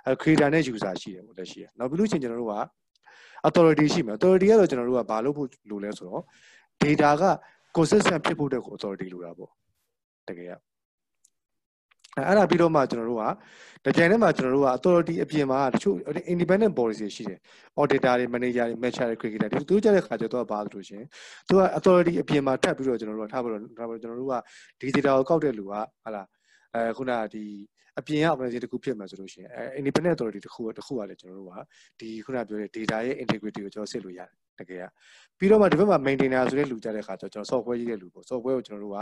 [0.06, 2.54] အဲ creator နဲ့ user ရှိတယ်ပေါ့လက်ရှိကနောက်ပြီးလို့ရှင်ကျွန်တော်တို့က
[3.46, 6.22] authority ရှိမယ် authority ကတော့ကျွန်တော်တို့ကဘာလုပ်ဖို့လိုလဲဆိုတော့
[6.82, 7.24] data က
[7.76, 9.50] consistent ဖြစ်ဖို့တဲ့ကို authority လိုတာပေါ့
[10.28, 10.52] တကယ်က
[12.16, 13.24] အဲ့ဒါပြီးတော့မှကျွန်တော်တို့က
[13.86, 15.96] တကြံထဲမှာကျွန်တော်တို့က authority အပြင်မှာတချို့
[16.32, 17.38] independent policy ရှိတယ်
[17.80, 21.02] auditor တွေ manager တွေ matcher တွေ cricketer တွေသူတို့ကြတဲ့ခါကျတော့ဘာလို့ရှင်
[21.48, 24.34] သူက authority အပြင်မှာထပ်ပြီးတော့ကျွန်တော်တို့ကထားပြီးတော့ထားပြီးတော့ကျွန်တော်တို့က
[24.80, 26.26] ဒီ data ကိုကောက်တဲ့လူကဟာလား
[26.74, 27.44] အဲခုနကဒီ
[27.98, 31.58] အပြင်က organization တစ်ခုဖြစ်မှာဆိုလို့ရှိရင်အဲ independent authority တစ်ခုတစ်ခုကလည်းကျွန်တော်တို့က
[32.00, 34.84] ဒီခုနပြောတဲ့ data ရဲ့ integrity ကိုကျွန်တော်စစ်လို့ရတယ်တကယ်က
[35.38, 38.98] ပြီးတော့မှဒီဘက်မှာ maintainer ဆိုတဲ့လူကြတဲ့ခါကျတော့ကျွန်တော် software ရေးတဲ့လူပေါ့ software ကိုကျွန်တော်တို့က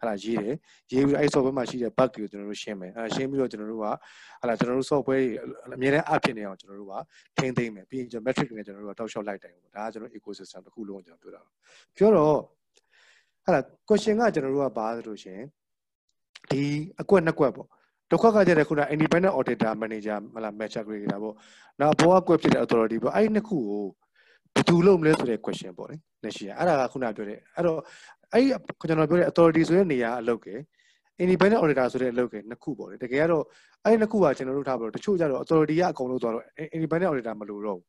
[0.00, 0.54] ဟလာရေးတယ်
[0.92, 3.86] ရေးပြီးအဲ့ software မှာရှိတဲ့ bug တွေကိုကျွန်တော်တို့ရှင်းမယ်အဲရှင်းပြီးတော့ကျွန်တော်တို့က
[4.42, 5.18] ဟလာကျွန်တော်တို့ software တွေ
[5.74, 6.94] အများနဲ့အဖြစ်နေအောင်ကျွန်တော်တို့က
[7.36, 11.40] ထိန်းသိမ်းမယ်ပြီးရင်ကျွန်တော် metric တွေနဲ့ကျွန်တော်တို့ကတောက်လျှောက်လိုက်တိုင်ပေါ့ဒါကကျွန်တော် ecosystem တစ်ခုလုံးကိုကျွန်တော်ပြောတာ
[11.96, 12.36] ပြောတော့
[13.44, 15.40] ဟလာ question ကကျွန်တော်တို့ကဘာဆိုလို့ရှင်
[16.50, 16.62] ဒီ
[17.00, 17.68] အကွက်နှစ်ကွက်ပေါ့
[18.10, 21.34] တစ်ခွက်ကကြတဲ့ခုန independent auditor manager မလား match aggregator ပေါ့
[21.80, 23.84] နောက်ဘောကကွက်ဖြစ်တဲ့ authority ပေါ့အဲ့ဒီနှစ်ခုကို
[24.54, 27.78] ဘယ်သူလုပ်မလဲဆိုတဲ့ question ပေါ့လေလက်ရှိအဲ့ဒါကခုနပြောတဲ့အဲ့တော့
[28.32, 28.46] အဲ့ဒီ
[28.88, 30.48] ကျွန်တော်ပြောတဲ့ authority ဆိုတဲ့နေရာအလုပ်က
[31.22, 33.44] independent auditor ဆိုတဲ့အလုပ်ကနှစ်ခုပေါ့လေတကယ်ကတော့
[33.84, 36.44] အဲ့ဒီနှစ်ခုကကျွန်တော်တို့ထားပြီးတော့တချို့ကြတော့ authority ကအကုန်လုံးသွားတော့
[36.76, 37.86] independent auditor မလို့တော့ဘူး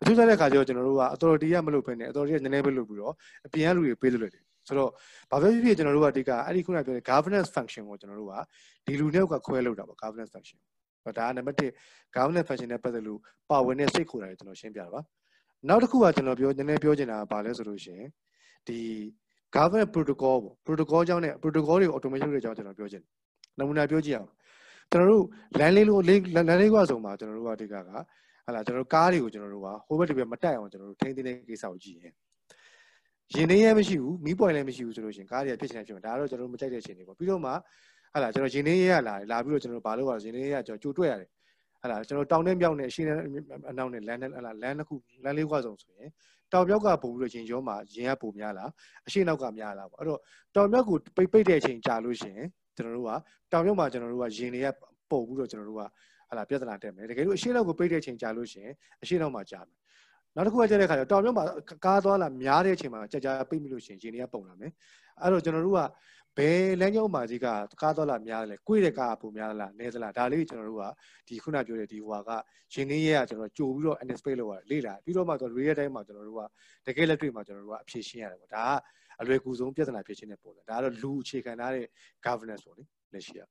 [0.00, 3.14] တချို့ကြတဲ့ခါကျတော့ကျွန်တော်တို့က authority ကမလို့ဖိနေ authority ကနည်းနည်းပဲလုပ်ပြီးတော့
[3.46, 4.90] အပြင်ကလူတွေပေးလို့ရတယ် ဆိုတော့
[5.30, 8.34] ဘာပဲဖြစ်ဖြစ်ကျွန်တော်တို့ကအဓိကအဲ့ဒီခုနပြောတဲ့ governance function ကိုကျွန်တော်တို့က
[8.86, 10.58] ဒီလူနဲ့ကခွဲလို့တာပေါ့ governance function
[11.04, 13.18] ဒါကနံပါတ်1 governance function နဲ့ပတ်သက်လို့
[13.50, 15.00] ပါဝင်တဲ့စိတ်ခိုးတာကိုကျွန်တော်ရှင်းပြတာပါ
[15.68, 18.08] နောက်တစ်ခုကကျွန်တော်ပြောနည်းနည်းပြောချင်တာကဘာလဲဆိုလို့ရှိရင်
[18.68, 18.78] ဒီ
[19.56, 23.10] governance protocol ပေါ့ protocol ကြောင့်နဲ့ protocol တွေကို automation လုပ်တဲ့အကြောင်းကျွန်တော်ပြောချင်တယ်
[23.58, 24.30] နမူနာပြောကြည့်အောင်
[24.90, 25.24] ကျွန်တော်တို့
[25.58, 26.10] land လေးလို့လ
[26.40, 32.12] မ်းလေးကွာဆုံးမှာကျွန်တော်တို့ကအဓိကကဟာလာကျွန်တော်တို့ကားတွေကိုကျွန်တော်တို့ကဟိုဘက်ဒီဘက်မတက်အောင်ကျွန်တော်တို့ထိန်းသိမ်းတဲ့ကိစ္စကိုကြည့်ရင်
[33.34, 37.50] ရင်နေရမရှိဘူးမီးပွိုင်လည်းမရှိဘူးဆိုလို့ရှိရင်ကားတွေကဖြစ်ချင်တယ်ဖြစ်မှာဒါကတော့ကျွန်တော်တို့မကြိုက်တဲ့အချိန်တွေပေါ့ပြီးတော့မှ
[38.12, 41.28] ဟာလာကျွန်တော်ရင်နေရလာလာပြီးတော့ကျွန်တော်တို့ဘာလို့လဲရင်နေရကျွန်တော်ကြိုတွေ့ရတယ်
[41.82, 43.16] ဟာလာကျွန်တော်တောင်နဲ့မြောက်နဲ့အရှင်းနဲ့
[43.70, 44.94] အနောက်နဲ့လမ်းနဲ့ဟာလာလမ်းတစ်ခု
[45.24, 46.08] လမ်းလေးခွဆုံးဆိုရင်
[46.52, 48.70] တောင်မြောက်ကပုံပြီးတော့ရင်ရောမှာရင်ကပုံများလား
[49.06, 50.20] အရှင်းနောက်ကများလားပေါ့အဲ့တော့
[50.54, 52.46] တောင်မြောက်ကိုပိတ်ပိတ်တဲ့အချိန်ကြာလို့ရှိရင်
[52.76, 53.10] ကျွန်တော်တို့က
[53.52, 54.66] တောင်မြောက်မှာကျွန်တော်တို့ကရင်တွေက
[55.10, 55.82] ပုံပြီးတော့ကျွန်တော်တို့က
[56.28, 59.78] ဟာလာပြဿနာတက်မယ်တကယ်လို့အရှင်းနောက်ကိုပိတ်တဲ့အချိန်ကြာလို့ရှိရင်အရှင်းနောက်မှာကြာမယ်
[60.34, 61.44] နောက်တစ်ခုကကြတဲ့ခါကျတောင်မြောက်မှာ
[61.84, 64.72] ကားသွားလာများတဲ့အချိန်မှာကြာကြာပိတ်မိလို့ရှိရင်ရင်တွေကပုံလာမယ်
[65.20, 65.80] အဲ့တော့ကျွန်တော်တို့က
[66.38, 67.46] ဘယ်လမ်းကြောင်းမှာကြီးက
[67.82, 70.84] ကားသွားလာများတယ်လဲကိုယ့်တဲ့ကားပုံများလားနည်းသလားဒါလေးကျွန်တော်တို့က
[71.28, 72.30] ဒီခုနပြောတဲ့ဒီဟွာက
[72.72, 76.42] ရင်နေရဲကကျွန်တော်ကြိုပြီးတော့ anticipate လုပ်ရတယ်လေ့လာပြီးတော့မှကျွန်တော် real time မှာကျွန်တော်တို့က
[76.86, 78.72] တကယ်လက်တွေ့မှာကျွန်တော်တို့ကအဖြေရှင်းရတယ်ပေါ့ဒါက
[79.20, 81.86] အလွယ်ကူဆုံးပြဿနာဖြေရှင်းတဲ့ပုံစံဒါကတော့လူအခြေခံထားတဲ့
[82.26, 83.42] governance ပေါ့လေလက်ရှိက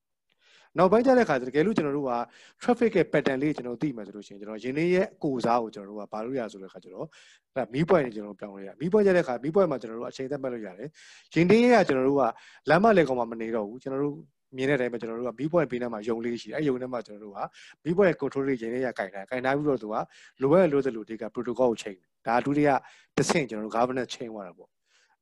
[0.78, 2.14] နောက်ပိုင်းကျတဲ့ခါကျတကယ်လို့ကျွန်တော်တို့က
[2.62, 7.08] traffic ရဲ့ pattern လေးကျွန်တော်သိမှဆိုလို့ရှိရင်ကျွန်တော်ရင်းနှီးရဲ့ကိုစားကိုကျွန်တော်တို့ကဘာလို့ရဆိုတဲ့ခါကျတော့
[7.56, 10.90] အဲမီးပွိုင်နေကျွန်တော်ပြောင်းလို့ရမီးပွိုင်ကျတဲ့ခါမီးပွိုင်မှာကျွန်တော်တို့အချိန်သက်မှတ်လို့ရတယ်
[11.34, 12.24] ရင်းနှီးရဲ့ကကျွန်တော်တို့က
[12.70, 14.16] လမ်းမလေကောင်မှာမနေတော့ဘူးကျွန်တော်တို့
[14.58, 17.40] မြင်တဲ့အတိုင်းပဲကျွန်တော်တို့ကမီးပွိုင်ပေးနေမှာယုံလေးရှိတယ်အဲယုံထဲမှာကျွန်တော်တို့က
[17.84, 19.96] မီးပွိုင် control တွေရင်းနှီးရကင်တာကင်ထားပြီးတော့သူက
[20.42, 21.98] လိုရလို့သလိုဒီက protocol ကိုချိန်
[22.28, 22.70] ဒါဒုတိယ
[23.16, 24.70] တစ်ဆင့်ကျွန်တော်တို့ governance ချိန်သွားတာပေါ့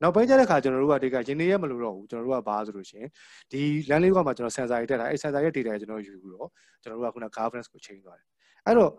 [0.01, 3.09] နောက်ပိုင်းကျတဲ့ခါကျွန်တော်တို့ကဒီကရင်းနေရမလို့တော့ဘူးကျွန်တော်တို့ကဘာဆိုလို့ရှိရင်
[3.51, 6.49] ဒီလမ်းလေးကမှကျွန်တော် sensor တွေတက်တာအဲ sensor ရဲ့ data ကိုကျွန်တော်ယူပြီးတော့
[6.81, 8.27] ကျွန်တော်တို့ကခုန governance ကိုချိန်သွားတယ်
[8.65, 8.91] အဲ့တော့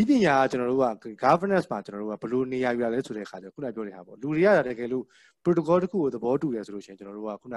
[0.00, 0.86] ဤပညာကကျွန်တော်တို့က
[1.24, 5.04] governance မှာကျွန်တော်တို့ကဘယ်လိုနေရာယူရလဲဆိုတဲ့အခါကျခုနပြောတဲ့ဟာပေါ့လူတွေကတကယ်လို့
[5.44, 7.56] protocol တစ်ခုကိုသဘောတူရဆိုလို့ရှိရင်ကျွန်တော်တို့ကခုန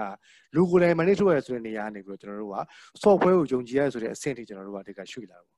[0.56, 2.58] လူကိုယ်တိုင် manage လုပ်ရဆိုတဲ့နေရာကနေပြီးတော့ကျွန်တော်တို့က
[3.04, 5.52] software ကိုယုံကြည်ရဆိုတဲ့အဆင့်ထိကျွန်တော်တို့ကဒီကရွှေ့လာတော့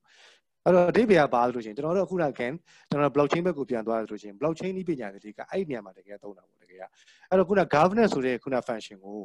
[0.66, 2.54] အဲ့တော့အဓိပ္ပာယ်ကဘာလို့ရှိရင်ကျွန်တော်တို့အခုန again
[2.90, 6.84] ကျွန်တော် blockchain ဘက်ကိုပြန်သွားရဆိုလို့ရှိရင် blockchain နည်းပညာတွေဒီကအဲ့ဒီနေရာမှာတကယ်သုံးတာပေါ့တကယ်က
[7.30, 9.20] အဲ့တော့ခုန governance ဆိုတဲ့ခုန function ကို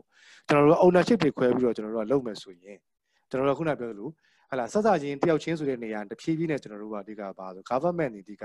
[0.48, 2.78] ကျွန်တော်တို့ ownership တွေခွဲပြီးတော့ကျွန်တော်တို့ကလုပ်မယ်ဆိုရင်
[3.30, 4.08] ကျွန်တော်တို့ခုနပြောသလို
[4.50, 8.44] ဟလာဆက်စချင်းတယောက်ချင်းဆိုတဲ့နေရာတဖြည်းဖြည်းနဲ့ကျွန်တော်တို့ကဒီကဘာဆို government တွေဒီက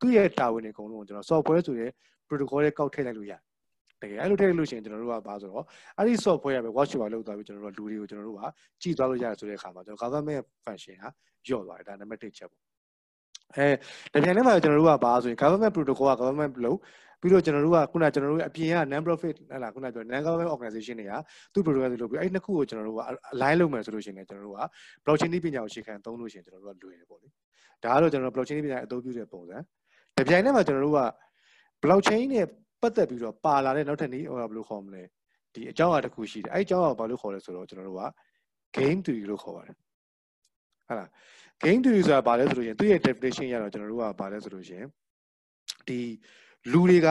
[0.00, 1.90] သူ့ရဲ့တာဝန်တွေအကုန်လုံးကိုကျွန်တော် software ဆိုတဲ့
[2.28, 3.40] protocol တွေကောက်ထည့်လိုက်လို့ရတယ်
[4.02, 5.64] တကယ်အဲ့လိုထည့်လိုက်လို့ရှိရင်ကျွန်တော်တို့ကဘာဆိုတော့
[5.98, 8.42] အဲ့ဒီ software ရပဲ watch ပါလောက်သွားပြီးကျွန်တော်တို့လူတွေကိုကျွန်တော်တို့က
[8.82, 11.08] ကြည့်သွားလို့ရတယ်ဆိုတဲ့အခါမှာကျွန်တော် government function ဟာ
[11.46, 12.62] ညော့သွားတယ်ဒါနံပါတ်1ချက်ပေါ့
[13.56, 13.68] အဲ
[14.12, 16.78] တပြန်ထဲမှာကျွန်တော်တို့ကဘာဆိုရင် government protocol က government လို့
[17.20, 21.12] ပြီးတော့ကျွန်တော်တို့ကခုနကျွန်တော်တို့အပြင်က non profit ဟလာခုနပြော non government organization တွေက
[21.52, 23.00] သူ့ protocol တွေလုပ်ပြီးအဲ့နှစ်ခုကိုကျွန်တော်တို့က
[23.34, 24.62] align လုပ်မယ်ဆိုလို့ရှိရင်ကျွန်တော်တို့က
[25.04, 27.28] blockchain နည်းပညာကိုရှေ့ခံသုံးလို့ရှိရင်ကျွန်တော်တို့ကလွယ်တယ်ပေါ့လေ
[27.84, 29.56] ဒါကတော့ကျွန်တော်တို့ blockchain နည်းပညာအသုံးပြုတဲ့ပုံစံ
[30.18, 31.00] တပြိုင်တည်းမှာကျွန်တော်တို့က
[31.82, 32.46] blockchain နဲ့
[32.84, 35.02] ပတ်သက်ပြီးတော့ပါလာတဲ့နောက်ထပ်နည်းဟိုဘယ်လိုခေါ်မလဲ
[35.54, 38.04] ဒီအကြောင်းအရာတစ်ခုရှိတယ်အဲ့အကြောင်းအရာဘာလို့ခေါ်လဲဆိုတော့ကျွန်တော်တို့က
[38.76, 41.08] game theory လို့ခေါ်ပါတယ်ဟုတ်လား
[41.62, 44.88] game theory ဆိုတာဘာလဲဆိုလို့ရှိရင်သူ့ရဲ့ definition ရတော့ကျွန်တော်တို့ကဘာလဲဆိုလို့ရှိရင်
[45.88, 46.00] ဒီ
[46.72, 47.08] လူတွေက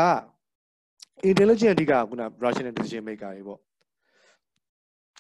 [1.29, 3.59] intelligent အဓိကခုန rational decision maker တွေပေါ့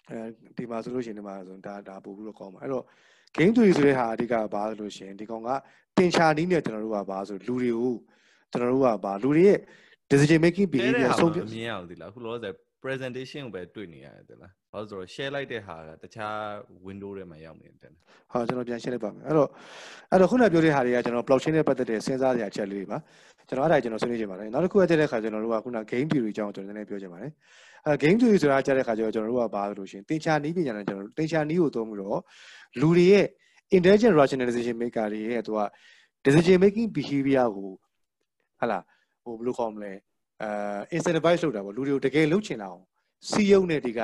[0.09, 0.19] အဲ
[0.57, 2.83] ဒီမှာဆိုလို့ရှိရင်ဒီမှာဆိုဒါဒါပို့ပြီးတော့ကောင်းပါအဲ့တော့
[3.37, 5.49] game theory ဆိုတဲ့ဟာအဓိကဘာဆိုလို့ရှိရင်ဒီကောင်က
[5.97, 7.95] တင်ချာနည်းနဲ့ကျွန်တော်တို့ကဘာဆိုလူတွေကို
[8.51, 9.59] ကျွန်တော်တို့ကဘာလူတွေရဲ့
[10.11, 12.53] decision making behavior ဆုံးဖြတ်မမြင်ရဘူးဒီလားအခုလောဆယ်
[12.83, 16.35] presentation ကိုပဲတွေ့နေရတယ်တဲ့လားဘာလို့ဆိုတော့ share လိုက်တဲ့ဟာကတခြား
[16.87, 17.91] window ထဲမှာရောက်နေတယ်
[18.31, 19.49] ဟာကျွန်တော်ပြန် share လိုက်ပါမယ်အဲ့တော့
[20.11, 22.97] အဲ့တော့ခုနပြောတဲ့ဟာတွေကကျွန်တော် blockchain နဲ့ပတ်သက်တဲ့စဉ်းစားစရာအချက်လေးတွေပါ
[23.47, 27.31] ကျွန်တော်အဲ့ဒါကျွန်တော်ဆွေးနွေးချင်ပါတယ်နောက်တစ်ခုကကြတဲ့ခါကျွန်တော်တို့ကခုန game theory အကြောင်းကျွန်တော်နည်းနည်းပြောချင်ပါတယ်
[27.85, 32.19] အဲ game theory ဆိုတာကြားတဲ့ခါကျတော့ကျွန်တော်တို့ကဘာလို့ရှင်တင်ချာနီးပညာနဲ့ကျွန်တော်တို့တင်ချာနီးကိုသုံးပြီးတော့
[32.81, 33.25] လူတွေရဲ့
[33.77, 35.59] intelligent rationalization maker တွေရဲ့သူက
[36.25, 37.69] decision making behavior ကို
[38.59, 38.79] ဟလာ
[39.23, 39.93] ဟိုဘယ်လိုခေါ်မလဲ
[40.41, 40.49] အဲ
[40.95, 42.83] incentivize လုပ်တာပေါ့လူတွေကိုတကယ်လုပ်ချင်တာအောင်
[43.29, 44.01] စီယုံနဲ့ဒီက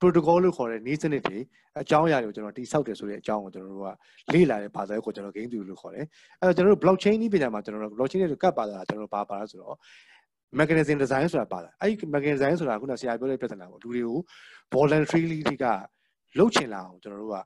[0.00, 1.38] protocol လို့ခေါ်တဲ့နည်းစနစ်တွေ
[1.80, 3.88] အကြောင်းအရာတွေကိုကျွန်တော်တိဆောက်တယ်ဆိုတဲ့အကြောင်းကိုကျွန်တော်တို့က
[4.34, 6.06] လေ့လာတဲ့ဘာသာကိုကျွန်တော် game theory လို့ခေါ်တယ်
[6.40, 9.76] အဲတော့ကျွန်တော်တို့ blockchain နည်းပညာမှာကျွန်တော်တို့ blockchain နဲ့ကပ်ပါတာကျွန်တော်တို့ဘာပါလဲဆိုတော့
[10.58, 14.18] mechanism design ဆိုတာပါလာအဲ့ဒီ mechanism design ဆိုတာခုနဆရာပြောတဲ့ပြဿနာပေါ့လူတွေကို
[14.74, 15.64] voluntarily က
[16.38, 17.36] လှုပ်ချင်လာအောင်ကျွန်တော်တို့က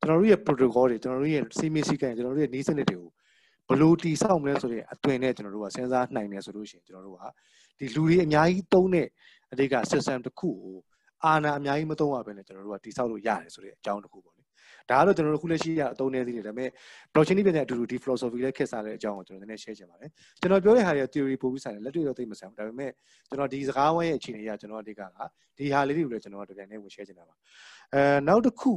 [0.00, 3.08] ကျွန်တော်တို့ရဲ့ protocol တွေကျွန်တော်တို့ရဲ့စီမီစီကန်ကျွန်တော်တို့ရဲ့နည်းစနစ်တွေကို
[3.68, 7.24] ဘလို့တီဆောက်မလဲဆိုတဲ့အသွင်နဲ့ကျွန်တော်တို့ကစဉ်းစားနိုင်တယ်ဆိုလို့ရှိရင်ကျွန်တော်တို့က
[7.78, 9.08] ဒီလူတွေအများကြီးသုံးတဲ့
[9.52, 10.76] အတိတ်က system တစ်ခုကို
[11.24, 14.42] အာဏာအများကြီးမသုံးရဘဲနဲ့ကျွန်တော်တို့ကတိဆောက်လို့ရတယ်ဆိုတဲ့အကြောင်းတစ်ခုပေါ့လေ
[14.90, 16.70] ဒါကတော့ကျွန်တော်တို့ခုလက်ရှိရအသုံးနေသေးတယ်ဒါပေမဲ့
[17.12, 20.10] blockchain နည်းပညာအတူတူဒီ philosophy လည်းခက်စားတဲ့အကြောင်းကိုကျွန်တော်နည်းနည်း share ချင်ပါတယ်
[20.40, 22.90] ကျွန်တော်ပြောတဲ့ဟာတွေ theory ပို့ပြီးဆိုင်တယ်လက်တွေ့တော့သိမဆိုင်ဘူးဒါပေမဲ့
[23.28, 25.02] ကျွန်တော်ဒီစကားဝိုင်းရဲ့အခြေအနေအရကျွန်တော်အဓိကက
[25.58, 27.34] ဒီဟာလေးတွေကိုလည်းကျွန်တော်တို့ပြန်နေဝင် share ချင်တာပါ
[27.94, 28.72] အဲနောက်တစ်ခု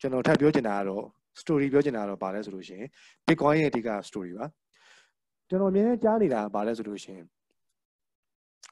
[0.00, 1.04] ကျွန်တော်ထပ်ပြောချင်တာကတော့
[1.40, 2.88] story ပြောချင်တာကတော့ပါလဲဆိုလို့ရှိရင်
[3.26, 4.46] bitcoin ရဲ့အဓိက story ပါ
[5.48, 7.24] ကျွန်တော်အမြဲတမ်းကြားနေတာပါလဲဆိုလို့ရှိရင်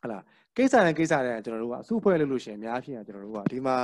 [0.02, 0.18] ဟလာ
[0.56, 3.76] ကိစ္စနဲ့ကိစ္စနဲ့ကျွန်တော်တို့ကအစုဖွဲ့လို့လို့ရှိရင်အများကြီးကျွန်တော်တို့ကဒီမှာ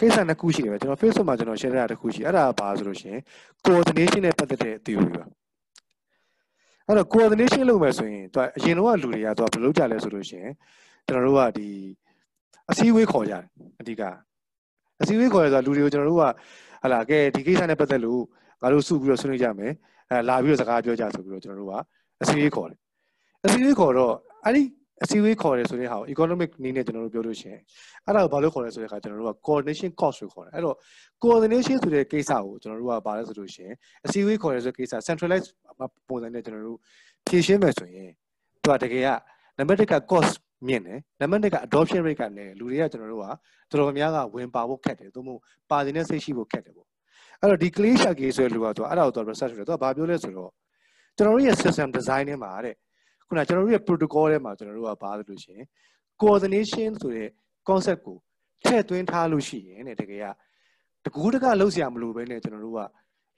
[0.00, 3.20] ကိစ္စနှစ်ခုရှိတယ်ပဲကျွန်တော် Facebook မှာကျွန်တော် share ရတာတစ်ခုရှိအဲ့ဒါဘာဆိုလို့ရှိရင်
[3.64, 5.24] coordination နဲ့ပတ်သက်တဲ့ theory ပါ
[6.86, 10.52] အဲ့တော့ coordination လုပ်မယ်ဆိုရင်သူအရင်တော့လူတွေကသူကဘယ်လိုလုပ်ကြလဲဆိုလို့ရှိရင်
[11.06, 11.68] ကျွန်တော်တို့ကဒီ
[12.70, 13.44] အစည်းအဝေးခေါ်ကြတယ်
[13.80, 14.02] အဓိက
[15.02, 16.24] အစည်းအဝေးခေါ်ရဆိုလူတွေကိုကျွန်တော်တို့က
[16.84, 18.22] ဟလာကဲဒီကိစ္စနဲ့ပတ်သက်လို့
[18.62, 19.72] ငါတို့စုပြီးတော့ဆွေးနွေးကြမယ်
[20.10, 21.74] အဲလာပြီးတော့စကားပြောကြဆိုပြီးတော့ကျွန်တော်တို့က
[22.22, 22.78] အစည်းအဝေးခေါ်တယ်
[23.44, 24.62] အစည်းအဝေးခေါ်တော့အဲ့ဒီ
[25.02, 27.60] အစည်းအဝေးခေါ်တယ်ဆိုတဲ့ဟာကို economic နည်းနဲ့ကျွန်တော်တို့ပြောလို့ရှိရင်
[28.06, 30.76] အဲ့ဒါကိုဘာလို့ခေါ်လဲဆိုတဲ့အခါကျွန်တော်တို့က coordination cost လို့ခေါ်တယ်အဲ့တော့
[31.22, 33.74] coordination ဆိုတဲ့ကိစ္စကိုကျွန်တော်တို့ကဘာလဲဆိုလို့ရှိရင်
[34.04, 35.48] အစည်းအဝေးခေါ်တယ်ဆိုတဲ့ကိစ္စ centralized
[36.08, 36.78] ပုံစံနဲ့ကျွန်တော်တို့
[37.26, 38.10] ဖြည့်ရှင်းမယ်ဆိုရင်
[38.62, 39.10] သူကတကယ်က
[39.58, 40.32] number 1က cost
[40.68, 46.88] မြင့်တယ်နံပါတ်2က adoption rate ကလည်းလူတွေကကျွန်တော်တို့ကတော်တော်များများကဝင်ပါဖို့ခက်တယ်သို့မဟုတ်ပါတင်တဲ့စိတ်ရှိဖို့ခက်တယ်ပေါ့
[47.40, 50.50] အဲ့တော့ဒီ clay shake ဆိုတဲ့လူကသူအဲ့ဒါကိုသူ research လုပ်တယ်သူကဘာပြောလဲဆိုတော့
[51.16, 52.74] ကျွန်တော်တို့ရဲ့ system design ထဲမှာတဲ့
[53.26, 55.66] ခုနကျွန်တော်တို့ရဲ့ protocol ထဲမှာကျွန်တော်တို့ကဘာလို့ရှိရင်
[56.20, 57.28] coordination ဆိုတဲ့
[57.68, 58.18] concept ကို
[58.64, 60.26] ထည့်သွင်းထားလို့ရှိရင်တဲ့တကယ်က
[61.04, 62.80] တကူးတကလှုပ်ရှားမလို့ပဲနဲ့ကျွန်တော်တို့က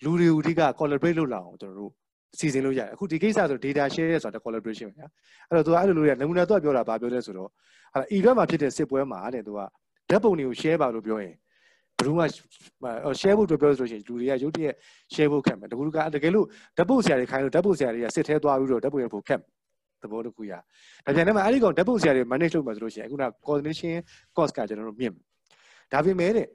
[0.05, 1.93] လူတွေကိုအဓိက collaborate လုပ်လာအောင်ကျွန်တော်တို့
[2.39, 5.09] စီစဉ်လို့ရတယ်အခုဒီကိစ္စဆို data share ရဲဆိုတာ collaboration ပဲညာ
[5.49, 7.49] အဲ့တော့သူကအဲ့လိုလို့ရနမူနာသူကပြောတာဘာပြောလဲဆိုတော့
[7.95, 9.61] ဟာအီရတ်မှာဖြစ်တဲ့စစ်ပွဲမှာတဲ့သူက
[10.11, 11.35] ဓာတ်ပုံတွေကို share ပါလို့ပြောရင်
[11.97, 12.25] ဘယ်သူမှ
[13.21, 14.75] share ဖို့ပြောဆိုလို့ရှိရင်လူတွေကရုပ်တရက်
[15.15, 16.47] share ဖို့ခက်မယ်တကူကတကယ်လို့
[16.77, 19.41] ဓာတ်ပုံဆရာတွေခိုင်းလို့ဓာတ်ပုံဆရာတွေကစစ်ထဲသွားပြီးတော့ဓာတ်ပုံရဖို့ခက်
[20.03, 20.53] သဘောတခုရ
[21.05, 23.95] ဒါပြန်လည်းမအဲ့ဒီကောင်ဓာတ်ပုံဆရာတွေ manage လုပ်မှာဆိုလို့ရှိရင်အခုန coordination
[24.37, 25.15] cost ကကျွန်တော်တို့မြင့်
[25.93, 26.47] ဒါပေမဲ့တဲ့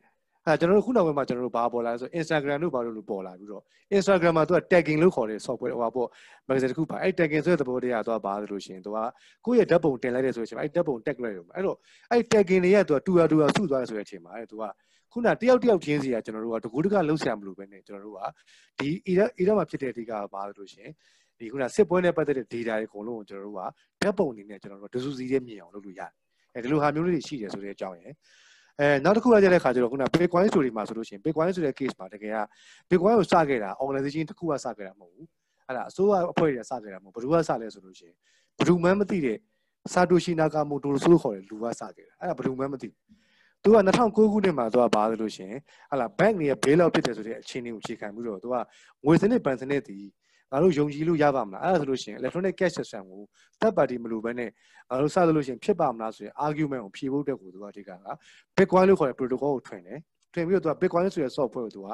[0.47, 3.63] အဲကျွန်တော်တို့ခုနောက်ပိုင်းမှာကျွန်တော်တို့ဘာပေါ်လာလဲဆို Instagram တို့ဘာလို့လို့ပေါ်လာပြီးတော့
[3.97, 6.07] Instagram မှာသူက tagging လို့ခေါ်တဲ့ software ဟိုပါပေါ့
[6.47, 8.97] magazine တစ်ခုပါအဲ tagging ဆိုတဲ့သဘောတရားသူကဘာလို့ရှိရင်သူက
[9.45, 11.77] ကိုယ့်ရဲ့ဓာတ်ပုံတင်လိုက်တဲ့ဆိုတဲ့အချိန်မှာအဲဓာတ်ပုံ tag လိုက်ရုံအဲ့တော့
[12.11, 14.63] အဲ tagging တွေကသူကတူရတူရစုသွားတယ်ဆိုတဲ့အချိန်မှာအဲသူက
[15.11, 18.21] ခုနတယောက်တယောက်ချင်းစီကကျွန်တော်တို့ကတကူးတကလှုပ်ရှားမလို့ပဲねကျွန်တော်တို့က
[18.79, 20.89] ဒီ era era မှာဖြစ်တဲ့အဓိကဘာလို့ရှင်
[21.39, 26.11] ဒီခုနစစ်ပွဲနဲ့ပတ်သက်တဲ့ data တွေအကုန်လုံးကိုကျွန်တော်တို့ကဓာတ်ပုံအနေနဲ့ကျွန်တော်တို့ဒစုစီးရဲမြင်အောင်လုပ်လို့ရတယ်
[26.55, 28.13] အဲဒီလိုဟာမျိုးလေးတွေရှိတယ်ဆိုတဲ့အကြောင်းရယ်
[28.79, 32.39] အဲနောက်တစ်ခုကကြတဲ့ခါကျတော့ခုန Bitcoin ဆိုဒီမှာဆိုလို့ရှိရင် Bitcoin ဆိုတဲ့ case မှာတကယ်က
[32.89, 35.27] Bitcoin ကိုစခဲ့တာ organization တစ်ခုကစခဲ့တာမဟုတ်ဘူး
[35.67, 38.15] အဲ့ဒါအစိုးရအဖွဲ့တွေကစခဲ့တာမဟုတ်ဘူးဘယ်သူကစလဲဆိုလို့ရှိရင်
[38.57, 39.37] ဘယ်သူမှမသိတဲ့
[39.93, 43.11] Satoshi Nakamoto ဆိုခေါ်တဲ့လူကစခဲ့တာအဲ့ဒါဘယ်သူမှမသိဘူး
[43.63, 45.53] သူက2009ခုနှစ်မှာသူကဘာလို့ရှင်
[45.91, 48.55] ဟလာ bank တွေရဲ့ bail out ဖြစ်တယ်ဆိုတဲ့အခြေအနေကိုအခြေခံပြီးတော့သူက
[49.05, 50.03] ငွေစနစ်ပန်စနစ်တည်
[50.51, 53.21] ငါတို့ယုံကြည်လို့ရပါမလားအဲ့ဒါဆိုလို့ရှိရင် electronic cash system ကို
[53.59, 54.49] third party မလို့ဘဲနဲ့
[54.89, 57.91] ငါတို့စသလို့ရှိရင်ဖြစ်ပါမလားဆိုရင် argument ကိုဖြေဖို့အတွက်ကိုသူကအဓိကက
[58.57, 59.99] bitcoin လို့ခေါ်တဲ့ protocol ကိုထွင်တယ်
[60.33, 61.89] ထွင်ပြီးတော့သူက bitcoin ဆိုတဲ့ software ကိုသူက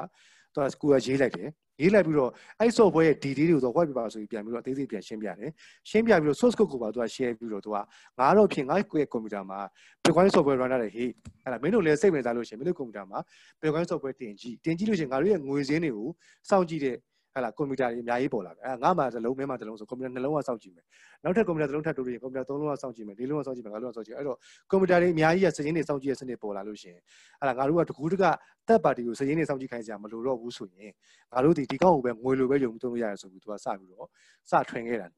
[0.54, 1.48] သူက school ကရေးလိုက်တယ်
[1.80, 2.30] ရေးလိုက်ပြီးတော့
[2.60, 5.50] အဲ့ software ရဲ့ detail တွေကိုသူ white paper ဆိုပြီးပြန်ပြီးတော့အသေးစိတ်ပြန်ရှင်းပြတယ်
[5.90, 7.76] ရှင်းပြပြီးတော့ source code ကိုပါသူက share ပြီးတော့သူက
[8.18, 9.60] ငါတော့ဖြင့်ငါ့ရဲ့ computer မှာ
[10.04, 11.10] bitcoin software runner တယ်ဟေး
[11.42, 13.20] အဲ့ဒါမင်းတို့လည်းစိတ်ဝင်စားလို့ရှိရင်မင်းတို့ computer မှာ
[13.60, 16.08] bitcoin software တင်ကြည့်တင်ကြည့်လို့ရှိရင်ငါတို့ရဲ့ငွေစင်းတွေကို
[16.48, 16.96] စောင့်ကြည့်တဲ့
[17.34, 20.84] ဟလာကွန်ပျူတာတွေအများကြီးပေါ်လာတယ်အဲငါမှတစ်လုံးမင်းမှတစ်လုံးဆိုကွန်ပျူတာနှလုံးကစောင့်ကြည့်မယ်
[21.24, 24.36] နောက်ထပ်ကွန်ပျူတာတစ်လုံးထပ်တိုးလို့ရင်ကွန်ပျူတာသုံးလုံးကစောင့်ကြည့်မယ်လေးလုံးကစောင့်ကြည့်မယ်ငါလုံးကစောင့်ကြည့်အဲ့တော့
[24.70, 27.00] ကွန်ပျူတာတွေအများကြီးကစည်ရင်းတွေစောင့်ကြည့်ရစနစ်ပေါ်လာလို့ရှိရင်
[27.40, 28.24] ဟလာငါတို့ကတကူးတက
[28.68, 30.92] တက်ပါတီကိုစည်ရင်းတွေစောင့်ကြည့်ခိုင်းစရာမလိုတော့ဘူးဆိုရင်
[31.32, 34.08] ငါတို့ဒီဒီကောက်ကိုပဲငွေလိုပဲယုံသုံးလို့ရတယ်ဆိုပြီးသူကစပြီးတော့
[34.50, 35.08] စထွင်ခဲ့တာ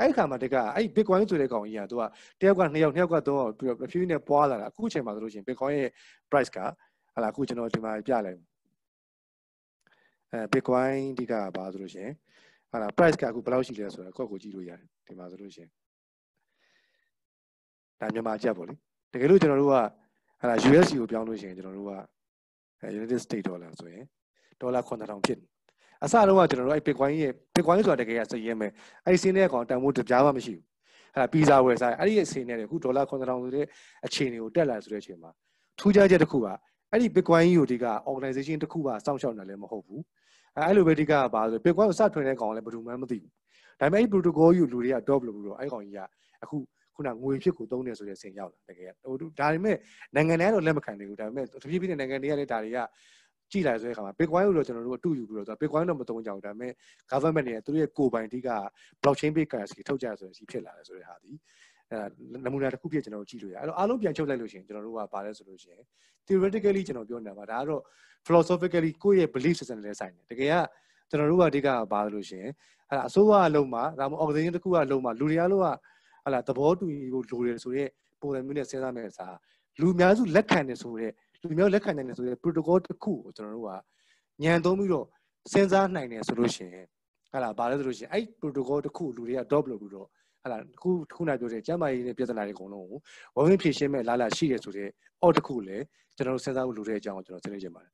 [0.00, 2.02] အဲ့ခါမှာတကအဲ့ Bitcoin ဆိုတဲ့ကောင်ကြီးကသူက
[2.40, 5.88] တယောက်ကနှစ်ယောက်နှစ်ယောက်ကသုံးယောက်ပြီးတော့ဖြည်းဖြည်းနဲ့ပွားလာတာအခုချိန်မှာဆိုလို့ရှိရင် Bitcoin ရဲ့
[6.30, 6.58] price က
[7.14, 8.38] ဟလာအခုကျွန်တော်ဒီမှာပြလိုက်
[10.34, 12.12] အဲ Bitcoin ဒီကဘာဆိုလို့ရှိရင်
[12.70, 15.70] ဟာလား price ကအခုဘယ်လောက်ရှိလဲဆိုတော့ကော့ကိုကြည့်လို့ရတယ်ဒီမှာဆိုလို့ရှိရင်
[18.00, 18.74] ဒါမြန်မာကျပ်ပေါ့လေ
[19.12, 19.74] တကယ်လို့ကျွန်တော်တို့က
[20.40, 21.92] ဟာလား USD ကိုပြောင်းလို့ရှိရင်ကျွန်တော်တို့က
[22.80, 24.04] အဲ United States dollar ဆိုရင်
[24.60, 25.46] ဒေါ်လာ9000ဖြစ်နေ
[26.04, 28.72] အစတော့ကကျွန်တော်တို့အဲ Bitcoin ရဲ့ Bitcoin ဆိုတာတကယ်ကစည်ရဲမယ်
[29.04, 30.64] အဲဒီစင်းတဲ့ကောင်တန်ဖိုးတပြားမှမရှိဘူး
[31.16, 33.66] ဟာပီဇာဝယ်စားအဲ့ဒီအစင်းနဲ့အခုဒေါ်လာ9000ဆိုတဲ့
[34.06, 35.30] အခြေအနေကိုတက်လာဆိုတဲ့အချိန်မှာ
[35.78, 36.46] ထူးခြားချက်တစ်ခုက
[36.90, 40.02] အဲ့ဒီ Bitcoin ကြီးကိုဒီက organization တစ်ခုကစောင့်ရှောက်နေလည်းမဟုတ်ဘူး
[40.56, 43.30] အဲအဲ့လိုပဲဒီကပါဆို Bitcoin ကိုစထွင်တဲ့ကောင်လည်းဘယ်သူမှမသိဘူး
[43.80, 46.00] ဒါပေမဲ့အဲ့ protocol ယူလူတွေက adopt လုပ်ပြီးတော့အဲ့ကောင်ကြီးက
[46.44, 46.56] အခု
[46.94, 49.76] ခုနငွေဖြစ်ကိုသုံးနေဆိုတဲ့အဆင့်ရောက်လာတကယ်ဟိုဒါပေမဲ့
[50.14, 52.78] နိုင်ငံတွေကတော့လက်မခံနိုင်ဘူးဒါပေမဲ့တဖြည်းဖြည်းနဲ့နိုင်ငံတွေကလည်းဒါတွေက
[53.50, 56.72] ကြည့်လိုက်ဆိုတဲ့အခါမှာ Bitcoin ကိုတော့ကျွန်တော်တို့အတူယူပြီးတော့ Bitcoin တော့မသုံးကြဘူးဒါပေမဲ့
[57.10, 58.50] government တွေကသူတို့ရဲ့ကိုယ်ပိုင်အဓိက
[59.02, 61.32] blockchain based currency ထုတ်ကြရဆိုရင်စီဖြစ်လာတယ်ဆိုတဲ့ဟာဒီ
[61.94, 62.06] အဲ
[62.44, 65.82] နမူနာတစ်ခုပြကျွန်တော်တို့ကြည့်လို့ရအဲ့တော့အားလုံးပြန်ချုပ်လိုက်လို့ရှိရင်ကျွန်တော်တို့ကဗာလဲဆိုလို့ရှိရင်
[66.26, 67.82] theoretically ကျွန်တော်ပြောနေတာပါဒါကတော့
[68.26, 70.54] philosophically ကိုယ့်ရဲ့ belief system နဲ့ဆိုင်တယ်တကယ်က
[71.08, 72.52] ကျွန်တော်တို့ကအဓိကဗာလို့ရှိရင်
[72.90, 75.66] အဲ့ဒါအစိုးရအလုံးမှာဒါမှမဟုတ် organization တစ်ခုကအလုံးမှာလူတွေအားလုံးက
[76.24, 77.90] ဟလာသဘောတူညီဖို့လိုတယ်ဆိုတော့
[78.20, 79.26] ပုံစံမျိုးနဲ့စဉ်းစားမယ်စာ
[79.80, 81.12] လူအများစုလက်ခံတယ်ဆိုတော့
[81.42, 83.70] လူမျိုးလက်ခံနိုင်တယ်ဆိုတဲ့ protocol တစ်ခုကိုကျွန်တော်တို့က
[84.42, 85.06] ညံသုံးပြီးတော့
[85.52, 86.86] စဉ်းစားနိုင်တယ်ဆိုလို့ရှိရင်
[87.32, 90.08] ဟလာဗာလဲဆိုလို့ရှိရင်အဲ့ protocol တစ်ခုလူတွေက adopt လုပ်ပြီးတော့
[90.44, 92.98] ဟလာခုခုနပြောတဲ့ကျမ်းမာရေးနဲ့ပြည်ထနာတွေအကုန်လုံးကို
[93.36, 94.88] ဝဝင်ဖြည့်ရှင်းမဲ့လာလာရှိတယ်ဆိုတဲ့
[95.24, 95.84] odd တစ်ခုလည်း
[96.16, 97.92] ကျွန်တော်တို့စဉ်းစားဖို့လိုတဲ့အကြောင်းကိုကျွန်တော်ဆွေးနွေးချင်ပါတယ်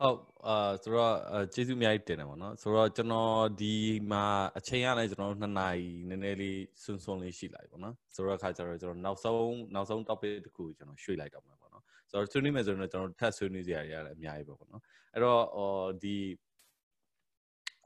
[0.00, 1.14] ဟုတ်အာဆိုတော့
[1.54, 3.74] ကျေးဇူးအများကြီးတင်တယ်ပေါ့နော်ဆိုတော့ကျွန်တော်ဒီ
[4.10, 4.24] မှာ
[4.58, 14.82] အချိန်ရလဲကျွန်တော်တို့2နာရီနည်းနည်းလေးစွန်းစွန်းလေးရှိလိုက်ပေါ့နော်ဆိုတော့အခါကျတော့ကျွန်တော်နောက်ဆုံးနောက်ဆုံး topic တစ်ခုကျွန်တော်ရွှေ့လိုက်တော့မှာပေါ့နော်ဆိုတော့ဆွေးနွေးမယ်ဆိုရင်တော့ကျွန်တော်ထပ်ဆွေးနွေးစရာတွေရတယ်အများကြီးပေါ့နော်
[15.14, 15.70] အဲ့တော့ဟော
[16.02, 16.16] ဒီ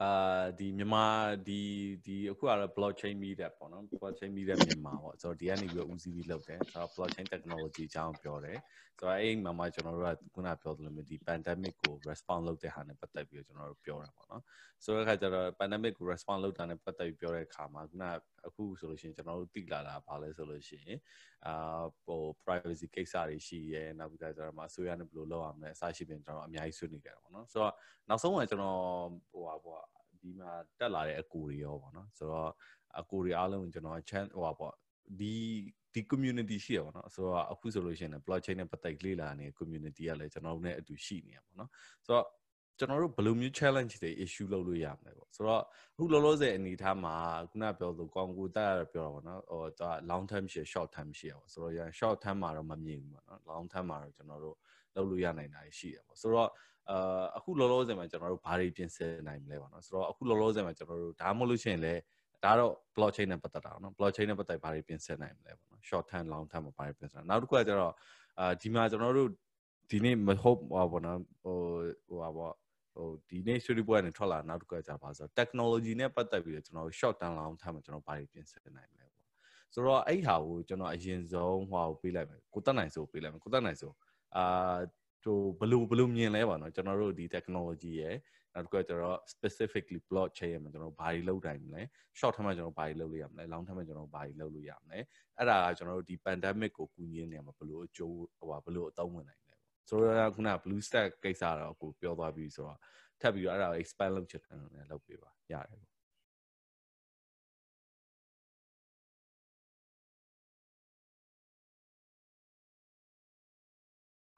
[0.03, 1.05] အာဒီမြန်မာ
[1.47, 1.61] ဒီ
[2.05, 8.57] ဒီအခုကတော့ blockchain meetup ပေါ့နော် blockchain meetup မြန်မာပေါ့ဆိုတော့ဒီကနေပြီးတော့ဦးစီးပြီးလုပ်တယ်ဆိုတော့ blockchain technology အကြောင်းပြောတယ်
[8.99, 14.43] ဆိုတော့အဲ့မှာမှကျွန်တော်တို့ကခုနပြောသလိုမျိုးဒီ pandemic ကို response လုပ်တဲ့ဟာနဲ့ပတ်သက်ပြီးတော့ကျွန်တော်တို့ပြောတာပေါ့နော်
[14.83, 18.03] ဆိုတော့အခါကျတော့ pandemic ကို response လုပ်တာနဲ့ပတ်သက်ပြီးပြောတဲ့အခါမှာခုန
[18.47, 20.99] အခုဆိုလို့ရှိရင်ကျွန်တော်တို့သိလာတာဘာလဲဆိုလို့ရှိရင်
[21.45, 27.73] အာဟို privacy ကိစ္စတွေရှိရဲနောက်ပြီးတော့ကျွန်တော်မှာအစိုးရနဲ့ဘယ်လိုလုပ်ရမလဲအစရှိပြင်ကျွန်တော်အများကြီးဆွေးနွေးကြတာပေါ့နော်ဆိုတော့
[28.09, 28.79] နောက်ဆုံးကကျွန်တော်
[29.31, 29.92] ဟိုဟာပေါ့
[30.23, 32.51] ဒီမှာတက်လာတဲ့အကူတွေရောပေါ့နော်ဆိုတော့
[32.99, 34.73] အကူတွေအားလုံးကျွန်တော် chance ဟိုပါပေါ့
[35.19, 35.33] ဒီ
[35.93, 41.69] ဒီ community ရှိရပါတော့ဆိုတော့အခုဆိုလို့ရှိရင် blockchain နဲ့ပတ်သက်လေ့လာနေတဲ့ community ကလည်းကျွန်တော်တို့နဲ့အတူရှိနေရပါတော့
[42.05, 42.25] ဆိုတော့
[42.79, 45.63] ကျွန်တော်တို့ဘယ်လိုမျိုး challenge တွေ issue လုပ်လို့ရမလဲပေါ့ဆိုတော့
[45.93, 47.15] အခုလောလောဆယ်အနေထားမှာ
[47.49, 54.57] ခုနပြောဆိုကောင်းကိုတက်ရပြောတာပေါ့နော်ဟိုဒါ long term ရှိ short term ရှိရပါဆိုတော့ short term မှာတော့မမြင်ဘူးပေါ့နော် long term မှာတော့ကျွန်တော်တို့
[54.95, 56.49] လုပ်လို့ရနိုင်တာရှိရပါဆိုတော့
[56.89, 62.01] အာအခုလောလောဆယ်မှာကျွန်တော်တို့ဘာတွေပြင်ဆင်နိုင်မလဲပေါ့နော်ဆိုတော့အခုလောလောဆယ်မှာကျွန်တော်တို့ဒါမှမဟုတ်လို့ရှိရင်လည်း
[62.43, 67.93] ဒါတော့ blockchain နဲ့ပတ်သက်တာပေါ့နော် blockchain နဲ့ပတ်သက်ဘာတွေပြင်ဆင်နိုင်မလဲပေါ့နော် short term long term မှာဘာတွေပြင်ဆင်နောက်တစ်ခုကကျတော့
[68.39, 69.29] အာဒီမှာကျွန်တော်တို့
[69.91, 70.59] ဒီနေ့မဟုတ်
[70.91, 71.57] ပေါ့နော်ဟို
[72.07, 72.53] ဟိုပါပေါ့
[72.93, 79.25] ဟိုဒီနေ့ studio boy နဲ့ထွက်လာနောက်တစ်ခုကကြာပါဆိုတော့ technology နဲ့ပတ်သက်ပြီးတော့ကျွန်တော် short term long term မှာကျွန်တော်ဘာတွေပြင်ဆင်နိုင်မလဲပေါ့
[79.73, 83.95] ဆိုတော့အဲ့ဟာကိုကျွန်တော်အရင်ဆုံးဟိုဟာကိုပေးလိုက်မယ်ကိုတက်နိုင်စိုးပေးလိုက်မယ်ကိုတက်နိုင်စိုး
[84.35, 84.75] အာ
[85.23, 88.15] ဟိုဘလို့ဘလို့မြင်လဲပါတော့ကျွန်တော်တို့ဒီ technology ရယ်
[88.53, 91.81] နောက်တစ်ခုကကျွန်တော် specifically blockchain ရယ်မှာကျွန်တော်ဘာတွေလုပ်တိုင်းမလဲ
[92.19, 94.99] short term မှာကျွန်တော်ဘာတွေလုပ်လို့ရမလဲ long term မှာကျွန်တော်ဘာတွေလုပ်လို့ရမလဲ
[95.37, 99.59] အဲ့ဒါကကျွန်တော်တို့ဒီ pandemic ကိုကူညီနေမှာဘလို့အကျိုးဟိုဘလို့အသုံးဝင်နိုင်လဲပေါ့
[99.89, 102.79] ဆိုတော့ခုန blue stack ကိစ္စတော့ကိုပြောသွားပြီဆိုတော့
[103.21, 105.92] ထပ်ပြီးတော့အဲ့ဒါကို expand လုပ်ချင်တယ်လည်းလုပ်ပေးပါရတယ်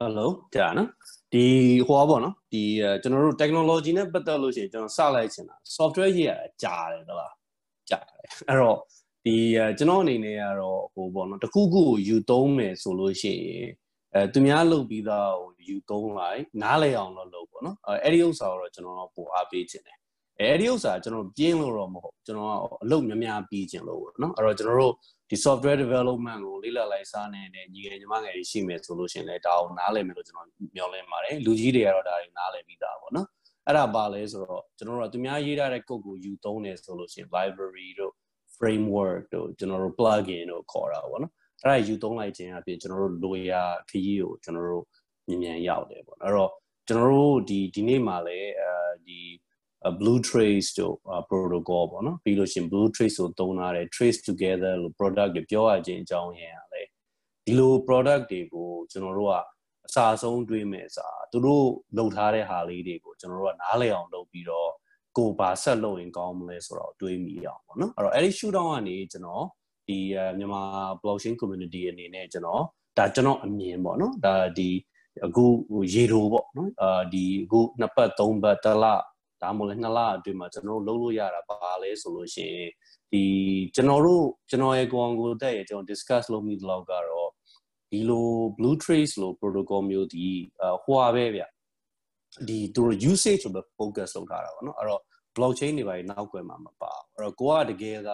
[0.00, 0.88] ပေါ့ဟယ်လိုကြာနော်
[1.32, 1.44] ဒီ
[1.88, 2.62] ဟိုပါနော်ဒီ
[3.02, 6.32] ကျွန်တော်တို့ technology နဲ့ပတ်သက်လို့ရှိရင်ကျွန်တော်စလိုက်ချင်တာ software ရေးရ
[6.62, 7.34] ကြာတယ်ဟုတ်လား
[7.90, 8.18] ကြာတယ်
[8.48, 8.78] အဲ့တော့
[9.24, 9.36] ဒီ
[9.78, 13.68] ကျွန်တော်အနေနဲ့ကတော့ဟိုပေါ့နော်တခုခုကိုယူသုံးမယ်ဆိုလို့ရှိရင်
[14.14, 19.98] အဲသူများလုပ်ပြီးသားဟိုယူသုံးလိုက်နားလည်အောင်တော့လုပ်ပေါ့နော်အဲ့ဒီဥစ္စာကိုတော့ကျွန်တော်ပိုအားပေးခြင်းတယ်
[20.40, 22.52] အဲ့ဒီဥစ္စာကျွန်တော်ပြင်းလို့တော့မဟုတ်ကျွန်တော်
[22.82, 24.94] အလုပ်များများပြီးခြင်းလို့ပေါ့နော်အဲ့တော့ကျွန်တော်တို့
[25.30, 33.26] ဒီ software development ကိုလေ့လာလိုက်စားနေတဲ့ညီငယ်ညီမငယ်တွေရှိမယ်ဆိုလို့ရှင်လဲဒါအောင်နားလည်မယ်လို့ကျွန်တော်မျှော်လင့်ပါတယ်လူကြီးတွေကတော့ဒါတွေနားလည်ပြီးသားပေါ့နော်
[33.66, 38.12] အဲ့ဒါပါလဲဆိုတော့ကျွန်တော်တို့ကသူများရေးထားတဲ့ code ကိုယူသုံးတယ်ဆိုလို့ရှင် library တို့
[38.56, 41.32] framework တို့ကျွန်တော်တို့ plugin တို့ခေါ်တာပေါ့နော်
[41.62, 44.84] အဲ့ဒါယူသုံးလိုက်ခြင်းအပြင်ကျွန်တော်တို့လိုရာခရီးကိုကျွန်တော်တို့
[45.28, 46.50] မြန်မြန်ရောက်တယ်ပေါ့အဲ့တော့
[46.88, 48.72] ကျွန်တော်တို့ဒီဒီနေ့မှာလည်းအဲ
[49.06, 49.20] ဒီ
[50.00, 50.94] blue trace တို့
[51.30, 56.82] protocol ပေါ့နော်ပြီးလို့ရှိရင် blue trace ကိုသုံးထားတယ် trace together လို့ product တွေပြောရခြင်းအကြောင်းရင်းရလဲ
[57.44, 59.34] ဒီလို product တွေကိုကျွန်တော်တို့က
[59.86, 61.66] အစာဆုံးတွေးမယ်စာသူတို့
[61.96, 64.70] လုပ်ထားတဲ့ဟာလေးတွေကိုကျွန်တော်တို့ကနားလည်အောင်လုပ်ပြီးတော့
[65.16, 69.44] ကိုပါဆက်လုပ်ရင်ကောင်းမလဲဆိုတော့တွေးမိအောင်ပေါ့နော်အဲ့တော့အဲ့ဒီ shoot down ကနေကျွန်တော်
[69.88, 69.98] ဒီ
[70.38, 70.62] မြန်မာ
[71.02, 72.62] blockchain community အနေနဲ့ကျွန်တော်
[72.98, 74.70] ဒါကျွန်တော်အမြင်ပေါ့နော်ဒါဒီ
[75.26, 75.44] အခု
[75.94, 78.84] ရေတိုပေါ့နော်အာဒီအခုနှစ်ပတ်သုံးပတ်တစ်လ
[79.42, 82.70] ဒါမှမဟုတ်လည်းနှစ်လအတွင်းမှာကျွန်တော်တို့လုပ်လို့ရတာပါလဲဆိုလို့ရှိရင်
[83.12, 83.22] ဒီ
[83.74, 87.30] ကျွန်တော်တို့ကျွန်တော်ရဲ့ကိုအောင်ကိုတက်ရဲ့ကျွန်တော် discuss လုပ်မိတဲ့လောက်ကတော့
[87.90, 90.26] ဒီလို blue trace လို့ protocol မျိုးဒီ
[90.84, 91.42] ဟိုဟာပဲဗျ
[92.48, 95.02] ဒီသူတို့ usage ကိုပဲ focus လုပ်ထားတာပေါ့နော်အဲ့တော့
[95.36, 98.12] blockchain တွေပါနောက်ွယ်မှာမပါအဲ့တော့ကိုကတကယ်က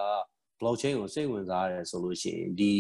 [0.61, 2.75] blockchain ကိုစိတ်ဝင်စားရတယ်ဆိုလို့ရှိရင်ဒီ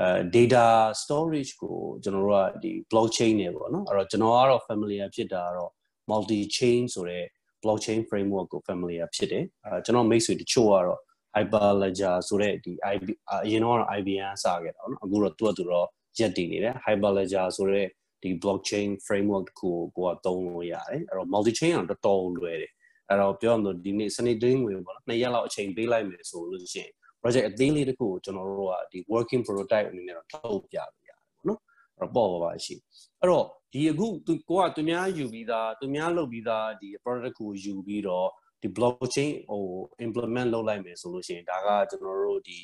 [0.00, 0.66] အဲ data
[1.02, 5.72] storage ကိုကျွန်တော်တို့ကဒီ blockchain နဲ့ပေါ့နော်အဲ့တော့ကျွန်တော်ကတော့ familiar ဖြစ်တာကတော့
[6.10, 7.24] multi chain ဆိုတဲ့
[7.63, 10.99] blockchain framework ကို familiar ဖြစ်တယ်အဲကျွန်တော်မိတ်ဆွေတချို့ကတော့
[11.35, 15.87] hyperledger ဆိုတဲ့ဒီ IB အရင်တော့ IBM စခဲ့တာเนาะအခုတော့သူ့အတူတော့
[16.19, 17.87] ရက်တည်နေတယ် hyperledger ဆိုတဲ့
[18.23, 22.71] ဒီ blockchain framework တခုကိုကိုကသုံးလို့ရတယ်အဲ့တော့ multi chain တော့တော်တော်လွယ်တယ်
[23.09, 26.91] အဲ့တော့ပြောရမလို့ဒီနေ့စနေတင်းဝင်ပေါ့နော်နှစ်ရက်လောက်အချိန်ပေးလိုက်မယ်ဆိုလို့ရှိရင်
[27.21, 31.59] project အသေးလေးတခုကိုကျွန်တော်တို့ကဒီ working prototype အနေနဲ့တော့ထုတ်ပြလို့ရတယ်ပေါ့နော်
[31.97, 32.75] အဲ့တော့ပေါ့ပါပါရှိ
[33.19, 38.28] အဲ့တော့ ဒီအခုသူကိုကသူများယူပြီးသားသူများလုပ်ပြီးသားဒီ product ကိုယူပြီးတော့
[38.62, 39.64] ဒီ blockchain ဟို
[40.06, 42.58] implement လုပ်လိုက်မယ်ဆိုလို့ရှိရင်ဒါကကျွန်တော်တို့ဒီ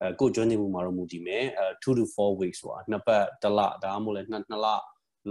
[0.00, 4.66] အဲကိုကျွမ်းနေမှုမှာတော့မူတည်မယ်အဲ2 to 4 weeks ဆိုတာနှစ်ပတ်တစ်လဒါမှမဟုတ်လည်းနှစ်နှစ်လ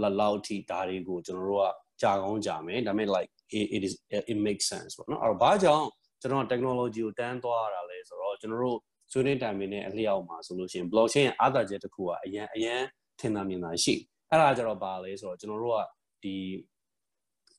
[0.02, 1.68] လလောက်ထိဒါတွေကိုကျွန်တော်တို့က
[2.02, 3.94] ကြာကောင်းကြာမယ်ဒါပေမဲ့ like it, it is
[4.32, 5.86] it makes sense ပေါ့နော်အဲ့တော့ဘာကြောင့်
[6.20, 8.78] ကျွန်တော် technology ကိုတန်းသွားရတာလဲဆိုတော့ကျွန်တော်တို့
[9.12, 12.80] ဆွေးနွေးတိုင်ပင်နဲ့အလျောက်မှာဆိုလို့ရှိရင် blockchain ရဲ့အားသာချက်တစ်ခုကအရန်အရန်
[13.20, 13.94] ထင်သာမြင်သာရှိ
[14.30, 15.80] အဲ့ဒါကြတော့ဘာလဲဆိုတော့ကျွန်တော်တို့က
[16.22, 16.36] ဒီ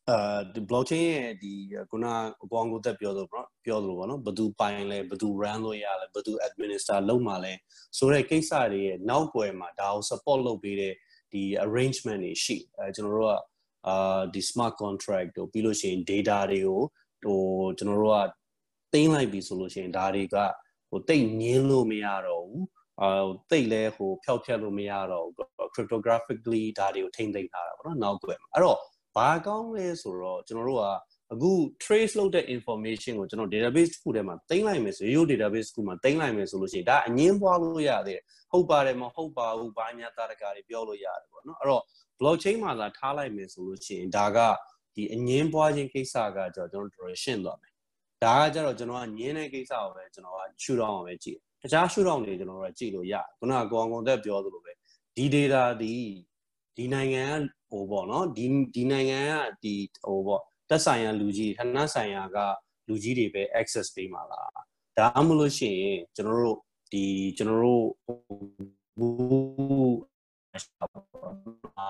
[0.10, 1.53] အာဒီ blockchain ရဲ့ဒီ
[1.89, 2.06] ခုန
[2.44, 7.53] အပေါင်းကိုတက်ပြောလို့ပေါ့ပြောလို့ပေါ့နော်ဘယ်သူပိုင်လဲဘယ်သူ run လို့ရလဲဘယ်သူ administer လုပ်မှာလဲ
[7.98, 10.94] ဆိုတဲ့ကိစ္စတွေရဲ့နောက်ွယ်မှာဒါကို support လုပ်ပေးတဲ့
[11.34, 13.39] ဒီ arrangement တွေရှိအဲကျွန်တော်တို့က
[13.88, 16.81] အာဒီ smart contract တို့ပြီးလို့ရှိရင် data တွေကို
[17.23, 17.41] ဟို
[17.77, 18.30] ကျွန်တော်တို့က
[18.94, 20.38] တင်းလိုက်ပြီဆိုလို့ရှိရင်ဒါတွေက
[20.89, 22.65] ဟိုတိတ်ငင်းလို့မရတော့ဘူး
[23.02, 28.78] အာတိတ်လဲဟိုဖျောက်ဖျက်လို့မရတော့ဘူး cryptographically ဒါတွေကိုထိမ့်သိမ်းထားတာပေါ့နော်နောက်ွယ်မှာအဲ့တော့
[29.15, 30.86] ဘာကောင်းလဲဆိုတော့ကျွန်တော်တို့က
[31.34, 31.52] အခု
[31.84, 38.22] trace လုပ်တဲ့ information ကိုကျွန်တော် database တစ်ခုထဲမှာတင်လိုက်မယ်ဆိုရိုး database တစ်ခုမှာတင်လိုက်မယ်ဆိုလို့ရှိရင်ဒါအငင်းပွားလို့ရသေးတယ်
[38.52, 41.84] ဟုတ်ပါတယ်မဟုတ်ပါဘူးဘာညာတာတကာတွေပြောလို့ရတယ်ပေါ့နော်အဲ့တော့
[42.19, 44.40] blockchain မှာသာထားလိုက်မယ်ဆိုလို့ရှိရင်ဒါက
[44.95, 47.74] ဒီအငင်းပွားခြင်းကိစ္စကကျွန်တော်တို့တော်ရှင်းသွားမယ်
[48.24, 54.72] ဒါကကြတော့ကျွန်တော်ကငင်းတဲ့ကိစ္စကိုပဲကျွန်တော်ကရှုထောင့်အောင်ပဲကြည့် တခြားရှုထောင့်တွေကျွန်တော်တို့ကကြည့်လို့ရခုနကကိုအောင်ကုန်သက်ပြောသလိုပဲ
[55.15, 55.94] ဒီ data ဒီ
[56.77, 57.26] ဒီနိုင်ငံ
[57.69, 58.45] ကဟိုပေါ့နော်ဒီ
[58.76, 59.73] ဒီနိုင်ငံကဒီ
[60.06, 62.38] ဟိုပေါ့တက်ဆိုင်ရာလူကြီးဌာနဆိုင်ရာက
[62.88, 64.49] လူကြီးတွေပဲ access ပေးမှာလား
[64.98, 66.57] ဒါမှမဟုတ်လို့ရှိရင်ကျွန်တော်တို့
[66.94, 67.03] ဒီ
[67.38, 67.85] ကျွန်တော်တို့
[71.80, 71.89] အာ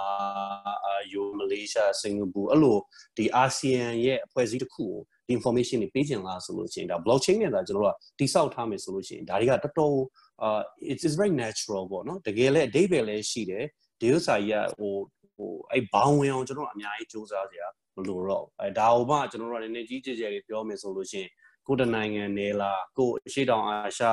[1.11, 2.77] ယူမလေးရှားစင်ကာပူအဲ့လို
[3.17, 9.95] ဒီအာဆီယံရဲ့အဖွဲ့အစည်းတစ်ခုကို ဒီ information တွေပေးချင်လားဆိုလို့ရှိရင်ဒါ blockchain နဲ့ဒါကျွန်တော်တို့ကတိစောက်ထားမယ်ဆိုလို့ရှိရင်ဒါတွေကတော်တော်
[10.41, 13.65] အာ it is very natural ပေါ့နော်တကယ်လည်းအဓိပ္ပာယ်လည်းရှိတယ်
[14.01, 14.93] ဒီဥစ္စာကြီးကဟို
[15.35, 21.29] ဟိုအဲ့ဘောင်းဝင်အောင်ကျွန်တော်အများကြီးစူးစမ်းစရာမလိုတော့အဲဒါဟိုမှကျွန်တော်တို့ကနည်းနည်းကြီးကြဲကြဲလေးပြောမယ်ဆိုလို့ရှိရင်
[21.67, 24.05] ကိုတနိုင်ငံနေလားကိုအရှိတောင်အာရှ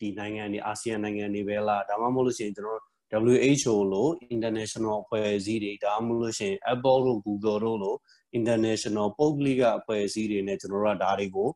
[0.00, 2.80] ဒီနိုင်ငံတွေအာဆီယံနိုင်ငံတွေပဲလားဒါမှမဟုတ်လို့ရှိရင်ကျွန်တော်
[3.28, 7.98] WHO လို့ international အဖွဲ့အစည်းတွေဒါမှမဟုတ်လို့ရှိရင် Apple တို့ Google တို့လို့
[8.38, 11.48] international ပုဂ္ဂလိကအဖွဲ့အစည်းတွေနဲ့ကျွန်တော်တို့ကဒါတွေကို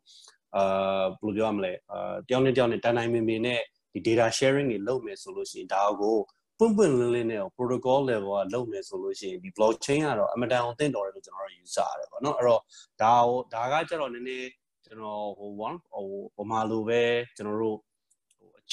[0.56, 3.60] အာဘယ်လိုပြောရမလဲအာတယောက်နဲ့တယောက်နဲ့တန်တိုင်းမင်မင်နဲ့
[3.92, 6.16] ဒီ data sharing တွေလုပ်မယ်ဆိုလို့ရှိရင်ဒါကို
[6.58, 12.60] ပွင့်ပွင့်လင်းလင်းနဲ့ protocol level ကလုပ်မယ်ဆိုလို့ရှိရင်ဒီ blockchain ကတော့အမတန်အောင်သင့်တော်တယ်လို့ကျွန်တော်တို့ယူဆရတယ်ပေါ့နော်အဲ့တော့
[13.02, 14.48] ဒါဟိုဒါကကျတော့နည်းနည်း
[14.84, 17.02] ကျွန်တော်ဟို one ဟိုပမာလိုပဲ
[17.36, 17.78] ကျွန်တော်တို့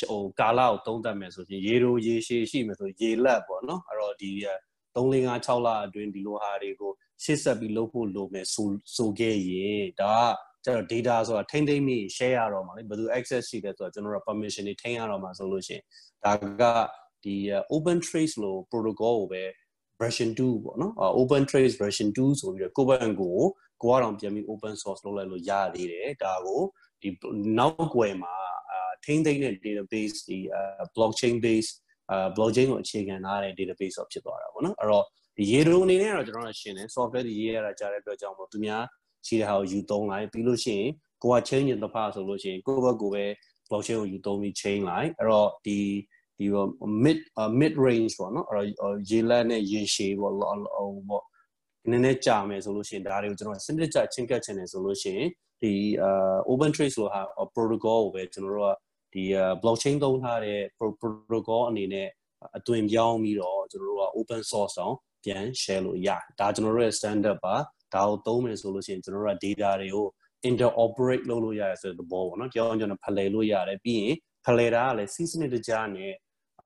[0.09, 4.29] ဟိုကာလကိုသုံးသပ်မယ်ဆိုရင်ရေရိုရေရှည်ရှိမယ်ဆိုရေလက်ပေါ့နော်အဲ့တော့ဒီ
[4.95, 6.91] 3 4 5 6လအတွင်းဒီလိုဟာတွေကို
[7.23, 15.83] ရှေ့ဆက်ပြီးလုပ်ဖို့လိုမယ်ဆိုဆိုခဲ့ရင်ဒါကကျတော့ data ဆိုတာထိမ့်သိမ့်မိ share ရတော့မှာလေဘယ်သူ access ရှိတယ်ဆိုတော့ကျွန်တော်တို့ permission တွေထိန်းရတော့မှာဆိုလို့ရှိရင်
[16.25, 16.63] ဒါက
[17.23, 17.35] ဒီ
[17.75, 19.43] open trace လို့ protocol ကိုပဲ
[20.01, 23.37] version 2ပေါ့နော် open trace version 2ဆိုပြီးတော့ကိုယ့်ဘက်ကို
[23.81, 26.61] ကိုကတော့ပြန်ပြီး open source လုပ်လိုက်လို့ရသေးတယ်ဒါကို
[27.01, 27.09] ဒီ
[27.59, 28.35] နောက်ွယ်မှာ
[29.05, 30.37] ထိန်းသိမ်းတဲ့ database ဒီ
[30.95, 31.73] blockchain based
[32.35, 35.05] blockchain ကိုအခြေခံထားတဲ့ database တော့ဖြစ်သွားတာပေါ့နော်အဲ့တော့
[35.39, 38.83] ဒီရေဒိုအနေနဲ့ကတော့ကျွန်တော်တို့ရှင်းတယ် software တွေရေးရတာကြားတဲ့အတွက်ကြောင့်မို့သူများ
[39.27, 40.89] ရှိတဲ့ဟာကိုယူသုံးလိုက်ပြီးလို့ရှိရင်
[41.23, 43.25] ကိုက change ရင်တစ်ဖက်ဆိုလို့ရှိရင်ကိုယ့်ဘက်ကိုပဲ
[43.69, 45.77] blockchain ကိုယူသုံးပြီး change လိုက်အဲ့တော့ဒီ
[46.39, 46.45] ဒီ
[47.03, 47.17] mid
[47.61, 50.41] mid range ပေါ့နော်အဲ့တော့ရေလက်နဲ့ရေရှည်ပေါ့ဟို
[51.09, 51.23] ပေါ့
[51.89, 55.29] နည်းနည်းကြာမယ်ဆိုလို့ရှိရင်ဒါတွေကိုကျွန်တော်စနစ်ကျချင်းကပ်ချင်တယ်ဆိုလို့ရှိရင်
[55.61, 55.73] ဒီ
[56.49, 57.21] open trace လို့ဟာ
[57.55, 58.75] protocol ကိုပဲကျွန်တော်တို့က
[59.13, 59.23] ဒီ
[59.61, 60.59] blockchain သုံးထားတဲ့
[61.27, 62.07] protocol အနေနဲ့
[62.57, 67.55] အသွင်ပြောင်းပြီးတော့ကျွန်တော်တို့က open source အောင် ပြန် share လို့ရတယ်ဒါကျွန်တော်တို့ရဲ့ standard ပါ
[67.95, 70.07] ဒါကိုသုံးမယ်ဆိုလို့ရှိရင်ကျွန်တော်တို့က data တွေကို
[70.49, 74.15] interoperate လုပ်လို့ရတယ်ဆိုတဲ့သဘောပေါ့နော်ကြောင်းကျွန်တော်ဖလှယ်လို့ရတယ်ပြီးရင်
[74.45, 76.13] ဖလှယ်တာကလည်းစီးစနစ်တကျနဲ့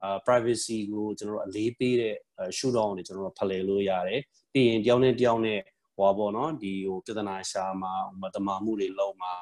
[0.04, 2.16] အာ privacy ကိုကျွန်တော်တို့အလေးပေးတဲ့
[2.58, 4.22] shoot down တွေကျွန်တော်တို့ဖလှယ်လို့ရတယ်
[4.54, 5.60] ပြီးရင်တယောက်နဲ့တယောက်နဲ့
[5.98, 9.34] ဟောပေါ့နော်ဒီဟိုပြဿနာရှာမှာမတမာမှုတွေလုံးမှာ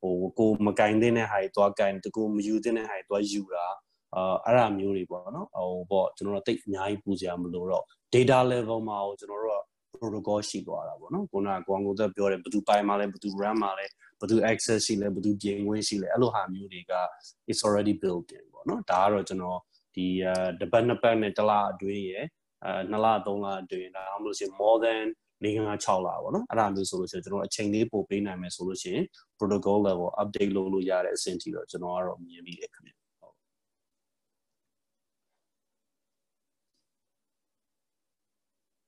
[0.00, 3.66] ဟိုကိုမကင်တဲ့ဟာတွေသွားကင်တကူမယူတဲ့ဟာတွေသွားယူတာ
[4.14, 7.84] အာအဲ့ဒါမျိုးတွေပေါ့နော်ဟိုပေါ့ကျွန်တော်တို့တိတ်အများကြီးပူစရာမလိုတော့
[8.14, 9.60] data level မှာဟိုကျွန်တော်တို့က
[10.00, 13.86] protocol ရှိသွားတာပေါ့နော်ခုနကကွန်ကိုသက်ပြောတယ်ဘယ်သူပိုင်မှာလဲဘယ်သူ run မှာလဲ
[14.20, 16.92] ဘယ်သူ access ရှိလဲဘယ်သူပြင်ခွင့်ရှိလဲအဲ့လိုဟာမျိုးတွေက
[17.50, 19.58] it's already built in ပေါ့နော်ဒါကတော့ကျွန်တော်
[19.94, 20.06] ဒီ
[20.60, 22.24] တပတ်နှစ်ပတ်နဲ့တစ်လအတွင်းရယ်
[22.64, 25.04] အဲနှစ်လသုံးလအတွင်းဒါမှမဟုတ်ရှင် more than
[25.44, 29.04] ၄၅6လပေါ့နော်အဲ့ဒါမျိုးဆိုလို့ရှိရင်ကျွန်တော်အချိန်လေးပို့ပေးနိုင်မယ်ဆိုလို့ရှိရင်
[29.38, 32.92] protocol level update လုပ်လို့ရတဲ့အဆင့်ကြီးတော့ကျွန်တော်ကတော့မြင်ပြီးတယ်ခင်ဗျ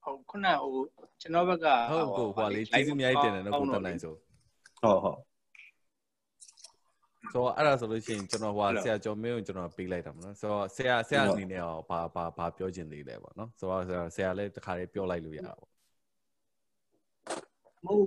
[0.05, 0.75] ဟုတ်ဟုတ်ခုနဟို
[1.21, 4.15] ကျွန်တော်ဘက်ကဟုတ်ကိုဟွာလေးကျေးဇူးအများကြီးတင်တယ်နော်ကိုတက်နိုင်ဆို
[4.83, 5.19] ဟုတ်ဟုတ်
[7.33, 13.83] ဆိုတော့အဲ့ဒါဆိုလို့ရှိရင်ကျွန်တော်ဟွာဆရာကျော်မင်းကိုကျွန်တော်ပေးလိုက်တာမနော်ဆိုတော့ဆရာဆရာအနေနဲ့ရောဘာဘာဘာပြောချင်သေးလဲပေါ့နော်ဆိုတော့
[14.15, 15.71] ဆရာလည်းတစ်ခါလေးပြောလိုက်လို့ရတာပေါ့
[17.85, 18.07] မဟုတ်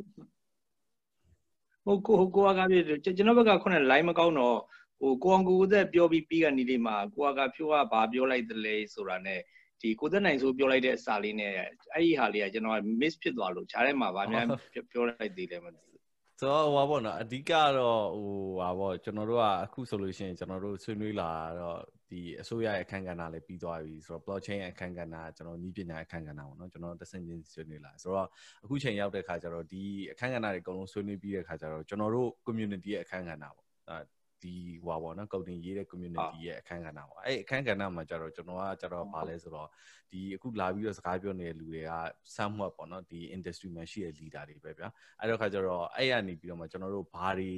[1.86, 4.58] ဟိုကိုကိုကပြကျွန်တော်ဘက်ကခုန line မကောင်းတော့
[5.00, 9.36] ဟိုကိုအောင်ကိုကိုသက်ပြောပြီးပြီးကနေလေးမှာကိုကဖြိုးကဘာပြောလိုက်သလဲဆိုတာ ਨੇ
[9.82, 11.70] ဒီကိုသက်နိုင်ဆိုပြောလိုက်တဲ့အစာလေး ਨੇ အဲ့
[12.06, 14.46] ဒီဟာလေးကကျွန်တော် miss ဖြစ်သွားလို့ဈာထဲမှာဗာများ
[14.92, 16.02] ပြောလိုက်သေးတယ်မသိဘူး
[16.40, 21.30] ဆိုတော့ဟိုပါပေါ့နော်အဓိကတော့ဟိုဟာပေါ့ကျွန်တော်တို့ကအခုဆိုလို့ရှိရင်ကျွန်တော်တို့ဆွေးနွေးလာ
[21.60, 21.80] တော့
[22.10, 28.28] ဒီအစိုးရရဲ့အခန်းကဏ္ဍလည်းပြီးသွားပြီဆိုတော့ blockchain ရဲ့အခန်းကဏ္ဍကျွန်တော်ဤပညာအခန်းကဏ္ဍပေါ့နော်ကျွန်တော်တဆင့်ချင်းဆွေးနွေးလာဆိုတော့
[28.64, 29.82] အခုချိန်ရောက်တဲ့ခါကျတော့ဒီ
[30.12, 33.56] အခန်းကဏ္ဍတွေအကုန်လုံးဆွေးနွေးပြီးတဲ့ခါကျတော့ကျွန်တော်တို့ community ရဲ့အခန်းကဏ္ဍပေါ့
[33.90, 33.98] အဲ
[34.44, 34.56] ဒီ
[34.86, 39.70] ဟွာပေါ့နော်ကုတ်တင်ရေးတဲ့ community ရဲ့အခန်းကဏ္ဍပေါ့အဲ့အခန်းကဏ္ဍမှာကျတော့ကျွန်တော်ကကျတော့ဗာလဲဆိုတော့
[40.12, 41.92] ဒီအခုလာပြီးတော့စကားပြောနေတဲ့လူတွေက
[42.36, 44.88] somewhat ပေါ့နော်ဒီ industry မှာရှိတဲ့ leader တွေပဲဗျာ
[45.20, 47.52] အဲ့တော့ခါကျတော့အဲ့ရနေပြီးတော့မှကျွန်တော်တို့ဘာတွေ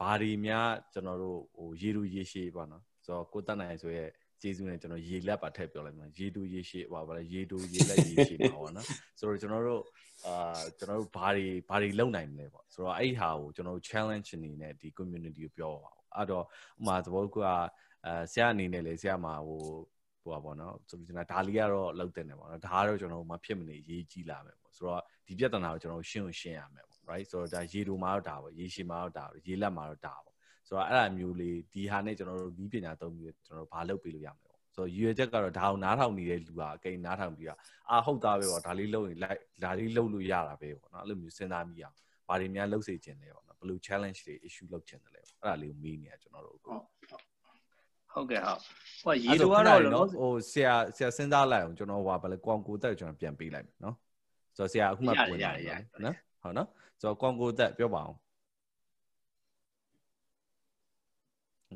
[0.00, 4.08] ဘာတွေများကျွန်တော်တို့ဟိုရေလူရေရှည်ပေါ့နော်ဆိုတော့ကိုတက်နိုင်ဆိုရဲ့
[4.42, 8.86] ကျေးဇူးနဲ့ကျွန်တော်ရေလက်ပါထည့်ပြောလိုက်မှာရေတူရေရှည်ဟောပါလဲရေတူရေလက်ရေရှည်ပါပေါ့နော်
[9.18, 9.82] ဆိုတော့ကျွန်တော်တို့
[10.26, 17.36] အာကျွန်တော်တို့ဘာတွေဘာတွေလုပ်နိုင်မလဲပေါ့ဆိုတော့အဲ့ဟာကိုကျွန်တော်တို့ challenge အနေနဲ့ဒီ community ကိုပြောပါ အဲ့တော့ဥမာသဘောက
[18.06, 19.62] အဲဆရာအနေနဲ့လေဆရာမှာဟို
[20.22, 30.34] ဟိုပါပေါ့နော်ဆိုပြီးကျွန်တော်ဒါလေးကတော့လောက်တင်တယ်ပေါ့နော်ဒါကတော့ကျွန်တော်မဖြစ်မနေရေးကြီးလာမယ်ပေါ့ဆိုတော့ဒီပြဿနာကိုကျွန်တော်ရှင်းရှင်းရမယ်ပေါ့ right ဆိုတော့ဒါရေလိုမှာတော့ဒါပေါ့ရေရှည်မှာတော့ဒါပေါ့ရေလက်မှာတော့ဒါပေါ့
[30.68, 37.58] ဆိုတော့အဲ့ဒါမျိုးလေးဒီဟာနဲ့ကျွန်တော်တို့ဒီပညာသုံးပြီးကျွန်တော်တို့ဘာလုပ်ပေးလို့ရမလဲပေါ့ဆိုတော့ရွေချက်ကတော့ဒါအောင်နားထောင်နေတဲ့လူကအကိန်းနားထောင်ပြီးတော့
[37.90, 41.96] အာဟုတ်သားပဲပေါ့ဒါလေးလုပ်ရင်လိုက်ဒါလေးလုပ်လို့ရတာပဲပေါ့နော်အဲ့လိုမျိုးစဉ်းစားမိအောင်
[42.28, 46.70] ဘာတွေများလုပ်စေချင်လဲပေါ့နော်ဘ ယ်လို challenge တွေ issue လုပ်ချင်တယ်လဲပေါ့အဲ့ဒါလေးကိုမေးနေတာကျွန်တော်တို့အခု
[48.12, 48.60] ဟုတ်ကဲ့ဟုတ်
[49.04, 53.96] ဟိုရေတူကတော့လောဟိုဆရာဆရာစဉ်းစားလိုက်အောင်ကျွန်တော်ဟိုဘာလဲကွန်ကိုတက်ကျွန်တော်ပြန်ပေးလိုက်မယ်နော်
[54.56, 56.68] ဆိုတော့ဆရာအခုမှပြန်လာတယ်နော်ဟုတ်နော်
[57.00, 58.18] ဆိုတော့ကွန်ကိုတက်ပြောပါအောင်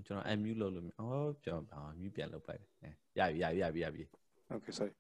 [0.07, 4.03] ကျွန်တော် unmute လုပ်လို့အော်ကျွန်တော် mute ပြန်လုပ်လိုက်တယ်ရပြီရပြီရပြီရပြီ
[4.55, 4.93] Okay sorry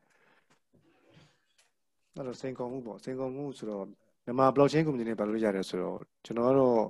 [2.14, 3.84] အဲ့တော့စိန်ခေါ်မှုပေါ့စိန်ခေါ်မှုဆိုတော့
[4.30, 6.80] မြန်မာ blockchain community နဲ့ဘာလို့ရတယ်ဆိုတော့ကျွန်တော်ကတော့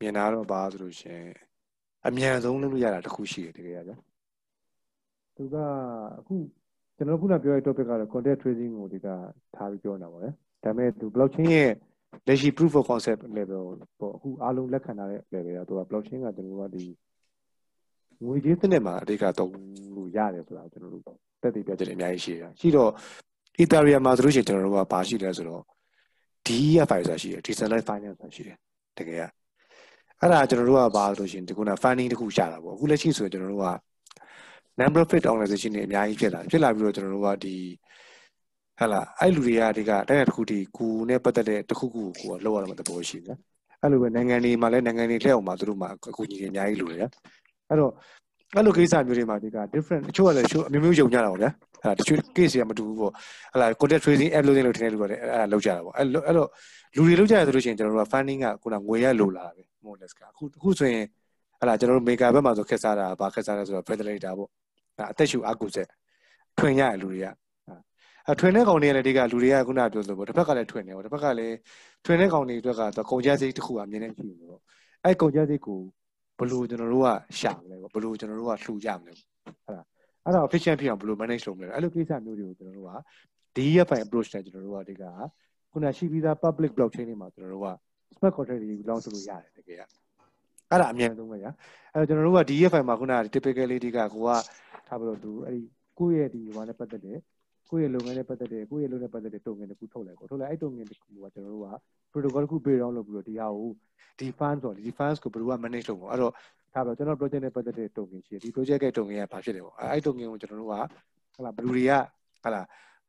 [0.00, 1.22] မြင်တာတော့ဘာဆိုလို့ရှင်
[2.06, 3.92] အမြန်ဆုံးလုပ်လို့ရတာတစ်ခုရှိတယ်တကယ်ကြ
[5.36, 5.56] သူက
[6.18, 6.34] အခု
[6.96, 9.08] ကျွန်တော်ခုနပြောတဲ့ topic ကတော့ content tracing ကိုဒီက
[9.56, 10.30] ထားပြီးပြောနေတာပေါ့လေ
[10.64, 11.70] ဒါပေမဲ့သူ blockchain ရဲ့
[12.26, 13.64] လက်ရှိ proof of concept level
[13.98, 16.84] ပေါ့အခုအားလုံးလက်ခံထားတဲ့ level ကသူက blockchain ကကျွန်တော်တို့ကဒီ
[18.24, 19.52] ငွေကြေးစနစ်မှာအဓိကသုံး
[19.96, 21.04] လို့ရတယ်ဆိုတာကျွန်တော်တို့
[21.42, 22.90] တက်တည်ပြချက်တွေအများကြီးရှိတာရှိတော့
[23.62, 25.62] Ethereum မှာဆိုလို့ရှိရင်ကျွန်တော်တို့ကဘာရှိလဲဆိုတော့
[26.46, 28.56] DeFi ဆိုတာရှိတယ် Decentralized Finance ဆိုတာရှိတယ်
[28.98, 29.22] တကယ်က
[30.20, 33.68] အဲ့ဒါကျွန်တော်တို့ကဘာဆိုလို့ရှိရင်ဒီကုနာ funding တခုရှာတာပေါ့အခုလက်ရှိဆိုရင်ကျွန်တော်တို့က
[34.80, 37.56] number of fit organization တွေအများကြီးဖြစ်လာဖြစ်လာပြီးတော့ကျွန်တော်တို့ကဒီ
[38.78, 43.36] ဟဲ့လားအဲ့လူတွေကဒီကတိုင်းတစ်ခုဒီကိုနဲ့ပတ်သက်တဲ့တစ်ခုခုကိုကိုကလောက်ရမှာတဘောရှိတယ်
[43.80, 47.08] အဲ့လိုပဲနိုင်ငံတွေမှာလည်းနိုင်ငံတွေလက်အောင်မှာသူတို့မှာအကူအညီတွေအများကြီးလိုတယ်
[47.68, 47.92] အဲ့တော့
[48.56, 51.50] အဲ့လိုကိစ္စမျိုးတွေမှာဒီက different တချို့ကလည်းချို့အမျိုးမျိုးယုံကြတာပေါ့ဗျာ
[51.82, 56.48] အဲ့ဒါတချို့ case တွေကမတူဘူးပေါ့ဟလာ content tracing app လို့နေလို့ထင်တဲ့လူကလည်းအဲ့ဒါလောက်ကြတာပေါ့အဲ့အဲ့တော့
[56.96, 61.04] လူတွေလောက်ကြရဆိုလို့ရှိရင်ကျွန်တော်တို့က funding ကခုနငွေရလိုလာတာပဲ more less ကအခုအခုဆိုရင်
[61.60, 64.48] ဟလာကျွန်တော်တို့ maker ဘက်မှာဆိုခက်စားတာဘာခက်စားလဲဆိုတော့ federator ပေါ့
[64.98, 65.88] အဲ့အသက်ရှူအကူဆက်
[66.58, 67.26] ထွင်ရလူတွေက
[68.28, 71.56] အဲထွင်တဲ့ကောင်တွေကလည်းဒီကလူတွေကခုနပြောဆိုပေါ့တစ်ဖက်ကလည်းထွင်တယ်ပေါ့တစ်ဖက်ကလည်း
[72.04, 74.60] ထွင်တဲ့ကောင်တွေအတွက်ကကုန်ကျစရိတ်တစ်ခုအမြင်နဲ့ရှိနေပေါ့
[75.04, 76.01] အဲ့ကုန်ကျစရိတ်ကိုဘ
[76.50, 77.08] လို့ကျွန်တော်တို့က
[77.38, 79.86] ရှာမလဲပေါ့ဘလို့ကျွန်တော်တို့ကလှူကြမလဲဟုတ်လား
[80.24, 82.92] အဲ့ဒါ efficient ဖြစ်အောင်ဘယ်လို manage လုပ်မလဲအဲ့လိုကိစ္စမျိုးတွေကိုကျွန်တော်တို့က
[83.56, 85.04] DFI approach နဲ့ကျွန်တော်တို့ကဒီက
[85.72, 87.68] ခုနရှိပြီးသား public blockchain တွေမှာကျွန်တော်တို့က
[88.16, 89.82] smart contract တွေ launch လုပ်လို့ရတယ်တကယ်က
[90.70, 91.50] အဲ့ဒါအမြန်ဆုံးပဲညာ
[91.92, 94.30] အဲ့တော့ကျွန်တော်တို့က DFI မှာခုန typically ဒီကကိုက
[94.86, 95.60] ထားပြီးတော့သူအဲ့ဒီ
[95.98, 97.18] ကိုယ့်ရဲ့ဒီဟိုနဲ့ပတ်သက်တဲ့
[97.70, 101.68] ကိုယ့်ရဲ့လုပ်ငန်းနဲ့ပတ်သက်တဲ့ကိုယ့်ရဲ့လုပ်နဲ့ပတ်သက်တဲ့ token တခုထုတ်လိုက်ကိုထုတ်လိုက်အဲ့ token တခုကကျွန်တော်တို့က
[102.12, 103.70] protocol တခုပေးတော့လုပ်ပြီးတော့ဒီဟာကို
[104.18, 106.32] ဒီ fund ဆိုဒီ funds ကိုဘယ်လိုက manage လုပ်မလဲအဲ့တော့
[106.72, 110.74] ထားပြီးတော့ကျွန်တော် project နဲ့ပတ်သက်တဲ့ token ရှိတယ်ဒီ project ရဲ့ token ကဘာဖြစ်တယ်ပေါ့အဲ့ token ကိုကျွန်တော်တို့က
[111.36, 111.92] ဟလာဘယ်လူတွေက
[112.44, 112.62] ဟလာ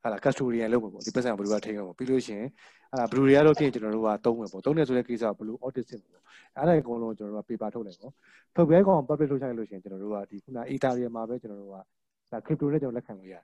[0.04, 2.48] ဟလာ custodian လုပ်မှာပေါ့ဒီပတ်စံဘယ်လိုကထိန်းမှာပေါ့ပြီးလို့ရှိရင်
[2.92, 6.24] ဟလာဘယ်လူတွေကတော့ဖြစ်ကျွန်တော်တို့ကသုံးမယ်ပေါ့သုံးတယ်ဆိုတဲ့ကိစ္စကဘယ်လို audit စစ်မှာပေါ့
[6.58, 8.14] အဲ့ဒါအကုန်လုံးကျွန်တော်တို့က paper ထုတ်လိုက်ပေါ့
[8.56, 11.76] ထုတ်ပြဲကောင် public ထုတ်ချလိုက်လို့ရှိရင်ကျွန်တော်တို့ကဒီခုန Ethereum မှာပဲကျွန်တော်တို့က
[12.32, 13.44] ဒါ crypto နဲ့ကျွန်တော်လက်ခံလို့ရတယ်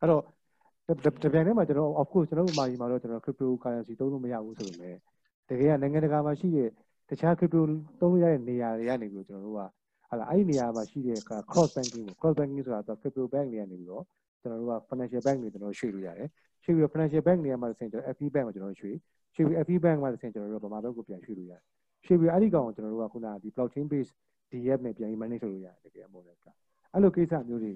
[0.00, 0.22] အဲ့တော့
[0.88, 0.90] တ
[1.32, 4.96] ပြန်ထဲမှာကျွန်တော် of course ကျွန်တော်တို့မာကြီးမှာတော့ကျွန်တော် crypto currency သုံးလို့မရဘူးဆိုပေမဲ့
[5.48, 6.68] တကယ်ကနိုင်ငံတကာမှာရှိတဲ့
[7.08, 7.60] တခြား crypto
[8.00, 9.60] သုံးလို့ရတဲ့နေရာတွေကနေပြီးတော့ကျွန်တော်တို့က
[10.08, 11.18] ဟာလာအဲ့ဒီနေရာမှာရှိတဲ့
[11.50, 14.04] cross banking cross banking ဆိုတာတော့ crypto bank တွေကနေပြီးတော့
[14.40, 16.28] ကျွန်တော်တို့က financial bank တွေကျွန်တော်ရွှေ့လို့ရတယ်
[16.64, 18.94] ရွှေ့ပြီး financial bank တွေမှာတစ်ဆင့်ကျွန်တော် FE bank မှာကျွန်တော်ရွှေ့
[19.34, 21.62] ရွှေ့ပြီး FE bank မှာတစ်ဆင့်ကျွန်တော်တို့ဗမာဘက်ကိုပြန်ရွှေ့လို့ရတယ်
[22.06, 24.12] ရွှေ့ပြီးအဲ့ဒီကောင်ကိုကျွန်တော်တို့ကခုနကဒီ blockchain based
[24.52, 26.32] DApp နဲ့ပြန်ပြီး manage လုပ်လို့ရတယ်တကယ်အမို့လဲ
[26.92, 27.72] အဲ့လိုကိစ္စမျိုးတွေ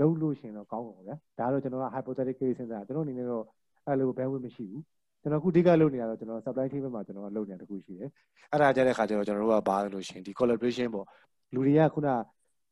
[0.00, 3.44] လုံးလို့ရှင်တော့ကောင်းပါဗျာဒါကတော့ကျွန်တော်က hypothetical case စဉ်းစားကျွန်တော်အနေနဲ့တော့
[3.86, 4.82] အဲ့လိုဘဲဝင်မရှိဘူး
[5.22, 8.10] ကျွန်တော်ခုအဓိကလုပ်နေရတော့ကျွန်တော် supply chain ဘက်မှာကျွန်တော်ကလုပ်နေတာတခုရှိတယ်
[8.52, 11.06] အဲ့ဒါကြတဲ့ခါကျတော့ကျွန်တော်တို့ကဘာလို့ရှင်ဒီ collaboration ပေါ့
[11.54, 12.08] လူတွေကခုန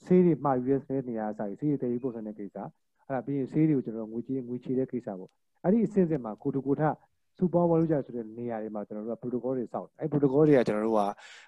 [0.05, 2.57] ဆေးတွေမှာယူရဆဲနေရစာဆေးတွေတည်ပြီးပို့စတဲ့ကိစ္စ
[3.07, 5.31] အဲ့ဒါပြီးရင်ဆေးတွေကိုကျွန်တော်ငွေကြီးငွေချေတဲ့ကိစ္စပေါ့
[5.65, 6.83] အဲ့ဒီအစဉ်စဉ်မှာကိုတူကိုထ
[7.37, 11.03] စူပါဝါလူကြဆိုတဲ့နေရာတွေမှာကျွန်တော်တို့က protocol တွေစောင့်အဲ့ protocol တွေကကျွန်တော်တို့က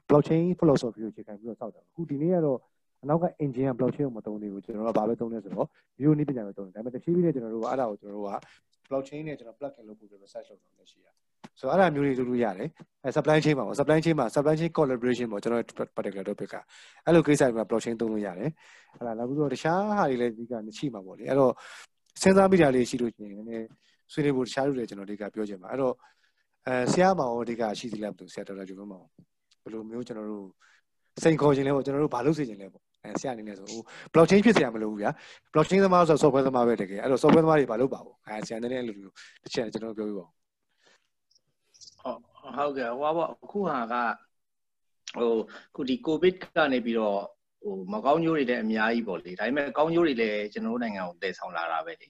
[0.09, 2.59] blockchain philosophy ကိုအခြေခံပြီးတော့စောင့်တယ်အခုဒီနေ့ကတော့
[3.03, 5.67] အနောက်က engine က blockchain ကိုမသုံးသေးဘူးကျွန်တော်တို့ကဘာပဲသုံးလဲဆိုတော့
[5.97, 8.35] video နည်းပညာပဲသုံးတယ်ဒါပေမဲ့တဖြည်းဖြည်းနဲ့ကျွန်တော်တို့ကအဲ့ဒါကိုကျွန်တော်တို့က
[8.89, 11.15] blockchain နဲ့ကျွန်တော် plug in လုပ်ဖို့ research လုပ်တာလည်းရှိရတယ်
[11.59, 12.69] ဆိုတော့အဲ့ဒါမျိုးတွေလုပ်လို့ရတယ်
[13.05, 15.63] အဲ supply chain မှာပေါ့ supply chain မှာ supply chain collaboration ပေါ့ကျွန်တော်
[15.97, 16.55] particular topic က
[17.07, 18.51] အဲ့လိုကိစ္စတွေမှာ blockchain သုံးလို့ရတယ်
[18.97, 21.53] အဲ့ဒါနောက်ပြီးတော့တခြားဟာတွေလည်းဒီကရှိမှာပေါ့လေအဲ့တော့
[22.23, 23.67] စဉ်းစားမိတာလေးရှိလို့ရှိရင်လည်း
[24.13, 25.95] ဆွေးနွေးဖို့တခြားလူတွေကျွန်တော်ဒီကပြောချင်ပါအဲ့တော့
[26.67, 29.07] အဲဆရာမောင်ဒီကရှိသလားမသိဘူးဆရာတော်တော်ကျုံမောင်
[29.63, 30.47] ဘယ်လိုမျိုးကျွန်တော်တို့
[31.23, 35.11] စိန်ခေါ်ခြင်းလဲပေါ့ကျွန်တော်တို့ဘာလုပ်စေခြင်းလဲပေါ့ အဲဆရာအနေနဲ့ဆိုဟို blockchain ဖြစ်စရာမလိုဘူးဗျာ
[35.53, 38.97] blockchain သမားဆို software သမားပဲတကယ်အဲ့တော့ software သမားတွေဘာလုပ်ပါဘူးအဲဆရာနည်းနည်းအဲ့လို
[39.43, 40.31] တစ်ချက်ကျွန်တော်ပြောပြပါဦး
[42.03, 42.19] ဟုတ်
[42.57, 43.95] ဟုတ်ကဲ့ဟိုဘာအခုဟာက
[45.17, 45.33] ဟို
[45.75, 47.21] ခုဒီ covid ကနေပြီးတော့
[47.63, 52.09] ဟိုမကောင်းကျိုးတွေလည်းအများကြီးပေါ့လေဒါပေမဲ့ကောင်းကျိုးတွေလည်းကျွန်တော်တို့နိုင်ငံကိုတည်ဆောင်လာတာပဲလေ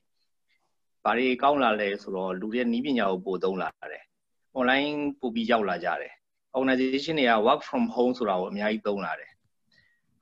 [1.05, 4.05] ဘာတွေကောင်းလာလဲဆိုတော့လူတွေနီးပညာကိုပို့သုံးလာတယ်။
[4.59, 6.12] online ပို့ပြီးရောက်လာကြတယ်။
[6.56, 9.31] organization တွေက work from home ဆိုတာကိုအများကြီးသုံးလာတယ်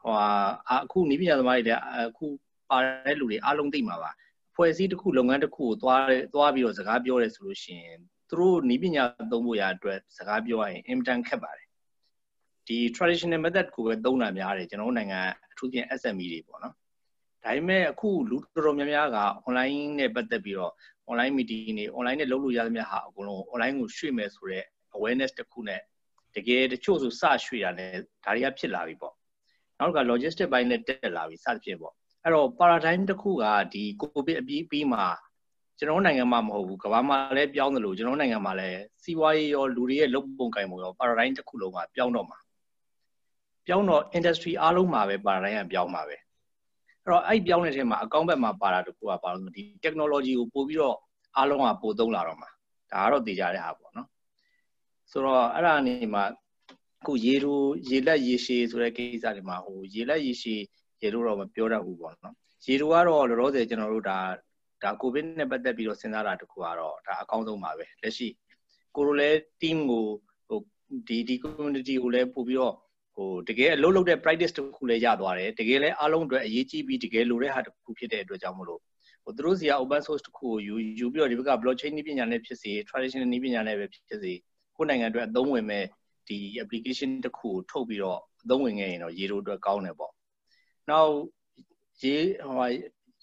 [0.02, 0.14] ဟို
[0.70, 2.26] အခုနီးပညာသမားတွေလည်းအခု
[2.70, 4.10] ပါတဲ့လူတွေအားလုံးသိမှာပါ
[4.54, 6.04] ဖွဲ့စည်းတစ်ခုလုပ်ငန်းတစ်ခုကိုသွား
[6.34, 7.98] သွားပြီးတော့စကားပြောရဲဆိုလို့ရှိရင်
[8.28, 11.66] သူတို့နီးပညာသုံးဖို့ရအတွက်စကားပြောရရင်အင်မတန်ခက်ပါတယ်
[12.66, 15.20] ဒီ traditional method ကိုပဲသုံးတာများတယ်ကျွန်တော်တို့နိုင်ငံ
[15.52, 16.74] အထူးဖြင့် SME တွေပေါ့နော်
[17.44, 20.72] ဒါပေမဲ့အခုလူတော်တော်များများက online နဲ့ပတ်သက်ပြီးတော့
[21.10, 24.66] online meeting တွေ online နဲ့လုပ်လို့ရသမျှဟာအကုန်လုံး online ကိုရွှေ့မယ်ဆိုတော့
[24.96, 25.80] awareness တစ်ခုနဲ့
[26.36, 27.92] တကယ်တချို့ဆိုစရွှေ့ရတယ်
[28.24, 29.14] ဒါတွေကဖြစ်လာပြီပေါ့
[29.80, 31.94] နောက်က logistic ဘိုင်းနဲ့တက်လာပြီစသဖြင့်ပေါ့
[32.24, 35.04] အဲ့တော့ paradigm တစ်ခုကဒီ covid အပြီးပြီးမှာ
[35.78, 42.38] ကျွန်တော်နိုင်ငံမှာမဟုတ်ဘူးကမ္ဘာမှာလည်းပြောင်းတယ်လို့ကျွန်တော်နိုင်ငံမှာလည်းစီးပွားရေးရောလူတွေရဲ့လုပ်ပုံကိုင်ပုံရော paradigm တစ်ခုလုံးကပြောင်းတော့မှာ
[43.66, 46.20] ပြောင်းတော့ industry အားလုံးမှာပဲ paradigm ကပြောင်းမှာပဲအဲ့
[47.12, 50.96] တော့အဲ့ပြောင်းတဲ့ထဲမှာအကောင့်ဘက်မှာပါတာတခုကပါလို့ဒီ technology ကိုပို့ပြီးတော့
[51.36, 52.50] အားလုံးကပို့သုံးလာတော့မှာ
[52.92, 54.08] ဒါကတော့သိကြတဲ့ဟာပေါ့နော်
[55.10, 56.24] ဆိုတော့အဲ့ဒါနေမှာ
[57.02, 60.60] အခုရေလိုရေလက်ရေရှည်ဆိုတဲ့ကိစ္စတွေမှာဟိုရေလက်ရေရှည်
[61.02, 62.34] ရေလိုတော့မပြောတတ်ဘူးပေါ့နော်
[62.66, 64.18] ရေလိုကတော့လောလောဆယ်ကျွန်တော်တို့ဒါ
[64.82, 68.28] ဒါကိုဗစ်နဲ့ပတ်သက်ပြီးတော့စဉ်းစားတာတခုကတော့ဒါအကောင်းဆုံးပါပဲလက်ရှိ
[68.96, 70.04] ကိုရိုလဲ team ကို
[70.48, 70.60] ဟို
[71.08, 72.74] ဒီဒီ community ကိုလည်းပို့ပြီးတော့
[73.14, 78.80] ဟိုတကယ်အလုပ်လုပ်တဲ့ practice တခုလည်းရသွားတယ်တကယ်လည်းအားလုံးအတွက်အရေးကြီးပြီးတကယ်လိုတဲ့ဟာတခုဖြစ်တဲ့အတွက်ကြောင့်မလို့
[79.24, 84.32] ဟိုသူတို့စီက open source တခုကိုယူယူပြီးတော့ဒီဘက်က blockchain နည်းပညာနဲ့ဖြစ်စေ traditional နည်းပညာနဲ့ပဲဖြစ်စေ
[84.76, 85.84] ကိုယ်နိုင်ငံအတွက်အသုံးဝင်မဲ့
[86.30, 90.12] ဒီ application တခုကိုထုတ်ပြီးတော့အသုံးဝင်ခဲ့ရင်တော့ရေတိုအတွက်ကောင်းတယ်ပေါ့
[90.90, 91.12] နောက်
[92.02, 92.16] ရေ
[92.48, 92.68] ဟို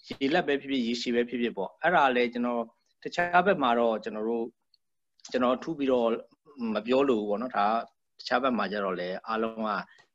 [0.08, 2.62] ရေလက်ပဲဖြစ်ဖြစ်ရေရှည်ပဲဖြစ်ဖြစ်ပေါ့အဲ့ဒါလည်းကျွန်တော်
[3.02, 4.46] တခြားဘက်မှာတော့ကျွန်တော်တို့
[5.30, 6.08] ကျွန်တော်ထူးပြီးတော့
[6.74, 7.66] မပြောလို့ပေါ့နော်ဒါ
[8.18, 9.70] တခြားဘက်မှာကျတော့လည်းအားလုံးက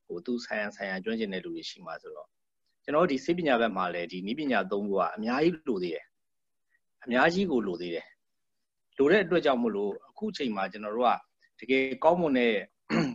[0.06, 2.28] ဟိုသူဆိုင်ရန်ဆိုင်ရန်ကျွမ်းကျင်တဲ့လူတွေရှိမှာဆိုတော့
[2.84, 6.06] ကျွန်တော်ဒီစိပညာဘက်မှာလည်းဒီနိပညာသုံးခုကအများကြီးလိုသေးတယ်
[7.04, 8.08] အများကြီးကိုလိုသေးတယ်
[8.98, 11.08] လိုတဲ့အတွက်ကြောင့်မလို့အခုချိန်မှာကျွန်တော်တို့
[11.60, 12.54] ကတကယ်ကောင်းမွန်တဲ့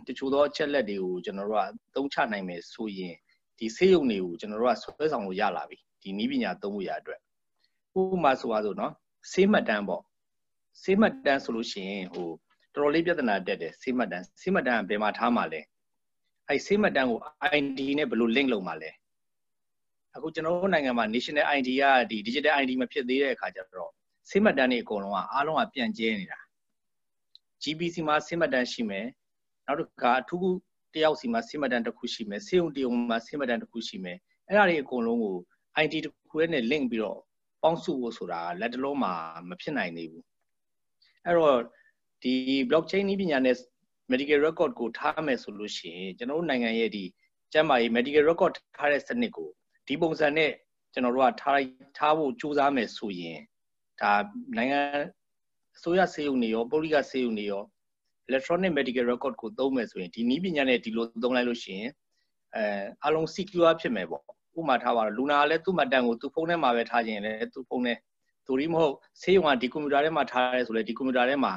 [0.09, 3.15] တချို့သောအချက်လက်တွေကိုကျွန်တော်တို့ကသုံးချနိုင်မယ်ဆိုရင်
[3.57, 7.19] ဒီဆေးရုံတွေကိုကျွန်တော်တို့ကဆွဲဆောင်လို့ရလာပြီဒီနည်းပညာသုံးဖို့ရအတွက်
[7.99, 8.93] ဥပမာဆိုပါစို့နော်
[9.31, 10.03] ဆေးမှတ်တမ်းပေါ့
[10.83, 12.29] ဆေးမှတ်တမ်းဆိုလို့ရှိရင်ဟို
[12.73, 15.61] တော်တော်လေးပြဿနာတက်တယ်ဆေးမှတ်တမ်းဆေးမှတ်တမ်းကဘယ်မှာထားမှာလဲ
[16.47, 17.19] အဲဆေးမှတ်တမ်းကို
[17.55, 18.91] ID နဲ့ဘယ်လို link လုပ်မှာလဲ
[20.15, 23.91] အခုကျွန်တော်တို့နိုင်ငံမှာ national ID ကဒီ digital ID မဖြစ်သေးတဲ့အခါကျတော့
[24.29, 26.39] ဆေးမှတ်တမ်းတွေအကုန်လုံးကအားလုံးကပြန့်ကျဲနေတာ
[27.63, 29.05] GBC မှာဆေးမှတ်တမ်းရှိမယ်
[29.69, 30.47] နောက်တစ်ခါအထူး
[30.95, 34.17] တယောက်စီမှာဆေးမှတ်တမ်းတစ်ခုရှိမယ်ဆေးုံတရုံမှာဆေးမှတ်တမ်းတစ်ခုရှိမယ်
[34.47, 35.35] အဲ့ဒါတွေအကုန်လုံးကို
[35.83, 37.19] IT တစ်ခုနဲ့ link ပြီးတော့
[37.63, 39.13] ပေါင်းစုဖို့ဆိုတာလက်တလုံးမှာ
[39.49, 40.25] မဖြစ်နိုင်သေးဘူး
[41.25, 41.59] အဲ့တော့
[42.23, 42.33] ဒီ
[42.69, 43.55] blockchain နည်းပညာနဲ့
[44.11, 47.03] medical record ကိုထားမယ်ဆိုလို့ရှိရင်ကျွန်တော်တို့နိုင်ငံရဲ့ဒီ
[47.53, 49.49] ကျန်းမာရေး medical record ထားတဲ့စနစ်ကို
[49.87, 50.51] ဒီပုံစံနဲ့
[50.93, 51.55] ကျွန်တော်တို့ကထား
[51.97, 53.39] ထားဖို့ကြိုးစားမယ်ဆိုရင်
[54.01, 54.13] ဒါ
[54.57, 54.81] နိုင်ငံ
[55.75, 57.63] အစိုးရစေယုံနေရောပုဂ္ဂလိကစေယုံနေရော
[58.29, 61.91] electronic medical record ကိုသုံးမယ်ဆိုရင်ဒီနည်းပညာနဲ့ဒီလိုသုံးလိုက်လို့ရှိရင်
[62.55, 62.63] အဲ
[63.05, 64.23] အလုံး secure ဖြစ်မယ်ပေါ့
[64.59, 67.93] ဥမာထားပါတော့လူနာကလည်းသူ့မှတ်တမ်းကိုသူ့ဖုန်းထဲမှာပဲထားခြင်းလည်းသူ့ဖုန်းထဲ
[68.45, 71.53] သူရီမဟုတ်ဆေးရုံကဒီကွန်ပျူတာထဲမှာထားရဲဆိုလဲဒီကွန်ပျူတာထဲမှာ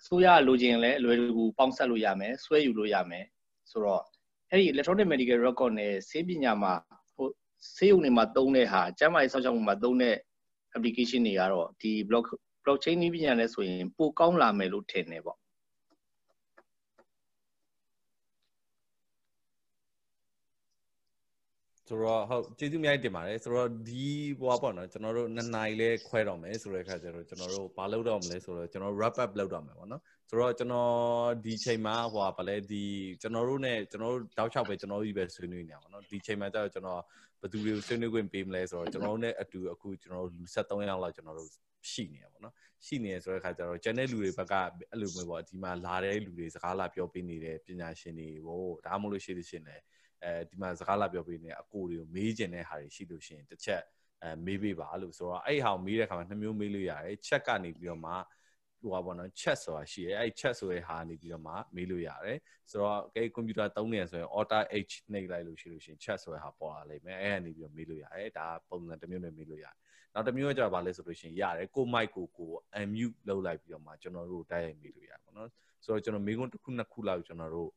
[0.00, 3.24] အစိုးရလိုချင်လည်းအလွယ်တကူပေါင်းဆက်လို့ရမယ်ဆွဲယူလို့ရမယ်
[3.70, 4.02] ဆိုတော့
[4.50, 6.72] အဲ့ဒီ electronic medical record နဲ့ဆေးပညာမှာ
[7.14, 7.26] ဟို
[7.76, 10.16] ဆေးရုံတွေမှာသုံးတဲ့ဟာကျန်းမာရေးစောင့်ရှောက်မှုမှာသုံးတဲ့
[10.76, 12.26] application တွေကတော့ဒီ block
[12.64, 15.38] blockchain နည်းပညာနဲ့ဆိုရင်ပိုကောင်းလာမယ်လို့ထင်တယ်ပေါ့
[21.88, 24.06] ဆိုတော့ဟုတ်ကျေးဇူးအများကြီးတင်ပါတယ်ဆိုတော့ဒီ
[24.40, 30.90] ဟိုပေါ့နော်ကျွန်တော်တို့နှစ်နိုင်လဲခွဲတော့မယ်ဆိုတဲ့အခါကျတော့ကျွန်တော်တို့ဘာလုပ်တော့မလဲဆိုတော့ကျွန်တော် wrap up လုပ်တော့မယ်ပေါ့နော်ဆိုတော့ကျွန်တော်
[31.44, 32.84] ဒီချိန်မှာဟိုပါလဲဒီ
[33.22, 37.02] ကျွန်တော်တို့ ਨੇ ကျွန်တော်တို့တောက်ချောက်ပဲကျွန်တော်တို့ကြီးပဲဆွေးနွေးနေအောင်နော်ဒီချိန်မှာကျတော့ကျွန်တော်
[37.40, 41.50] ဘယ်သူတွေကိုဆွေးနွေးခွင့်ပေးမလဲဆိုတော့ကျွန်တော်တို့ ਨੇ အတူအခုကျွန်တော်တို့လူ73ယောက်လောက်ကျွန်တော်တို့
[41.92, 42.54] ရှိနေရပါတော့
[42.86, 44.54] ရှိနေရဆိုတဲ့အခါကျတော့ကျန်တဲ့လူတွေဘက်က
[44.90, 49.82] အဲ့လိုမျိုးပေါ့ဒီမှာလာတဲ့လူတွေစကားလာပြောပေးနေတဲ့ပညာရှင်တွေကိုဒါမှမဟုတ်လို့ရှိသေးရှင်လည်း
[50.24, 53.82] အဲဒီမှာစကားလာပြောပေးနေအကိုတွေကိုမေးကျင်တဲ့ဟာတွေရှိလို့ရှိရင်တစ်ချက်
[54.22, 58.12] အဲမေးပေးပါလို့ဆိုတော့အဲ့ဟာကိုမေးတဲ့အခါမှာနှစ်မျိုးမေးလို့ရတယ်ချက်ကနေပြီးတော့မှ
[58.84, 62.38] ဟိုပါဘောနော် chat ဆိုတာရှိရဲအဲ့ chat ဆိုတဲ့ဟာနေပြီးတော့မှမေးလို့ရတယ်
[62.70, 64.58] ဆိုတော့ကဲကွန်ပျူတာသုံးနေဆိုရင် auto
[64.90, 69.76] h နှိပ်လိုက်လို့ရှိလို့ရှိရင် chat ဆိုတဲ့ဟာပေါ်လာလိမ့်မယ်အဲ့ကနေပြီးတော့မေးလို့ရတယ်ဒါပုံစံတစ်မျိုးနဲ့မေးလို့ရတယ်
[70.14, 75.48] နောက်တစ်မျိုးကကျတော့ဗာလဲဆိုလို့ရှိရင်ရတယ်ကို mic ကိုကို unmute လုပ်လိုက်ပြီးတော့မှကျွန်တော်တို့တိုက်ရိုက်မေးလို့ရပါတော့
[75.84, 77.70] ဆိုတော့ကျွန်တော်မေးခွန်းတစ်ခုနှစ်ခုလောက်ကျွန်တော်တို့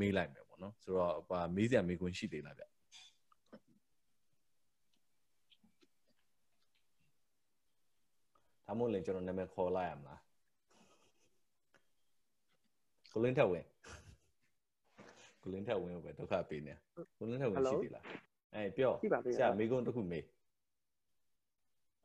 [0.00, 2.64] မေးလိုက်မယ်ပေါ့ နော်ဆိုတော့ဟာမေးစရာမေးခွန်းရှိသေးလားဗျ
[8.66, 10.20] ဒါမို့လည်းကျွန်တော်နာမည်ခေါ်လိုက်ရမလား
[13.12, 13.64] ကိုလင်းထက်ဝင်
[15.42, 16.74] ကိုလင်းထက်ဝင်ပဲဒုက္ခပေးနေ
[17.18, 18.04] ကိုလင်းထက်ဝင်ရှိသေးလား
[18.54, 18.92] အဲပြော
[19.36, 20.24] ဆရာမေးခွန်းတစ်ခုမေး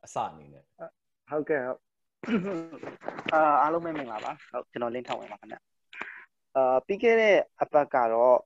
[0.04, 0.64] အစအနေနဲ့
[1.30, 1.80] ဟုတ်ကဲ့ဟုတ်
[3.32, 5.56] အာအားလုံးပဲမင်္ဂလာပါဟုတ်ကျွန်တော်လင်းထက်ဝင်ပါခင်ဗျ
[6.56, 8.38] အာပြီးခဲ့တဲ့အပတ်ကတော့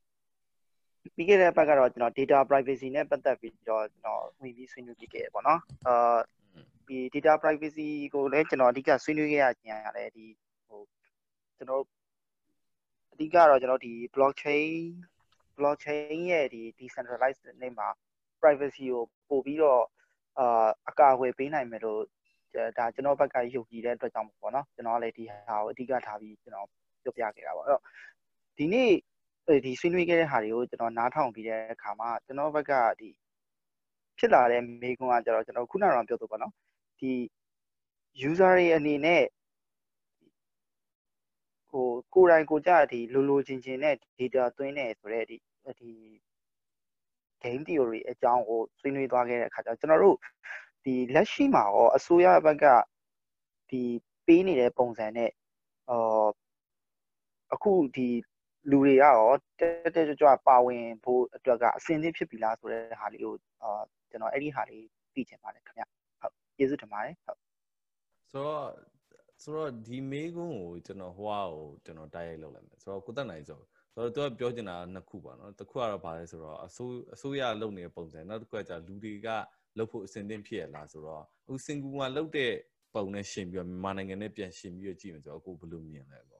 [1.14, 6.16] ပြီးခဲ့တဲ့အပတ်ကတော့ကျွန်တော် data privacy နဲ့ပတ်သက်ပြီးတော့ကျွန်တော်ဝင်ပြီးဆွေးနွေးပြခဲ့တယ်ပေါ့နော်အာ
[6.88, 10.26] ဒီ data privacy ကိုလည်းကျွန်တော်အဓိကဆွေးနွေးခဲ့ရခြင်းရတယ်ဒီ
[10.68, 10.80] ဟို
[11.56, 11.82] ကျွန်တော်
[13.12, 14.72] အဓိကတော့ကျွန်တော်ဒီ blockchain
[15.58, 17.88] blockchain ရဲ့ဒီ decentralized နေမှာ
[18.42, 19.82] privacy ကိုပို့ပြီးတော့
[20.38, 22.02] အာအကာအကွယ်ပေးနိုင်မယ်လို့
[22.78, 26.68] ဒါကျွန်တော်ဘက်ကယုံကြည်တဲ့အတွက်ကြောင့်ပေါ့နော်ကျွန်တော်လည်းဒီဟာကိုအဓိကထားပြီးကျွန်တော်
[27.02, 27.82] ပြောပြခဲ့တာပေါ့အဲ့တော့
[28.58, 28.90] ဒီနေ့
[29.64, 33.08] ဒီဆွေးနွေးခဲ့တဲ့ဟာတွေကိုကျွန်တော်နားထောင်ပြီးတဲ့အခါမှာကျွန်တော်ဘက်ကဒီ
[34.18, 36.52] ဖြစ်လာတဲ့မေးခွန်းကကျတော့ကျွန်တော်ခုနကတော့ပြောသလိုပေါ့နော်
[37.00, 37.12] ဒီ
[38.28, 39.24] user တွေအနေနဲ့
[41.70, 45.36] ဟိုကိုယ်တိုင်ကိုကြဒီလိုလိုချင်းချင်းနဲ့ data သွင်းနေဆိုတဲ့ဒီ
[45.80, 45.92] ဒီ
[47.42, 50.16] game theory အကြောင်းကိုဆွေးနွေးသွားခဲ့တဲ့အခါကျတော့ကျွန်တော်တို့
[50.84, 52.64] ဒီလက်ရှိမှာရောအစိုးရဘက်က
[53.70, 53.82] ဒီ
[54.26, 55.30] ပေးနေတဲ့ပုံစံနဲ့
[55.90, 56.30] အော်
[57.53, 58.07] အခုဒီ
[58.71, 59.19] လူတွေကရော
[59.59, 63.33] တက်တက်ကြွကြွပါဝင်ဖို့အတွက်ကအစင်းသင်းဖြစ်ပြီလားဆိုတဲ့ဟာလေးကို
[63.63, 65.83] အာကျွန်တော်အဲ့ဒီဟာလေးသိချင်ပါတယ်ခင်ဗျ
[66.21, 67.39] ဟုတ်ကျေးဇူးတင်ပါတယ်ဟုတ်
[68.31, 68.65] ဆိုတော့
[69.41, 73.59] ဆိုတော့ဒီမေးခွန်းကိုကျွန်တော်ဟိုဟာကိုကျွန်တော်တိုက်ရိုက်လုပ်လိုက်မယ်ဆိုတော့ကိုသက်နိုင်ဆို
[73.93, 79.27] ဆိုတော့သူကပြောချင်တာနှစ်ခုပါနော်တစ်ခုကတော့ဗာလဲဆိုတော့အစိုးအစိုးရလုပ်နေတဲ့ပုံစံနောက်တစ်ခုကじゃလူတွေက
[79.77, 82.53] လုပ်ဖို့အဆင်သင့်ဖြစ်ရလားဆိုတော့အခုစင်ကူမှာလုပ်တဲ့
[82.95, 86.38] ပုံနဲ့ရှင်ပြီးတော့မြန်မာနိုင်ငံနဲ့ပြန်ရှင်ပြီးတော့ကြည့်မယ်ဆိုတော့အခုဘယ်လိုမြင်လဲကောอืม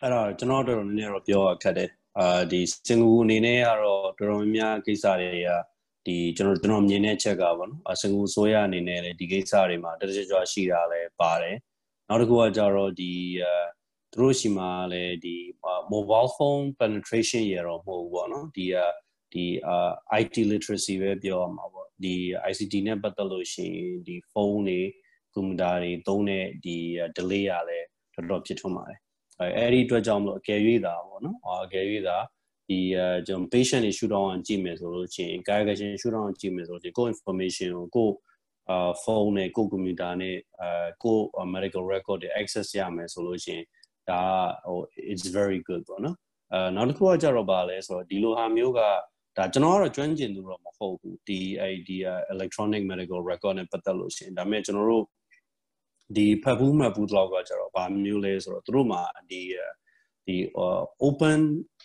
[0.00, 5.50] အဲ့တော့ကျွန်တော်တို့နည်းနည်းတော့ပြောရခက်တယ်အာဒီစင်ကူအနေနဲ့ကတော့တော်တော်များများကိစ္စတွေက
[6.06, 11.56] ဒီကျွန်တော်ကျွန်တော်မြင်တဲ့ချက်ကပေါ့နော်အစင်ကူဆိုရအနေနဲ့လည်းဒီကိစ္စတွေမှာတတကြွကြွရှိတာလည်းပါတယ်
[12.08, 13.52] နောက်တစ်ခုကကြတော့ဒီအဲ
[14.12, 15.36] သူတို့ရှိမှာလည်းဒီ
[15.92, 18.66] mobile phone penetration ရတော့မဟုတ်ဘူးပေါ့နော်ဒီ
[19.32, 19.44] ဒီ
[20.20, 22.14] IT literacy ပဲပြောရမှာပေါ့ဒီ
[22.50, 24.80] ICT နဲ့ပတ်သက်လို့ရှိရင်ဒီဖုန်းတွေ
[25.34, 26.76] ကွန်ပျူတာတွေသုံးတဲ့ဒီ
[27.16, 27.80] delay ရလဲ
[28.18, 28.98] တော်တော်ဖြစ်ထွန်းပါတယ်
[29.40, 32.16] အဲအဲ့ဒီအတွက်ကြောင့်မလို့အကယ်၍သာပေါ့နော်အကယ်၍သာ
[32.68, 38.10] ဒီအဲကျွန်တော် patient တွေ shoot down အောင်ကြည့်မယ်ဆိုလို့ရှိရင် calculation shoot down အောင်ကြည့်မယ်ဆိုလို့ရှိရင်ကို information ကိုကို
[38.70, 41.16] အာဖုန်းနဲ့ကိုကွန်ပျူတာနဲ့အဲကို
[41.54, 43.64] medical record တွေ access ရမယ်ဆိုလို့ရှိရင်
[44.10, 44.20] ဒါ
[44.66, 44.78] ဟို
[45.12, 46.16] it's very good ပေါ့နော်
[46.52, 48.80] အဲနောက်တစ်ခုကကြတော့ပါလဲဆိုတော့ဒီလိုဟာမျိုးက
[49.36, 51.96] ဒါကျွန်တော်ကတော့ကျွမ်းကျင်သူတော့မဟုတ်ဘူးဒီအဲဒီ
[52.34, 55.04] electronic medical record နဲ့ပတ်သက်လို့ရှိရင်ဒါပေမဲ့ကျွန်တော်တို့
[56.16, 59.42] ဒီဖတ်ဘူးမှတ်ဘူးတော့ကကျတော့ဗာမျိုးလဲဆိုတော့သူတို့မှာဒီ
[60.26, 60.36] ဒီ
[61.06, 61.40] open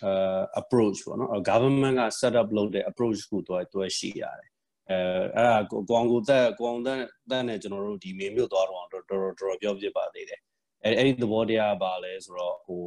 [0.10, 4.50] uh, approach ပေါ့နော် government က set up လုပ်တဲ့ approach ကိုသူကသူရှိရတယ်
[4.90, 4.98] အဲ
[5.36, 10.40] အဲ့ဒါကိုအောင်ကိုတက်ကိုအောင်တက်တက်နဲ့ကျွန်တော်တို့ဒီမေမြို့သွားတော့တော်တော်တော်ပြောပြပါသေးတယ်
[10.84, 12.84] အဲအဲ့ဒီသဘောတရားပါလဲဆိုတော့ဟို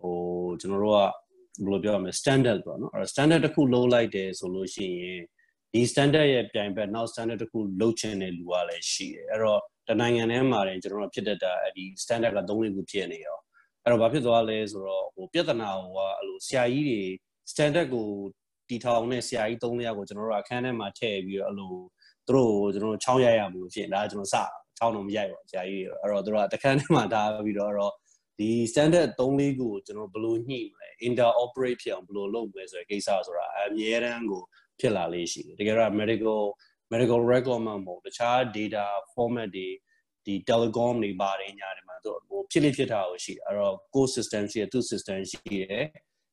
[0.00, 0.16] ဟို
[0.60, 1.12] ကျွန်တော်တို့ကဘယ်
[1.66, 5.22] လိုပြောရမလဲ standard ပေါ့နော်အဲ့ standard တစ်ခုလုံးလိုက်တယ်ဆိုလို့ရှိရင်
[5.72, 13.38] ဒီ standard ရဲ့ပြိုင်ဘက်နောက် standard တစ်ခုလုံးချင်တဲ့လူကလည်းရှိတယ်အဲ့တော့ တနိုင်ငံထဲမှာတင်ကျွန်တော်တို့ဖြစ်တတ်တာဒီ standard က3လေးခုဖြစ်နေရော
[13.82, 17.00] အဲ့တော့ဘာဖြစ်သွားလဲဆိုတော့ဟိုပြဿနာဟိုကအဲ့လိုဆရာကြီးတွေ
[17.50, 18.06] standard ကို
[18.68, 21.74] တီထောင်တဲ့ဆရာကြီး3ယောက်ကိုကျွန်တော်တို့အခန်းထဲမှာထည့်ပြီးတော့အဲ့လို
[22.26, 24.36] သူတို့ကျွန်တော်တို့ချောင်းရိုက်ရမှုဖြစ်ဒါကျွန်တော်စ
[24.78, 27.94] ချောင်းတော့မရိုက်ပါဆရာကြီးအဲ့တော့သူတို့ကတခန်းထဲမှာထားပြီးတော့အဲ့တော့
[28.38, 34.42] ဒီ standard 3-4ခုကိုကျွန်တော်ဘယ်လိုညှိမလဲ interoperate ဖြစ်အောင်ဘယ်လိုလုပ်မလဲဆိုတဲ့ကိစ္စဆိုတာအမြဲတမ်းကို
[34.80, 36.40] ဖြစ်လာလေးရှိတယ်တကယ်တော့ medical
[36.92, 38.84] medical record မှာမဟုတ်တခြား data
[39.14, 39.68] format တွေ
[40.26, 45.84] ဒီ telecom တွေပါတယ်ညာတွေမှာသူဟိုဖြစ်လိဖြစ်တာကိုရှိတယ်အဲ့တော့ core system ရှိတယ်သူ system ရှိတယ်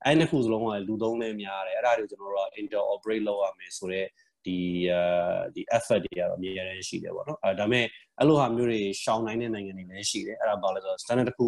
[0.03, 4.07] အဲ့နှစ်ခုစလုံးကလူသုံးလဲများတယ်အဲ့ဒါတွေကျွန်တော်တို့က interoperate လုပ်ရမယ်ဆိုတော့
[4.45, 4.57] ဒီ
[4.91, 7.85] အာဒီ effort တွေကတော့အများကြီးရှိတယ်ပေါ့နော်အဲဒါပေမဲ့
[8.19, 11.47] အဲ့လိုဟာမျိုးတွေရှောင်နိုင်တဲ့နိုင်ငံတွေလည်းရှိတယ်အဲ့ဒါဘာလဲဆိုတော့ standard တစ်ခု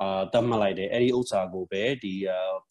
[0.00, 2.14] အာတတ်မှတ်လိုက်တယ်အဲ့ဒီဥစ္စာကိုပဲဒီ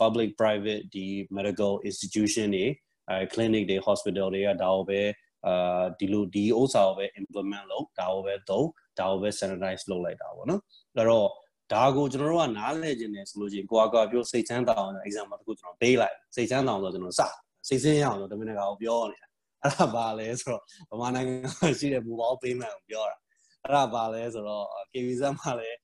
[0.02, 1.06] public private ဒီ
[1.38, 2.66] medical institution တွေ
[3.10, 5.02] အဲ clinic တွေ hospital တွေကဒါကိုပဲ
[5.48, 8.68] အာဒီလိုဒီဥစ္စာကိုပဲ implement လုပ်ဒါကိုပဲသုံး
[9.00, 10.62] ဒါကိုပဲ standardize လုပ်လိုက်တာပေါ့နော်
[10.96, 11.30] အဲ့တော့
[11.74, 17.22] ဒါကိုကျွန်တော်တို့ကနားလည်ခြင်းနဲ့ဆိုလို့ချင်းကိုကွာပြောစိတ်ချမ်းသာအောင် example တစ်ခုကျွန်တော်ပေးလိုက်စိတ်ချမ်းသာအောင်ဆိုတော့ကျွန်တော်စ
[17.68, 19.28] စိတ်ဆင်းရအောင်ဆိုတော့တမင်တကာကိုပြောနေတာ
[19.64, 23.18] အဲ့ဒါဘာလဲဆိုတော့ဗမာနိုင်ငံရှိတဲ့ mobile payment ကိုပြောတာ
[23.64, 25.78] အဲ့ဒါဘာလဲဆိုတော့ KVZ မှာလည်း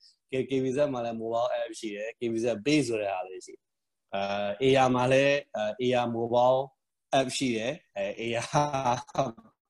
[0.49, 3.53] KVZ မှာလည်း mobile app ရှိတယ် KVZ Pay ဆိုတဲ့ဟာလေးရှိ
[4.15, 5.35] အဲ AR မှာလည်း
[5.81, 6.59] AR mobile
[7.19, 8.95] app ရှိတယ်အဲ AR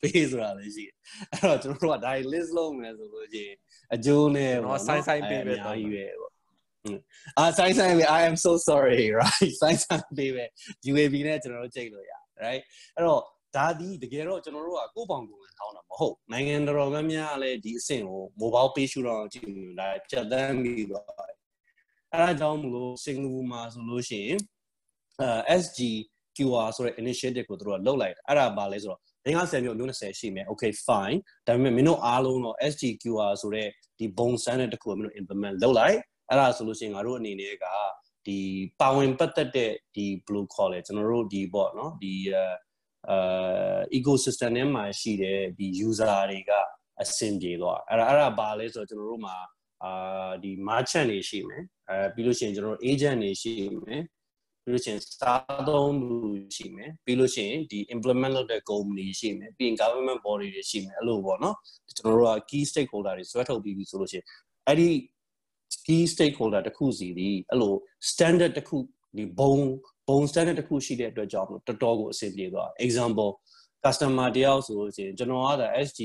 [0.02, 0.96] Pay ဆိုတာလည်းရှိတယ်
[1.32, 3.56] အဲ့တော့ကျွန်တော်တို့ကဒါ list လုပ်မယ်ဆိုလို့ရှိရင်
[3.94, 6.32] အကျိုးနဲ့ပေါ့နော်ဆိုင်ဆိုင်ပေးပဲတော့ရွေးပေါ့
[7.38, 10.46] အာဆိုင်ဆိုင်ပဲ I am so sorry right ဆိုင်ဆိုင်ပေးပဲ
[10.92, 12.14] UAB နဲ့ကျွန်တော်တို့ချိန်လို့ရ
[12.44, 12.62] right
[12.96, 13.22] အဲ့တော့
[13.56, 21.06] ဒါဒီတကယ်တော့ကျွန်တော်တို့ကကိုယ့်ပေါင်ကိုယ်ဝင်ထောင်းတာမဟုတ်နိုင်ငံတော်များများလည်းဒီအဆင့်ကို mobile pay ရှုတော့ကြည့်နေတာဖြတ်သန်းပြီးတော့
[22.14, 24.40] အဲဒါကြောင့်မလို့စင်ကာပူမှာဆိုလို့ရှိရင်
[25.22, 25.80] အဲ SG
[26.38, 33.68] QR ဆိုတဲ့ initiative ကိုတို့ကလုပ်လိုက်တာအဲ့ဒါဘာလဲဆိုတော့ 50မျိုးအမျိုး20ရှိမယ် okay fine ဒါပေမဲ့မင်းတို့အားလုံးတော့ SG QR ဆိုတဲ့
[34.00, 35.98] ဒီဘုံစမ်းတဲ့တစ်ခုကိုမင်းတို့ implement လုပ်လိုက်
[36.30, 37.66] အဲ့ဒါဆိုလို့ရှိရင်ငါတို့အနေနဲ့က
[38.28, 38.40] ဒီ
[38.80, 42.14] ပါဝင်ပတ်သက်တဲ့ဒီဘယ်လိုခေါ်လဲကျွန်တော်တို့ဒီပေါ့နော်ဒီ
[43.10, 46.52] အာ ecosystem ထဲမှာရှိတဲ့ဒီ user တွေက
[47.02, 49.36] အဆင်ပြေသွားအဲ့ဒါအဲ့ဒါဘာလဲဆိုတော့ကျွန်တော်တို့မှာ
[49.84, 53.54] အာဒီ merchant တွေရှိမယ်အဲပြီးလို့ရှိရင်ကျွန်တော်တို့ agent တွေရှိ
[53.86, 54.04] မယ်
[54.64, 56.18] ပြီးလို့ရှိရင်စားသုံးသူ
[56.56, 61.56] ရှိမယ်ပြီးလို့ရှိရင်ဒီ implement လုပ်တဲ့ company ရှိမယ်ပြီးရင် government body တွေရှိမယ်အဲ့လိုပေါ့နော်
[61.98, 64.26] ကျွန်တော်တို့က key stakeholder တွေဆွဲထုတ်ပြီးပြီဆိုလို့ရှိရင်
[64.68, 64.90] အဲ့ဒီ
[65.86, 67.74] key stakeholder တစ်ခုစီဒီအဲ့လို
[68.10, 68.78] standard တစ်ခု
[69.18, 69.56] ဒီဘုံ
[70.08, 73.32] ဘုံ standard တစ်ခုရှိတဲ့အတွက်ကြောင့်တော်တော်ကိုအဆင်ပြေသွား example
[73.84, 76.02] customer တယောက်ဆိုလို့ရှိရင်ကျွန်တော်က SG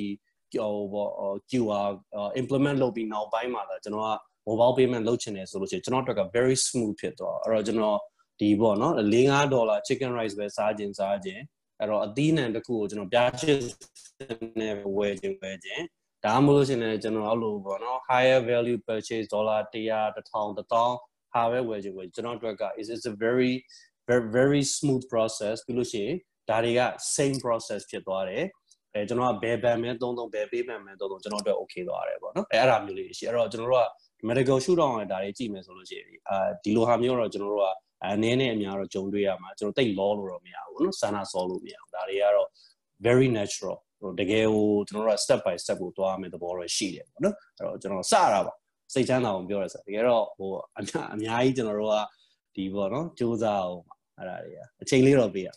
[0.52, 1.10] ဟိုပေါ့
[1.50, 1.88] QR
[2.40, 4.10] implement လုပ်ပြီးနောက်ပိုင်းမှာလာကျွန်တော်က
[4.48, 7.98] mobile payment လုပ်ချင်တယ်ဆိုလို့ရှိရင်ကျွန်တော်တို့က very smooth ဖြစ်သွားအဲ့တော့ကျွန်တော်
[8.40, 11.42] ဒီပေါ့နော်4-5ဒေါ်လာ chicken rice ပဲစားခြင်းစားခြင်း
[11.80, 13.58] အဲ့တော့အသီးနှံတစ်ခုကိုကျွန်တော်ပြားချစ်
[14.60, 15.84] နဲ့ဝယ်ခြင်းဝယ်ခြင်း
[16.24, 19.84] ဒါမှမဟုတ်ရှင်လည်းကျွန်တော်အဲ့လိုပေါ့နော် higher value purchase ဒေါ်လာ100
[20.32, 20.90] 1000 1000
[21.32, 23.52] ဟာပဲဝယ်ခြင်းဝယ်ကျွန်တော်တို့က is is a very
[24.08, 26.16] very very smooth process ပြီးလို့ရှိရင်
[26.48, 26.80] ဒါတွေက
[27.16, 28.44] same process ဖြစ်သွားတယ်
[28.94, 33.88] အဲကျွန်တော်ကဘယ်ဘန်မဲသုံးသုံးဘယ်ပေးဘန်မဲသုံးသုံးကျွန်တော်တို့ okay သွားတယ်ပေါ့နော်အဲအဲ့ဒါမျိုးလေးရှိအဲ့တော့ကျွန်တော်တို့က
[34.28, 42.48] medical shoot down နဲ့ဒါတွေကြည့်မယ်ဆိုလို့ရှိရင်အာဒီလိုဟာမျိုးတော့ကျွန်တော်တို့က အနေနဲ့အများတော့ကြုံတွေ့ရမှာကျွန်တော်တိတ်လောလို့တော့မရဘူးနော်ဆန္ဒစောလို့မရဘူးဒါတွေကတော့
[43.06, 48.54] very natural ဟိုတကယ်ဟိုကျွန်တော်တို့က step by step ကိုသွားမယ်သဘောတော့ရှိတယ်ပေါ့နော်အဲ့တော့ကျွန်တော်စတာပါ
[48.92, 50.50] စိတ်ချမ်းသာအောင်ပြောရဆိုတကယ်တော့ဟို
[51.14, 51.96] အများကြီးကျွန်တော်တို့က
[52.54, 53.80] ဒီပေါ့နော်စူးစမ်းအောင်
[54.18, 55.50] အဲ့ဒါတွေအချိန်လေးတော့ပေးရ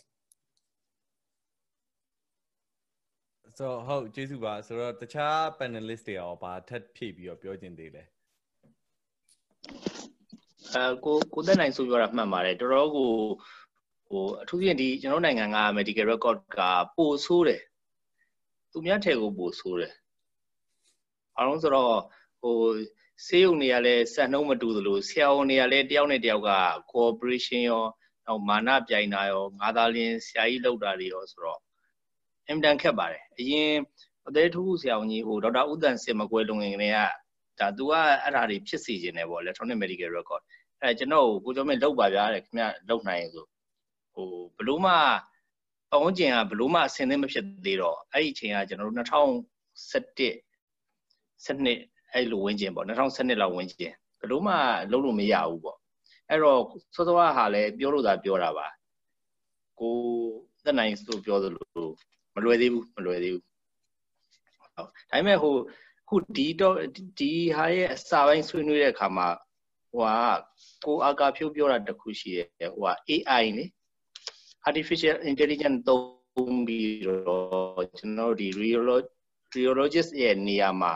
[3.58, 8.02] ဆိုဟုတ်ကျေးဇူးပါဆိုတော့တခြား panelist တွေရောဘာထပ်ဖြည့်ပြီးတော့ပြောချင်သေးလဲ
[10.74, 13.10] အဲကိုကိုသက်နိုင်ဆိုပြောတာမှန်ပါတယ်တော်တော်ကို
[14.08, 16.58] ဟိုအထူးဖြင့်ဒီကျွန်တော်နိုင်ငံက medical record က
[16.96, 17.62] ပိုဆိုးတယ်
[18.70, 19.92] သူများထဲကိုပိုဆိုးတယ်
[21.36, 21.94] အားလုံးဆိုတော့
[22.40, 22.56] ဟို
[23.26, 26.50] ဆေးရုံတွေကလည်းစံနှုံးမတူသလိုဆရာဝန်တွေကလည်းတယောက်နဲ့တယောက်က
[26.92, 27.84] cooperation ရော
[28.26, 31.60] နောက်မာနပြိုင်တာရောငါသာလင်းဆရာကြီးလောက်တာတွေရောဆိုတော့
[32.48, 33.74] အင်တန်ခက်ပါတယ်အရင်
[34.28, 36.98] အသေးထူးဆရာဝန်ကြီးဟိုဒေါက်တာဦးတန်စင်မကွဲလုံငင်ကလေးက
[37.60, 37.92] ဒါ तू က
[38.22, 40.42] အဲ့ဒါတွေဖြစ်စီခြင်းတယ်ပေါ့ electronic medical record
[40.82, 43.44] အဲကျွန်တော်ကိုကျော်မင်းလောက်ပါဗျာတဲ့ခင်ဗျလောက်နိုင်ဆို
[44.14, 44.92] ဟိုဘလို့မှ
[45.90, 50.32] ပဝန်းကျင်ကဘလို့မှအဆင်သင့်မဖြစ်သေးတော့အဲ့ဒီအချိန်ကကျွန်တော်တို့2017
[51.46, 54.54] 12အဲ့လိုဝင်ကျင်ပေါ့2012လောက်ဝင်ကျင်ဘလို့မှ
[54.90, 55.78] လုံးလို့မရဘူးပေါ့
[56.28, 56.60] အဲ့တော့
[56.94, 58.66] စောစောကဟာလည်းပြောလို့သာပြောတာပါ
[59.80, 59.96] ကို
[60.64, 61.88] သက်နိုင်ဆိုပြောသလို
[62.34, 65.54] မလွယ်သေးဘူးမလွယ်သေးဘူးဟုတ်ဒါပေမဲ့ဟို
[66.08, 66.76] ခုဒီတော့
[67.18, 69.28] ဒီဟာရဲ့အစာပိုင်းဆွေးနွေးတဲ့အခါမှာ
[69.92, 70.38] ဟိုက
[70.84, 73.64] ကိုအာကာဖြိုးပြောတာတခုရှိတယ်ဟိုက AI လေ
[74.68, 78.48] artificial intelligence သုံးပြီးတော့ကျွန်တော်ဒီ
[79.54, 80.92] rheologist ရဲ့နေရာမှာ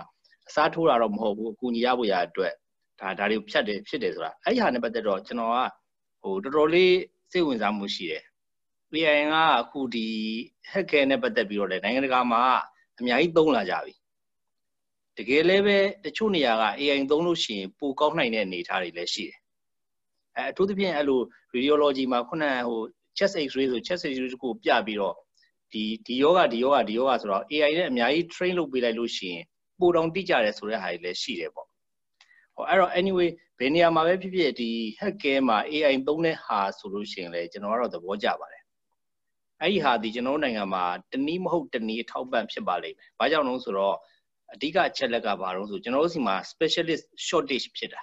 [0.49, 2.55] အစားထိုးတာတော့မဟုတ်ဘူးအကူညီရဖို့ရအတွက်
[3.01, 5.59] ဒါဒါတွေကိုဖြတ်တယ်ဖြစ်တယ်ဆိုတာအဲ့ဒီဟာနဲ့ပတ်သက်တော့ကျွန်တော်က
[6.23, 6.95] ဟိုတော်တော်လေး
[7.33, 8.25] စိတ်ဝင်စားမှုရှိတယ်
[8.95, 10.07] AI ကအခုဒီ
[10.73, 12.43] hacker နဲ့ပတ်သက်ပြီးတော့လည်းနိုင်ငံတကာမှာ
[12.99, 13.93] အများကြီးသုံးလာကြပြီ
[15.19, 19.39] တကယ်လည်းပဲတချို့နေရာက AI သုံးလို့ရှိရင်ပိုကောက်နိုင်တဲ့အနေအထားတွေလည်းရှိတယ်
[20.37, 21.21] အဲအထူးသဖြင့်အဲ့လို
[21.55, 22.81] radiology မှာခုနကဟို
[23.17, 25.17] chest x-ray ဆို chest x-ray ကိုပြပြီးတော့
[25.73, 29.45] ဒီဒီယောဂဒီယောဂဒီယောဂဆိုတော့ AI နဲ့အများကြီး train လုပ်ပေးလိုက်လို့ရှိရင်
[29.81, 31.67] ပိုတောင်တိကျတယ်ဆိုတဲ့ဟာတွေလည်းရှိတယ်ပေါ့
[32.55, 33.29] ဟောအဲ့တော့ anyway
[33.59, 34.71] ဘယ်နေရာမှာပဲဖြစ်ဖြစ်ဒီ
[35.01, 38.63] hacker မှာ AI သုံးတဲ့ဟာဆိုလို့ရှိရင်လည်းကျွန်တော်ကတော့သဘောကျပါတယ်
[39.61, 43.97] အဲ့ဒီဟာဒီကျွန်တော်နိုင်ငံမှာတနည်းမဟုတ်တနည်းအထောက်ပံ့ဖြစ်ပါလိမ့်မယ်။ဘာကြောင့်လဲဆိုတော့
[44.55, 48.03] အဓိကအချက်လက်ကဘာလို့ဆိုကျွန်တော်တို့စီမှာ specialist shortage ဖြစ်တာ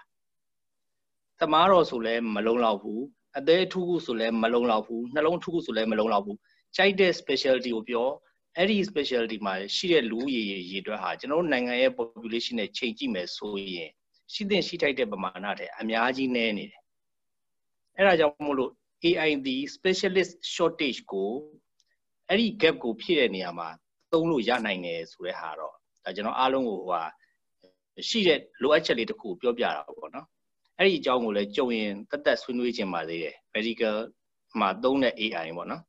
[1.39, 2.99] ။တမားတော်ဆိုလဲမလုံလောက်ဘူး။
[3.38, 6.38] အသေးထူးခုဆိုလဲမလုံလောက်ဘူး။နှလုံးထူးခုဆိုလဲမလုံလောက်ဘူး။
[6.75, 8.07] ကြိုက်တဲ့ specialty ကိုပြော
[8.57, 13.89] အဲ့ဒီ specialty မှာရှိတဲ့လူရည်ရည်အတွက်ဟာကျွန်တော်တို့နိုင်ငံရဲ့ population နဲ့ချိန်ကြည့်မယ်ဆိုရင်
[14.33, 16.81] ရှိတဲ့ရှိထိုက်တဲ့ပမာဏတဲ့အများကြီးနည်းနေတယ်။
[17.97, 18.71] အဲ့ဒါကြောင့်မို့လို့
[19.05, 21.31] AI ဒီ specialist shortage ကို
[22.30, 23.69] အဲ့ဒီ gap ကိုဖြည့်တဲ့နေရာမှာ
[24.11, 27.01] သုံးလို့ရနိုင်တယ်ဆိုတဲ့ဟာတော့ ဒါကျွန်တော်အားလုံးကိုဟိုဟာ
[28.09, 30.27] ရှိတဲ့လိုအပ်ချက်လေးတစ်ခုကိုပြောပြတာပေါ့နော်
[30.77, 33.95] အဲ့ဒီအကြောင်းကိုလည်းကြုံရင်တသက်ဆွေးနွေးခြင်းပါသေးတယ် medical
[34.59, 35.83] မှာသုံးတဲ့ AI ပေါ့နော်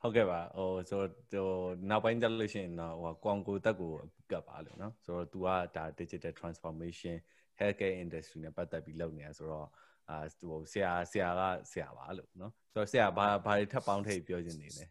[0.00, 1.02] ဟုတ်ကဲ့ပါဟိုဆို
[1.34, 3.92] တော့ဟိုနောက်ပိုင်းတက်လို့ရှိရင်တော့ဟိုကွန်ဂိုတက်ကို
[4.30, 7.16] ကပ်ပါလို့နော်ဆိုတော့ तू ကဒါ digital transformation
[7.58, 9.68] healthcare industry နဲ့ပတ်သက်ပြီးလုပ်နေတာဆိုတော့
[10.10, 14.84] အာဟိုဆရာဆရာကဆရာပါလို့နော်ဆိုတော့ဆရာဘာဘာတွေထပ်ပေါင်းထည့်ပြောခြင်းနေလဲ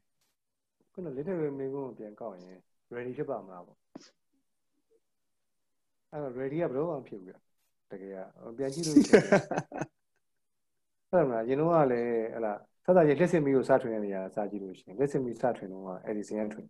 [0.93, 2.57] ခုန little မေကုန်းကိုပြန်ကောက်ရင်
[2.95, 3.80] ready ဖြစ်ပါမလားပေါ့
[6.11, 7.33] အဲ့တော့ ready ကဘယ်တော့မှဖြစ်ဘူးကြ
[7.91, 9.25] တကယ်ကပြန်ကြည့်လို့ရှိရင်
[11.09, 12.53] အဲ့ဒါမှရင်တော့ကလည်းဟလာ
[12.85, 16.67] ဆက်စားရလက်စစ်မီကိုစထွင်တဲ့နေရာစကြည့်လို့ရှိရင်လက်စစ်မီစထွင်တော့အဲ့ဒီစင်ရထွင်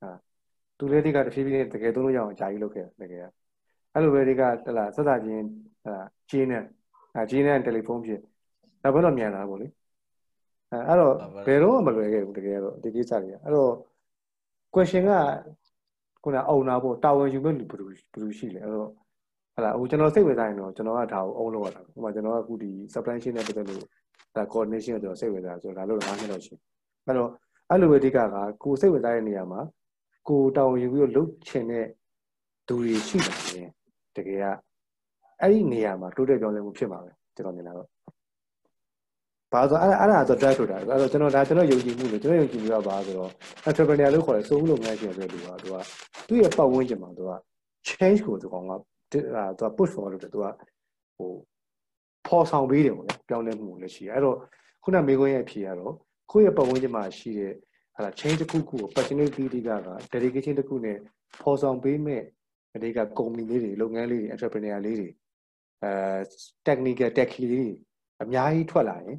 [0.00, 0.10] ဟာ
[0.78, 3.24] သူလေးတွေကတဖြည်းဖြည်းနဲ့တကယ်သုံးလို့ရအောင်အကြာကြီးလုပ်ခဲ့တကယ်က
[3.94, 5.44] အဲ့လိုပဲတွေကဟလာဆက်စားချင်း
[5.82, 6.62] ဟလာဂျင်းနဲ့
[7.14, 8.20] အဲဂျင်းနဲ့တယ်လီဖုန်းဖြစ်
[8.82, 9.66] ဒါဘယ်တော့မြန်လာပေါ့လေ
[10.70, 11.14] အဲအဲ့တော့
[11.46, 13.72] ဘယ်တော့မှမလွယ်ခဲ့ဘူးတကယ်တော့ဒီကိစ္စတွေကအဲ့တော့
[14.74, 15.10] question က
[16.28, 18.90] ခုနအုံနာပေါ့တာဝန်ယူမဲ့လူဘယ်လိုဘယ်လိုရှိလဲအဲ့တော့
[19.56, 23.82] ဟလာဟိုကျွန်တော်စိတ်ဝင်စားရင်တော့ကျွန်တော်ကဒါကိုအုံးလို့ရတာဥပမာကျွန်တော်ကအခုဒီ supply chain နဲ့ပတ်သက်လို့
[24.36, 26.54] ဒါ coordination ကိုကျွန်တော်စိတ်ဝင်စားဆိုတော့ဒါလို့၅နှစ်လောက်ရှိ
[27.06, 27.30] အဲ့တော့
[27.70, 28.18] အဲ့လိုပဲအဓိကက
[28.62, 29.60] ကိုစိတ်ဝင်စားတဲ့နေရာမှာ
[30.28, 31.86] ကိုတာဝန်ယူပြီးတော့လုပ်ချင်တဲ့
[32.68, 33.62] သူတွေရှိတာလေ
[34.16, 34.44] တကယ်က
[35.40, 37.88] အဲ့ဒီနေရာမှာတိုးတက်ပြောင်းလဲမှုဖြစ်မှာပဲကျွန်တော်မြင်တာတော့
[39.52, 43.30] ဘာဆိုအဲ့အဲ့ဒါဆို drive ဆိုတာအဲ့တော့ကျွန်တော်ဒါကျွန်တော်ယုံကြည်မှုလို့ကျွန်တော်ယုံကြည်မှုကဘာဆိုတော့
[43.68, 45.76] entrepreneur လို့ခေါ်တယ်စိုးလုပ်ငန်းရှင်ဆိုတဲ့လူကသူက
[46.28, 47.32] သူ့ရဲ့ပတ်ဝန်းကျင်မှာသူက
[47.88, 48.72] change ကိုသူကောင်က
[49.10, 49.18] သူ
[49.66, 50.46] က push forward လုပ်တယ်သူက
[51.16, 51.30] ဟို
[52.26, 54.36] ဖော်ဆောင်ပေးတယ်ပေါ့လေပြောင်းလဲမှုလည်းရှိတယ်အဲ့တော့
[54.82, 55.94] ခုနမေခွန်းရဲ့အဖြေကတော့
[56.30, 57.52] ကိုယ့်ရဲ့ပတ်ဝန်းကျင်မှာရှိတဲ့
[57.96, 59.70] ဟာ change တစ်ခုခုကို opportunity တွေက
[60.12, 60.96] dedication တစ်ခုနဲ့
[61.42, 62.22] ဖော်ဆောင်ပေးမဲ့
[62.74, 65.08] အတိတ်က company လေးတွေလုပ်ငန်းလေးတွေ entrepreneur လေးတွေ
[65.82, 65.92] အဲ
[66.66, 67.66] technical tech လေးတွေ
[68.22, 69.18] အများကြီးထွက်လာရင်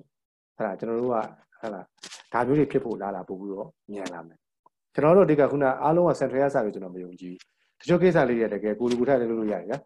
[0.59, 1.67] ဟာကျွန်တော်တို့ကဟာ
[2.33, 4.37] ဒါမျိုးတွေဖြစ်ဖို့လာလာပို့ပြီးတော့မြန်လာမယ်
[4.93, 7.39] ကျွန်တော်တို့အတိတ်ကခုနအားလုံးက central ရစာလို့ကျွန်တော်မယုံကြည်ဘူး
[7.79, 9.77] တချို့ကိစ္စလေးတွေတကယ်ကိုလူကိုထိုက်လည်းလုပ်လို့ရတယ်ဗျာ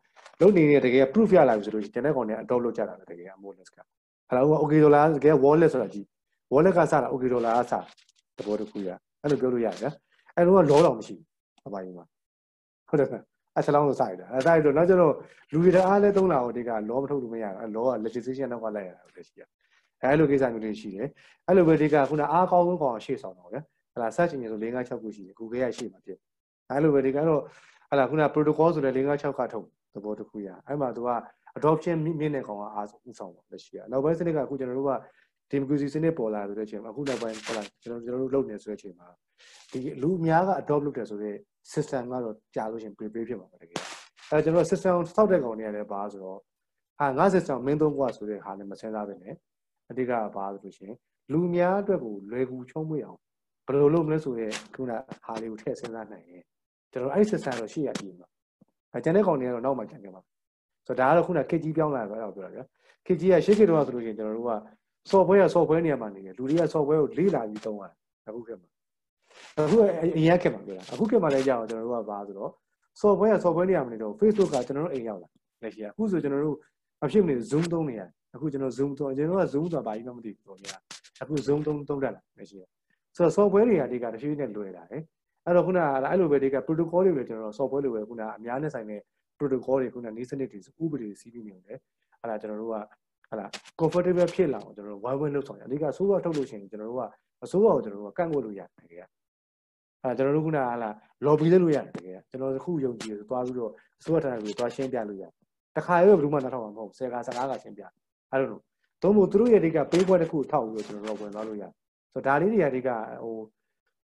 [0.42, 3.78] လုပ်နေနေတကယ် proof ရလာပြီဆိုလို့ရှိရင်ကျွန်တဲ့ကောင်တွေ adopt လုပ်ကြတာတကယ် amoles က
[4.28, 6.08] ဟာလို့ okay ဒေါ်လာတကယ် wallet ဆိုတာကြည့်
[6.54, 7.74] wallet ကစတာ okay ဒေါ်လာကစ
[8.38, 8.90] တဘောတစ်ခုရ
[9.22, 9.92] အဲ့လိုပြောလို့ရတယ်ဗျာ
[10.36, 11.28] အဲ့လိုကလောတော်မရှိဘူး
[11.68, 12.06] အပိုင်းမှာ
[12.90, 13.08] ဟုတ်တယ်
[13.58, 15.14] အစလောင်းကိုစရတာအဲစရတော့နောက်ကျတော့
[15.52, 19.44] လူတွေတအားလဲသုံးတာဟိုဒီကလောမထုတ်လို့မရဘူးလောက legislation နောက်ကလိုက်ရတာလည်းရှိရ
[20.04, 21.08] အဲလိုကိစ္စမျိုးတွေရှိတယ်
[21.48, 23.62] အဲ့လိုပဲဒီကခုနအားကောင်းဆုံးကောင်ရှေ့ဆောင်တော့ဗျာ
[23.94, 26.18] ဟလာ search engine ဆို၄၅6ခုရှိတယ် Google ရဲ့ရှေ့မှာဖြစ်
[26.70, 27.42] အဲလိုပဲဒီကတော့
[27.92, 31.10] ဟလာခုန protocol ဆိုလည်း၄၅6ခါထုတ်သဘောတစ်ခုရအဲ့မှာသူက
[31.58, 34.94] adoption မြင့်တဲ့ကောင်ကအားဦးဆောင်ပါလက်ရှိရနောက်ပိုင်းစနစ်ကအခုကျွန်တော်တို့က
[35.52, 39.08] democracy စနစ်ပေါ်လာဆိုတဲ့အချိန်မှာအခုနောက်ပိုင်းဟုတ်လားကျွန်တော်ကျွန်တော်တို့လုပ်နေဆိုတဲ့အချိန်မှာ
[39.72, 41.38] ဒီလူအများက adopt လုပ်တယ်ဆိုတော့
[41.74, 43.80] system ကတော့ကြာလို့ရှိရင် prepare ဖြစ်မှာပါတကယ်
[44.30, 46.40] အဲကျွန်တော် system စောက်တဲ့ကောင်တွေလည်းပါဆိုတော့
[47.00, 49.36] ဟာငါ system မင်းသုံးကွာဆိုတဲ့ဟာလည်းမစင်စားပဲနဲ့
[49.94, 50.98] အဓိကဘာဆိုလို့ရှိရင်
[51.32, 53.20] လူများအတွက်ကိုလွယ်ကူချုံးမွေ့အောင်
[53.66, 54.92] ဘယ်လိုလုပ်မလဲဆိုတဲ့ခုန
[55.26, 56.44] ဟာလေးကိုထည့်စဉ်းစားနိုင်ရင်
[56.92, 58.28] ကျွန်တော်အဲ့ system တော့ရှိရပြီမှာ
[58.94, 60.22] အဲကျန်တဲ့ကောင်တွေကတော့နောက်မှကျန်ခဲ့မှာ
[60.86, 62.64] ဆိုတော့ဒါကတော့ခုနခက်ကြီးပြောင်းလာတာတော့ပြောတာဗျာ
[63.06, 64.54] ခက်ကြီးကရှေ့ခေတ်တော့ဆိုလို့ရှိရင်ကျွန်တော်တို့က
[65.12, 67.96] software က software နေရာမှာနေတယ်လူတွေက software ကိုလေ့လာပြီးသုံးရတယ်
[68.28, 68.70] အခုခေတ်မှာ
[69.66, 69.76] အခု
[70.18, 72.52] အရင်ခေတ်မှာပြောတာအခုခေတ်မှာလည်းကြာအောင်ကျွန်တော်တို့ကဘာဆိုတော့
[73.02, 75.30] software က software နေရာမှာနေတော့ Facebook ကကျွန်တော်တို့အိမ်ရောက်လာ
[75.62, 76.58] လက်ရှိကအခုဆိုကျွန်တော်တို့
[77.02, 80.76] မဖြစ်မနေ Zoom သုံးနေရတယ် အခုကျွန်တော် Zoom သုံးကျွန်တော်က Zoom ဆိုတာဘာကြီးမှမသိဘူးပေါ့ညာ
[81.22, 82.64] အခု Zoom သုံးသုံးတတ်လာလက်ရှိက
[83.16, 85.02] ဆိုတော့ software တွေကဒီကတဖြည်းဖြည်းနဲ့လွယ်လာတယ်
[85.46, 89.02] အဲ့တော့ခုနကအဲ့လိုပဲဒီက protocol တွေပဲကျွန်တော် software တွေပဲခုနအများနဲ့ဆိုင်တဲ့
[89.38, 91.78] protocol တွေခုနနေစနစ်တွေဥပဒေတွေစီးပြီးနေတယ်
[92.22, 92.76] အဲ့ဒါကျွန်တော်တို့က
[93.30, 93.46] ဟလာ
[93.80, 97.04] comfortable ဖြစ်လာအောင်ကျွန်တော်တို့ wide win လုပ်ဆောင်ရအဓိကဆိုးရထုတ်လို့ရှိရင်ကျွန်တော်တို့က
[97.44, 99.06] အဆိုးရကိုကျွန်တော်တို့ကကန့်ကွက်လို့ရတယ်တကယ်
[100.04, 100.90] အဲကျွန်တော်တို့ခုနကဟလာ
[101.26, 105.32] lobby လုပ်လို့ရတယ်တကယ်ကျွန်တော်ခုယုံကြည်လို့သွားပြီးတော့အစိုးရဌာနတွေသွားရှင်းပြလို့ရတယ်
[105.78, 107.84] တခါရွေးဘယ်သူမှနားထောင်မှာမဟုတ်10က15ကရှင်းပြ
[108.34, 108.62] အဲ့လိုလို့
[109.02, 111.72] သုံးဖို့သူတို့ရဲ့အဓိကပေးပွဲတစ်ခုထောက်ပြီးတော့ကျွန်တော်တို့ဝင်သွားလို့ရတယ်
[112.14, 112.90] ဆိုတော့ဒါလေးတွေအဓိက
[113.24, 113.36] ဟို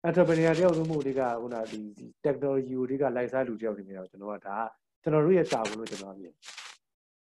[0.07, 1.80] entrepreneur တယောက်လို့မဟုတ်ဒီကခုနဒီ
[2.25, 4.57] technology ကိုဒီကလိုက်စားလူတယောက်နေနေတာကျွန်တော်ကဒါ
[5.01, 6.33] ကျွန်တော်တို့ရဲ့တာဝန်လို့ကျွန်တော်မြင်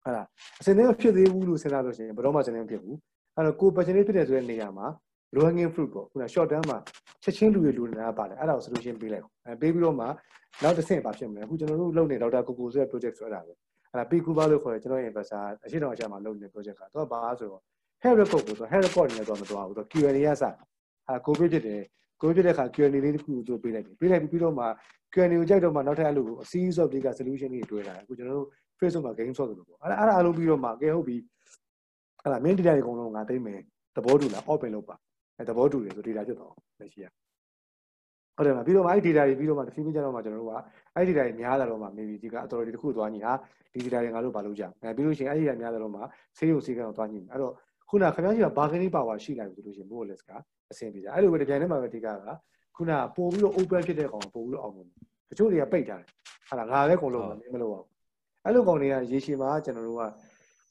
[0.02, 0.26] ဟုတ်လား
[0.60, 2.96] အစင်းနဲ့ဖြစ်သေးဘူးလို့စဉ်းစားလို့ရှိရင်ဘယ်တော့မှစဉ်းစားမဖြစ်ဘူး
[3.36, 4.86] အဲ့တော့ကို passion ဖြစ်တဲ့ဆိုတဲ့နေရာမှာ
[5.34, 6.78] low hanging fruit ပေါ့ခုန short term မှာ
[7.22, 10.06] ချက်ချင်းလူတွေလူနေတာပါတယ်အဲ့ဒါကို solution ပေးလိုက်အဲပေးပြီးတော့မှ
[10.62, 13.52] နောက်တစ်ဆင့်ပါဖြစ်မလဲအခုကျွန်တော်တို့လုပ်နေဒေါက်တာကိုကိုဆိုတဲ့ project ဆိုတာပဲ
[13.96, 17.62] အဲ့ဒါ P Cuba လို့ခေါ်တယ်ကျွန်တော်ရဲ့ investor အရှိတော်အချက်မှာလုပ်နေတဲ့ project ကတော့ဘာဆိုတော့
[18.02, 20.44] head record ကိုဆို head record နေတော့မတော်ဘူးတော့ Q&A ရစ
[21.08, 21.82] အဲ COVID ဖြစ်တယ်
[22.20, 24.64] COVID ဖြစ်တဲ့အခါ Q&A လေးတစ်ခုကိုပေးလိုက်တယ်ပေးလိုက်ပြီးတော့မှ
[25.12, 31.16] Q&A ကိုကြိုက်တော့မှနောက်ထပ်အဲ့လို series of data solution တွေတွေ့လာတယ်အခုကျွန်တော်တို့ Facebook မှာ game ဆော့တယ်လို့ပေါ့အဲ့ဒါအဲ့ဒါအလုံးပြီးတော့မှကဲဟုတ်ပြီ
[32.22, 33.60] အဲ့ဒါ main data တွေအကုန်လုံးငါသိမ့်မယ်
[33.96, 34.96] သဘောတူလား open လုပ်ပါ
[35.38, 37.06] အဲသဘောတူတယ်ဆို data ဖြစ်သွားအောင်လက်ရှိရ
[38.36, 40.56] ဟုတ်တယ်မပြီးတော့မှအဲ့ data တွေပြီးတော့မှတစ်ဖီးဖီးကြတော့မှကျွန်တော်တို့က
[40.96, 43.32] အဲ့ data တွေများလာတော့မှ maybe ဒီက authority တစ်ခုသွားညီဟာ
[43.74, 46.00] ဒီ data တွေငါတို့ဘာလုပ်ကြအဲပြီးလို့ရှိရင်အဲ့ data များလာတော့မှ
[46.38, 47.52] ဆေးရုံဆေးကန်းကိုသွားညီအဲ့တော့
[47.88, 50.30] ခုနခင်ဗျားကြီးက bargaining power ရှိလိုက်ပြီဆိုလို့ရှိရင် more or less က
[50.70, 52.30] အဆင်ပြေကြအဲ့လိုပဲတပြိုင်တည်းမှာပဲဒီကက
[52.76, 54.86] ခုနပို့ပြီးတော့ open ဖြစ်တဲ့ကောင်ပို့ပြီးတော့အောင်တယ်
[55.30, 56.08] တချို့တွေကပိတ်ထားတယ်
[56.48, 57.86] ဟာငါလည်းအကုန်လုံးမလုပ်အောင်
[58.44, 60.04] အဲ့လိုကောင်တွေကရေရှည်မှာကျွန်တော်တို့က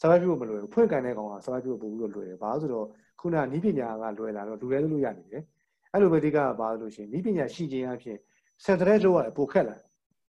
[0.02, 2.88] survive ဖို့မလွယ်ဘူးဖွင့်ကန်တဲ့ကောင်က survive ဖို့ပို့ပြီးတော့လွယ်တယ်ဘာလို့ဆိုတော့
[3.20, 5.44] ခုနနီးပညာကလွယ်လာတော့လူလဲလို့ရနေတယ်
[5.92, 8.18] အဲ့လိုပဲဒီကဘာလို့ရှိရင်နီးပညာရှိခြင်းအဖြစ်
[8.64, 9.76] စင်တရက်လို့ရတယ်ပိုခက်လာ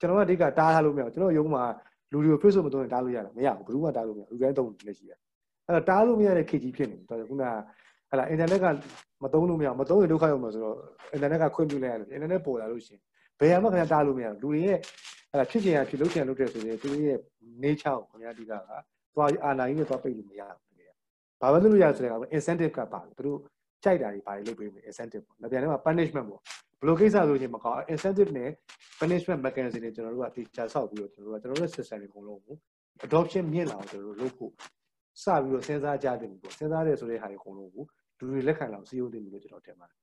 [0.02, 1.62] ကျွန်တော်ကဒီကတားထားလို့မရဘူးကျွန်တော်ရုံးမှာ
[2.12, 5.12] လူတွေကို Facebook မသုံးရင်တားလို့ရတာမရဘူးဘယ်သူမှတားလို့မရဘူးလူတိုင်းသုံးနေလက်ရှိရ
[5.66, 7.50] အဲ့တော့တားလို့မရတဲ့ခေတ်ကြီးဖြစ်နေတယ်တော်ခုနက
[8.10, 8.66] ဟလာအင်တာနက်က
[9.22, 10.76] မသုံးလို့မရမသုံးရင်ဒုက္ခရောက်မှာဆိုတော့
[11.12, 13.00] အင်တာနက်ကခွင့်ပြုလိုက်ရတယ်အင်တာနက်ပေါ်လာလို့ရှိရင်
[13.40, 14.78] ဘယ်မှာခင်ဗျာတားလို့မရဘူးလူတွေရဲ့
[15.30, 17.18] ဟလာဖြစ်ချင်ရဖြစ်လုပ်ချင်လုပ်တဲ့ဆိုရင်သူတို့ရဲ့
[17.64, 18.52] nature ကိုခင်ဗျာဒီကက
[19.14, 20.72] သွားအာနာကြီးနဲ့သွားပိတ်လို့မရဘူး
[21.42, 23.38] ဘာပဲလုပ်လို့ရဆိုတဲ့က incentive ကပါတယ်သူတို့
[23.84, 26.40] ကြိုက်တာတွေဘာတွေလုပ်ပေးမယ် incentive ပေါ့။နောက်ပြန်တော့ punishment ပေါ့။
[26.82, 28.50] ဘယ်လိုကိစ္စဆိုရင်မကောင်း incentive နဲ့
[29.00, 32.56] punishment mechanism တွေကျွန်တော်တို့က teacher ဆောက်ပြီးတော့ကျွန်တော်တို့ကကျွန်တော်တို့ system တွေအကုန်လုံးကို
[33.06, 34.52] adoption မြင့်လာအောင်ကျွန်တော်တို့လုပ်ဖို့
[35.22, 37.84] စပြီးတော့စဉ်းစားကြတယ်ပေါ့။စဉ်းစားရဲဆိုတဲ့ဟာတွေအကုန်လုံးကို
[38.18, 39.98] လူတွေလက်ခံလာအောင်စီးရုံးတင်ပြီးလို့ကျွန်တော်ထင်ပါတယ်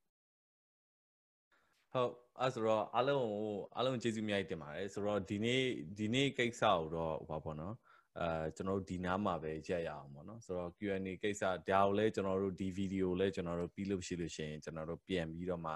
[1.94, 5.62] ဟုတ်အဲ့ဆိုတော့အားလုံးကိုအားလုံးကျေးဇူးများတင်ပါတယ်ဆိုတော့ဒီနေ့
[6.00, 7.76] ဒီနေ့ကိစ္စကိုတော့ဟောပါတော့
[8.20, 15.74] အဲကျွန်တော်တို့ဒီနားမှာပဲရက်ရအောင်ပေါ့နော်ဆိုတော့ Q&A ကိစ္စဒါကိုလည်းကျွန်တော်တို့ဒီဗီဒီယိုလည်းကျွန်တော်တို့ပြီးလို့ရှိလို့ရှိရင်ကျွန်တော်တို့ပြန်ပြီးတော့မှ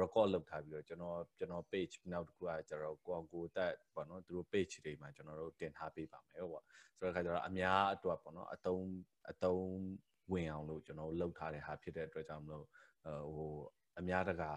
[0.00, 6.64] record လုပ်ထားပြီးတော့ကျွန်တော်ကျွန်တော် page နောက်တစ်ခုကကျွန်တော်ကိုကိုတက်ပေါ့နော်သူတို့ page တွေမှာကျွန်တော်တို့တင်ထားပေးပါမယ်ဟုတ်ပေါ့
[6.98, 8.84] ဆိုတော့ခါကျတော့အများအတွက်ပေါ့နော်အတုံး
[9.30, 9.64] အတုံး
[10.32, 12.66] ဝင်အောင်လို့ကျွန်တော်လုပ်ထားတဲ့ဟာဖြစ်တဲ့အတွက်ကြောင့်မလို့
[13.34, 13.52] ဟို
[13.98, 14.50] အများတကာ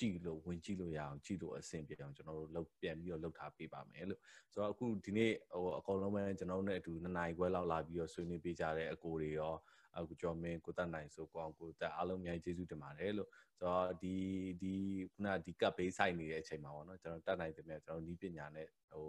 [0.00, 4.20] ကြည့်လို့ဝင်ကြည့်လို့ရအောင်ကြည့်လို့အဆင်ပြေအောင်ကျွန်တော်တို့လောက်ပြန်ပြီးတော့လောက်ထားပေးပါမယ်လို့
[4.52, 9.54] ဆိုတော့အခုဒီနေ့ဟိုအကောင်လုံးပဲကျွန်တော်တို့နဲ့အတူနှစ်နာရီခွဲလောက်လာပြီးတော့ဆွေးနွေးပေးကြတဲ့အကိုတွေရော
[9.98, 14.14] အခုကျော်မင်းကိုတက်နိုင်ဆိုကိုအောင်ကိုတက်အားလုံးအများကြီးကျေးဇူးတင်ပါတယ်လို့ဆိုတော့ဒီ
[14.62, 14.74] ဒီ
[15.12, 19.06] ခုနဒီကပ်ဘေးဆိုင်နေတဲ့အချိန်မှာပေါ့နော်ကျွန်တော်တက်နိုင်တယ်မြတ်ကျွန်တော်နီးပညာနဲ့ဟို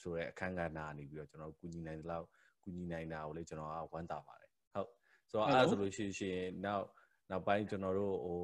[0.00, 2.26] ဆိုတဲ့အခန်းကဏ္ဍကနေပြီးတော့ကျွန်တော်ကူညီနိုင်တဲ့လောက်
[2.64, 4.88] ကူညီနိုင်တာကိုလည်းကျွန်တော်ကဝမ်းသာပါတယ်ဟုတ်
[5.30, 6.84] ဆိုတော့အဲ့ဒါဆိုလို့ရှိရင်နောက်
[7.30, 8.40] နောက်ပိုင်းကျွန်တော်တို့ဟို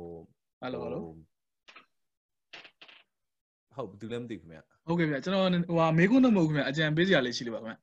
[0.60, 1.04] ဟယ်လိုဟယ်လို
[3.76, 7.76] ဟုတ်ဘူးလည်းမသိခင်ဗျဟုတ်ကဲ့ဗျကျွန်တော်ဟိုဟာမေးခွန်းတော့မဟုတ်ခင်ဗျအကြံပေးစရာလေးရှိလို့ပါခင်ဗျ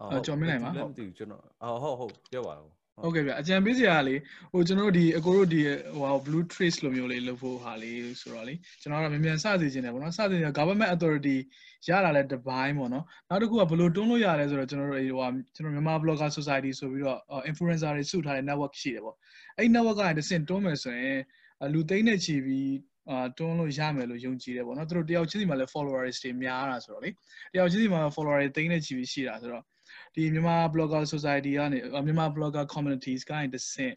[0.00, 2.70] အော်ကျွန်တော်မနိုင်ပါဟုတ်မသိဘူးကျွန်တော်အော်ဟုတ်ဟုတ်ပြောပါဦး
[3.02, 4.20] ဟုတ်ကဲ့ဗျအကြံပေးစရာလေး
[4.52, 5.60] ဟိုကျွန်တော်တို့ဒီအကိုတို့ဒီ
[5.98, 11.36] ဟို blue trace လိုမျိုးလေးလုပ်ဖို့ဟာလေးဆိုတော့လေကျွန်တော်တို့မြန်မြန်စစေချင်တယ်ပေါ့နော်စစေချင် government authority
[11.88, 17.18] ရတာလဲတစ်ပိုင်းပေါ့နော်နောက်တစ်ခုကဘယ်လိုတွန်းလို့ရလဲဆိုတော့ကျွန်တော်တို့ဟိုကျွန်တော်မြန်မာ blogger society ဆိုပြီးတော့
[17.50, 19.16] influencer တွေစုထားတဲ့ network ရှိတယ်ပေါ့
[19.58, 21.18] အဲ့ network ကနေတစ်ဆင့်တွန်းမယ်ဆိုရင်
[21.72, 22.68] လူသိန်းနဲ့ချီပြီး
[23.10, 27.10] အာတွန်းလို့ရမယ်လို့ယုံကြည်တယ်ပေါ့နော်သူတို့တယောက်ချင်းစီမှာလည်း followers တွေများတာဆိုတော့လေ
[27.54, 29.64] တယောက်ချင်းစီမှာ followers တွေသိန်းနဲ့ချီပြီးရှိတာဆိုတော့
[30.14, 33.94] ဒီမြန်မာ blogger society ကနေမြန်မာ blogger communities ကနေတဆင့်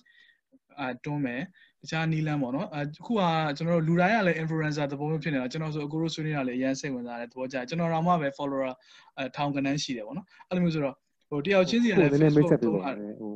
[0.80, 1.42] အာတွန်းမယ်
[1.82, 3.22] တခြားနီးလန်းပေါ့နော်အခုက
[3.58, 8.72] ကျွန်တော်တို့လူတိုင်းကလည်း influencer သဘောမျိုးဖြစ်နေတာကျွန်တော်ဆိုအခုတို့ဆွေးနွေးတာလည်းအရင်စိတ်ဝင်စားတယ်သဘောကျကျွန်တော်တော့မှပဲ follower
[9.20, 10.96] အထောင်ကနန်းရှိတယ်ပေါ့နော်အဲ့လိုမျိုးဆိုတော့
[11.30, 13.34] ဟိုတယောက်ချင်းစီကလည်း Facebook ဟို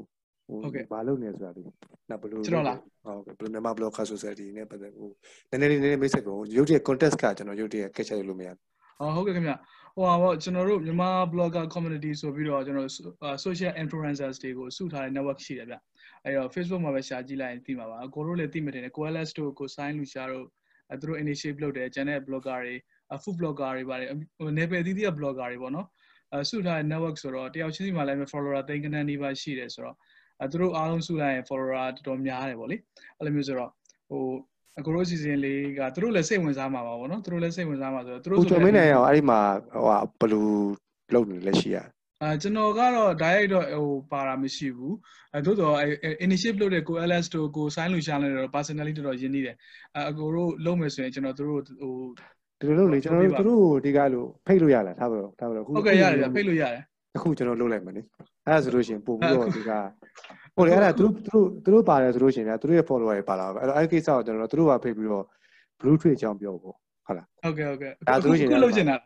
[0.47, 1.63] ဟုတ်ကဲ့ဘာလုပ်နေဆိုတာဒီ
[2.09, 5.09] နောက်ဘယ်လိုကျွန်တော်လားဟုတ်ကဲ့ဘယ်လိုမြန်မာ blogger society နဲ့ပတ်သက်ဟို
[5.49, 9.53] နည်းနည်းလေးနည်းနည်းမိတ်ဆက်ပေါ့ရုပ်တရက် contest ကကျွန်တော်ရုပ်တရက် catch ရလို့မရဘူးဟုတ်ကဲ့ခင်ဗျ
[9.95, 12.89] ဟိုပါပေါ့ကျွန်တော်တို့မြန်မာ blogger community ဆိုပြီးတော့ကျွန်တော်
[13.45, 15.75] social influencers တွေကိုစုထားတဲ့ network ရှိတယ်ဗျ
[16.23, 20.45] အဲ့တော့ Facebook မှာပဲရှာကြည့်လိုက်ရင်သိမှာပါကိုတို့လည်းသိမှတယ်ကို LS တို့ကို sign လူရှာတို့
[20.91, 22.75] အဲသူတို့ initiative လုပ်တယ်ကျန်တဲ့ blogger တွေ
[23.23, 25.87] food blogger တွေပါတယ်ဟို level အသီးသီးက blogger တွေပေါ့နော်
[26.33, 29.95] အဲစုထားတဲ့ network ဆိုတော့တယောက်ချင်းစီမှာလည်း follower သိန်းကနန်းနီးပါးရှိတယ်ဆိုတော့
[30.41, 32.77] အဲသူတို့အားလုံးစုလိုက်ရင် follower တော်တော်များတယ်ပေါ့လေ
[33.17, 33.71] အဲ့လိုမျိုးဆိုတော့
[34.09, 34.21] ဟို
[34.79, 39.39] အကိုတို့စီစဉ်လေးကသူတို့လည်းစိတ်ဝင်စားမှာပါဗောနော်သူတို့လည်းစိတ်ဝင်စားမှာဆိုတော့သူတို့ဆိုကျော်မင်းနိုင်အောင်အဲ့ဒီမှာ
[39.73, 40.45] ဟိုဟာဘယ်လို
[41.13, 41.77] လုပ်နေလဲရှိရ
[42.23, 44.95] အဲကျွန်တော်ကတော့ direct တော့ဟိုပါတာမရှိဘူး
[45.33, 45.75] အဲသို့တော့
[46.25, 49.55] initiative လုပ်တဲ့ကို LS တို့ကို sign လို့ရှာနေတော့ personally တော်တော်ရင်းနှီးတယ်
[49.95, 51.95] အဲအကိုတို့လုပ်မယ်ဆိုရင်ကျွန်တော်တို့ဟို
[52.59, 56.83] ဒီလိုလုပ်လေကျွန်တော်တို့တို့ဒီကလို့ဖိတ်လို့ရလားထားပါတော့ထားပါတော့ဟုတ်ကဲ့ရတယ်ဖိတ်လို့ရတယ်
[57.17, 58.01] အခုကျွန်တော်လုပ်လိုက်မယ်နိ
[58.45, 59.71] အဲ့ဒါဆိုလို့ရှိရင်ပို့ပြီးတော့ဒီက
[60.55, 65.25] ဟုတ်တယ်အဲ့ဒါသူတို့သူတို့သူတို့ပါတယ်ဆိုလို့ရှိရင်ဗျာသူတို့ရဲ့ follower တွေပါလာပါအဲ့တော့အဲ့ဒီကိစ္စကိုကျွန်တော်တို့သူတို့ကဖိတ်ပြီးတော့
[65.79, 69.01] blue trade အကြောင်းပြောဖို့ဟုတ်လားဟုတ်ကဲ့ဟုတ်ကဲ့ဒါဆိုလို့ရှိရင်အခုလုပ်ချင်တာလား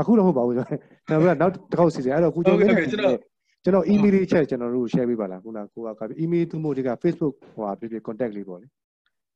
[0.00, 3.18] အခုတော့မဟုတ်ပါဘူးကျွန်တော်ကျွန်တော်ကနောက်တစ်ခေါက်စီစဉ်အဲ့တော့ကိုကျော်ဟုတ်မကဲ့င်းဟုတ်ကဲ့နဲ့ကျွန်တော်
[3.64, 8.66] ကျွန်တော် email လေးချက်ကျွန်တော်တို့ share ပေးပါလားခုနကကိုက email သူ့မို့ဒီက Facebook ဟိုဟာဖြစ်ဖြစ် contact လေးပေါ့လေ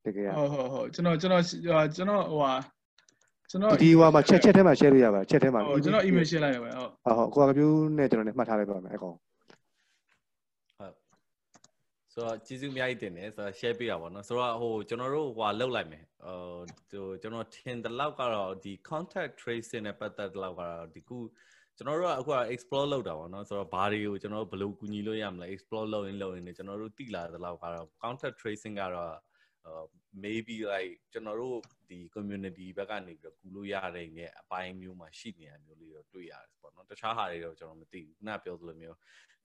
[0.06, 1.42] တကယ်ရဟုတ်ဟုတ်ဟုတ်ကျွန်တော်ကျွန်တော်
[1.96, 2.52] ကျွန်တော်ဟိုဟာ
[3.50, 6.88] ကျွန်တော်ဒီဟိုမှာချက်ချက်ထဲမှာ share လို့ရပါတယ်ချက်ထဲမှာဟုတ်ကျွန်တော် email share လိုက်ရပါဟုတ်
[7.36, 10.94] ဟုတ်ဟုတ်ကိုကပြူးနဲ့ကျွန်တော်နဲ့မှတ်ထားလိုက်ပါမယ်အကောင်ဟုတ်
[12.12, 21.18] ဆိုတော့ကျေးဇူးအများကြီးတင်တယ်ဆိုတော့ share ပေးတာပေါ့နော်ဆိုတော့ဟိုကျွန်တော်တို့ဟိုလောက်လိုက်မယ်ဟိုကျွန်တော်ထင်တဲ့လောက်ကတော့ဒီ contact tracing နဲ့ပတ်သက်တဲ့လောက်ကတော့ဒီခု
[21.76, 29.12] ကျွန်တော်တို့ကအခုက explore လုပ်တာပေါ့နော်ဆိုတော့ဘာတွေကိုကျွန်တော်တို့ဘယ်လိုကူညီလို့ရမလဲ explore လုပ်ရင်လုပ်ရင်ကျွန်တော်တို့သိလာတဲ့လောက်ကတော့ contact tracing ကတော့
[29.68, 29.84] uh
[30.22, 31.58] maybe like ကျွန်တော်တို့
[31.90, 38.96] ဒီ community ဘက်ကနေပြီးတော့ကူလို့ရတဲ့ငယ်အပိုင်းမျိုးမှာရှိနေတာမျိုးလေးတော့တွေ့ရတယ်ပေါ့နော်တခြားဟာတွေတော့ကျွန်တော်မသိဘူးခုနပြောသလိုမျိုး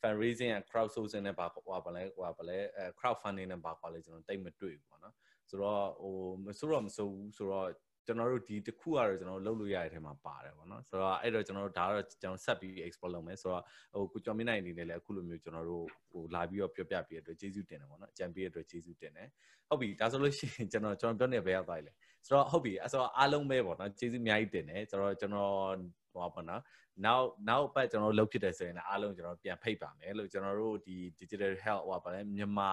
[0.01, 5.15] fundraising and crowd sourcing နဲ့ဘာဟိုပါလဲဟိုပါလဲအဲ crowd funding နဲ့ဘာပါလဲကျွန်တော်တိတ်မတွေ့ဘူးပေါ့နော်
[5.49, 6.15] ဆိုတော့ဟို
[6.45, 7.69] မဆိုးတော့မဆိုးဘူးဆိုတော့
[8.09, 13.63] ကျွန်တော်တို့ဒီတစ်ခုကတော့ကျွန်တော်လုပ်လို့ရတဲ့ထဲမှာပါတယ်ပေါ့နော်ဆိုတော့အဲ့တော့ကျွန်တော်တို့ဒါကတော့ကျွန်တော်ဆက်ပြီး explore လုပ်မယ်ဆိုတော့
[13.93, 19.29] ဟိုကိုကျော်မင်းနိုင်အနေနဲ့လည်းအခုလိုမျိုးကျွန်တော်တို့ဟိုလာပြီးတော့ပြောပြပြတဲ့အတွက်ကျေးဇူးတင်တယ်ပေါ့နော်အကြံပေးတဲ့အတွက်ကျေးဇူးတင်တယ်
[19.69, 21.91] ဟုတ်ပြီဒါဆိုလို့ရှိရင်ကျွန်တော်ကျွန်တော်ပြောနေဘယ်ရောက်သွားလဲ
[22.25, 25.53] ဆိုတော့ဟုတ်ပြီအဲ့ဆိုအားလုံးပဲပေါ့နော်ကျေးဇူးအများကြီးတင်တယ်ဆိုတော့ကျွန်တော်
[26.11, 26.61] ဟိုပါပေါ့နော်
[27.05, 32.71] နောက်နောက်ပတ်ကျွန်တော်လုပ်ဖြစ်တယ်ဆိုရင်အားလုံးကျွန်တော်ပြန်ဖိတ်ပါမယ်လို့ကျွန်တော်တို့ဒီ digital health ဟိုပါလဲမြန်မာ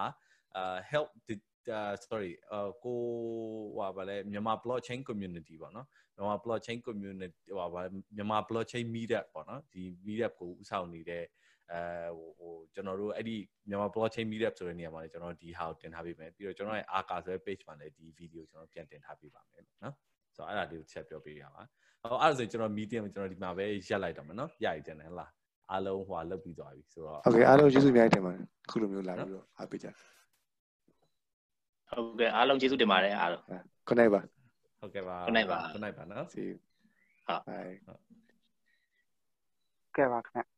[0.55, 1.56] အာ health uh
[2.05, 2.99] sorry uh ကို
[3.77, 7.81] ဟိုပါလဲမြန်မာ blockchain community ပေါ့နော်မြန်မာ blockchain community ဟိုပါ
[8.15, 11.23] မြန်မာ blockchain meetup ပေါ့နော်ဒီ meetup ကိုဥဆောင်နေတဲ့
[11.71, 13.35] အဲဟိုဟိုကျွန်တော်တို့အဲ့ဒီ
[13.69, 19.95] မြန်မာ blockchain meetup ဆိုတဲ့နေရာမှာလည်းကျွန်တော်ဒီဟာကိုတင်ထားပေးမယ်ပြီးတော့ကျွန်တော်ရဲ့ arca ဆိုတဲ့ page မှာလည်းဒီ video ကျွန်တော်ပြန်တင်ထားပေးပါမယ်နော်
[20.35, 21.63] ဆိုတော့အဲ့ဒါလေးကိုချက်ပြောပေးရပါ
[22.01, 25.31] ဟောအဲ့ဒါဆိုကျွန်တော် meeting ကျွန်တော်ဒီမှာပဲရက်လိုက်တော့မယ်နော်ရရတင်တယ်လား
[25.71, 29.87] အားလုံးဟိုလုတ်ပြီးသွားပြီဆိုတော့ဟုတ်ကဲ့အားလုံးကျေးဇူးအများကြီးတင်ပါတယ်ခုလိုမျိုးလာပြီးတော့အားပေးကြ
[31.89, 33.43] ဟုတ်ကဲ့အားလုံးကျေးဇူးတင်ပါတယ်အားလုံး
[33.87, 34.21] ခုနိုင်ပါ
[34.79, 36.55] ဟုတ်ကဲ့ပါခုနိုင်ပါခုနိုင်ပါနော် see you
[37.27, 37.71] ဟုတ် bye
[39.95, 40.56] ကဲပါခင်ဗျ